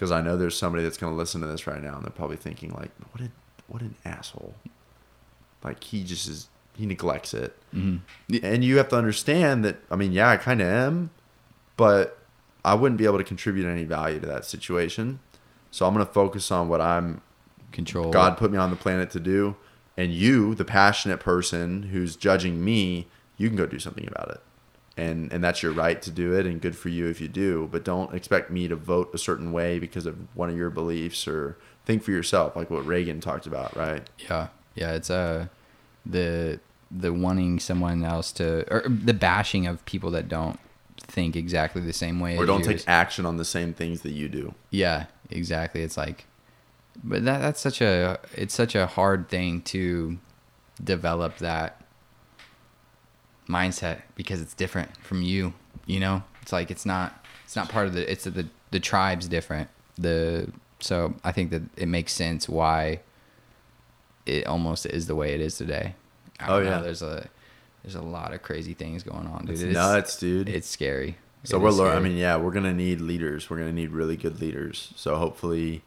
because 0.00 0.12
I 0.12 0.22
know 0.22 0.38
there's 0.38 0.56
somebody 0.56 0.82
that's 0.82 0.96
going 0.96 1.12
to 1.12 1.16
listen 1.16 1.42
to 1.42 1.46
this 1.46 1.66
right 1.66 1.82
now 1.82 1.96
and 1.96 2.02
they're 2.02 2.10
probably 2.10 2.38
thinking 2.38 2.70
like, 2.70 2.90
what 3.12 3.20
a, 3.20 3.30
what 3.66 3.82
an 3.82 3.96
asshole. 4.06 4.54
Like 5.62 5.84
he 5.84 6.04
just 6.04 6.26
is, 6.26 6.48
he 6.74 6.86
neglects 6.86 7.34
it. 7.34 7.54
Mm-hmm. 7.74 8.36
And 8.42 8.64
you 8.64 8.78
have 8.78 8.88
to 8.88 8.96
understand 8.96 9.62
that, 9.66 9.76
I 9.90 9.96
mean, 9.96 10.12
yeah, 10.12 10.30
I 10.30 10.38
kind 10.38 10.62
of 10.62 10.68
am, 10.68 11.10
but 11.76 12.16
I 12.64 12.72
wouldn't 12.72 12.96
be 12.96 13.04
able 13.04 13.18
to 13.18 13.24
contribute 13.24 13.66
any 13.66 13.84
value 13.84 14.18
to 14.20 14.26
that 14.26 14.46
situation. 14.46 15.20
So 15.70 15.86
I'm 15.86 15.92
going 15.92 16.06
to 16.06 16.10
focus 16.10 16.50
on 16.50 16.70
what 16.70 16.80
I'm 16.80 17.20
Control. 17.70 18.10
God 18.10 18.38
put 18.38 18.50
me 18.50 18.56
on 18.56 18.70
the 18.70 18.76
planet 18.76 19.10
to 19.10 19.20
do. 19.20 19.54
And 19.98 20.14
you, 20.14 20.54
the 20.54 20.64
passionate 20.64 21.20
person 21.20 21.82
who's 21.84 22.16
judging 22.16 22.64
me, 22.64 23.06
you 23.36 23.48
can 23.48 23.56
go 23.56 23.66
do 23.66 23.78
something 23.78 24.08
about 24.08 24.30
it. 24.30 24.40
And 25.00 25.32
and 25.32 25.42
that's 25.42 25.62
your 25.62 25.72
right 25.72 26.00
to 26.02 26.10
do 26.10 26.34
it 26.34 26.44
and 26.44 26.60
good 26.60 26.76
for 26.76 26.90
you 26.90 27.08
if 27.08 27.20
you 27.20 27.28
do, 27.28 27.68
but 27.72 27.84
don't 27.84 28.14
expect 28.14 28.50
me 28.50 28.68
to 28.68 28.76
vote 28.76 29.10
a 29.14 29.18
certain 29.18 29.50
way 29.50 29.78
because 29.78 30.04
of 30.04 30.16
one 30.36 30.50
of 30.50 30.56
your 30.56 30.68
beliefs 30.68 31.26
or 31.26 31.56
think 31.86 32.02
for 32.02 32.10
yourself 32.10 32.54
like 32.54 32.68
what 32.70 32.84
Reagan 32.84 33.20
talked 33.20 33.46
about, 33.46 33.74
right? 33.74 34.08
Yeah, 34.18 34.48
yeah. 34.74 34.92
It's 34.92 35.08
uh 35.08 35.46
the 36.04 36.60
the 36.90 37.12
wanting 37.14 37.60
someone 37.60 38.04
else 38.04 38.30
to 38.32 38.70
or 38.70 38.82
the 38.88 39.14
bashing 39.14 39.66
of 39.66 39.82
people 39.86 40.10
that 40.10 40.28
don't 40.28 40.60
think 40.98 41.34
exactly 41.34 41.80
the 41.80 41.92
same 41.92 42.20
way 42.20 42.36
Or 42.36 42.44
don't 42.44 42.64
take 42.64 42.84
action 42.86 43.24
on 43.24 43.36
the 43.36 43.44
same 43.44 43.72
things 43.72 44.02
that 44.02 44.12
you 44.12 44.28
do. 44.28 44.54
Yeah, 44.70 45.06
exactly. 45.30 45.82
It's 45.82 45.96
like, 45.96 46.26
but 47.02 47.24
that 47.24 47.38
that's 47.38 47.60
such 47.60 47.80
a 47.80 48.18
it's 48.34 48.54
such 48.54 48.74
a 48.74 48.86
hard 48.86 49.30
thing 49.30 49.62
to 49.62 50.18
develop 50.82 51.38
that 51.38 51.79
mindset 53.50 54.02
because 54.14 54.40
it's 54.40 54.54
different 54.54 54.96
from 54.98 55.22
you. 55.22 55.52
You 55.86 56.00
know, 56.00 56.22
it's 56.42 56.52
like 56.52 56.70
it's 56.70 56.86
not 56.86 57.24
it's 57.44 57.56
not 57.56 57.68
part 57.68 57.86
of 57.86 57.92
the 57.94 58.10
it's 58.10 58.24
the 58.24 58.46
the 58.70 58.80
tribe's 58.80 59.28
different. 59.28 59.68
The 59.98 60.50
so 60.78 61.14
I 61.24 61.32
think 61.32 61.50
that 61.50 61.62
it 61.76 61.88
makes 61.88 62.12
sense 62.12 62.48
why 62.48 63.00
it 64.26 64.46
almost 64.46 64.86
is 64.86 65.06
the 65.06 65.14
way 65.16 65.34
it 65.34 65.40
is 65.40 65.56
today. 65.56 65.94
I 66.38 66.44
Oh, 66.48 66.56
don't 66.56 66.64
know, 66.64 66.70
yeah. 66.76 66.82
there's 66.82 67.02
a 67.02 67.28
there's 67.82 67.94
a 67.94 68.02
lot 68.02 68.32
of 68.34 68.42
crazy 68.42 68.74
things 68.74 69.02
going 69.02 69.26
on, 69.26 69.46
dude. 69.46 69.60
It's, 69.60 69.74
nuts, 69.74 70.18
dude. 70.18 70.48
It's 70.48 70.68
scary. 70.68 71.16
So 71.44 71.56
It 71.56 71.60
we're 71.62 71.70
learning. 71.70 71.96
I 71.96 72.00
mean, 72.00 72.16
yeah, 72.18 72.36
we're 72.36 72.50
gonna 72.52 72.74
need 72.74 73.00
leaders. 73.00 73.48
We're 73.48 73.58
gonna 73.58 73.72
need 73.72 73.90
really 73.90 74.16
good 74.16 74.40
leaders. 74.40 74.92
So 74.96 75.16
hopefully, 75.16 75.82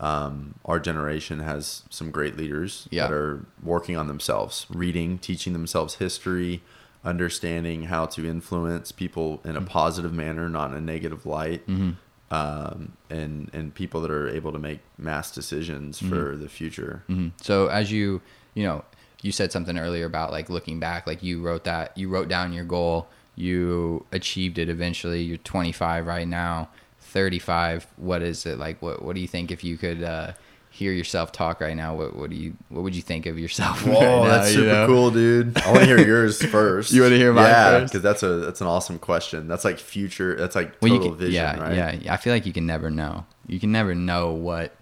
um, 0.00 0.54
our 0.64 0.80
generation 0.80 1.40
has 1.40 1.82
some 1.90 2.10
great 2.10 2.36
leaders 2.38 2.88
Yeah. 2.90 3.06
that 3.06 3.12
are 3.12 3.44
working 3.62 3.96
on 3.98 4.06
themselves, 4.06 4.66
reading, 4.70 5.18
teaching 5.18 5.52
themselves 5.52 5.96
history, 5.96 6.62
understanding 7.04 7.84
how 7.84 8.06
to 8.06 8.26
influence 8.28 8.92
people 8.92 9.40
in 9.44 9.56
a 9.56 9.60
positive 9.62 10.12
manner, 10.12 10.48
not 10.48 10.70
in 10.70 10.76
a 10.76 10.80
negative 10.80 11.24
light, 11.26 11.66
Mhm. 11.66 11.96
um, 12.30 12.92
and 13.08 13.50
and 13.52 13.74
people 13.74 14.00
that 14.02 14.10
are 14.10 14.28
able 14.28 14.52
to 14.52 14.58
make 14.58 14.80
mass 14.98 15.30
decisions 15.32 15.98
for 15.98 16.36
the 16.36 16.48
future. 16.48 17.02
hmm 17.06 17.28
So 17.40 17.68
as 17.68 17.90
you, 17.90 18.20
you 18.54 18.62
know, 18.64 18.84
you 19.22 19.32
said 19.32 19.50
something 19.52 19.78
earlier 19.78 20.06
about 20.06 20.30
like 20.30 20.48
looking 20.50 20.78
back, 20.78 21.06
like 21.06 21.22
you 21.22 21.40
wrote 21.42 21.64
that, 21.64 21.96
you 21.96 22.08
wrote 22.08 22.28
down 22.28 22.52
your 22.52 22.64
goal, 22.64 23.08
you 23.34 24.04
achieved 24.12 24.58
it 24.58 24.68
eventually. 24.68 25.22
You're 25.22 25.38
25 25.38 26.06
right 26.06 26.28
now, 26.28 26.68
35. 27.00 27.86
What 27.96 28.22
is 28.22 28.46
it 28.46 28.58
like? 28.58 28.80
What 28.82 29.02
What 29.02 29.14
do 29.14 29.20
you 29.20 29.28
think 29.28 29.50
if 29.50 29.64
you 29.64 29.76
could 29.76 30.02
uh, 30.02 30.32
hear 30.80 30.92
yourself 30.92 31.30
talk 31.30 31.60
right 31.60 31.76
now? 31.76 31.94
What 31.94 32.16
What 32.16 32.30
do 32.30 32.36
you 32.36 32.54
What 32.70 32.82
would 32.82 32.94
you 32.96 33.02
think 33.02 33.26
of 33.26 33.38
yourself? 33.38 33.84
Whoa, 33.86 33.92
right 33.92 34.00
now, 34.00 34.24
that's 34.24 34.48
you 34.54 34.60
super 34.62 34.72
know? 34.72 34.86
cool, 34.86 35.10
dude. 35.10 35.56
I 35.58 35.66
want 35.72 35.80
to 35.80 35.86
hear 35.86 36.00
yours 36.06 36.42
first. 36.56 36.92
You 36.92 37.02
wanna 37.02 37.16
hear 37.16 37.32
mine 37.32 37.44
yeah, 37.44 37.80
because 37.84 38.02
that's 38.02 38.22
a 38.22 38.36
that's 38.38 38.60
an 38.60 38.66
awesome 38.66 38.98
question. 38.98 39.46
That's 39.46 39.64
like 39.64 39.78
future. 39.78 40.34
That's 40.36 40.56
like 40.56 40.74
Well, 40.82 40.90
total 40.90 41.04
you 41.04 41.10
can, 41.10 41.18
vision, 41.18 41.34
yeah, 41.34 41.60
right? 41.60 41.76
yeah, 41.76 41.92
yeah. 42.02 42.14
I 42.14 42.16
feel 42.16 42.32
like 42.32 42.46
you 42.46 42.52
can 42.52 42.66
never 42.66 42.90
know. 42.90 43.26
You 43.46 43.60
can 43.60 43.70
never 43.72 43.94
know 43.94 44.32
what 44.32 44.74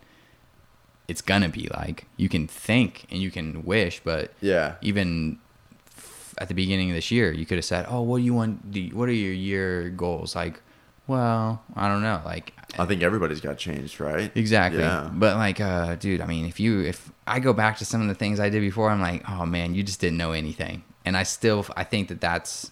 it's 1.09 1.23
gonna 1.23 1.49
be 1.49 1.69
like. 1.75 2.07
You 2.17 2.29
can 2.29 2.47
think 2.47 3.07
and 3.11 3.21
you 3.21 3.31
can 3.31 3.65
wish, 3.65 4.01
but 4.05 4.33
Yeah. 4.41 4.75
even 4.83 5.39
at 6.39 6.49
the 6.49 6.55
beginning 6.55 6.91
of 6.91 6.95
this 6.95 7.11
year, 7.11 7.33
you 7.33 7.45
could 7.47 7.59
have 7.59 7.65
said, 7.65 7.87
"Oh, 7.89 8.03
what 8.03 8.19
do 8.19 8.25
you 8.25 8.35
want? 8.35 8.71
Do 8.71 8.79
you, 8.81 8.95
what 8.97 9.09
are 9.09 9.13
your 9.13 9.33
year 9.33 9.89
goals?" 9.91 10.37
Like, 10.37 10.61
well, 11.09 11.63
I 11.75 11.89
don't 11.89 12.03
know. 12.03 12.21
Like, 12.25 12.53
I 12.79 12.85
think 12.85 13.03
everybody's 13.03 13.41
got 13.41 13.59
changed, 13.59 13.99
right? 13.99 14.31
exactly. 14.37 14.83
Yeah. 14.83 15.11
But 15.13 15.37
like, 15.37 15.61
uh, 15.61 15.97
dude, 15.97 16.21
I 16.21 16.27
mean, 16.27 16.47
if 16.47 16.61
you 16.61 16.81
if 16.83 17.11
I 17.27 17.41
go 17.41 17.53
back 17.53 17.79
to 17.79 17.85
some 17.85 18.03
of 18.03 18.09
the 18.09 18.15
things 18.15 18.39
I 18.39 18.51
did 18.51 18.61
before, 18.61 18.91
I'm 18.91 19.01
like, 19.01 19.29
oh 19.29 19.47
man, 19.47 19.75
you 19.75 19.83
just 19.83 20.01
didn't 20.01 20.19
know 20.19 20.33
anything. 20.33 20.85
And 21.05 21.17
I 21.17 21.23
still, 21.23 21.67
I 21.77 21.85
think 21.85 22.09
that 22.09 22.21
that's 22.21 22.71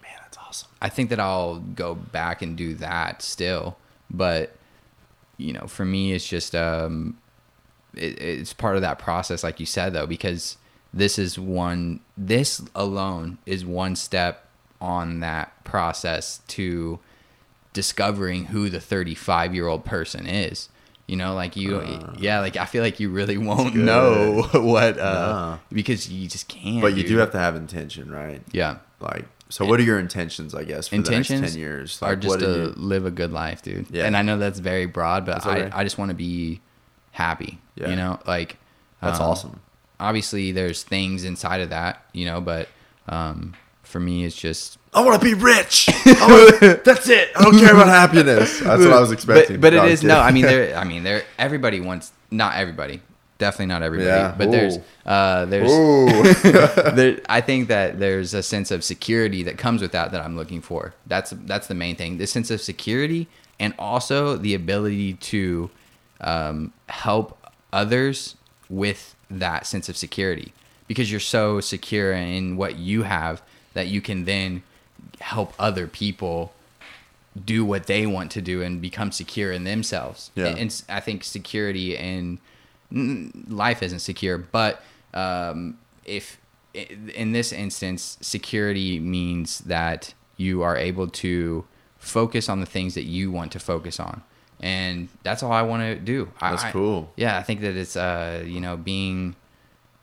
Man, 0.00 0.12
that's 0.22 0.38
awesome. 0.38 0.70
I 0.80 0.88
think 0.88 1.10
that 1.10 1.20
I'll 1.20 1.58
go 1.58 1.94
back 1.94 2.40
and 2.40 2.56
do 2.56 2.74
that 2.74 3.20
still, 3.20 3.76
but 4.08 4.56
you 5.36 5.52
know, 5.52 5.66
for 5.66 5.84
me, 5.84 6.12
it's 6.12 6.26
just 6.26 6.54
um, 6.54 7.18
it, 7.94 8.20
it's 8.22 8.52
part 8.52 8.76
of 8.76 8.82
that 8.82 9.00
process, 9.00 9.42
like 9.42 9.58
you 9.58 9.66
said, 9.66 9.92
though, 9.92 10.06
because 10.06 10.56
this 10.94 11.18
is 11.18 11.36
one. 11.38 11.98
This 12.16 12.62
alone 12.76 13.38
is 13.44 13.64
one 13.64 13.96
step 13.96 14.46
on 14.80 15.20
that 15.20 15.64
process 15.64 16.40
to 16.48 17.00
discovering 17.72 18.46
who 18.46 18.68
the 18.68 18.80
35 18.80 19.54
year 19.54 19.66
old 19.66 19.84
person 19.84 20.26
is. 20.26 20.68
You 21.08 21.16
know, 21.16 21.34
like 21.34 21.56
you, 21.56 21.76
Uh. 21.78 22.14
yeah, 22.18 22.40
like 22.40 22.56
I 22.56 22.64
feel 22.64 22.82
like 22.82 23.00
you 23.00 23.10
really 23.10 23.36
won't 23.36 23.74
know 23.74 24.42
what, 24.52 24.98
uh, 24.98 25.58
because 25.70 26.08
you 26.08 26.28
just 26.28 26.48
can't. 26.48 26.80
But 26.80 26.94
you 26.94 27.02
dude. 27.02 27.08
do 27.08 27.16
have 27.18 27.32
to 27.32 27.38
have 27.38 27.56
intention, 27.56 28.10
right? 28.10 28.40
yeah, 28.52 28.76
Like, 29.00 29.26
so 29.50 29.66
what 29.66 29.78
are 29.80 29.82
your 29.82 29.98
intentions? 29.98 30.54
I 30.54 30.64
guess 30.64 30.88
for 30.88 30.92
the 30.94 30.98
intentions 30.98 31.40
next 31.42 31.52
ten 31.52 31.60
years, 31.60 32.00
are 32.02 32.16
just 32.16 32.38
to 32.38 32.46
you? 32.46 32.74
live 32.76 33.04
a 33.04 33.10
good 33.10 33.32
life, 33.32 33.60
dude. 33.62 33.86
Yeah. 33.90 34.04
And 34.06 34.16
I 34.16 34.22
know 34.22 34.38
that's 34.38 34.60
very 34.60 34.86
broad, 34.86 35.26
but 35.26 35.42
That's 35.42 35.46
I. 35.74 35.80
I 35.80 35.84
just 35.84 35.98
want 35.98 36.10
to 36.10 36.14
be 36.14 36.60
happy. 37.10 37.58
Yeah. 37.74 37.90
You 37.90 37.96
know, 37.96 38.18
like 38.26 38.56
That's 39.02 39.20
um, 39.20 39.26
awesome. 39.26 39.60
Obviously, 40.00 40.52
there's 40.52 40.82
things 40.82 41.24
inside 41.24 41.60
of 41.60 41.68
that, 41.70 42.02
you 42.12 42.24
know, 42.24 42.40
but 42.40 42.68
um, 43.08 43.54
for 43.82 44.00
me, 44.00 44.24
it's 44.24 44.36
just 44.36 44.78
I 44.92 45.02
want 45.02 45.20
to 45.20 45.24
be 45.24 45.34
rich. 45.34 45.88
Wanna- 46.04 46.80
that's 46.84 47.08
it. 47.08 47.30
I 47.34 47.44
don't 47.44 47.58
care 47.58 47.72
about 47.72 47.88
happiness. 47.88 48.60
That's 48.60 48.84
what 48.84 48.92
I 48.92 49.00
was 49.00 49.10
expecting. 49.10 49.56
But, 49.56 49.72
but 49.72 49.76
No, 49.76 49.86
it 49.86 50.02
I'm 50.02 50.08
no. 50.08 50.20
I 50.20 50.30
mean, 50.32 50.42
there. 50.42 50.76
I 50.76 50.84
mean, 50.84 51.02
there. 51.02 51.24
Everybody 51.38 51.80
wants. 51.80 52.12
Not 52.30 52.56
everybody. 52.56 53.00
Definitely 53.38 53.66
not 53.66 53.82
everybody. 53.82 54.08
Yeah. 54.08 54.34
But 54.36 54.50
there's. 54.50 54.78
Uh, 55.06 55.46
there's. 55.46 55.70
Ooh. 55.70 56.32
there, 56.92 57.20
I 57.28 57.40
think 57.40 57.68
that 57.68 57.98
there's 57.98 58.34
a 58.34 58.42
sense 58.42 58.70
of 58.70 58.84
security 58.84 59.42
that 59.44 59.56
comes 59.56 59.80
with 59.80 59.92
that 59.92 60.12
that 60.12 60.20
I'm 60.20 60.36
looking 60.36 60.60
for. 60.60 60.94
That's 61.06 61.30
that's 61.46 61.68
the 61.68 61.74
main 61.74 61.96
thing. 61.96 62.18
The 62.18 62.26
sense 62.26 62.50
of 62.50 62.60
security 62.60 63.28
and 63.58 63.74
also 63.78 64.36
the 64.36 64.54
ability 64.54 65.14
to 65.14 65.70
um, 66.20 66.72
help 66.88 67.38
others 67.72 68.36
with 68.68 69.14
that 69.30 69.66
sense 69.66 69.88
of 69.88 69.96
security 69.96 70.52
because 70.86 71.10
you're 71.10 71.20
so 71.20 71.60
secure 71.60 72.12
in 72.12 72.56
what 72.56 72.76
you 72.76 73.04
have 73.04 73.40
that 73.74 73.86
you 73.86 74.00
can 74.00 74.24
then 74.24 74.62
help 75.22 75.54
other 75.58 75.86
people 75.86 76.52
do 77.44 77.64
what 77.64 77.86
they 77.86 78.06
want 78.06 78.30
to 78.32 78.42
do 78.42 78.60
and 78.62 78.80
become 78.82 79.10
secure 79.10 79.52
in 79.52 79.64
themselves. 79.64 80.30
Yeah. 80.34 80.48
And, 80.48 80.58
and 80.58 80.82
I 80.88 81.00
think 81.00 81.24
security 81.24 81.96
and 81.96 82.38
life 83.48 83.82
isn't 83.82 84.00
secure, 84.00 84.36
but 84.36 84.82
um, 85.14 85.78
if 86.04 86.38
in 86.74 87.32
this 87.32 87.52
instance, 87.52 88.18
security 88.20 88.98
means 88.98 89.60
that 89.60 90.14
you 90.36 90.62
are 90.62 90.76
able 90.76 91.08
to 91.08 91.64
focus 91.98 92.48
on 92.48 92.60
the 92.60 92.66
things 92.66 92.94
that 92.94 93.04
you 93.04 93.30
want 93.30 93.52
to 93.52 93.60
focus 93.60 94.00
on. 94.00 94.22
And 94.60 95.08
that's 95.22 95.42
all 95.42 95.52
I 95.52 95.62
want 95.62 95.82
to 95.82 95.96
do. 95.96 96.30
That's 96.40 96.64
I- 96.64 96.70
cool. 96.70 97.12
Yeah, 97.16 97.38
I 97.38 97.42
think 97.42 97.60
that 97.62 97.76
it's 97.76 97.96
uh, 97.96 98.42
you 98.46 98.60
know, 98.60 98.76
being 98.76 99.34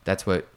that's 0.03 0.25
what 0.25 0.47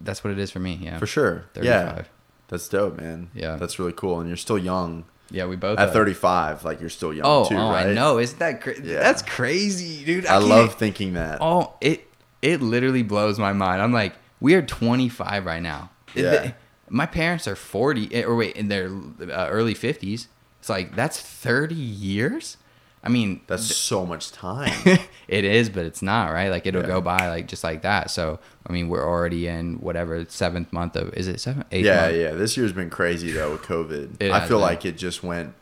that's 0.00 0.22
what 0.22 0.32
it 0.32 0.38
is 0.38 0.50
for 0.50 0.60
me. 0.60 0.78
Yeah. 0.80 0.98
For 0.98 1.06
sure. 1.06 1.44
Yeah. 1.60 2.02
35. 2.48 2.50
That's 2.50 2.68
dope, 2.68 2.98
man. 3.00 3.30
Yeah. 3.34 3.56
That's 3.56 3.78
really 3.78 3.92
cool. 3.92 4.20
And 4.20 4.28
you're 4.28 4.36
still 4.36 4.58
young. 4.58 5.04
Yeah, 5.30 5.44
we 5.46 5.56
both 5.56 5.78
At 5.78 5.88
are. 5.90 5.92
35, 5.92 6.64
like 6.64 6.80
you're 6.80 6.88
still 6.88 7.12
young 7.12 7.26
Oh, 7.26 7.46
too, 7.48 7.54
oh, 7.56 7.70
right? 7.70 7.88
I 7.88 7.92
know. 7.92 8.18
Isn't 8.18 8.38
that 8.38 8.62
cra- 8.62 8.80
Yeah. 8.82 9.00
that's 9.00 9.20
crazy, 9.22 10.04
dude? 10.04 10.24
I, 10.24 10.38
can't- 10.38 10.44
love 10.46 10.74
thinking 10.74 11.12
that. 11.14 11.38
Oh, 11.42 11.74
it 11.82 12.06
it 12.40 12.62
literally 12.62 13.02
blows 13.02 13.38
my 13.38 13.52
mind. 13.52 13.82
I'm 13.82 13.92
like, 13.92 14.14
we 14.40 14.54
are 14.54 14.62
25 14.62 15.44
right 15.44 15.62
now. 15.62 15.90
Yeah. 16.14 16.52
My 16.88 17.04
parents 17.04 17.46
are 17.46 17.56
40 17.56 18.14
eh, 18.14 18.22
or 18.24 18.36
wait, 18.36 18.56
in 18.56 18.68
their 18.68 18.86
uh, 19.20 19.48
early 19.50 19.74
50s. 19.74 20.28
It's 20.60 20.68
like 20.70 20.96
that's 20.96 21.20
30 21.20 21.74
years. 21.74 22.56
I 23.02 23.08
mean, 23.08 23.40
That's 23.46 23.74
so 23.74 24.04
much 24.04 24.32
time. 24.32 24.72
it 25.28 25.44
is, 25.44 25.68
but 25.70 25.84
it's 25.86 26.02
not 26.02 26.32
right. 26.32 26.48
Like 26.50 26.66
it'll 26.66 26.82
Yeah. 26.82 26.88
go 26.88 27.00
by 27.00 27.28
like 27.28 27.46
just 27.48 27.62
like 27.64 27.82
that. 27.82 28.10
So 28.10 28.38
I 28.66 28.72
mean, 28.72 28.88
we're 28.88 29.06
already 29.06 29.46
in 29.46 29.74
whatever 29.80 30.24
seventh 30.28 30.72
month 30.72 30.96
of 30.96 31.14
is 31.14 31.28
it 31.28 31.40
seventh, 31.40 31.66
eighth 31.72 31.86
yeah, 31.86 32.02
month? 32.02 32.16
yeah. 32.16 32.30
This 32.32 32.56
year's 32.56 32.72
been 32.72 32.90
crazy 32.90 33.30
though 33.30 33.52
with 33.52 33.62
COVID. 33.62 34.16
It 34.20 34.32
I 34.32 34.40
feel 34.40 34.58
been. 34.58 34.62
like 34.62 34.84
it 34.84 34.96
just 34.98 35.22
went. 35.22 35.54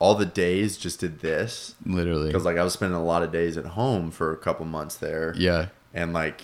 All 0.00 0.14
the 0.14 0.26
days 0.26 0.76
just 0.76 1.00
did 1.00 1.20
this 1.20 1.74
literally. 1.84 2.28
because 2.28 2.44
like 2.44 2.56
I 2.56 2.62
was 2.62 2.72
spending 2.72 2.96
a 2.96 3.02
lot 3.04 3.22
of 3.24 3.32
days 3.32 3.56
at 3.58 3.64
home 3.66 4.10
for 4.12 4.32
a 4.32 4.36
couple 4.36 4.64
months 4.64 4.94
there. 4.96 5.34
yeah, 5.36 5.66
And 5.92 6.12
like, 6.12 6.42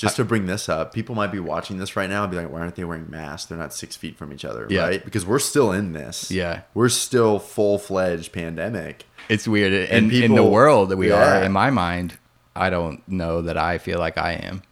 just 0.00 0.16
to 0.16 0.24
bring 0.24 0.46
this 0.46 0.68
up, 0.68 0.92
people 0.94 1.14
might 1.14 1.30
be 1.32 1.38
watching 1.38 1.78
this 1.78 1.94
right 1.96 2.08
now 2.08 2.22
and 2.22 2.30
be 2.30 2.36
like, 2.36 2.50
why 2.50 2.60
aren't 2.60 2.74
they 2.76 2.84
wearing 2.84 3.06
masks? 3.10 3.48
They're 3.48 3.58
not 3.58 3.72
six 3.74 3.96
feet 3.96 4.16
from 4.16 4.32
each 4.32 4.44
other, 4.44 4.66
Yeah. 4.70 4.82
right? 4.84 5.04
Because 5.04 5.24
we're 5.26 5.38
still 5.38 5.72
in 5.72 5.92
this. 5.92 6.30
Yeah. 6.30 6.62
We're 6.74 6.88
still 6.88 7.38
full 7.38 7.78
fledged 7.78 8.32
pandemic. 8.32 9.04
it's 9.28 9.46
weird. 9.46 9.72
In, 9.72 9.86
And 10.04 10.12
in 10.12 10.34
the 10.34 10.44
world 10.44 10.88
that 10.88 10.96
we 10.96 11.10
are, 11.12 11.42
in 11.42 11.52
my 11.52 11.70
mind, 11.70 12.18
I 12.56 12.70
don't 12.70 13.06
know 13.08 13.42
that 13.42 13.56
I 13.56 13.78
feel 13.78 13.98
like 13.98 14.18
I 14.18 14.32
am. 14.32 14.62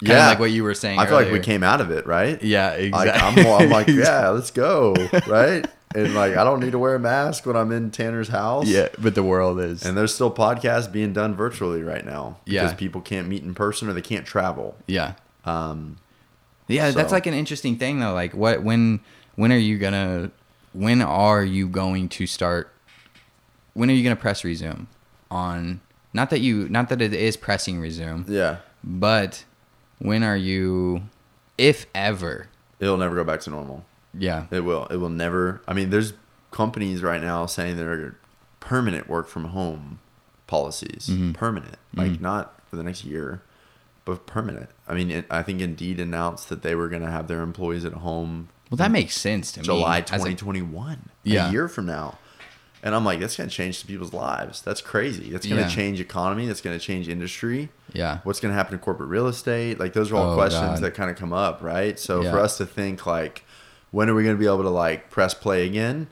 Kinda 0.00 0.14
yeah. 0.14 0.28
like 0.28 0.38
what 0.38 0.50
you 0.50 0.64
were 0.64 0.74
saying. 0.74 0.98
I 0.98 1.06
feel 1.06 1.16
like 1.16 1.30
we 1.30 1.40
came 1.40 1.62
out 1.62 1.80
of 1.82 1.90
it, 1.90 2.06
right? 2.06 2.42
Yeah, 2.42 2.70
Like, 2.70 3.08
exactly. 3.08 3.46
I'm, 3.46 3.62
I'm 3.62 3.68
like, 3.70 3.88
yeah, 3.88 4.28
let's 4.30 4.50
go, 4.50 4.94
right? 5.26 5.66
And 5.94 6.14
like, 6.14 6.36
I 6.36 6.44
don't 6.44 6.60
need 6.60 6.70
to 6.72 6.78
wear 6.78 6.94
a 6.94 6.98
mask 7.00 7.46
when 7.46 7.56
I'm 7.56 7.72
in 7.72 7.90
Tanner's 7.90 8.28
house. 8.28 8.66
yeah, 8.68 8.88
but 8.98 9.14
the 9.16 9.22
world 9.24 9.58
is. 9.60 9.84
And 9.84 9.96
there's 9.96 10.14
still 10.14 10.30
podcasts 10.30 10.90
being 10.90 11.12
done 11.12 11.34
virtually 11.34 11.82
right 11.82 12.04
now 12.04 12.36
because 12.44 12.70
Yeah. 12.70 12.74
people 12.76 13.00
can't 13.00 13.26
meet 13.28 13.42
in 13.42 13.54
person 13.54 13.88
or 13.88 13.92
they 13.92 14.00
can't 14.02 14.24
travel. 14.24 14.76
yeah, 14.86 15.14
Um, 15.44 15.96
yeah. 16.68 16.90
That's 16.92 17.10
like 17.12 17.26
an 17.26 17.34
interesting 17.34 17.76
thing 17.76 17.98
though. 17.98 18.12
Like, 18.14 18.34
what 18.34 18.62
when 18.62 19.00
when 19.34 19.50
are 19.52 19.56
you 19.58 19.78
gonna 19.78 20.30
when 20.72 21.02
are 21.02 21.42
you 21.42 21.66
going 21.66 22.08
to 22.10 22.26
start? 22.26 22.72
When 23.74 23.90
are 23.90 23.94
you 23.94 24.04
gonna 24.04 24.14
press 24.16 24.44
resume 24.44 24.86
on? 25.30 25.80
Not 26.12 26.30
that 26.30 26.40
you, 26.40 26.68
not 26.68 26.88
that 26.90 27.00
it 27.00 27.12
is 27.12 27.36
pressing 27.36 27.80
resume, 27.80 28.24
yeah, 28.28 28.56
but 28.84 29.44
when 30.00 30.22
are 30.24 30.36
you, 30.36 31.02
if 31.56 31.86
ever? 31.94 32.48
it'll 32.80 32.96
never 32.96 33.14
go 33.14 33.22
back 33.24 33.40
to 33.42 33.50
normal. 33.50 33.84
Yeah, 34.12 34.46
It 34.50 34.60
will. 34.64 34.86
It 34.86 34.96
will 34.96 35.08
never. 35.08 35.60
I 35.68 35.72
mean, 35.74 35.90
there's 35.90 36.12
companies 36.50 37.00
right 37.02 37.22
now 37.22 37.46
saying 37.46 37.76
they're 37.76 38.16
permanent 38.58 39.08
work 39.08 39.28
from 39.28 39.44
home 39.46 40.00
policies. 40.46 41.08
Mm-hmm. 41.10 41.32
Permanent, 41.32 41.76
like 41.94 42.20
not 42.20 42.60
for 42.68 42.76
the 42.76 42.82
next 42.82 43.04
year, 43.04 43.42
but 44.04 44.26
permanent. 44.26 44.70
I 44.88 44.94
mean, 44.94 45.10
it, 45.10 45.26
I 45.30 45.42
think 45.42 45.60
Indeed 45.60 46.00
announced 46.00 46.48
that 46.48 46.62
they 46.62 46.74
were 46.74 46.88
going 46.88 47.02
to 47.02 47.10
have 47.10 47.28
their 47.28 47.42
employees 47.42 47.84
at 47.84 47.92
home 47.94 48.48
well, 48.70 48.76
that 48.76 48.92
makes 48.92 49.16
sense 49.16 49.50
to 49.52 49.62
July 49.62 49.96
me. 49.98 50.02
a- 50.02 50.06
2021, 50.06 51.08
Yeah. 51.24 51.48
a 51.48 51.52
year 51.52 51.66
from 51.68 51.86
now. 51.86 52.18
And 52.84 52.94
I'm 52.94 53.04
like, 53.04 53.18
that's 53.20 53.36
going 53.36 53.50
to 53.50 53.54
change 53.54 53.84
people's 53.86 54.12
lives. 54.14 54.62
That's 54.62 54.80
crazy. 54.80 55.30
That's 55.30 55.44
going 55.46 55.60
to 55.62 55.68
Yeah. 55.68 55.74
change 55.74 56.00
economy. 56.00 56.46
That's 56.46 56.60
going 56.60 56.78
to 56.78 56.84
change 56.84 57.08
industry. 57.08 57.68
yeah, 57.92 58.20
What's 58.22 58.38
going 58.40 58.52
to 58.52 58.56
happen 58.56 58.72
to 58.78 58.82
corporate 58.82 59.08
real 59.10 59.26
estate? 59.26 59.78
Like 59.80 59.92
those 59.92 60.10
are 60.12 60.16
all 60.16 60.32
Oh, 60.32 60.34
questions 60.36 60.74
God. 60.78 60.80
that 60.82 60.94
kind 60.94 61.10
of 61.10 61.16
come 61.16 61.32
up, 61.32 61.62
right? 61.62 61.98
So 61.98 62.22
Yeah. 62.22 62.30
for 62.30 62.38
us 62.38 62.56
to 62.58 62.64
think 62.66 63.04
like, 63.06 63.44
when 63.90 64.08
are 64.10 64.14
we 64.14 64.22
going 64.22 64.36
to 64.36 64.40
be 64.40 64.46
able 64.46 64.62
to 64.62 64.70
like 64.70 65.10
press 65.10 65.34
play 65.34 65.66
again? 65.66 66.08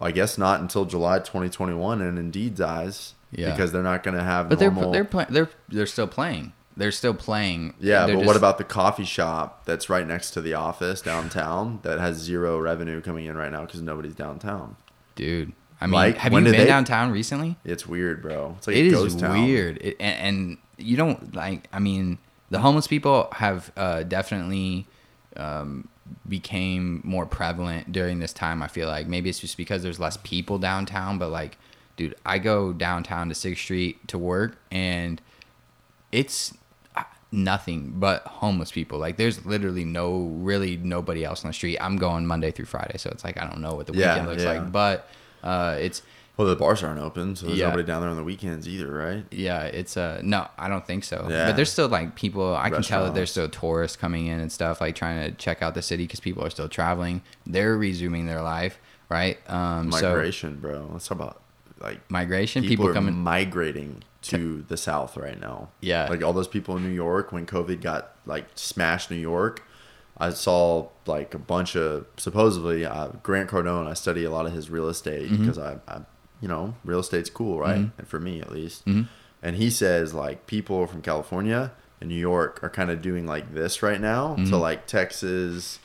I 0.00 0.10
guess 0.12 0.36
not 0.36 0.60
until 0.60 0.84
July 0.84 1.18
2021 1.20 2.02
and 2.02 2.18
Indeed 2.18 2.54
dies 2.54 3.14
Yeah. 3.32 3.50
because 3.50 3.72
they're 3.72 3.82
not 3.82 4.02
going 4.02 4.16
to 4.16 4.22
have 4.22 4.48
but 4.50 4.60
normal. 4.60 4.92
they're 4.92 5.02
they're 5.02 5.04
play, 5.10 5.26
they're 5.30 5.50
they're 5.68 5.86
still 5.86 6.06
playing. 6.06 6.52
They're 6.78 6.92
still 6.92 7.14
playing. 7.14 7.72
yeah, 7.80 8.04
but 8.06 8.12
just- 8.16 8.26
what 8.26 8.36
about 8.36 8.58
the 8.58 8.64
coffee 8.64 9.06
shop 9.06 9.64
that's 9.64 9.88
right 9.88 10.06
next 10.06 10.32
to 10.32 10.42
the 10.42 10.52
office 10.52 11.00
downtown 11.00 11.78
that 11.82 11.98
has 11.98 12.18
zero 12.18 12.58
revenue 12.60 13.00
coming 13.00 13.24
in 13.24 13.34
right 13.36 13.50
now 13.50 13.62
because 13.62 13.80
nobody's 13.82 14.14
downtown? 14.14 14.76
dude? 15.14 15.52
I 15.80 15.86
mean, 15.86 15.92
Like, 15.94 16.16
have 16.18 16.32
you 16.32 16.40
been 16.42 16.52
they- 16.52 16.64
downtown 16.66 17.10
recently? 17.10 17.56
It's 17.64 17.86
weird, 17.86 18.20
bro. 18.22 18.54
It's 18.58 18.66
like 18.66 18.76
It 18.76 18.92
a 18.94 19.02
is 19.04 19.14
town. 19.16 19.42
weird, 19.44 19.78
it, 19.78 19.96
and, 20.00 20.18
and 20.38 20.58
you 20.78 20.96
don't 20.98 21.34
like. 21.34 21.68
I 21.72 21.78
mean, 21.78 22.16
the 22.50 22.58
homeless 22.60 22.86
people 22.86 23.28
have 23.32 23.70
uh, 23.76 24.02
definitely 24.02 24.86
um, 25.36 25.88
became 26.28 27.00
more 27.04 27.26
prevalent 27.26 27.92
during 27.92 28.18
this 28.18 28.32
time. 28.32 28.62
I 28.62 28.68
feel 28.68 28.88
like 28.88 29.06
maybe 29.06 29.28
it's 29.30 29.38
just 29.40 29.56
because 29.56 29.82
there's 29.82 30.00
less 30.00 30.16
people 30.18 30.58
downtown, 30.58 31.18
but 31.18 31.30
like, 31.30 31.56
dude, 31.96 32.14
I 32.24 32.38
go 32.38 32.72
downtown 32.72 33.28
to 33.28 33.34
Sixth 33.34 33.62
Street 33.62 34.06
to 34.08 34.18
work, 34.18 34.58
and 34.70 35.20
it's 36.12 36.54
uh, 36.96 37.02
nothing 37.32 37.94
but 37.96 38.22
homeless 38.22 38.70
people. 38.72 38.98
Like, 38.98 39.16
there's 39.16 39.44
literally 39.46 39.84
no, 39.84 40.18
really 40.18 40.76
nobody 40.76 41.24
else 41.24 41.44
on 41.44 41.50
the 41.50 41.54
street. 41.54 41.78
I'm 41.80 41.96
going 41.96 42.26
Monday 42.26 42.50
through 42.50 42.66
Friday, 42.66 42.98
so 42.98 43.10
it's 43.10 43.24
like 43.24 43.40
I 43.40 43.46
don't 43.48 43.60
know 43.60 43.74
what 43.74 43.86
the 43.86 43.94
Yeah, 43.94 44.12
weekend 44.14 44.28
looks 44.28 44.42
yeah. 44.42 44.52
like, 44.52 44.72
but 44.72 45.08
uh, 45.42 45.76
it's 45.80 46.02
Well, 46.36 46.46
the 46.46 46.56
bars 46.56 46.82
aren't 46.82 47.00
open, 47.00 47.34
so 47.34 47.46
there's 47.46 47.58
Yeah. 47.58 47.66
nobody 47.68 47.84
down 47.84 48.02
there 48.02 48.10
on 48.10 48.16
the 48.16 48.22
weekends 48.24 48.68
either, 48.68 48.90
right? 48.92 49.24
Yeah, 49.30 49.62
it's 49.64 49.96
uh 49.96 50.20
no, 50.22 50.46
I 50.58 50.68
don't 50.68 50.86
think 50.86 51.04
so. 51.04 51.26
Yeah. 51.30 51.46
But 51.46 51.56
there's 51.56 51.72
still 51.72 51.88
like 51.88 52.14
people. 52.14 52.54
I 52.54 52.68
can 52.70 52.82
tell 52.82 53.04
that 53.04 53.14
there's 53.14 53.30
still 53.30 53.48
tourists 53.48 53.96
coming 53.96 54.26
in 54.26 54.38
and 54.40 54.52
stuff, 54.52 54.80
like 54.80 54.94
trying 54.94 55.24
to 55.30 55.36
check 55.36 55.62
out 55.62 55.74
the 55.74 55.82
city 55.82 56.04
because 56.04 56.20
people 56.20 56.44
are 56.44 56.50
still 56.50 56.68
traveling. 56.68 57.22
They're 57.46 57.76
resuming 57.78 58.26
their 58.26 58.42
life, 58.42 58.78
right? 59.08 59.38
Um, 59.50 59.90
so 59.92 60.10
Migration, 60.10 60.56
bro. 60.56 60.88
Let's 60.92 61.08
talk 61.08 61.16
about 61.18 61.40
like 61.80 62.00
migration, 62.10 62.62
people, 62.62 62.72
people, 62.86 62.88
are 62.90 62.94
coming. 62.94 63.14
migrating 63.16 64.02
to 64.22 64.64
the 64.68 64.76
south 64.76 65.16
right 65.16 65.40
now. 65.40 65.68
Yeah. 65.80 66.06
like 66.08 66.22
all 66.22 66.32
those 66.32 66.48
people 66.48 66.76
in 66.76 66.82
New 66.82 66.94
York 66.94 67.32
when 67.32 67.46
COVID 67.46 67.80
got 67.80 68.12
like 68.26 68.44
smashed 68.56 69.10
New 69.10 69.16
York. 69.16 69.62
I 70.18 70.30
saw 70.30 70.88
like 71.06 71.34
a 71.34 71.38
bunch 71.38 71.76
of 71.76 72.06
supposedly 72.16 72.84
uh, 72.84 73.08
Grant 73.22 73.48
Cardone. 73.50 73.86
I 73.86 73.94
study 73.94 74.24
a 74.24 74.30
lot 74.30 74.46
of 74.46 74.52
his 74.52 74.68
real 74.70 74.88
estate 74.88 75.30
Mm-hmm. 75.30 75.42
because 75.42 75.58
I, 75.58 75.76
I, 75.86 76.00
you 76.40 76.48
know, 76.48 76.74
real 76.84 77.00
estate's 77.00 77.30
cool, 77.30 77.58
right? 77.58 77.76
And 77.98 78.06
for 78.08 78.18
me 78.20 78.40
at 78.40 78.50
least. 78.52 78.84
Mm-hmm. 78.86 79.02
And 79.42 79.56
he 79.56 79.70
says 79.70 80.12
like 80.14 80.46
people 80.46 80.86
from 80.86 81.02
California 81.02 81.72
and 82.00 82.08
New 82.10 82.16
York 82.16 82.60
are 82.62 82.70
kind 82.70 82.90
of 82.90 83.00
doing 83.02 83.26
like 83.26 83.54
this 83.54 83.82
right 83.82 84.00
now 84.00 84.34
Mm-hmm. 84.36 84.50
to 84.50 84.56
like 84.56 84.86
Texas, 84.86 85.78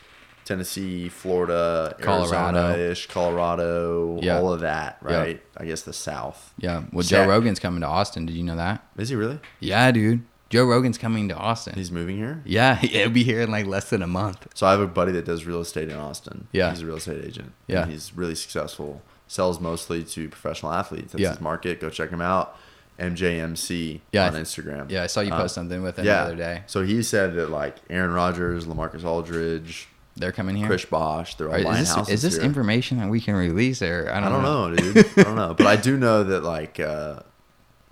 Tennessee, 0.45 1.07
Florida, 1.09 1.95
Colorado. 2.01 2.57
Arizona-ish, 2.69 3.07
Colorado, 3.07 4.19
Yeah. 4.21 4.37
all 4.39 4.51
of 4.51 4.61
that, 4.61 4.97
Yeah. 5.07 5.15
right? 5.17 5.43
I 5.57 5.65
guess 5.65 5.83
the 5.83 5.93
South. 5.93 6.53
Yeah. 6.57 6.83
Well. 6.91 7.03
Joe 7.03 7.27
Rogan's 7.27 7.59
coming 7.59 7.81
to 7.81 7.87
Austin. 7.87 8.25
Did 8.25 8.35
you 8.35 8.43
know 8.43 8.55
that? 8.57 8.83
Is 8.97 9.09
he 9.09 9.15
really? 9.15 9.39
Yeah, 9.59 9.91
dude. 9.91 10.23
Joe 10.49 10.65
Rogan's 10.65 10.97
coming 10.97 11.29
to 11.29 11.35
Austin. 11.35 11.75
He's 11.75 11.91
moving 11.91 12.17
here. 12.17 12.41
yeah, 12.45 12.75
he'll 12.81 13.09
be 13.09 13.23
here 13.23 13.39
in 13.41 13.51
like 13.51 13.65
less 13.67 13.89
than 13.89 14.01
a 14.01 14.07
month. 14.07 14.47
So 14.53 14.67
I 14.67 14.71
have 14.71 14.81
a 14.81 14.87
buddy 14.87 15.13
that 15.13 15.23
does 15.25 15.45
real 15.45 15.61
estate 15.61 15.87
in 15.89 15.95
Austin. 15.95 16.47
Yeah. 16.51 16.71
he's 16.71 16.81
a 16.81 16.85
real 16.85 16.97
estate 16.97 17.23
agent. 17.23 17.53
Yeah. 17.67 17.83
and 17.83 17.91
he's 17.91 18.11
really 18.15 18.35
successful. 18.35 19.01
Sells 19.31 19.61
mostly 19.61 20.03
to 20.03 20.27
professional 20.27 20.73
athletes. 20.73 21.13
That's 21.13 21.21
Yeah. 21.21 21.29
his 21.29 21.39
market. 21.39 21.79
Go 21.79 21.89
check 21.89 22.09
him 22.09 22.19
out. 22.19 22.57
MJMC 22.99 24.01
Yeah, 24.11 24.27
on 24.27 24.33
Instagram. 24.33 24.89
Yeah, 24.91 25.03
I 25.03 25.07
saw 25.07 25.21
you 25.21 25.31
Uh, 25.31 25.37
post 25.37 25.55
something 25.55 25.81
with 25.81 25.97
him 25.97 26.05
yeah. 26.05 26.17
the 26.17 26.21
other 26.27 26.35
day. 26.35 26.63
So 26.67 26.83
he 26.83 27.01
said 27.01 27.35
that 27.35 27.49
like 27.49 27.77
Aaron 27.89 28.11
Rodgers, 28.11 28.65
LaMarcus 28.65 29.03
Aldridge, 29.05 29.87
They're 30.17 30.33
coming 30.33 30.57
here. 30.57 30.67
Chris 30.67 30.83
Bosh, 30.85 31.35
they're 31.35 31.47
all 31.49 31.55
is 31.55 31.79
this, 31.79 31.95
houses 31.95 32.13
is 32.15 32.21
this 32.23 32.35
here. 32.35 32.43
information 32.43 32.97
that 32.97 33.09
we 33.09 33.21
can 33.21 33.35
release 33.35 33.81
or 33.81 34.09
I 34.11 34.17
I 34.17 34.19
don't, 34.19 34.43
don't 34.43 34.43
know, 34.43 34.75
dude. 34.75 34.97
I 35.17 35.23
don't 35.23 35.35
know, 35.37 35.53
but 35.53 35.65
I 35.65 35.75
do 35.87 35.97
know 35.97 36.23
that 36.25 36.43
like 36.43 36.79
uh, 36.81 37.21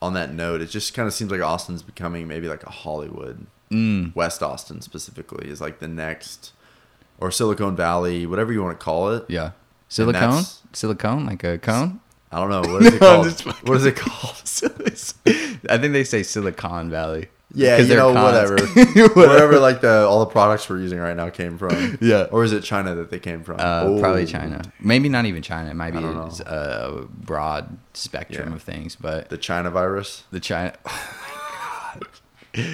on 0.01 0.13
that 0.15 0.33
note, 0.33 0.59
it 0.61 0.69
just 0.69 0.93
kind 0.93 1.07
of 1.07 1.13
seems 1.13 1.31
like 1.31 1.41
Austin's 1.41 1.81
becoming 1.83 2.27
maybe 2.27 2.49
like 2.49 2.63
a 2.63 2.69
Hollywood. 2.71 3.47
Mm, 3.71 4.13
West 4.15 4.43
Austin 4.43 4.81
specifically 4.81 5.47
is 5.49 5.61
like 5.61 5.79
the 5.79 5.87
next, 5.87 6.51
or 7.17 7.31
Silicon 7.31 7.75
Valley, 7.77 8.25
whatever 8.25 8.51
you 8.51 8.61
want 8.61 8.77
to 8.77 8.83
call 8.83 9.11
it. 9.13 9.23
yeah. 9.29 9.51
Silicone? 9.89 10.43
Silicone? 10.73 11.25
Like 11.25 11.43
a 11.43 11.57
cone? 11.57 11.99
I 12.31 12.39
don't 12.39 12.49
know 12.49 12.61
what 12.73 12.81
is 12.83 12.93
it 12.93 13.01
No, 13.01 13.21
I'm 13.23 13.31
called. 13.33 13.67
what 13.67 13.77
is 13.77 13.85
it 13.85 13.95
called? 13.97 14.35
I 15.69 15.77
think 15.77 15.93
they 15.93 16.03
say 16.03 16.23
Silicon 16.23 16.89
Valley. 16.89 17.27
Yeah, 17.51 17.77
you 17.79 17.95
know, 17.95 18.13
cons. 18.13 18.23
whatever, 18.23 19.09
whatever. 19.15 19.59
Like 19.59 19.81
the 19.81 20.05
all 20.07 20.19
the 20.19 20.27
products 20.27 20.69
we're 20.69 20.77
using 20.79 20.99
right 20.99 21.17
now 21.17 21.31
came 21.31 21.57
from. 21.57 21.97
Yeah. 21.99 22.27
or 22.31 22.43
is 22.43 22.53
it 22.53 22.61
China 22.63 22.93
that 22.93 23.09
they 23.09 23.17
came 23.17 23.43
from? 23.43 23.55
Uh, 23.59 23.99
probably 23.99 24.21
Oh. 24.21 24.25
China. 24.27 24.61
Maybe 24.79 25.09
not 25.09 25.25
even 25.25 25.41
China. 25.41 25.71
It 25.71 25.73
might 25.73 25.91
be 25.93 25.97
a 26.03 27.05
broad 27.09 27.75
spectrum 27.95 28.49
Yeah. 28.49 28.55
of 28.55 28.61
things, 28.61 28.95
but 28.95 29.29
The 29.29 29.37
China 29.39 29.71
virus. 29.71 30.23
the 30.29 30.39
China. 30.39 30.73
Oh 30.85 31.95
my 31.95 32.61
god. 32.61 32.67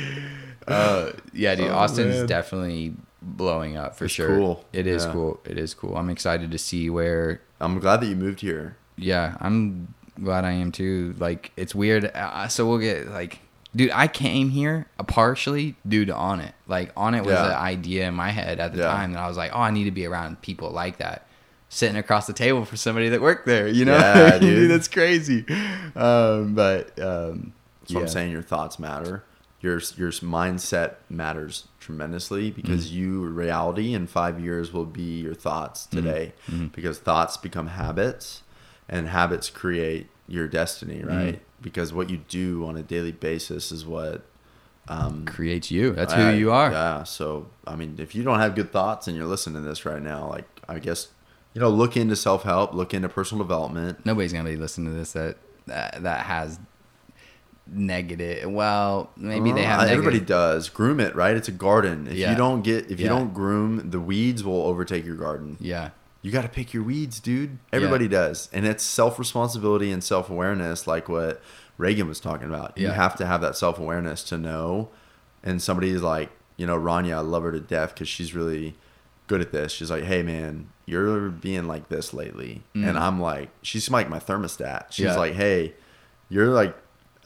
uh, 0.68 1.12
yeah, 1.34 1.56
dude. 1.56 1.68
Oh, 1.70 1.76
Austin's 1.76 2.18
man. 2.18 2.26
definitely 2.28 2.96
blowing 3.26 3.76
up 3.76 3.96
for 3.98 4.06
It's 4.06 4.14
sure. 4.14 4.28
cool. 4.38 4.66
It 4.72 4.88
is 4.88 5.06
Yeah. 5.06 5.12
cool. 5.12 5.40
It 5.46 5.58
is 5.58 5.74
cool. 5.74 5.98
I'm 5.98 6.10
excited 6.10 6.52
to 6.52 6.58
see 6.58 6.90
where. 6.90 7.42
I'm 7.60 7.80
glad 7.80 8.02
that 8.02 8.06
you 8.08 8.16
moved 8.16 8.42
here. 8.42 8.78
Yeah, 8.98 9.36
I'm 9.42 9.94
glad 10.24 10.46
I 10.46 10.52
am 10.52 10.72
too. 10.72 11.16
Like 11.18 11.52
it's 11.58 11.74
weird. 11.76 12.06
Uh, 12.14 12.48
so 12.48 12.68
we'll 12.68 12.78
get 12.80 13.08
like. 13.10 13.40
Dude, 13.76 13.92
I 13.94 14.08
came 14.08 14.52
here 14.52 14.86
uh, 14.98 15.04
partially 15.04 15.76
due 15.86 16.06
to 16.06 16.14
Onnit. 16.14 16.54
Like 16.66 16.96
Onnit 16.96 17.26
was 17.26 17.34
Yeah. 17.34 17.48
an 17.48 17.54
idea 17.56 18.08
in 18.08 18.14
my 18.14 18.30
head 18.30 18.62
at 18.62 18.72
the 18.72 18.80
Yeah. 18.80 18.88
time 18.92 19.12
that 19.12 19.20
I 19.20 19.28
was 19.28 19.36
like, 19.36 19.52
oh, 19.54 19.60
I 19.60 19.72
need 19.72 19.84
to 19.84 19.92
be 19.92 20.06
around 20.06 20.42
people 20.42 20.70
like 20.72 21.00
that, 21.00 21.28
sitting 21.68 21.98
across 21.98 22.26
the 22.26 22.32
table 22.32 22.64
for 22.64 22.78
somebody 22.78 23.10
that 23.10 23.20
worked 23.22 23.46
there. 23.46 23.68
You 23.68 23.84
know, 23.84 23.98
Yeah, 23.98 24.38
dude. 24.40 24.72
that's 24.72 24.88
crazy. 24.88 25.44
Um, 25.94 26.54
but 26.54 26.98
um, 27.02 27.52
That's 27.82 27.94
what. 27.94 28.02
I'm 28.04 28.08
saying. 28.08 28.32
Your 28.32 28.42
thoughts 28.44 28.80
matter. 28.80 29.24
Your 29.62 29.80
your 29.98 30.12
mindset 30.12 30.96
matters 31.10 31.68
tremendously 31.86 32.52
because 32.52 32.88
Mm-hmm. 32.88 32.98
you 32.98 33.26
reality 33.28 33.94
in 33.94 34.08
five 34.08 34.40
years 34.40 34.74
will 34.74 34.86
be 34.86 35.22
your 35.22 35.34
thoughts 35.36 35.88
Mm-hmm. 35.88 35.98
today. 36.06 36.34
Because 36.74 36.98
thoughts 37.00 37.38
become 37.38 37.68
habits, 37.68 38.42
and 38.90 39.08
habits 39.08 39.50
create 39.50 40.08
your 40.28 40.48
destiny. 40.48 40.98
Mm-hmm. 41.00 41.08
Right. 41.18 41.42
Because 41.62 41.94
what 41.94 42.10
you 42.10 42.18
do 42.28 42.66
on 42.66 42.76
a 42.78 42.84
daily 42.84 43.12
basis 43.12 43.72
is 43.72 43.86
what 43.86 44.24
um, 44.88 45.26
creates 45.26 45.72
you. 45.72 45.94
That's 45.94 46.14
who 46.14 46.30
you 46.32 46.52
are. 46.52 46.72
Yeah. 46.72 47.04
So 47.04 47.48
I 47.66 47.76
mean, 47.76 47.96
if 48.00 48.14
you 48.16 48.24
don't 48.24 48.40
have 48.40 48.54
good 48.56 48.72
thoughts 48.72 49.08
and 49.08 49.16
you're 49.18 49.26
listening 49.26 49.64
to 49.64 49.68
this 49.70 49.86
right 49.86 50.02
now, 50.02 50.28
like 50.30 50.46
I 50.68 50.80
guess 50.80 51.08
you 51.54 51.62
know, 51.62 51.70
look 51.70 51.96
into 51.96 52.16
self 52.16 52.44
help, 52.44 52.74
look 52.74 52.94
into 52.94 53.08
personal 53.10 53.44
development. 53.44 54.06
Nobody's 54.06 54.34
gonna 54.34 54.50
be 54.50 54.58
listening 54.58 54.92
to 54.92 54.98
this 54.98 55.14
that 55.14 55.38
that, 55.68 56.04
that 56.04 56.26
has 56.26 56.60
negative. 57.68 58.50
Well, 58.52 59.12
maybe 59.18 59.52
they 59.52 59.66
Uh, 59.66 59.70
have. 59.70 59.90
everybody 59.90 60.18
negative- 60.18 60.28
does. 60.28 60.70
Groom 60.70 61.00
it 61.00 61.16
right? 61.16 61.36
It's 61.36 61.48
a 61.48 61.52
garden. 61.52 62.08
If 62.08 62.14
Yeah. 62.18 62.32
you 62.32 62.38
don't 62.38 62.62
get 62.64 62.90
if 62.92 63.00
you 63.00 63.08
don't 63.08 63.34
groom 63.34 63.90
the 63.90 64.00
weeds 64.00 64.44
will 64.44 64.64
overtake 64.68 65.06
your 65.06 65.16
garden. 65.16 65.58
Yeah. 65.60 65.90
you 66.22 66.32
got 66.32 66.42
to 66.42 66.50
pick 66.50 66.74
your 66.74 66.82
weeds 66.82 67.20
dude. 67.20 67.60
Everybody 67.72 68.08
does. 68.08 68.50
And 68.52 68.66
it's 68.66 68.84
self-responsibility 68.84 69.92
and 69.92 70.04
self-awareness 70.04 70.88
like 70.88 71.08
what 71.08 71.40
reagan 71.78 72.08
was 72.08 72.20
talking 72.20 72.48
about. 72.48 72.76
You 72.80 72.88
have 72.88 73.16
to 73.18 73.28
have 73.28 73.42
that 73.42 73.56
self-awareness 73.56 74.24
to 74.24 74.38
know. 74.40 74.90
And 75.44 75.62
somebody's 75.62 76.02
like 76.02 76.32
you 76.58 76.66
know 76.66 76.80
rania 76.80 77.18
i 77.18 77.20
love 77.20 77.44
her 77.44 77.52
to 77.52 77.60
death 77.60 77.94
because 77.94 78.08
she's 78.08 78.34
really 78.34 78.76
good 79.28 79.40
at 79.42 79.52
this. 79.52 79.72
She's 79.72 79.92
like 79.92 80.04
hey 80.06 80.24
man 80.24 80.70
you're 80.88 81.30
being 81.30 81.68
like 81.68 81.90
this 81.90 82.12
lately. 82.14 82.64
And 82.74 82.98
i'm 82.98 83.20
like 83.22 83.50
she's 83.62 83.90
like 83.92 84.10
my 84.10 84.20
thermostat. 84.20 84.86
She's 84.92 85.06
Mm. 85.06 85.10
Yeah. 85.10 85.18
like 85.18 85.34
hey 85.36 85.74
you're 86.30 86.48
like 86.48 86.76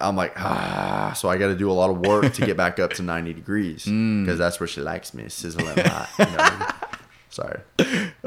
i'm 0.02 0.16
like 0.16 0.34
ah 0.38 1.14
so 1.16 1.30
i 1.30 1.38
got 1.38 1.48
to 1.48 1.56
do 1.56 1.70
a 1.70 1.74
lot 1.74 1.90
of 1.90 2.00
work 2.00 2.34
to 2.34 2.46
get 2.46 2.56
back 2.58 2.80
up 2.80 2.92
to 2.94 3.02
90 3.04 3.34
degrees 3.34 3.84
because 3.86 3.90
Mm. 3.92 4.38
that's 4.38 4.60
where 4.60 4.68
she 4.68 4.82
likes 4.82 5.14
me 5.14 5.28
sizzling 5.30 5.78
hot 5.78 6.10
you 6.20 6.26
know? 6.26 6.68
sorry 7.30 7.60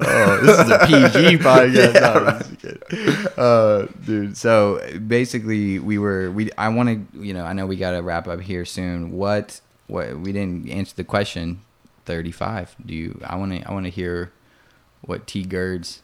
Oh, 0.04 0.36
this 0.42 0.58
is 0.58 0.70
a 0.70 0.78
PG 0.86 1.38
podcast. 1.44 1.94
Yeah, 1.94 2.18
right. 2.18 2.38
this 2.38 2.50
is 2.50 2.56
good. 2.56 3.38
Uh, 3.38 3.86
dude. 4.04 4.36
So 4.36 4.80
basically, 5.06 5.78
we 5.78 5.98
were 5.98 6.30
we. 6.30 6.50
I 6.58 6.68
want 6.70 6.88
to, 7.12 7.18
you 7.18 7.34
know, 7.34 7.44
I 7.44 7.52
know 7.52 7.66
we 7.66 7.76
got 7.76 7.92
to 7.92 8.00
wrap 8.02 8.26
up 8.26 8.40
here 8.40 8.64
soon. 8.64 9.12
What? 9.12 9.60
What? 9.86 10.18
We 10.18 10.32
didn't 10.32 10.68
answer 10.70 10.94
the 10.96 11.04
question. 11.04 11.60
Thirty-five. 12.06 12.74
Do 12.84 12.94
you? 12.94 13.20
I 13.24 13.36
want 13.36 13.52
to. 13.52 13.62
I 13.68 13.72
want 13.72 13.84
to 13.84 13.90
hear 13.90 14.32
what 15.02 15.26
T 15.26 15.44
Girds. 15.44 16.02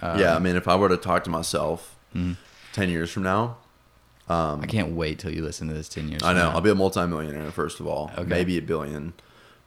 Uh, 0.00 0.16
yeah 0.18 0.36
i 0.36 0.38
mean 0.38 0.54
if 0.54 0.68
i 0.68 0.76
were 0.76 0.88
to 0.88 0.96
talk 0.96 1.24
to 1.24 1.30
myself 1.30 1.96
Mhm. 2.14 2.36
10 2.72 2.88
years 2.88 3.10
from 3.10 3.24
now 3.24 3.56
um, 4.28 4.60
I 4.62 4.66
can't 4.66 4.94
wait 4.94 5.18
till 5.18 5.32
you 5.32 5.42
listen 5.42 5.68
to 5.68 5.74
this 5.74 5.88
ten 5.88 6.08
years. 6.08 6.22
I 6.22 6.32
know. 6.32 6.48
now. 6.48 6.50
I'll 6.50 6.60
be 6.60 6.70
a 6.70 6.74
multimillionaire 6.74 7.50
first 7.50 7.80
of 7.80 7.86
all, 7.86 8.10
Okay. 8.18 8.28
maybe 8.28 8.58
a 8.58 8.62
billion, 8.62 9.14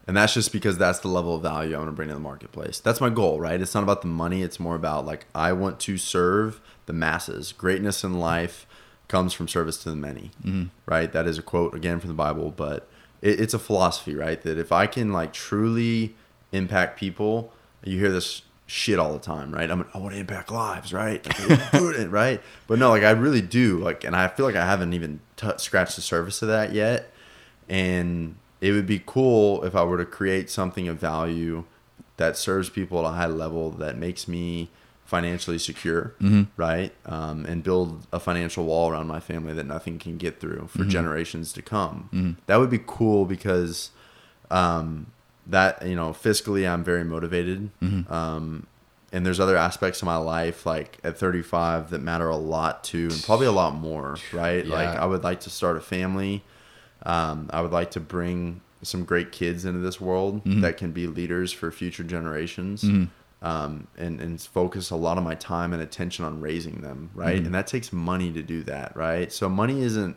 and 0.08 0.16
that's 0.18 0.34
just 0.34 0.52
because 0.52 0.78
that's 0.78 1.00
the 1.00 1.08
level 1.08 1.36
of 1.36 1.42
value 1.42 1.76
I 1.76 1.78
want 1.78 1.90
to 1.90 1.94
bring 1.94 2.10
to 2.10 2.14
the 2.14 2.20
marketplace. 2.20 2.80
That's 2.80 3.02
my 3.02 3.10
goal, 3.10 3.40
right? 3.40 3.60
It's 3.62 3.74
not 3.74 3.84
about 3.84 4.02
the 4.02 4.08
money. 4.08 4.42
It's 4.44 4.60
more 4.60 4.76
about 4.76 5.06
like 5.06 5.26
I 5.36 5.54
want 5.54 5.80
to 5.82 5.98
serve 5.98 6.60
the 6.86 6.94
masses. 6.94 7.52
Greatness 7.54 8.04
in 8.04 8.20
life 8.20 8.66
comes 9.08 9.34
from 9.34 9.48
service 9.48 9.78
to 9.84 9.90
the 9.90 9.96
many, 9.96 10.32
Mhm. 10.46 10.70
right? 10.86 11.12
That 11.12 11.28
is 11.28 11.38
a 11.38 11.42
quote 11.42 11.74
again 11.76 12.00
from 12.00 12.08
the 12.08 12.14
Bible, 12.14 12.54
but 12.56 12.88
it, 13.22 13.40
it's 13.42 13.54
a 13.54 13.60
philosophy, 13.60 14.16
right? 14.16 14.42
That 14.42 14.58
if 14.58 14.72
I 14.72 14.88
can 14.88 15.12
like 15.12 15.34
truly 15.34 16.16
impact 16.52 17.00
people, 17.00 17.52
you 17.84 17.98
hear 18.00 18.12
this 18.12 18.42
shit 18.72 18.98
all 19.00 19.12
the 19.12 19.20
time, 19.20 19.52
right? 19.54 19.70
I'm, 19.70 19.86
I 19.94 19.98
want 19.98 20.14
to 20.14 20.20
impact 20.20 20.50
lives, 20.50 20.94
right? 20.94 21.26
Like, 21.26 21.72
doing 21.72 22.00
it, 22.00 22.10
right? 22.22 22.42
But 22.68 22.80
no, 22.80 22.90
like 22.90 23.04
I 23.04 23.12
really 23.12 23.42
do, 23.42 23.80
like, 23.80 24.06
and 24.06 24.16
I 24.16 24.30
feel 24.30 24.46
like 24.46 24.56
I 24.56 24.66
haven't 24.66 24.94
even 24.94 25.20
t- 25.36 25.50
scratched 25.58 25.98
the 25.98 26.02
surface 26.02 26.42
of 26.42 26.48
that 26.48 26.72
yet. 26.72 27.12
And 27.68 28.36
it 28.62 28.72
would 28.72 28.88
be 28.88 29.02
cool 29.06 29.64
if 29.64 29.76
I 29.76 29.84
were 29.84 29.98
to 29.98 30.06
create 30.06 30.50
something 30.50 30.88
of 30.88 30.98
value 30.98 31.66
that 32.18 32.38
serves 32.38 32.70
people 32.70 33.00
at 33.00 33.06
a 33.06 33.14
high 33.14 33.26
level 33.26 33.72
that 33.72 33.98
makes 33.98 34.28
me 34.28 34.70
financially 35.06 35.58
secure, 35.58 36.14
Mhm. 36.22 36.48
right? 36.56 36.94
Um, 37.06 37.46
and 37.46 37.64
build 37.64 38.08
a 38.14 38.20
financial 38.22 38.64
wall 38.66 38.90
around 38.92 39.08
my 39.08 39.20
family 39.20 39.54
that 39.54 39.66
nothing 39.66 40.00
can 40.00 40.16
get 40.18 40.40
through 40.40 40.68
for 40.70 40.86
generations 40.86 41.52
to 41.54 41.62
come. 41.62 42.08
Mhm. 42.14 42.36
That 42.46 42.58
would 42.58 42.70
be 42.70 42.80
cool 42.86 43.26
because 43.26 43.90
um, 44.50 45.08
that 45.48 45.86
you 45.86 45.96
know 45.96 46.10
fiscally 46.12 46.70
I'm 46.72 46.84
very 46.84 47.04
motivated. 47.04 47.70
Mhm. 47.82 48.10
Um, 48.12 48.68
and 49.14 49.26
there's 49.26 49.42
other 49.42 49.58
aspects 49.58 50.02
of 50.02 50.06
my 50.06 50.16
life 50.16 50.66
like 50.66 50.98
at 51.04 51.18
35 51.18 51.90
that 51.90 52.02
matter 52.02 52.30
a 52.30 52.38
lot 52.38 52.82
too 52.84 53.10
and 53.12 53.22
probably 53.24 53.46
a 53.48 53.52
lot 53.52 53.76
more 53.76 54.16
right 54.32 54.66
like 54.66 54.88
i 54.88 55.06
would 55.06 55.22
like 55.22 55.42
to 55.42 55.50
start 55.50 55.76
a 55.76 55.82
family 55.82 56.46
um, 57.06 57.50
i 57.52 57.60
would 57.60 57.74
like 57.74 57.92
to 57.92 58.00
bring 58.00 58.62
some 58.84 59.04
great 59.04 59.34
kids 59.34 59.66
into 59.66 59.80
this 59.80 60.00
world 60.00 60.42
Mhm. 60.46 60.62
that 60.62 60.78
can 60.78 60.94
be 60.94 61.08
leaders 61.08 61.52
for 61.52 61.72
future 61.74 62.04
generations 62.06 62.84
Mhm. 62.84 63.10
um, 63.42 63.88
and, 63.98 64.22
and 64.22 64.40
focus 64.40 64.90
a 64.92 64.96
lot 64.96 65.18
of 65.18 65.26
my 65.26 65.36
time 65.36 65.74
and 65.74 65.82
attention 65.84 66.24
on 66.24 66.40
raising 66.40 66.80
them 66.80 67.10
right 67.14 67.42
Mhm. 67.42 67.48
and 67.48 67.56
that 67.56 67.68
takes 67.68 67.92
money 67.92 68.32
to 68.32 68.42
do 68.42 68.64
that 68.64 68.96
right 68.96 69.30
so 69.34 69.50
money 69.50 69.82
isn't 69.82 70.16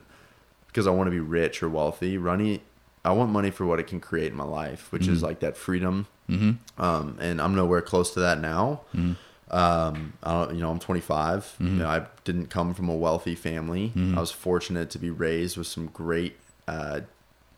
because 0.69 0.87
i 0.87 0.91
want 0.91 1.09
to 1.09 1.11
be 1.11 1.19
rich 1.19 1.65
or 1.65 1.69
wealthy 1.69 2.17
money 2.17 2.63
i 3.05 3.13
want 3.13 3.31
money 3.31 3.51
for 3.51 3.65
what 3.67 3.79
it 3.79 3.87
can 3.87 4.01
create 4.01 4.31
in 4.33 4.37
my 4.37 4.45
life 4.45 4.91
which 4.93 5.07
is 5.09 5.21
Mhm. 5.21 5.23
like 5.23 5.41
that 5.41 5.57
freedom 5.57 6.07
Mhm. 6.31 6.57
um, 6.79 7.17
and 7.21 7.39
I'm 7.41 7.55
nowhere 7.55 7.83
close 7.83 8.15
to 8.15 8.21
that 8.21 8.41
now. 8.41 8.81
Mhm. 8.97 9.17
Um, 9.51 10.15
I 10.23 10.33
don't, 10.33 10.55
you 10.55 10.63
know, 10.63 10.71
I'm 10.71 10.79
25. 10.79 11.55
You 11.61 11.67
Mhm. 11.67 11.77
know, 11.81 11.87
I 11.87 12.07
didn't 12.25 12.47
come 12.49 12.73
from 12.73 12.89
a 12.89 12.95
wealthy 12.97 13.35
family. 13.35 13.93
Mhm. 13.95 14.17
I 14.17 14.21
was 14.21 14.31
fortunate 14.33 14.89
to 14.93 14.99
be 14.99 15.11
raised 15.11 15.59
with 15.59 15.67
some 15.67 15.89
great 15.93 16.37
uh, 16.67 17.01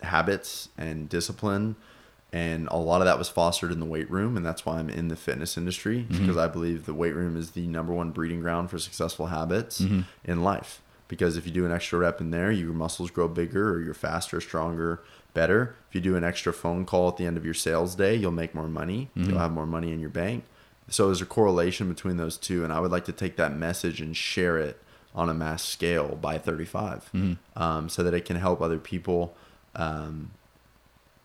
habits 0.03 0.69
and 0.77 1.09
discipline, 1.09 1.77
and 2.33 2.67
a 2.73 2.77
lot 2.77 3.01
of 3.01 3.05
that 3.07 3.19
was 3.19 3.29
fostered 3.29 3.71
in 3.71 3.79
the 3.79 3.87
weight 3.87 4.11
room, 4.11 4.37
and 4.37 4.45
that's 4.45 4.67
why 4.67 4.79
I'm 4.79 4.91
in 4.91 5.07
the 5.09 5.17
fitness 5.17 5.57
industry 5.57 6.07
because 6.11 6.37
I 6.37 6.49
believe 6.49 6.87
the 6.87 6.95
weight 6.95 7.15
room 7.15 7.37
is 7.37 7.53
the 7.53 7.67
number 7.69 7.93
one 7.93 8.11
breeding 8.11 8.41
ground 8.41 8.69
for 8.71 8.79
successful 8.79 9.27
habits 9.29 9.81
in 9.81 10.43
life. 10.43 10.81
because 11.09 11.37
if 11.37 11.47
you 11.47 11.53
do 11.53 11.65
an 11.65 11.71
extra 11.71 12.01
rep 12.01 12.21
in 12.21 12.33
there, 12.33 12.51
your 12.51 12.73
muscles 12.73 13.13
grow 13.13 13.29
bigger 13.29 13.71
or 13.73 13.81
you're 13.81 13.95
faster, 13.95 14.41
stronger, 14.41 14.99
better. 15.37 15.77
If 15.89 15.95
you 15.95 16.01
do 16.01 16.17
an 16.17 16.25
extra 16.25 16.53
phone 16.53 16.85
call 16.85 17.09
at 17.11 17.17
the 17.19 17.27
end 17.27 17.37
of 17.37 17.45
your 17.45 17.55
sales 17.55 17.95
day, 17.95 18.17
you'll 18.17 18.33
make 18.33 18.55
more 18.55 18.67
money. 18.69 19.11
You'll 19.15 19.39
have 19.39 19.53
more 19.53 19.67
money 19.67 19.93
in 19.93 20.01
your 20.01 20.11
bank. 20.11 20.43
So 20.89 21.07
there's 21.07 21.21
a 21.23 21.27
correlation 21.27 21.89
between 21.89 22.17
those 22.17 22.37
two, 22.37 22.65
and 22.65 22.73
I 22.73 22.81
would 22.81 22.91
like 22.91 23.05
to 23.05 23.13
take 23.13 23.37
that 23.37 23.53
message 23.57 24.01
and 24.01 24.17
share 24.17 24.59
it 24.59 24.81
on 25.15 25.29
a 25.29 25.35
mass 25.35 25.63
scale 25.65 26.17
by 26.17 26.39
35, 26.39 27.11
um, 27.57 27.89
so 27.89 28.03
that 28.03 28.15
it 28.15 28.25
can 28.25 28.37
help 28.37 28.61
other 28.61 28.79
people. 28.79 29.37
Um, 29.75 30.31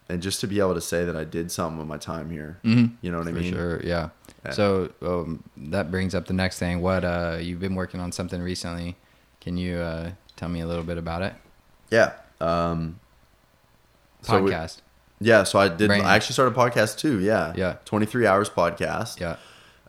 and 0.09 0.22
just 0.22 0.41
to 0.41 0.47
be 0.47 0.59
able 0.59 0.74
to 0.74 0.82
say 0.82 1.05
that 1.05 1.16
I 1.16 1.24
did 1.24 1.51
something 1.51 1.78
with 1.80 1.88
my 1.88 1.97
time 1.97 2.30
here, 2.32 2.57
Mhm. 2.66 2.91
you 3.01 3.12
know 3.12 3.18
what 3.20 3.28
I 3.28 3.32
For 3.32 3.39
mean? 3.39 3.53
sure, 3.53 3.82
yeah. 3.84 4.09
Yeah. 4.45 4.51
So 4.51 4.89
um, 5.01 5.43
that 5.55 5.89
brings 5.91 6.14
up 6.16 6.26
the 6.26 6.34
next 6.34 6.57
thing. 6.59 6.82
What 6.82 7.03
uh, 7.05 7.38
you've 7.39 7.59
been 7.62 7.76
working 7.76 7.99
on 8.01 8.12
something 8.12 8.41
recently? 8.41 8.97
Can 9.39 9.55
you 9.57 9.78
uh, 9.78 10.12
tell 10.36 10.49
me 10.49 10.59
a 10.62 10.68
little 10.68 10.84
bit 10.84 10.97
about 10.97 11.22
it? 11.22 11.34
Yeah. 11.91 12.14
Um, 12.41 12.99
so 14.22 14.42
we- 14.42 14.52
Podcast. 14.52 14.78
yeah. 15.20 15.44
So 15.44 15.60
I 15.60 15.68
did. 15.68 15.88
Brand. 15.88 16.04
I 16.04 16.16
actually 16.16 16.34
started 16.34 16.58
a 16.58 16.60
podcast 16.60 16.98
too. 16.98 17.20
Yeah. 17.20 17.54
Yeah. 17.56 17.78
23 17.86 18.28
hours 18.28 18.50
podcast. 18.50 19.20
yeah. 19.20 19.38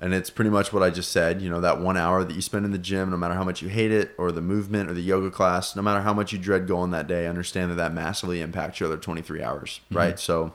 And 0.00 0.12
it's 0.12 0.30
pretty 0.30 0.50
much 0.50 0.72
what 0.72 0.82
I 0.82 0.90
just 0.90 1.12
said. 1.12 1.40
You 1.40 1.48
know, 1.48 1.60
that 1.60 1.80
one 1.80 1.96
hour 1.96 2.24
that 2.24 2.34
you 2.34 2.42
spend 2.42 2.64
in 2.64 2.72
the 2.72 2.78
gym, 2.78 3.10
no 3.10 3.16
matter 3.16 3.34
how 3.34 3.44
much 3.44 3.62
you 3.62 3.68
hate 3.68 3.92
it, 3.92 4.10
or 4.18 4.32
the 4.32 4.40
movement, 4.40 4.90
or 4.90 4.94
the 4.94 5.00
yoga 5.00 5.30
class, 5.30 5.76
no 5.76 5.82
matter 5.82 6.00
how 6.00 6.12
much 6.12 6.32
you 6.32 6.38
dread 6.40 6.66
going 6.66 6.90
that 6.90 7.06
day, 7.06 7.28
understand 7.28 7.70
that 7.70 7.76
that 7.76 7.94
massively 7.94 8.40
impacts 8.40 8.80
your 8.80 8.88
other 8.88 8.98
23 8.98 9.40
hours, 9.40 9.80
mm-hmm. 9.84 9.96
right? 9.96 10.18
So 10.18 10.54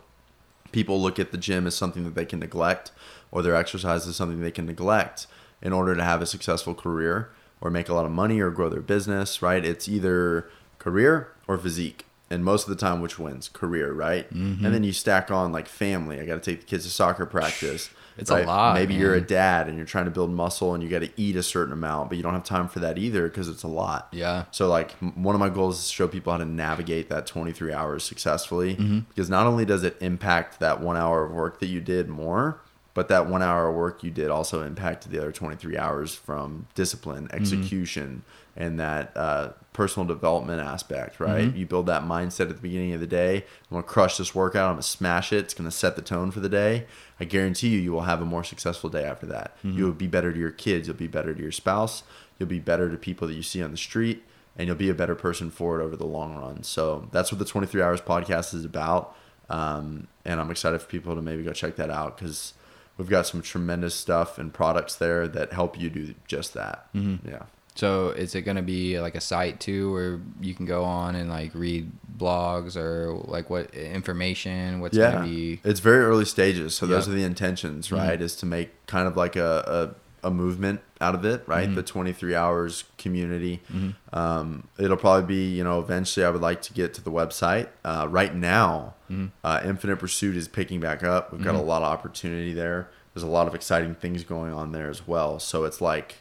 people 0.74 1.02
look 1.02 1.18
at 1.18 1.32
the 1.32 1.38
gym 1.38 1.66
as 1.66 1.76
something 1.76 2.04
that 2.04 2.14
they 2.14 2.26
can 2.26 2.40
neglect, 2.40 2.92
or 3.32 3.42
their 3.42 3.56
exercise 3.56 4.06
as 4.06 4.18
something 4.18 4.42
they 4.42 4.52
can 4.52 4.66
neglect 4.66 5.28
in 5.62 5.72
order 5.72 5.96
to 5.96 6.04
have 6.04 6.22
a 6.22 6.26
successful 6.26 6.76
career 6.76 7.30
or 7.62 7.72
make 7.72 7.90
a 7.90 7.94
lot 7.94 8.06
of 8.06 8.12
money 8.12 8.40
or 8.40 8.52
grow 8.52 8.70
their 8.70 8.82
business, 8.82 9.42
right? 9.42 9.64
It's 9.66 9.88
either 9.88 10.50
career 10.78 11.32
or 11.48 11.58
physique. 11.58 12.06
And 12.30 12.44
most 12.44 12.64
of 12.64 12.70
the 12.70 12.76
time, 12.76 13.00
which 13.02 13.18
wins? 13.18 13.48
Career, 13.48 13.94
right? 13.94 14.30
And 14.32 14.66
then 14.66 14.84
you 14.84 14.92
stack 14.92 15.32
on 15.32 15.52
like 15.54 15.68
family. 15.68 16.20
I 16.20 16.26
got 16.26 16.42
to 16.44 16.52
take 16.52 16.60
the 16.62 16.66
kids 16.66 16.84
to 16.84 16.90
soccer 16.92 17.26
practice. 17.26 17.90
It's 18.20 18.32
a 18.32 18.42
lot, 18.44 18.74
Maybe 18.74 18.96
you're 18.96 19.14
a 19.14 19.22
dad 19.22 19.68
and 19.68 19.78
you're 19.78 19.86
trying 19.86 20.06
to 20.06 20.12
build 20.12 20.32
muscle 20.32 20.74
and 20.74 20.82
you 20.84 20.90
got 20.90 21.02
to 21.04 21.10
eat 21.18 21.36
a 21.36 21.44
certain 21.44 21.72
amount, 21.72 22.10
but 22.10 22.18
you 22.18 22.24
don't 22.24 22.34
have 22.34 22.44
time 22.44 22.68
for 22.68 22.80
that 22.80 22.98
either 22.98 23.28
because 23.30 23.48
it's 23.48 23.62
a 23.62 23.68
lot. 23.68 24.08
Yeah. 24.12 24.46
So 24.50 24.68
like 24.68 24.96
m- 25.04 25.22
one 25.22 25.36
of 25.36 25.40
my 25.40 25.50
goals 25.50 25.80
is 25.80 25.88
to 25.88 25.94
show 25.94 26.08
people 26.08 26.32
how 26.34 26.40
to 26.40 26.46
navigate 26.46 27.10
that 27.10 27.28
23 27.28 27.72
hours 27.74 28.04
successfully 28.04 28.76
Mm-hmm. 28.76 29.00
because 29.10 29.30
not 29.30 29.46
only 29.46 29.66
does 29.66 29.84
it 29.84 29.96
impact 30.02 30.60
that 30.60 30.82
one 30.82 30.98
hour 30.98 31.24
of 31.26 31.32
work 31.32 31.60
that 31.60 31.68
you 31.68 31.80
did 31.80 32.10
more, 32.10 32.60
but 32.98 33.10
that 33.10 33.28
one 33.28 33.44
hour 33.44 33.68
of 33.70 33.76
work 33.76 34.04
you 34.04 34.10
did 34.10 34.32
also 34.32 34.64
impacted 34.64 35.12
the 35.12 35.20
other 35.20 35.32
23 35.32 35.78
hours 35.78 36.16
from 36.16 36.66
discipline, 36.74 37.28
Mm-hmm. 37.28 37.38
execution, 37.38 38.24
and 38.56 38.80
that 38.80 39.16
uh, 39.16 39.50
personal 39.72 40.08
development 40.08 40.64
aspect, 40.64 41.20
right? 41.20 41.46
Mm-hmm. 41.50 41.58
You 41.58 41.68
build 41.68 41.86
that 41.86 42.02
mindset 42.02 42.50
at 42.50 42.56
the 42.56 42.62
beginning 42.62 42.94
of 42.94 43.00
the 43.00 43.06
day. 43.06 43.36
I'm 43.36 43.44
going 43.70 43.84
to 43.84 43.88
crush 43.88 44.18
this 44.18 44.34
workout. 44.34 44.70
I'm 44.70 44.74
going 44.78 44.82
to 44.82 44.88
smash 44.88 45.32
it. 45.32 45.42
It's 45.46 45.54
going 45.54 45.70
to 45.70 45.76
set 45.76 45.96
the 45.96 46.02
tone 46.02 46.32
for 46.32 46.40
the 46.40 46.50
day. 46.50 46.88
I 47.20 47.26
guarantee 47.26 47.68
you, 47.70 47.78
you 47.78 47.92
will 47.92 48.02
have 48.02 48.20
a 48.20 48.26
more 48.26 48.44
successful 48.44 48.90
day 48.90 49.04
after 49.04 49.28
that. 49.28 49.56
Mm-hmm. 49.58 49.78
You'll 49.78 49.92
be 49.92 50.08
better 50.08 50.34
to 50.34 50.40
your 50.40 50.50
kids. 50.50 50.88
You'll 50.88 50.98
be 50.98 51.06
better 51.06 51.36
to 51.36 51.40
your 51.40 51.52
spouse. 51.52 52.02
You'll 52.40 52.50
be 52.50 52.60
better 52.60 52.90
to 52.90 52.98
people 52.98 53.28
that 53.28 53.36
you 53.36 53.44
see 53.44 53.62
on 53.62 53.70
the 53.70 53.78
street. 53.78 54.24
And 54.58 54.66
you'll 54.66 54.76
be 54.76 54.90
a 54.90 54.96
better 54.96 55.14
person 55.14 55.52
for 55.52 55.80
it 55.80 55.84
over 55.84 55.96
the 55.96 56.08
long 56.08 56.36
run. 56.36 56.64
So 56.64 57.10
that's 57.12 57.32
what 57.32 57.38
the 57.38 57.46
23 57.46 57.80
Hours 57.80 58.02
podcast 58.02 58.56
is 58.56 58.66
about. 58.66 59.16
Um, 59.52 60.08
and 60.26 60.40
I'm 60.40 60.50
excited 60.50 60.82
for 60.82 60.88
people 60.88 61.14
to 61.14 61.22
maybe 61.22 61.44
go 61.44 61.54
check 61.54 61.76
that 61.76 61.92
out 61.92 62.18
because 62.18 62.56
we've 62.98 63.10
got 63.10 63.28
some 63.28 63.42
tremendous 63.42 63.96
stuff 63.96 64.38
and 64.38 64.54
products 64.54 64.96
there 64.96 65.28
that 65.28 65.54
help 65.54 65.80
you 65.80 65.90
do 65.90 66.14
just 66.28 66.54
that. 66.54 66.88
Mm-hmm. 66.94 67.28
Yeah. 67.28 67.44
So 67.76 68.10
is 68.10 68.34
it 68.34 68.42
gonna 68.42 68.64
be 68.64 69.00
like 69.00 69.14
a 69.14 69.22
site 69.22 69.60
too, 69.60 69.92
where 69.94 70.20
you 70.42 70.56
can 70.56 70.66
go 70.66 70.84
on 70.84 71.16
and 71.16 71.30
like 71.30 71.52
read 71.54 71.92
blogs 72.18 72.76
or 72.76 73.14
like 73.26 73.52
what 73.52 73.72
information? 73.76 74.80
What's 74.80 74.98
yeah, 74.98 75.12
gonna 75.12 75.28
be? 75.28 75.62
it's 75.64 75.80
very 75.80 76.04
early 76.04 76.26
stages. 76.26 76.76
So 76.76 76.88
those 76.88 77.08
are 77.08 77.12
the 77.12 77.24
intentions, 77.24 77.90
Mhm. 77.90 77.98
right? 77.98 78.20
Is 78.22 78.36
to 78.38 78.46
make 78.48 78.70
kind 78.88 79.08
of 79.08 79.16
like 79.16 79.36
a, 79.36 79.94
a, 79.96 80.07
a 80.24 80.32
movement 80.32 80.82
out 81.00 81.14
of 81.16 81.24
it, 81.26 81.44
right? 81.48 81.70
Mhm. 81.70 81.76
The 81.76 81.84
23 81.84 82.36
hours 82.36 82.84
community. 82.98 83.62
Mhm. 83.72 83.94
Um, 84.12 84.68
it'll 84.80 84.98
probably 84.98 85.26
be, 85.28 85.50
you 85.56 85.64
know, 85.64 85.80
eventually 85.80 86.26
I 86.26 86.30
would 86.30 86.42
like 86.42 86.62
to 86.64 86.74
get 86.74 86.94
to 86.96 87.04
the 87.04 87.12
website. 87.12 87.68
Uh, 87.86 88.08
right 88.10 88.34
now, 88.36 88.96
Mhm. 89.12 89.30
uh, 89.44 89.62
Infinite 89.64 89.98
Pursuit 89.98 90.36
is 90.36 90.48
picking 90.48 90.80
back 90.80 91.04
up. 91.04 91.32
We've 91.32 91.44
got 91.44 91.56
a 91.56 91.60
Mhm. 91.60 91.66
lot 91.68 91.82
of 91.84 91.88
opportunity 91.92 92.54
there. 92.54 92.90
There's 93.14 93.24
a 93.24 93.28
lot 93.28 93.48
of 93.48 93.54
exciting 93.56 93.96
things 93.96 94.24
going 94.24 94.54
on 94.54 94.72
there 94.72 94.90
as 94.90 95.08
well. 95.08 95.40
So 95.40 95.64
it's 95.66 95.82
like 95.82 96.16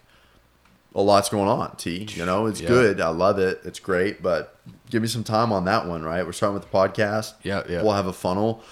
a 0.95 1.01
lot's 1.03 1.29
going 1.29 1.49
on. 1.49 1.75
T, 1.77 2.07
you 2.15 2.25
know, 2.25 2.47
it's 2.47 2.61
Yeah. 2.61 2.69
good. 2.69 3.01
I 3.01 3.09
love 3.09 3.39
it. 3.39 3.61
It's 3.65 3.79
great. 3.81 4.23
But 4.23 4.57
give 4.91 5.03
me 5.03 5.09
some 5.09 5.25
time 5.25 5.53
on 5.53 5.65
that 5.67 5.87
one. 5.87 6.03
Right, 6.05 6.25
we're 6.25 6.33
starting 6.33 6.55
with 6.55 6.71
the 6.71 6.77
podcast. 6.77 7.35
Yeah, 7.43 7.63
yeah. 7.69 7.83
We'll 7.83 7.93
have 7.93 8.07
a 8.07 8.13
funnel. 8.15 8.63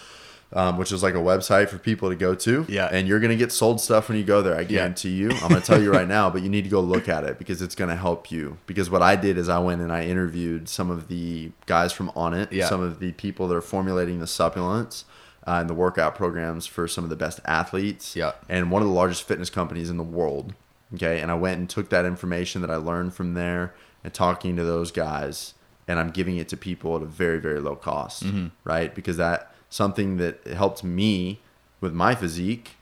Um, 0.52 0.76
which 0.78 0.92
is 0.92 1.02
like 1.02 1.14
a 1.14 1.18
website 1.18 1.68
for 1.68 1.78
people 1.78 2.10
to 2.10 2.14
go 2.14 2.32
to. 2.36 2.64
Yeah. 2.68 2.88
And 2.92 3.08
you're 3.08 3.18
going 3.18 3.32
to 3.32 3.36
get 3.36 3.50
sold 3.50 3.80
stuff 3.80 4.08
when 4.08 4.16
you 4.16 4.22
go 4.22 4.40
there. 4.40 4.54
I 4.56 4.62
guarantee 4.62 5.10
you. 5.10 5.30
I'm 5.30 5.48
going 5.48 5.60
to 5.60 5.60
tell 5.60 5.82
you 5.82 5.90
right 5.90 6.06
now, 6.18 6.30
but 6.30 6.42
you 6.42 6.48
need 6.48 6.62
to 6.62 6.70
go 6.70 6.80
look 6.80 7.08
at 7.08 7.24
it 7.24 7.38
because 7.40 7.60
it's 7.60 7.74
going 7.74 7.90
to 7.90 7.96
help 7.96 8.30
you. 8.30 8.58
Because 8.66 8.88
what 8.88 9.02
I 9.02 9.16
did 9.16 9.36
is 9.36 9.48
I 9.48 9.58
went 9.58 9.80
and 9.82 9.90
I 9.92 10.04
interviewed 10.04 10.68
some 10.68 10.90
of 10.92 11.08
the 11.08 11.50
guys 11.66 11.92
from 11.92 12.10
Onnit, 12.10 12.52
Yeah. 12.52 12.68
some 12.68 12.80
of 12.80 13.00
the 13.00 13.10
people 13.12 13.48
that 13.48 13.54
are 13.56 13.60
formulating 13.60 14.20
the 14.20 14.28
supplements 14.28 15.06
uh, 15.44 15.58
and 15.60 15.68
the 15.68 15.74
workout 15.74 16.14
programs 16.14 16.66
for 16.66 16.86
some 16.86 17.02
of 17.02 17.10
the 17.10 17.16
best 17.16 17.40
athletes 17.46 18.14
Yeah. 18.14 18.32
and 18.48 18.70
one 18.70 18.80
of 18.80 18.86
the 18.86 18.94
largest 18.94 19.24
fitness 19.24 19.50
companies 19.50 19.90
in 19.90 19.96
the 19.96 20.04
world. 20.04 20.54
Okay. 20.94 21.18
And 21.20 21.32
I 21.32 21.34
went 21.34 21.58
and 21.58 21.68
took 21.68 21.88
that 21.90 22.04
information 22.04 22.60
that 22.60 22.70
I 22.70 22.76
learned 22.76 23.12
from 23.14 23.34
there 23.34 23.74
and 24.04 24.14
talking 24.14 24.54
to 24.54 24.62
those 24.62 24.92
guys, 24.92 25.54
and 25.88 25.98
I'm 25.98 26.10
giving 26.10 26.36
it 26.36 26.48
to 26.50 26.56
people 26.56 26.94
at 26.94 27.02
a 27.02 27.06
very, 27.06 27.40
very 27.40 27.58
low 27.58 27.74
cost. 27.74 28.22
Mhm. 28.24 28.52
Right. 28.62 28.94
Because 28.94 29.16
that 29.16 29.50
something 29.74 30.18
that 30.18 30.46
helped 30.46 30.84
me 30.84 31.40
with 31.80 31.92
my 31.92 32.14
physique. 32.14 32.76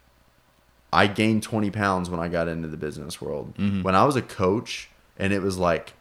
I 0.92 1.06
gained 1.06 1.42
20 1.42 1.70
pounds 1.70 2.10
when 2.10 2.20
I 2.20 2.28
got 2.28 2.48
into 2.48 2.68
the 2.68 2.76
business 2.76 3.18
world. 3.18 3.54
Mhm. 3.56 3.82
When 3.82 3.94
I 3.94 4.04
was 4.04 4.14
a 4.14 4.20
coach, 4.20 4.90
and 5.18 5.32
it 5.32 5.40
was 5.40 5.56
like, 5.56 5.94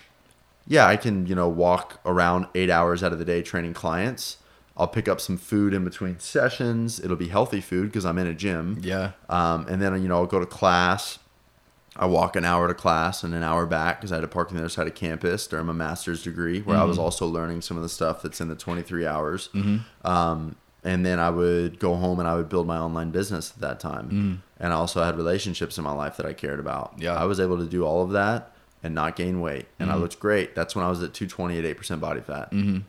yeah, 0.67 0.85
I 0.85 0.97
can, 0.97 1.25
you 1.27 1.33
know, 1.33 1.47
walk 1.47 2.01
around 2.05 2.47
eight 2.55 2.69
hours 2.69 3.03
out 3.03 3.13
of 3.13 3.19
the 3.19 3.23
day 3.25 3.41
training 3.41 3.73
clients. 3.73 4.35
I'll 4.75 4.89
pick 4.89 5.07
up 5.07 5.21
some 5.21 5.37
food 5.37 5.73
in 5.73 5.85
between 5.85 6.19
sessions. 6.19 6.99
It'll 6.99 7.15
be 7.15 7.29
healthy 7.29 7.61
food 7.61 7.85
because 7.87 8.05
I'm 8.05 8.17
in 8.17 8.27
a 8.27 8.33
gym. 8.33 8.79
Yeah. 8.81 9.11
Um, 9.29 9.65
and 9.69 9.81
then, 9.81 9.93
you 10.01 10.09
know, 10.09 10.15
I'll 10.17 10.25
go 10.25 10.39
to 10.41 10.45
class. 10.45 11.19
I 11.95 12.05
walk 12.05 12.35
an 12.35 12.43
hour 12.43 12.67
to 12.67 12.73
class 12.73 13.23
and 13.23 13.33
an 13.33 13.43
hour 13.43 13.65
back 13.65 13.99
because 14.01 14.11
I 14.11 14.15
had 14.15 14.21
to 14.21 14.27
park 14.27 14.49
on 14.49 14.55
the 14.55 14.61
other 14.61 14.69
side 14.69 14.87
of 14.87 14.95
campus 14.95 15.47
during 15.47 15.67
my 15.67 15.73
master's 15.73 16.21
degree, 16.23 16.59
where 16.61 16.77
I 16.77 16.83
was 16.83 16.97
also 16.97 17.25
learning 17.27 17.61
some 17.61 17.77
of 17.77 17.83
the 17.83 17.89
stuff 17.89 18.21
that's 18.21 18.41
in 18.41 18.49
the 18.49 18.55
23 18.55 19.05
hours. 19.07 19.49
Um, 20.03 20.55
and 20.83 21.05
then 21.05 21.19
I 21.19 21.29
would 21.29 21.79
go 21.79 21.95
home 21.95 22.19
and 22.19 22.27
I 22.27 22.35
would 22.35 22.49
build 22.49 22.65
my 22.67 22.77
online 22.77 23.11
business 23.11 23.51
at 23.55 23.61
that 23.61 23.79
time. 23.79 24.41
And 24.59 24.73
I 24.73 24.75
also 24.75 25.03
had 25.03 25.15
relationships 25.17 25.77
in 25.77 25.83
my 25.83 25.91
life 25.93 26.17
that 26.17 26.25
I 26.25 26.33
cared 26.33 26.59
about. 26.59 26.93
Yeah. 26.97 27.13
I 27.15 27.25
was 27.25 27.39
able 27.39 27.57
to 27.57 27.65
do 27.65 27.83
all 27.85 28.03
of 28.03 28.11
that 28.11 28.51
and 28.83 28.95
not 28.95 29.15
gain 29.15 29.41
weight. 29.41 29.67
And 29.79 29.91
I 29.91 29.95
Mhm. 29.95 29.99
looked 30.01 30.19
great. 30.19 30.55
That's 30.55 30.75
when 30.75 30.83
I 30.85 30.89
was 30.89 31.01
at 31.03 31.13
220 31.13 31.57
at 31.59 31.65
8% 31.65 31.99
body 32.01 32.21
fat. 32.21 32.51
Mm-hmm. 32.51 32.79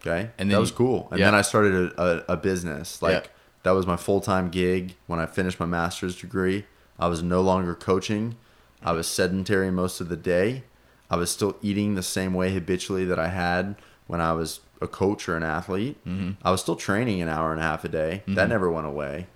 Okay. 0.00 0.30
And 0.38 0.50
that 0.50 0.58
was 0.60 0.70
cool. 0.70 1.08
And 1.10 1.20
yeah. 1.20 1.26
then 1.26 1.34
I 1.34 1.42
started 1.42 1.92
a, 1.96 2.02
a, 2.30 2.34
a 2.34 2.36
business. 2.36 3.00
Like 3.02 3.24
Yeah. 3.24 3.30
that 3.64 3.70
was 3.72 3.86
my 3.86 3.96
full 3.96 4.20
time 4.20 4.48
gig 4.48 4.94
when 5.06 5.20
I 5.20 5.26
finished 5.26 5.60
my 5.60 5.66
master's 5.66 6.18
degree. 6.18 6.64
I 6.98 7.06
was 7.08 7.22
no 7.22 7.40
longer 7.42 7.74
coaching. 7.74 8.36
I 8.84 8.92
was 8.92 9.06
sedentary 9.06 9.70
most 9.70 10.00
of 10.00 10.08
the 10.08 10.16
day. 10.16 10.64
I 11.10 11.16
was 11.16 11.30
still 11.30 11.56
eating 11.62 11.94
the 11.94 12.02
same 12.02 12.32
way 12.34 12.52
habitually 12.52 13.04
that 13.04 13.18
I 13.18 13.28
had 13.28 13.76
when 14.06 14.20
I 14.20 14.32
was 14.32 14.60
a 14.82 14.88
coach 14.88 15.28
or 15.28 15.36
an 15.36 15.42
athlete. 15.42 15.96
Mm-hmm. 16.06 16.32
I 16.44 16.50
was 16.50 16.60
still 16.60 16.76
training 16.76 17.22
an 17.22 17.28
hour 17.28 17.52
and 17.52 17.60
a 17.60 17.64
half 17.64 17.84
a 17.84 17.88
day. 17.88 18.22
That 18.26 18.46
Mhm. 18.46 18.50
never 18.50 18.70
went 18.70 18.86
away. 18.86 19.26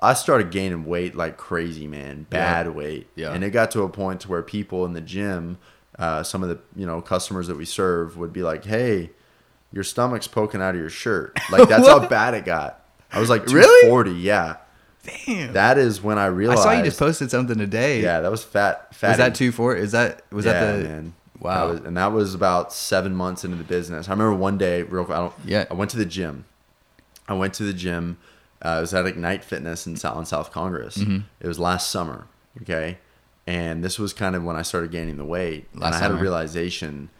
I 0.00 0.14
started 0.14 0.50
gaining 0.50 0.84
weight 0.84 1.14
like 1.14 1.36
crazy, 1.36 1.86
man. 1.86 2.26
Bad 2.28 2.74
weight. 2.74 3.08
Yeah. 3.14 3.32
And 3.32 3.42
it 3.44 3.50
got 3.50 3.70
to 3.72 3.82
a 3.82 3.88
point 3.88 4.20
to 4.22 4.28
where 4.28 4.42
people 4.42 4.84
in 4.84 4.92
the 4.92 5.00
gym, 5.00 5.58
uh, 5.98 6.22
some 6.22 6.42
of 6.42 6.48
the 6.48 6.58
you 6.76 6.84
know 6.86 7.00
customers 7.00 7.46
that 7.48 7.56
we 7.56 7.64
serve 7.64 8.16
would 8.16 8.32
be 8.32 8.42
like, 8.42 8.64
"Hey, 8.64 9.10
your 9.72 9.84
stomach's 9.84 10.26
poking 10.26 10.60
out 10.60 10.74
of 10.74 10.80
your 10.80 10.90
shirt." 10.90 11.38
Like 11.50 11.68
that's 11.68 11.86
how 11.88 12.06
bad 12.06 12.34
it 12.34 12.44
got. 12.44 12.80
I 13.12 13.20
was 13.20 13.30
like 13.30 13.42
Really? 13.50 13.86
240. 13.88 14.10
Yeah. 14.12 14.56
Damn. 15.26 15.52
That 15.52 15.78
is 15.78 16.02
when 16.02 16.18
I 16.18 16.26
realized. 16.26 16.60
I 16.60 16.62
saw 16.64 16.72
you 16.72 16.82
just 16.84 16.98
posted 16.98 17.30
something 17.30 17.58
today. 17.58 18.00
Yeah, 18.02 18.20
that 18.20 18.30
was 18.30 18.42
fat. 18.42 18.94
Fatty. 18.94 19.10
Was 19.12 19.18
that 19.18 19.34
two 19.34 19.52
four? 19.52 19.74
Is 19.76 19.92
that 19.92 20.22
was 20.32 20.44
yeah, 20.46 20.52
that 20.60 20.76
the? 20.82 20.88
man. 20.88 21.14
Wow. 21.40 21.68
Was- 21.70 21.80
and 21.80 21.96
that 21.96 22.12
was 22.12 22.34
about 22.34 22.72
seven 22.72 23.14
months 23.14 23.44
into 23.44 23.56
the 23.56 23.64
business. 23.64 24.08
I 24.08 24.12
remember 24.12 24.34
one 24.34 24.56
day, 24.58 24.82
real 24.82 25.04
quick. 25.04 25.16
I, 25.16 25.20
don't, 25.20 25.34
Yeah. 25.44 25.64
I 25.70 25.74
went 25.74 25.90
to 25.92 25.96
the 25.96 26.04
gym. 26.06 26.44
I 27.28 27.34
went 27.34 27.54
to 27.54 27.64
the 27.64 27.72
gym. 27.72 28.18
Uh, 28.64 28.76
it 28.78 28.80
was 28.82 28.94
at 28.94 29.04
Ignite 29.06 29.44
Fitness 29.44 29.86
in 29.86 29.96
South, 29.96 30.16
on 30.16 30.24
South 30.26 30.52
Congress. 30.52 30.96
Mhm. 30.98 31.24
It 31.40 31.46
was 31.48 31.58
last 31.58 31.90
summer. 31.90 32.26
Okay. 32.62 32.98
And 33.46 33.84
this 33.84 33.98
was 33.98 34.12
kind 34.14 34.34
of 34.36 34.42
when 34.44 34.56
I 34.56 34.62
started 34.62 34.90
gaining 34.90 35.16
the 35.18 35.24
weight. 35.24 35.66
and 35.74 35.84
I 35.84 35.98
had 35.98 36.10
a 36.10 36.14
realization. 36.14 37.10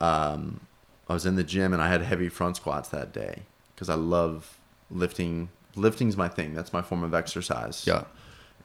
Um, 0.00 0.60
I 1.08 1.14
was 1.14 1.24
in 1.26 1.36
the 1.36 1.44
gym 1.44 1.72
and 1.72 1.82
I 1.82 1.88
had 1.88 2.02
heavy 2.02 2.28
front 2.28 2.56
squats 2.56 2.88
that 2.90 3.12
day 3.12 3.42
because 3.74 3.88
I 3.88 3.94
love 3.94 4.58
lifting. 4.90 5.48
Lifting's 5.74 6.16
my 6.16 6.28
thing. 6.28 6.54
That's 6.54 6.72
my 6.72 6.82
form 6.82 7.02
of 7.02 7.14
exercise 7.14 7.84
Yeah. 7.86 8.04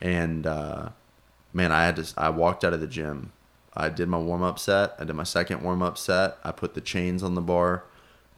and 0.01 0.45
uh, 0.45 0.89
man, 1.53 1.71
I 1.71 1.85
had 1.85 1.95
to. 1.97 2.13
I 2.17 2.29
walked 2.29 2.63
out 2.63 2.73
of 2.73 2.81
the 2.81 2.87
gym. 2.87 3.31
I 3.75 3.89
did 3.89 4.07
my 4.07 4.19
warm 4.19 4.43
up 4.43 4.59
set. 4.59 4.95
I 4.99 5.03
did 5.03 5.15
my 5.15 5.23
second 5.23 5.61
warm 5.61 5.81
up 5.81 5.97
set. 5.97 6.37
I 6.43 6.51
put 6.51 6.73
the 6.73 6.81
chains 6.81 7.23
on 7.23 7.35
the 7.35 7.41
bar, 7.41 7.85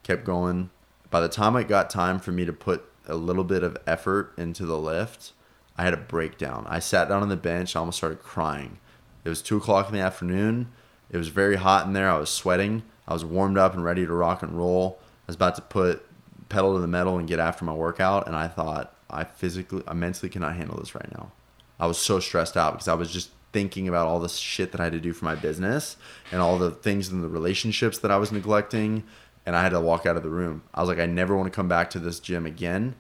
kept 0.03 0.24
going. 0.24 0.70
By 1.10 1.22
the 1.22 1.30
time 1.30 1.56
it 1.56 1.68
got 1.68 1.90
time 1.90 2.20
for 2.20 2.32
me 2.32 2.45
to 2.45 2.53
put 2.53 2.86
a 3.07 3.16
little 3.16 3.44
bit 3.44 3.64
of 3.64 3.78
effort 3.86 4.34
into 4.38 4.66
the 4.66 4.78
lift, 4.78 5.34
I 5.78 5.84
had 5.84 5.94
a 5.94 5.98
breakdown. 5.98 6.66
I 6.70 6.80
sat 6.80 7.10
down 7.10 7.22
on 7.22 7.30
the 7.30 7.36
bench. 7.36 7.76
I 7.76 7.80
almost 7.80 7.98
started 7.98 8.22
crying. 8.22 8.80
It 9.24 9.30
was 9.30 9.41
two 9.41 9.57
o'clock 9.57 9.88
in 9.90 9.94
the 9.94 10.02
afternoon. 10.02 10.72
It 11.10 11.18
was 11.18 11.28
very 11.28 11.57
hot 11.57 11.86
in 11.86 11.94
there. 11.94 12.10
I 12.10 12.18
was 12.18 12.30
sweating. 12.30 12.84
I 13.07 13.14
was 13.14 13.26
warmed 13.26 13.57
up 13.57 13.74
and 13.74 13.84
ready 13.84 14.06
to 14.06 14.14
rock 14.14 14.41
and 14.41 14.57
roll. 14.57 14.99
I 15.02 15.28
was 15.28 15.36
about 15.36 15.56
to 15.56 15.62
put 15.62 16.06
pedal 16.49 16.76
to 16.76 16.80
the 16.80 16.88
metal 16.88 17.18
and 17.18 17.28
get 17.28 17.40
after 17.40 17.66
my 17.66 17.74
workout, 17.74 18.28
and 18.28 18.36
I 18.36 18.48
thought 18.48 18.95
I 19.10 19.24
physically, 19.24 19.84
I 19.88 19.94
mentally 19.94 20.30
cannot 20.30 20.56
handle 20.56 20.78
this 20.78 20.95
right 20.95 21.12
now. 21.12 21.32
I 21.80 21.88
was 21.88 21.98
so 21.98 22.20
stressed 22.20 22.56
out 22.56 22.74
because 22.74 22.88
I 22.88 22.94
was 22.94 23.12
just 23.12 23.32
thinking 23.56 23.88
about 23.88 24.06
all 24.06 24.19
the 24.19 24.27
shit 24.27 24.73
that 24.73 24.82
I 24.82 24.84
had 24.84 24.91
to 24.91 24.99
do 24.99 25.14
for 25.14 25.23
my 25.23 25.34
business 25.34 25.95
and 26.30 26.41
all 26.41 26.57
the 26.57 26.72
things 26.72 27.10
in 27.10 27.22
the 27.22 27.30
relationships 27.30 27.98
that 27.99 28.11
I 28.11 28.18
was 28.18 28.30
neglecting, 28.30 29.06
and 29.45 29.56
I 29.56 29.64
had 29.64 29.69
to 29.69 29.80
walk 29.80 30.06
out 30.06 30.18
of 30.18 30.23
the 30.23 30.30
room. 30.30 30.64
I 30.73 30.82
was 30.82 30.90
like, 30.90 30.99
I 30.99 31.06
never 31.06 31.38
want 31.38 31.48
to 31.48 31.56
come 31.56 31.69
back 31.69 31.90
to 31.91 31.99
this 31.99 32.19
gym 32.19 32.45
again. 32.45 32.95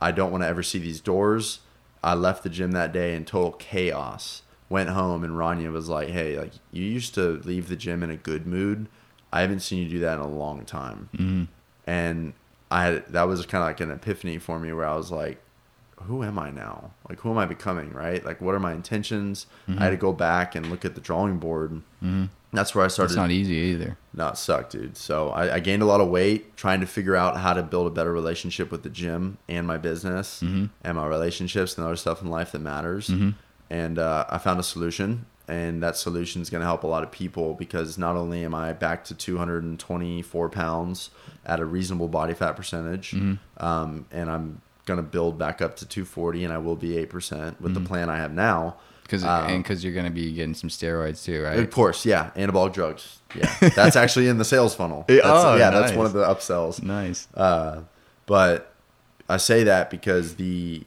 I 0.00 0.10
don't 0.10 0.32
want 0.32 0.42
to 0.42 0.48
ever 0.48 0.64
see 0.64 0.80
these 0.80 1.00
doors. 1.00 1.60
I 2.02 2.14
left 2.14 2.42
the 2.42 2.48
gym 2.48 2.72
that 2.72 2.92
day 2.92 3.14
in 3.14 3.24
total 3.24 3.52
chaos. 3.52 4.42
Went 4.68 4.90
home 4.90 5.22
and 5.22 5.34
Rania 5.34 5.70
was 5.70 5.88
like, 5.88 6.08
"Hey, 6.08 6.36
like 6.36 6.54
you 6.72 6.82
used 6.82 7.14
to 7.14 7.40
leave 7.44 7.68
the 7.68 7.76
gym 7.76 8.02
in 8.02 8.10
a 8.10 8.16
good 8.16 8.48
mood. 8.48 8.88
I 9.32 9.42
haven't 9.42 9.60
seen 9.60 9.84
you 9.84 9.88
do 9.88 10.00
that 10.00 10.14
in 10.14 10.24
a 10.24 10.28
long 10.28 10.64
time." 10.64 11.08
Mm-hmm. 11.14 11.44
And 11.86 12.32
I 12.68 12.84
had 12.84 13.06
that 13.10 13.28
was 13.28 13.46
kind 13.46 13.62
of 13.62 13.68
like 13.68 13.80
an 13.80 13.92
epiphany 13.92 14.38
for 14.38 14.58
me 14.58 14.72
where 14.72 14.86
I 14.86 14.96
was 14.96 15.12
like, 15.12 15.40
"Who 16.06 16.22
am 16.24 16.38
I 16.38 16.50
now? 16.50 16.90
Like, 17.08 17.20
who 17.20 17.30
am 17.30 17.38
I 17.38 17.46
becoming? 17.46 17.92
Right? 17.92 18.24
Like, 18.24 18.40
what 18.40 18.54
are 18.54 18.60
my 18.60 18.72
intentions?" 18.72 19.46
I 19.68 19.84
had 19.84 19.90
to 19.90 19.96
go 19.96 20.12
back 20.12 20.54
and 20.54 20.66
look 20.70 20.84
at 20.84 20.94
the 20.94 21.00
drawing 21.00 21.38
board. 21.38 21.72
Mm-hmm. 22.02 22.24
That's 22.52 22.74
where 22.74 22.84
I 22.84 22.88
started. 22.88 23.12
It's 23.12 23.16
not 23.16 23.30
easy 23.30 23.54
either. 23.54 23.96
Not 24.12 24.34
it 24.34 24.36
sucked, 24.38 24.72
dude. 24.72 24.96
So 24.96 25.30
I, 25.30 25.54
I 25.56 25.60
gained 25.60 25.82
a 25.82 25.86
lot 25.86 26.00
of 26.00 26.08
weight 26.08 26.56
trying 26.56 26.80
to 26.80 26.86
figure 26.86 27.14
out 27.14 27.36
how 27.36 27.52
to 27.52 27.62
build 27.62 27.86
a 27.86 27.90
better 27.90 28.12
relationship 28.12 28.72
with 28.72 28.82
the 28.82 28.90
gym 28.90 29.38
and 29.48 29.66
my 29.68 29.76
business 29.78 30.42
Mm-hmm. 30.42 30.66
and 30.82 30.96
my 30.96 31.06
relationships 31.06 31.76
and 31.78 31.86
other 31.86 31.94
stuff 31.96 32.20
in 32.22 32.28
life 32.28 32.50
that 32.52 32.58
matters. 32.60 33.08
Mhm. 33.08 33.34
And 33.70 33.98
uh, 34.00 34.24
I 34.28 34.38
found 34.38 34.58
a 34.58 34.64
solution, 34.64 35.26
and 35.46 35.80
that 35.84 35.96
solution 35.96 36.42
is 36.42 36.50
going 36.50 36.60
to 36.60 36.66
help 36.66 36.82
a 36.82 36.88
lot 36.88 37.04
of 37.04 37.12
people 37.12 37.54
because 37.54 37.96
not 37.98 38.16
only 38.16 38.44
am 38.44 38.52
I 38.52 38.72
back 38.72 39.04
to 39.04 39.14
224 39.14 40.48
pounds 40.50 41.10
at 41.46 41.60
a 41.60 41.64
reasonable 41.64 42.08
body 42.08 42.34
fat 42.34 42.56
percentage, 42.56 43.12
Mm-hmm. 43.12 43.64
um, 43.64 44.06
and 44.10 44.28
I'm 44.30 44.60
going 44.86 44.96
to 44.98 45.02
build 45.02 45.38
back 45.38 45.60
up 45.62 45.76
to 45.76 45.86
240, 45.86 46.44
and 46.44 46.52
I 46.52 46.58
will 46.58 46.76
be 46.76 46.90
8% 46.90 47.06
Mm-hmm. 47.08 47.62
with 47.64 47.74
the 47.74 47.80
plan 47.80 48.08
I 48.10 48.16
have 48.16 48.32
now. 48.32 48.76
Because 49.02 49.24
Um, 49.24 49.46
and 49.50 49.62
because 49.64 49.82
you're 49.82 49.92
gonna 49.92 50.08
be 50.10 50.32
getting 50.32 50.54
some 50.54 50.70
steroids 50.70 51.24
too, 51.24 51.42
right? 51.42 51.58
Of 51.58 51.70
course, 51.72 52.06
yeah, 52.06 52.30
anabolic 52.36 52.72
drugs. 52.72 53.18
Yeah, 53.34 53.52
that's 53.74 53.96
actually 54.02 54.28
in 54.28 54.38
the 54.38 54.44
sales 54.44 54.72
funnel. 54.74 55.04
Yeah, 55.08 55.16
That's, 55.24 55.44
oh, 55.44 55.56
yeah, 55.56 55.70
that's 55.70 55.92
one 55.94 56.06
of 56.06 56.12
the 56.12 56.24
upsells. 56.24 56.80
Nice. 56.80 57.26
Uh, 57.34 57.80
but 58.26 58.72
I 59.28 59.36
say 59.38 59.64
that 59.64 59.90
because 59.90 60.36
the 60.36 60.84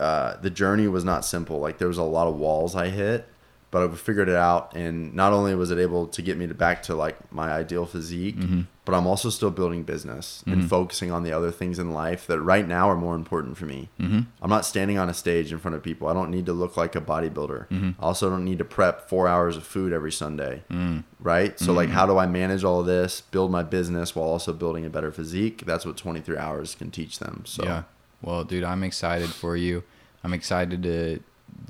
uh, 0.00 0.36
the 0.40 0.50
journey 0.50 0.88
was 0.88 1.04
not 1.04 1.24
simple. 1.24 1.60
Like 1.60 1.78
there 1.78 1.86
was 1.86 1.98
a 1.98 2.02
lot 2.02 2.26
of 2.26 2.34
walls 2.36 2.74
I 2.74 2.88
hit, 2.88 3.28
but 3.70 3.82
I 3.90 3.94
figured 3.94 4.28
it 4.28 4.36
out. 4.36 4.74
And 4.74 5.14
not 5.14 5.32
only 5.32 5.54
was 5.54 5.70
it 5.70 5.78
able 5.78 6.06
to 6.08 6.22
get 6.22 6.36
me 6.38 6.46
to 6.46 6.54
back 6.54 6.82
to 6.84 6.94
like 6.94 7.30
my 7.32 7.50
ideal 7.52 7.84
physique, 7.86 8.36
Mm-hmm. 8.36 8.62
but 8.84 8.94
I'm 8.94 9.06
also 9.06 9.28
still 9.30 9.50
building 9.50 9.82
business 9.82 10.42
and 10.46 10.66
focusing 10.68 11.10
on 11.12 11.22
the 11.22 11.32
other 11.32 11.50
things 11.50 11.78
in 11.78 11.92
life 11.92 12.26
that 12.28 12.40
right 12.40 12.66
now 12.66 12.88
are 12.88 12.96
more 12.96 13.14
important 13.14 13.58
for 13.58 13.66
me. 13.66 13.90
Mm-hmm. 14.00 14.20
I'm 14.40 14.48
not 14.50 14.64
standing 14.64 14.96
on 14.96 15.10
a 15.10 15.14
stage 15.14 15.52
in 15.52 15.58
front 15.58 15.74
of 15.74 15.82
people. 15.82 16.08
I 16.08 16.14
don't 16.14 16.30
need 16.30 16.46
to 16.46 16.54
look 16.54 16.76
like 16.78 16.96
a 16.96 17.00
bodybuilder. 17.02 17.68
Mm-hmm. 17.68 17.90
I 18.00 18.02
also 18.02 18.30
don't 18.30 18.44
need 18.46 18.56
to 18.58 18.64
prep 18.64 19.08
four 19.10 19.28
hours 19.28 19.56
of 19.58 19.64
food 19.64 19.92
every 19.92 20.12
Sunday. 20.12 20.62
Mm. 20.70 21.04
Right? 21.20 21.58
So, 21.58 21.66
Mm-hmm. 21.66 21.76
like, 21.76 21.88
how 21.90 22.06
do 22.06 22.16
I 22.16 22.26
manage 22.26 22.64
all 22.64 22.80
of 22.80 22.86
this, 22.86 23.20
build 23.20 23.50
my 23.50 23.62
business 23.62 24.14
while 24.16 24.28
also 24.28 24.54
building 24.54 24.86
a 24.86 24.90
better 24.90 25.12
physique? 25.12 25.64
That's 25.66 25.84
what 25.84 25.96
23 25.98 26.38
hours 26.38 26.74
can 26.74 26.90
teach 26.90 27.18
them. 27.18 27.42
So, 27.44 27.64
Yeah. 27.64 27.82
Well, 28.22 28.42
dude, 28.44 28.64
I'm 28.64 28.82
excited 28.82 29.28
for 29.28 29.54
you. 29.56 29.82
I'm 30.24 30.32
excited 30.32 30.82
to 30.84 31.20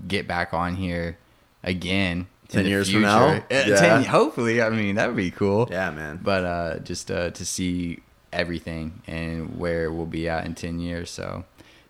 get 0.06 0.26
back 0.28 0.54
on 0.54 0.76
here 0.76 1.18
again. 1.62 2.26
10 2.48 2.64
the 2.64 2.70
years 2.70 2.90
from 2.90 3.02
now? 3.02 3.42
Yeah. 3.50 3.76
10 3.76 4.04
hopefully. 4.04 4.62
I 4.62 4.70
mean, 4.70 4.94
that 4.94 5.06
would 5.08 5.16
be 5.16 5.30
cool. 5.30 5.68
yeah, 5.70 5.90
man. 5.90 6.18
But 6.22 6.44
uh, 6.44 6.78
just 6.78 7.10
uh, 7.10 7.30
to 7.30 7.44
see 7.44 7.98
everything 8.32 9.02
and 9.06 9.58
where 9.58 9.90
we'll 9.92 10.06
be 10.06 10.28
at 10.30 10.46
in 10.46 10.54
10 10.54 10.80
years. 10.80 11.10
So 11.10 11.44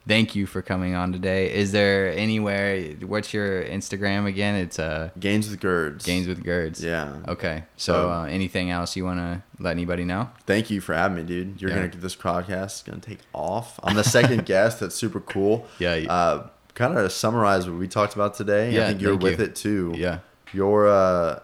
thank 0.08 0.34
you 0.34 0.46
for 0.46 0.60
coming 0.60 0.96
on 0.96 1.12
today. 1.12 1.52
Is 1.54 1.70
there 1.70 2.10
anywhere, 2.12 2.82
what's 3.06 3.32
your 3.32 3.62
Instagram 3.64 4.26
again? 4.26 4.56
It's 4.56 4.80
uh, 4.80 5.10
Gains 5.20 5.48
with 5.48 5.60
Girds. 5.60 6.04
Gains 6.04 6.26
with 6.26 6.42
Girds. 6.42 6.82
Yeah. 6.82 7.18
Okay. 7.28 7.62
So 7.76 8.10
uh, 8.10 8.24
anything 8.24 8.70
else 8.72 8.96
you 8.96 9.04
want 9.04 9.20
to 9.20 9.42
let 9.60 9.70
anybody 9.72 10.04
know? 10.04 10.28
Thank 10.44 10.70
you 10.70 10.80
for 10.80 10.92
having 10.94 11.18
me, 11.18 11.22
dude. 11.22 11.60
You're 11.62 11.70
Yeah. 11.70 11.76
gonna 11.76 11.88
get 11.88 12.00
this 12.00 12.16
podcast 12.16 12.84
gonna 12.84 12.98
take 13.00 13.18
off. 13.32 13.78
I'm 13.84 13.94
the 13.94 14.02
second 14.04 14.44
guest. 14.44 14.80
That's 14.80 14.96
super 14.96 15.20
cool. 15.20 15.68
Yeah, 15.78 15.92
Uh, 16.08 16.48
kind 16.78 16.96
of 16.96 17.10
summarize 17.12 17.68
what 17.68 17.78
we 17.78 17.88
talked 17.88 18.14
about 18.14 18.34
today. 18.34 18.70
Yeah, 18.72 18.84
I 18.84 18.86
think 18.88 19.00
you're 19.00 19.16
with 19.16 19.40
you. 19.40 19.44
it 19.46 19.56
too. 19.56 19.92
Yeah. 19.96 20.20
You're 20.52 20.88
uh, 20.88 21.40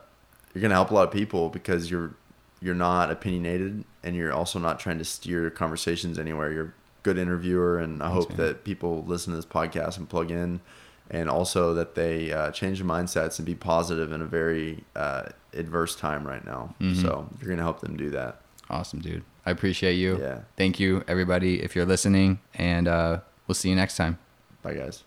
you're 0.54 0.62
gonna 0.62 0.74
help 0.74 0.90
a 0.90 0.94
lot 0.94 1.06
of 1.08 1.12
people 1.12 1.50
because 1.50 1.90
you're 1.90 2.14
you're 2.62 2.74
not 2.74 3.10
opinionated 3.10 3.84
and 4.02 4.16
you're 4.16 4.32
also 4.32 4.58
not 4.58 4.78
trying 4.78 4.98
to 4.98 5.04
steer 5.04 5.50
conversations 5.50 6.18
anywhere. 6.18 6.52
You're 6.52 6.64
a 6.66 6.72
good 7.02 7.18
interviewer, 7.18 7.78
and 7.78 8.02
I 8.02 8.10
hope 8.10 8.30
man. 8.30 8.38
that 8.38 8.64
people 8.64 9.04
listen 9.06 9.32
to 9.32 9.36
this 9.36 9.44
podcast 9.44 9.98
and 9.98 10.08
plug 10.08 10.30
in. 10.30 10.60
And 11.10 11.28
also 11.28 11.74
that 11.74 11.94
they 11.94 12.32
uh, 12.32 12.50
change 12.50 12.78
their 12.78 12.88
mindsets 12.88 13.38
and 13.38 13.44
be 13.44 13.54
positive 13.54 14.10
in 14.10 14.22
a 14.22 14.24
very 14.24 14.84
uh, 14.96 15.24
adverse 15.52 15.94
time 15.96 16.26
right 16.26 16.42
now. 16.46 16.74
Mhm. 16.80 17.02
So 17.02 17.28
you're 17.38 17.50
gonna 17.50 17.62
help 17.62 17.80
them 17.80 17.98
do 17.98 18.08
that. 18.10 18.40
Awesome, 18.70 19.00
dude. 19.00 19.22
I 19.44 19.50
appreciate 19.50 19.94
you. 19.96 20.18
Yeah. 20.18 20.40
Thank 20.56 20.80
you, 20.80 21.04
everybody, 21.06 21.62
if 21.62 21.76
you're 21.76 21.84
listening, 21.84 22.40
and 22.54 22.88
uh, 22.88 23.20
we'll 23.46 23.54
see 23.54 23.68
you 23.68 23.76
next 23.76 23.98
time. 23.98 24.18
Bye, 24.62 24.72
guys. 24.74 25.04